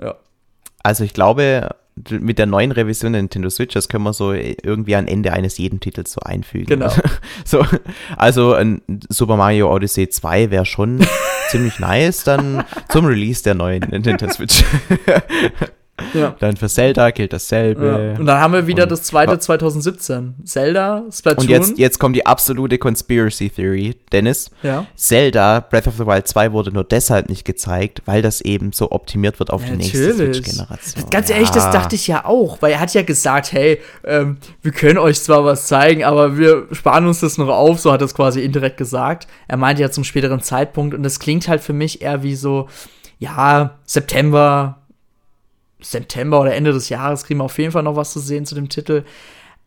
Ja. 0.00 0.16
Also 0.82 1.04
ich 1.04 1.12
glaube, 1.12 1.68
mit 2.10 2.38
der 2.38 2.46
neuen 2.46 2.72
Revision 2.72 3.12
der 3.12 3.22
Nintendo 3.22 3.50
Switch, 3.50 3.74
das 3.74 3.88
können 3.88 4.04
wir 4.04 4.12
so 4.12 4.32
irgendwie 4.32 4.94
am 4.94 5.06
Ende 5.06 5.32
eines 5.32 5.58
jeden 5.58 5.80
Titels 5.80 6.12
so 6.12 6.20
einfügen. 6.20 6.66
Genau. 6.66 6.92
so, 7.44 7.64
also 8.16 8.54
ein 8.54 8.82
Super 9.08 9.36
Mario 9.36 9.72
Odyssey 9.74 10.08
2 10.08 10.50
wäre 10.50 10.66
schon 10.66 11.04
ziemlich 11.48 11.78
nice 11.78 12.24
dann 12.24 12.64
zum 12.88 13.06
Release 13.06 13.42
der 13.42 13.54
neuen 13.54 13.82
Nintendo 13.90 14.28
Switch. 14.30 14.64
Ja. 16.14 16.34
Dann 16.38 16.56
für 16.56 16.68
Zelda 16.68 17.10
gilt 17.10 17.32
dasselbe. 17.32 18.12
Ja. 18.14 18.18
Und 18.18 18.26
dann 18.26 18.40
haben 18.40 18.52
wir 18.52 18.66
wieder 18.66 18.84
und, 18.84 18.92
das 18.92 19.02
zweite 19.02 19.38
2017. 19.38 20.36
Zelda, 20.44 21.04
Splatoon. 21.10 21.44
Und 21.44 21.50
jetzt, 21.50 21.78
jetzt 21.78 21.98
kommt 21.98 22.16
die 22.16 22.26
absolute 22.26 22.78
Conspiracy 22.78 23.50
Theory, 23.50 23.96
Dennis. 24.12 24.50
Ja. 24.62 24.86
Zelda 24.94 25.60
Breath 25.60 25.86
of 25.86 25.96
the 25.96 26.06
Wild 26.06 26.26
2 26.26 26.52
wurde 26.52 26.72
nur 26.72 26.84
deshalb 26.84 27.28
nicht 27.28 27.44
gezeigt, 27.44 28.02
weil 28.06 28.22
das 28.22 28.40
eben 28.40 28.72
so 28.72 28.90
optimiert 28.90 29.38
wird 29.38 29.50
auf 29.50 29.62
ja, 29.62 29.70
die 29.70 29.76
nächste 29.76 30.14
Switch-Generation. 30.14 31.10
Ganz 31.10 31.30
ehrlich, 31.30 31.50
das 31.50 31.70
dachte 31.70 31.96
ich 31.96 32.06
ja 32.06 32.24
auch, 32.24 32.62
weil 32.62 32.72
er 32.72 32.80
hat 32.80 32.94
ja 32.94 33.02
gesagt, 33.02 33.52
hey, 33.52 33.80
ähm, 34.04 34.38
wir 34.62 34.72
können 34.72 34.98
euch 34.98 35.20
zwar 35.20 35.44
was 35.44 35.66
zeigen, 35.66 36.04
aber 36.04 36.38
wir 36.38 36.66
sparen 36.72 37.06
uns 37.06 37.20
das 37.20 37.38
noch 37.38 37.48
auf, 37.48 37.80
so 37.80 37.92
hat 37.92 38.02
er 38.02 38.06
es 38.06 38.14
quasi 38.14 38.42
indirekt 38.42 38.76
gesagt. 38.76 39.26
Er 39.48 39.56
meinte 39.56 39.82
ja 39.82 39.90
zum 39.90 40.04
späteren 40.04 40.40
Zeitpunkt 40.40 40.94
und 40.94 41.02
das 41.02 41.18
klingt 41.18 41.48
halt 41.48 41.60
für 41.60 41.72
mich 41.72 42.02
eher 42.02 42.22
wie 42.22 42.34
so, 42.34 42.68
ja, 43.18 43.78
September, 43.84 44.78
September 45.80 46.40
oder 46.40 46.54
Ende 46.54 46.72
des 46.72 46.88
Jahres 46.88 47.24
kriegen 47.24 47.40
wir 47.40 47.44
auf 47.44 47.58
jeden 47.58 47.72
Fall 47.72 47.82
noch 47.82 47.96
was 47.96 48.12
zu 48.12 48.20
sehen 48.20 48.46
zu 48.46 48.54
dem 48.54 48.68
Titel. 48.68 49.04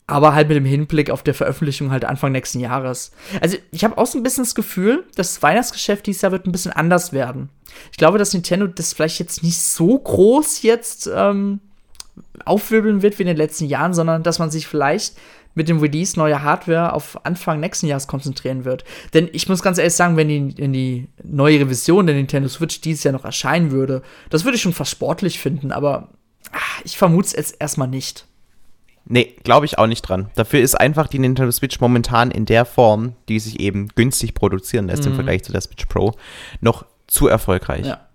Aber 0.07 0.33
halt 0.33 0.49
mit 0.49 0.57
dem 0.57 0.65
Hinblick 0.65 1.09
auf 1.09 1.23
der 1.23 1.33
Veröffentlichung 1.33 1.91
halt 1.91 2.03
Anfang 2.03 2.33
nächsten 2.33 2.59
Jahres. 2.59 3.11
Also 3.39 3.57
ich 3.71 3.83
habe 3.83 3.97
auch 3.97 4.07
so 4.07 4.17
ein 4.17 4.23
bisschen 4.23 4.43
das 4.43 4.55
Gefühl, 4.55 5.05
das 5.15 5.41
Weihnachtsgeschäft 5.41 6.05
dieses 6.05 6.21
Jahr 6.21 6.33
wird 6.33 6.45
ein 6.45 6.51
bisschen 6.51 6.73
anders 6.73 7.13
werden. 7.13 7.49
Ich 7.91 7.97
glaube, 7.97 8.17
dass 8.17 8.33
Nintendo 8.33 8.67
das 8.67 8.93
vielleicht 8.93 9.19
jetzt 9.19 9.41
nicht 9.41 9.61
so 9.61 9.97
groß 9.97 10.63
jetzt 10.63 11.09
ähm, 11.13 11.61
aufwirbeln 12.43 13.01
wird 13.01 13.19
wie 13.19 13.23
in 13.23 13.27
den 13.27 13.37
letzten 13.37 13.65
Jahren, 13.65 13.93
sondern 13.93 14.23
dass 14.23 14.39
man 14.39 14.51
sich 14.51 14.67
vielleicht 14.67 15.15
mit 15.53 15.69
dem 15.69 15.79
Release 15.79 16.17
neuer 16.17 16.43
Hardware 16.43 16.93
auf 16.93 17.25
Anfang 17.25 17.59
nächsten 17.59 17.87
Jahres 17.87 18.07
konzentrieren 18.07 18.65
wird. 18.65 18.83
Denn 19.13 19.29
ich 19.33 19.49
muss 19.49 19.61
ganz 19.61 19.77
ehrlich 19.77 19.93
sagen, 19.93 20.17
wenn 20.17 20.27
die, 20.27 20.57
wenn 20.57 20.73
die 20.73 21.07
neue 21.23 21.59
Revision 21.59 22.07
der 22.07 22.15
Nintendo 22.15 22.47
Switch 22.49 22.81
dieses 22.81 23.03
Jahr 23.03 23.13
noch 23.13 23.25
erscheinen 23.25 23.71
würde, 23.71 24.01
das 24.29 24.43
würde 24.43 24.55
ich 24.55 24.61
schon 24.61 24.73
fast 24.73 24.91
sportlich 24.91 25.39
finden, 25.39 25.71
aber 25.71 26.09
ach, 26.51 26.81
ich 26.83 26.97
vermute 26.97 27.27
es 27.27 27.33
jetzt 27.33 27.55
erstmal 27.59 27.87
nicht. 27.87 28.25
Nee, 29.05 29.35
glaube 29.43 29.65
ich 29.65 29.77
auch 29.77 29.87
nicht 29.87 30.03
dran. 30.03 30.29
Dafür 30.35 30.61
ist 30.61 30.79
einfach 30.79 31.07
die 31.07 31.19
Nintendo 31.19 31.51
Switch 31.51 31.79
momentan 31.79 32.31
in 32.31 32.45
der 32.45 32.65
Form, 32.65 33.15
die 33.29 33.39
sich 33.39 33.59
eben 33.59 33.87
günstig 33.89 34.35
produzieren 34.35 34.87
lässt 34.87 35.03
mhm. 35.03 35.09
im 35.09 35.15
Vergleich 35.15 35.43
zu 35.43 35.51
der 35.51 35.61
Switch 35.61 35.85
Pro, 35.85 36.13
noch 36.61 36.85
zu 37.07 37.27
erfolgreich. 37.27 37.85
Ja. 37.85 38.07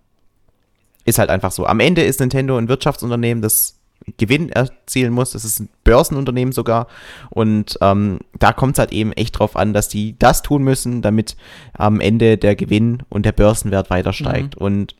Ist 1.05 1.19
halt 1.19 1.31
einfach 1.31 1.53
so. 1.53 1.67
Am 1.67 1.81
Ende 1.81 2.03
ist 2.03 2.21
Nintendo 2.21 2.57
ein 2.57 2.69
Wirtschaftsunternehmen, 2.69 3.43
das 3.43 3.76
Gewinn 4.19 4.51
erzielen 4.51 5.13
muss. 5.13 5.33
Das 5.33 5.45
ist 5.45 5.61
ein 5.61 5.69
Börsenunternehmen 5.85 6.53
sogar. 6.53 6.87
Und 7.31 7.77
ähm, 7.81 8.21
da 8.39 8.53
kommt 8.53 8.77
es 8.77 8.79
halt 8.79 8.93
eben 8.93 9.13
echt 9.13 9.39
drauf 9.39 9.57
an, 9.57 9.73
dass 9.73 9.89
die 9.89 10.17
das 10.19 10.43
tun 10.43 10.63
müssen, 10.63 11.03
damit 11.03 11.37
am 11.73 12.01
Ende 12.01 12.39
der 12.39 12.57
Gewinn 12.57 13.03
und 13.09 13.27
der 13.27 13.33
Börsenwert 13.33 13.91
weiter 13.91 14.13
steigt. 14.13 14.59
Mhm. 14.59 14.67
Und 14.67 14.95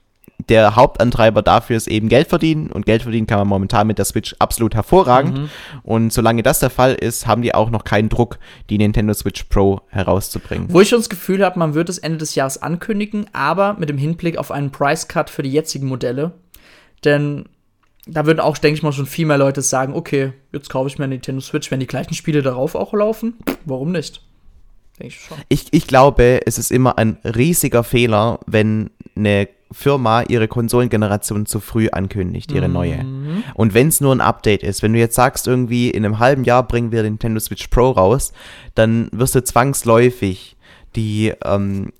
der 0.49 0.77
Hauptantreiber 0.77 1.43
dafür 1.43 1.77
ist 1.77 1.89
eben 1.89 2.09
Geld 2.09 2.29
verdienen 2.29 2.71
und 2.71 2.85
Geld 2.85 3.03
verdienen 3.03 3.27
kann 3.27 3.39
man 3.39 3.49
momentan 3.49 3.87
mit 3.87 3.99
der 3.99 4.05
Switch 4.05 4.35
absolut 4.39 4.75
hervorragend. 4.75 5.39
Mhm. 5.39 5.51
Und 5.83 6.13
solange 6.13 6.43
das 6.43 6.61
der 6.61 6.71
Fall 6.71 6.95
ist, 6.95 7.27
haben 7.27 7.43
die 7.43 7.55
auch 7.55 7.71
noch 7.71 7.85
keinen 7.85 8.09
Druck, 8.09 8.39
die 8.69 8.79
Nintendo 8.79 9.15
Switch 9.15 9.45
Pro 9.45 9.81
herauszubringen. 9.89 10.67
Wo 10.71 10.81
ich 10.81 10.89
schon 10.89 10.99
das 10.99 11.09
Gefühl 11.09 11.45
habe, 11.45 11.59
man 11.59 11.75
wird 11.75 11.89
es 11.89 11.99
Ende 11.99 12.19
des 12.19 12.35
Jahres 12.35 12.61
ankündigen, 12.61 13.27
aber 13.33 13.75
mit 13.79 13.89
dem 13.89 13.99
Hinblick 13.99 14.37
auf 14.37 14.51
einen 14.51 14.71
Price 14.71 15.09
Cut 15.09 15.31
für 15.31 15.43
die 15.43 15.53
jetzigen 15.53 15.87
Modelle. 15.87 16.33
Denn 17.05 17.47
da 18.07 18.25
würden 18.25 18.41
auch, 18.41 18.57
denke 18.57 18.77
ich 18.77 18.83
mal, 18.83 18.93
schon 18.93 19.07
viel 19.07 19.27
mehr 19.27 19.39
Leute 19.39 19.63
sagen, 19.63 19.95
okay, 19.95 20.33
jetzt 20.53 20.71
kaufe 20.71 20.89
ich 20.89 20.99
mir 20.99 21.05
eine 21.05 21.15
Nintendo 21.15 21.41
Switch, 21.41 21.71
wenn 21.71 21.81
die 21.81 21.87
gleichen 21.87 22.15
Spiele 22.15 22.41
darauf 22.41 22.75
auch 22.75 22.93
laufen. 22.95 23.35
Warum 23.65 23.93
nicht? 23.93 24.23
Denke 24.99 25.15
ich 25.15 25.21
schon. 25.21 25.37
Ich, 25.49 25.67
ich 25.73 25.87
glaube, 25.87 26.41
es 26.47 26.59
ist 26.59 26.71
immer 26.71 26.99
ein 26.99 27.19
riesiger 27.25 27.83
Fehler, 27.83 28.39
wenn 28.47 28.91
eine 29.17 29.49
Firma 29.73 30.23
ihre 30.23 30.47
Konsolengeneration 30.47 31.47
zu 31.47 31.59
früh 31.59 31.89
ankündigt, 31.89 32.53
ihre 32.53 32.69
mhm. 32.69 32.75
neue. 32.75 33.05
Und 33.55 33.75
wenn 33.75 33.89
es 33.89 34.01
nur 34.01 34.15
ein 34.15 34.21
Update 34.21 34.63
ist, 34.63 34.83
wenn 34.83 34.93
du 34.93 35.01
jetzt 35.01 35.17
sagst, 35.17 35.49
irgendwie 35.49 35.91
in 35.91 36.05
einem 36.05 36.21
halben 36.21 36.45
Jahr 36.45 36.67
bringen 36.67 36.93
wir 36.93 37.03
Nintendo 37.03 37.41
Switch 37.41 37.67
Pro 37.67 37.91
raus, 37.91 38.33
dann 38.77 39.09
wirst 39.13 39.35
du 39.35 39.43
zwangsläufig 39.43 40.57
die 40.95 41.33
ähm, 41.45 41.93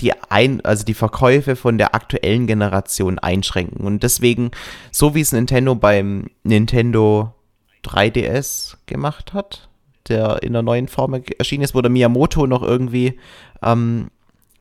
die 0.00 0.12
ein, 0.30 0.60
also 0.64 0.84
die 0.84 0.94
Verkäufe 0.94 1.56
von 1.56 1.78
der 1.78 1.94
aktuellen 1.94 2.46
Generation 2.46 3.18
einschränken. 3.18 3.86
Und 3.86 4.02
deswegen, 4.02 4.50
so 4.92 5.14
wie 5.14 5.20
es 5.20 5.32
Nintendo 5.32 5.74
beim 5.74 6.28
Nintendo 6.44 7.34
3DS 7.84 8.76
gemacht 8.86 9.32
hat, 9.32 9.68
der 10.08 10.42
in 10.42 10.52
der 10.52 10.62
neuen 10.62 10.88
Form 10.88 11.20
erschienen 11.38 11.64
ist, 11.64 11.74
wo 11.74 11.82
der 11.82 11.90
Miyamoto 11.90 12.46
noch 12.46 12.62
irgendwie 12.62 13.18
ähm, 13.62 14.08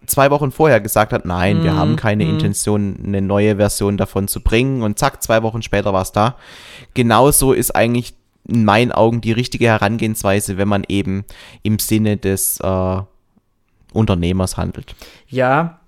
zwei 0.05 0.31
Wochen 0.31 0.51
vorher 0.51 0.81
gesagt 0.81 1.13
hat, 1.13 1.25
nein, 1.25 1.59
mm, 1.59 1.63
wir 1.63 1.75
haben 1.75 1.95
keine 1.95 2.25
mm. 2.25 2.29
Intention, 2.29 2.97
eine 3.05 3.21
neue 3.21 3.57
Version 3.57 3.97
davon 3.97 4.27
zu 4.27 4.41
bringen. 4.41 4.81
Und 4.81 4.97
zack, 4.99 5.21
zwei 5.21 5.43
Wochen 5.43 5.61
später 5.61 5.93
war 5.93 6.01
es 6.01 6.11
da. 6.11 6.35
Genauso 6.93 7.53
ist 7.53 7.75
eigentlich 7.75 8.13
in 8.47 8.65
meinen 8.65 8.91
Augen 8.91 9.21
die 9.21 9.33
richtige 9.33 9.65
Herangehensweise, 9.65 10.57
wenn 10.57 10.67
man 10.67 10.83
eben 10.87 11.25
im 11.63 11.79
Sinne 11.79 12.17
des 12.17 12.59
äh, 12.61 13.01
Unternehmers 13.97 14.57
handelt. 14.57 14.95
Ja, 15.27 15.79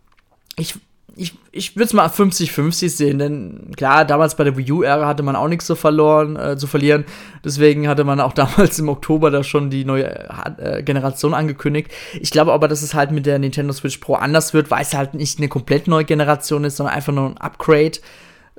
ich, 0.57 0.75
ich, 1.15 1.33
ich 1.51 1.75
würde 1.75 1.85
es 1.85 1.93
mal 1.93 2.07
50-50 2.07 2.89
sehen, 2.89 3.19
denn 3.19 3.71
klar, 3.75 4.05
damals 4.05 4.35
bei 4.35 4.43
der 4.43 4.57
Wii 4.57 4.71
U-Ära 4.71 5.07
hatte 5.07 5.23
man 5.23 5.35
auch 5.35 5.47
nichts 5.47 5.65
zu 5.65 5.75
verloren, 5.75 6.35
äh, 6.35 6.57
zu 6.57 6.67
verlieren. 6.67 7.05
Deswegen 7.43 7.87
hatte 7.87 8.03
man 8.03 8.19
auch 8.19 8.33
damals 8.33 8.79
im 8.79 8.89
Oktober 8.89 9.31
da 9.31 9.43
schon 9.43 9.69
die 9.69 9.85
neue 9.85 10.29
äh, 10.57 10.83
Generation 10.83 11.33
angekündigt. 11.33 11.91
Ich 12.19 12.31
glaube 12.31 12.53
aber, 12.53 12.67
dass 12.67 12.81
es 12.81 12.93
halt 12.93 13.11
mit 13.11 13.25
der 13.25 13.39
Nintendo 13.39 13.73
Switch 13.73 13.97
Pro 13.97 14.15
anders 14.15 14.53
wird, 14.53 14.71
weil 14.71 14.81
es 14.81 14.93
halt 14.93 15.13
nicht 15.13 15.39
eine 15.39 15.47
komplett 15.47 15.87
neue 15.87 16.05
Generation 16.05 16.63
ist, 16.63 16.77
sondern 16.77 16.95
einfach 16.95 17.13
nur 17.13 17.29
ein 17.29 17.37
Upgrade 17.37 17.99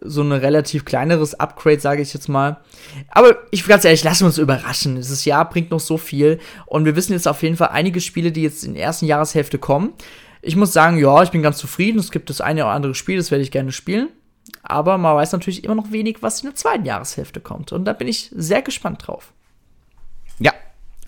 so 0.00 0.22
ein 0.22 0.32
relativ 0.32 0.84
kleineres 0.84 1.38
Upgrade, 1.38 1.80
sage 1.80 2.02
ich 2.02 2.14
jetzt 2.14 2.28
mal. 2.28 2.60
Aber 3.10 3.36
ich 3.50 3.66
ganz 3.66 3.84
ehrlich, 3.84 4.04
lassen 4.04 4.22
wir 4.22 4.26
uns 4.26 4.38
überraschen. 4.38 4.96
Dieses 4.96 5.24
Jahr 5.24 5.48
bringt 5.48 5.70
noch 5.70 5.80
so 5.80 5.98
viel 5.98 6.38
und 6.66 6.84
wir 6.84 6.96
wissen 6.96 7.12
jetzt 7.12 7.28
auf 7.28 7.42
jeden 7.42 7.56
Fall 7.56 7.68
einige 7.68 8.00
Spiele, 8.00 8.32
die 8.32 8.42
jetzt 8.42 8.64
in 8.64 8.74
der 8.74 8.82
ersten 8.82 9.06
Jahreshälfte 9.06 9.58
kommen. 9.58 9.92
ich 10.42 10.56
muss 10.56 10.72
sagen, 10.72 10.98
ja, 10.98 11.22
ich 11.22 11.30
bin 11.30 11.42
ganz 11.42 11.58
zufrieden. 11.58 11.98
Es 11.98 12.10
gibt 12.10 12.30
das 12.30 12.40
eine 12.40 12.64
oder 12.64 12.72
andere 12.72 12.94
Spiel, 12.94 13.16
das 13.16 13.30
werde 13.30 13.42
ich 13.42 13.50
gerne 13.50 13.72
spielen. 13.72 14.08
Aber 14.62 14.98
man 14.98 15.16
weiß 15.16 15.32
natürlich 15.32 15.64
immer 15.64 15.74
noch 15.74 15.92
wenig, 15.92 16.18
was 16.22 16.40
in 16.40 16.48
der 16.48 16.56
zweiten 16.56 16.84
Jahreshälfte 16.84 17.40
kommt. 17.40 17.72
Und 17.72 17.84
da 17.84 17.92
bin 17.92 18.08
ich 18.08 18.30
sehr 18.34 18.62
gespannt 18.62 19.06
drauf. 19.06 19.32
Ja, 20.38 20.52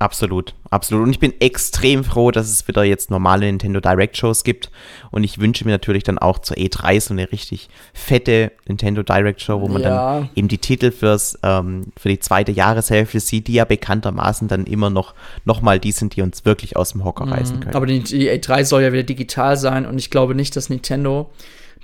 Absolut, 0.03 0.55
absolut. 0.69 1.07
Und 1.07 1.13
ich 1.13 1.21
bin 1.21 1.33
extrem 1.41 2.03
froh, 2.03 2.33
dass 2.33 2.51
es 2.51 2.67
wieder 2.67 2.83
jetzt 2.83 3.09
normale 3.09 3.47
Nintendo 3.47 3.79
Direct 3.79 4.17
Shows 4.17 4.43
gibt. 4.43 4.69
Und 5.13 5.23
ich 5.23 5.39
wünsche 5.39 5.65
mir 5.65 5.71
natürlich 5.71 6.03
dann 6.03 6.19
auch 6.19 6.41
zur 6.41 6.57
E3 6.57 7.01
so 7.01 7.15
eine 7.15 7.31
richtig 7.31 7.69
fette 7.95 8.51
Nintendo 8.67 9.05
Direct 9.05 9.41
Show, 9.41 9.61
wo 9.61 9.69
man 9.69 9.83
ja. 9.83 10.19
dann 10.19 10.31
eben 10.35 10.49
die 10.49 10.59
Titel 10.59 10.91
fürs, 10.91 11.39
ähm, 11.45 11.93
für 11.97 12.09
die 12.09 12.19
zweite 12.19 12.51
Jahreshälfte 12.51 13.21
sieht, 13.21 13.47
die 13.47 13.53
ja 13.53 13.65
bekanntermaßen 13.65 14.49
dann 14.49 14.67
immer 14.67 14.91
noch, 14.91 15.15
noch 15.45 15.63
mal 15.63 15.79
die 15.79 15.93
sind, 15.93 16.17
die 16.17 16.23
uns 16.23 16.45
wirklich 16.45 16.77
aus 16.77 16.91
dem 16.91 17.05
Hocker 17.05 17.27
mhm. 17.27 17.33
reißen 17.35 17.61
können. 17.61 17.77
Aber 17.77 17.87
die, 17.87 18.01
die 18.01 18.29
E3 18.29 18.65
soll 18.65 18.83
ja 18.83 18.93
wieder 18.93 19.05
digital 19.05 19.57
sein 19.57 19.87
und 19.87 19.99
ich 19.99 20.11
glaube 20.11 20.35
nicht, 20.35 20.57
dass 20.57 20.69
Nintendo 20.69 21.31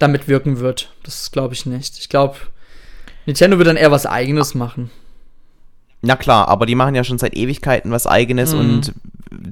damit 0.00 0.26
wirken 0.26 0.58
wird. 0.58 0.92
Das 1.04 1.30
glaube 1.30 1.54
ich 1.54 1.66
nicht. 1.66 1.98
Ich 2.00 2.08
glaube, 2.08 2.36
Nintendo 3.26 3.58
wird 3.58 3.68
dann 3.68 3.76
eher 3.76 3.92
was 3.92 4.06
Eigenes 4.06 4.56
machen. 4.56 4.90
Na 6.00 6.16
klar, 6.16 6.48
aber 6.48 6.66
die 6.66 6.74
machen 6.74 6.94
ja 6.94 7.02
schon 7.04 7.18
seit 7.18 7.36
Ewigkeiten 7.36 7.90
was 7.90 8.06
eigenes 8.06 8.52
mhm. 8.52 8.60
und 8.60 8.94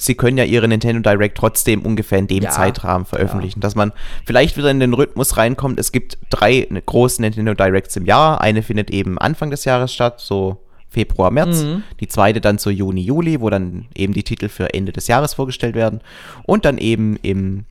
sie 0.01 0.14
können 0.14 0.38
ja 0.38 0.44
ihre 0.44 0.68
Nintendo 0.68 1.01
Direct 1.01 1.36
trotzdem 1.36 1.82
ungefähr 1.82 2.18
in 2.18 2.28
dem 2.28 2.44
ja, 2.44 2.51
Zeitrahmen 2.51 3.07
veröffentlichen, 3.07 3.59
ja. 3.59 3.62
dass 3.62 3.74
man 3.74 3.92
vielleicht 4.24 4.57
wieder 4.57 4.70
in 4.70 4.80
den 4.80 4.94
Rhythmus 4.94 5.36
reinkommt. 5.36 5.78
Es 5.78 5.92
gibt 5.92 6.18
drei 6.30 6.66
ne, 6.70 6.82
große 6.82 7.20
Nintendo 7.20 7.55
Directs 7.55 7.97
im 7.97 8.07
Jahr. 8.07 8.40
Eine 8.40 8.62
findet 8.62 8.90
eben 8.90 9.18
Anfang 9.18 9.51
des 9.51 9.64
Jahres 9.64 9.92
statt, 9.92 10.20
so 10.20 10.59
Februar, 10.88 11.30
März. 11.30 11.62
Mhm. 11.62 11.82
Die 12.01 12.09
zweite 12.09 12.40
dann 12.40 12.59
so 12.59 12.70
Juni, 12.70 13.03
Juli, 13.03 13.40
wo 13.40 13.51
dann 13.51 13.86
eben 13.94 14.12
die 14.12 14.22
Titel 14.22 14.49
für 14.49 14.72
Ende 14.72 14.92
des 14.92 15.09
Jahres 15.09 15.34
vorgestellt 15.34 15.74
werden. 15.74 16.01
Und 16.44 16.64
dann 16.64 16.78
eben 16.78 17.16
im, 17.22 17.64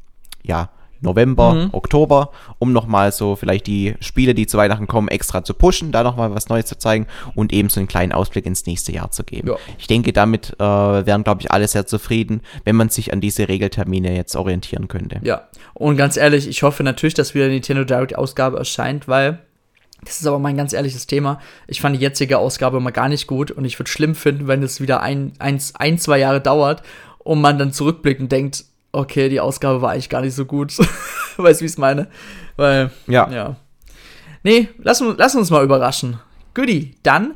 ja, 0.43 0.69
November, 1.05 1.53
mhm. 1.53 1.69
Oktober, 1.71 2.31
um 2.59 2.73
nochmal 2.73 3.11
so 3.11 3.35
vielleicht 3.35 3.67
die 3.67 3.95
Spiele, 4.01 4.33
die 4.33 4.47
zu 4.47 4.57
Weihnachten 4.57 4.87
kommen, 4.87 5.07
extra 5.07 5.43
zu 5.43 5.53
pushen, 5.53 5.91
da 5.91 6.03
nochmal 6.03 6.35
was 6.35 6.49
Neues 6.49 6.65
zu 6.65 6.77
zeigen 6.77 7.07
und 7.35 7.53
eben 7.53 7.69
so 7.69 7.79
einen 7.79 7.87
kleinen 7.87 8.11
Ausblick 8.11 8.45
ins 8.45 8.65
nächste 8.65 8.91
Jahr 8.91 9.11
zu 9.11 9.23
geben. 9.23 9.47
Ja. 9.47 9.55
Ich 9.77 9.87
denke, 9.87 10.11
damit 10.11 10.53
äh, 10.59 10.63
wären, 10.63 11.23
glaube 11.23 11.41
ich, 11.41 11.51
alle 11.51 11.67
sehr 11.67 11.85
zufrieden, 11.85 12.41
wenn 12.65 12.75
man 12.75 12.89
sich 12.89 13.13
an 13.13 13.21
diese 13.21 13.47
Regeltermine 13.47 14.15
jetzt 14.15 14.35
orientieren 14.35 14.87
könnte. 14.87 15.19
Ja, 15.23 15.47
und 15.73 15.95
ganz 15.95 16.17
ehrlich, 16.17 16.47
ich 16.47 16.63
hoffe 16.63 16.83
natürlich, 16.83 17.13
dass 17.13 17.33
wieder 17.33 17.45
eine 17.45 17.53
Nintendo 17.53 17.83
Direct 17.83 18.17
Ausgabe 18.17 18.57
erscheint, 18.57 19.07
weil 19.07 19.39
das 20.03 20.19
ist 20.19 20.27
aber 20.27 20.39
mein 20.39 20.57
ganz 20.57 20.73
ehrliches 20.73 21.07
Thema. 21.07 21.39
Ich 21.67 21.81
fand 21.81 21.95
die 21.95 22.01
jetzige 22.01 22.37
Ausgabe 22.37 22.79
mal 22.79 22.91
gar 22.91 23.09
nicht 23.09 23.27
gut 23.27 23.51
und 23.51 23.65
ich 23.65 23.79
würde 23.79 23.89
schlimm 23.89 24.13
finden, 24.13 24.47
wenn 24.47 24.61
es 24.61 24.81
wieder 24.81 25.01
ein, 25.01 25.33
ein, 25.39 25.59
ein, 25.75 25.97
zwei 25.97 26.19
Jahre 26.19 26.41
dauert 26.41 26.83
und 27.19 27.41
man 27.41 27.57
dann 27.57 27.73
zurückblickt 27.73 28.21
und 28.21 28.31
denkt, 28.31 28.65
okay, 28.95 29.29
die 29.29 29.39
Ausgabe 29.39 29.81
war 29.81 29.91
eigentlich 29.91 30.09
gar 30.09 30.21
nicht 30.21 30.35
so 30.35 30.45
gut. 30.45 30.77
weißt 31.37 31.59
du, 31.59 31.63
wie 31.63 31.65
ich 31.65 31.71
es 31.71 31.77
meine? 31.77 32.07
Weil, 32.55 32.91
ja. 33.07 33.29
ja. 33.29 33.55
Nee, 34.43 34.69
lass, 34.77 35.03
lass 35.17 35.35
uns 35.35 35.49
mal 35.49 35.63
überraschen. 35.63 36.19
Goodie, 36.53 36.95
dann 37.03 37.35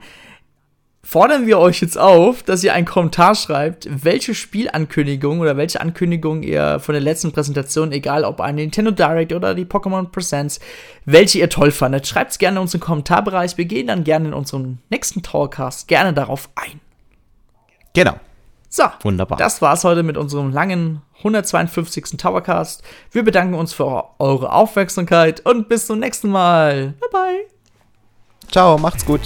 fordern 1.03 1.47
wir 1.47 1.57
euch 1.57 1.82
jetzt 1.82 1.97
auf, 1.97 2.43
dass 2.43 2.64
ihr 2.64 2.74
einen 2.74 2.86
Kommentar 2.86 3.34
schreibt, 3.34 3.88
welche 3.89 4.36
Spielankündigung 4.36 5.39
oder 5.39 5.57
welche 5.57 5.82
Ankündigung 5.82 6.43
ihr 6.43 6.80
von 6.80 6.93
der 6.93 7.01
letzten 7.01 7.32
Präsentation, 7.32 7.91
egal 7.91 8.24
ob 8.24 8.39
ein 8.41 8.55
Nintendo 8.55 8.91
Direct 8.91 9.34
oder 9.34 9.55
die 9.55 9.66
Pokémon 9.66 10.12
Presents, 10.12 10.60
welche 11.05 11.39
ihr 11.39 11.49
toll 11.49 11.72
fandet. 11.72 12.05
Schreibt 12.05 12.32
es 12.32 12.38
gerne 12.38 12.57
in 12.57 12.62
unseren 12.62 12.82
Kommentarbereich. 12.82 13.57
Wir 13.57 13.66
gehen 13.66 13.88
dann 13.88 14.03
gerne 14.03 14.28
in 14.28 14.34
unserem 14.36 14.78
nächsten 14.91 15.24
Towercast 15.24 15.88
gerne 15.88 16.14
darauf 16.14 16.49
ein. 16.55 16.80
Genau. 17.93 18.20
So, 18.70 18.84
wunderbar. 19.01 19.38
Das 19.38 19.61
war's 19.61 19.84
heute 19.84 20.03
mit 20.03 20.15
unserem 20.15 20.51
langen 20.51 21.01
152. 21.17 22.17
Towercast. 22.17 22.84
Wir 23.11 23.24
bedanken 23.24 23.55
uns 23.55 23.74
für 23.74 24.05
eure 24.20 24.53
Aufmerksamkeit 24.53 25.45
und 25.45 25.67
bis 25.67 25.88
zum 25.88 25.99
nächsten 25.99 26.30
Mal. 26.30 26.93
Bye 26.99 27.09
bye. 27.11 27.45
Ciao, 28.51 28.78
macht's 28.78 29.05
gut. 29.05 29.22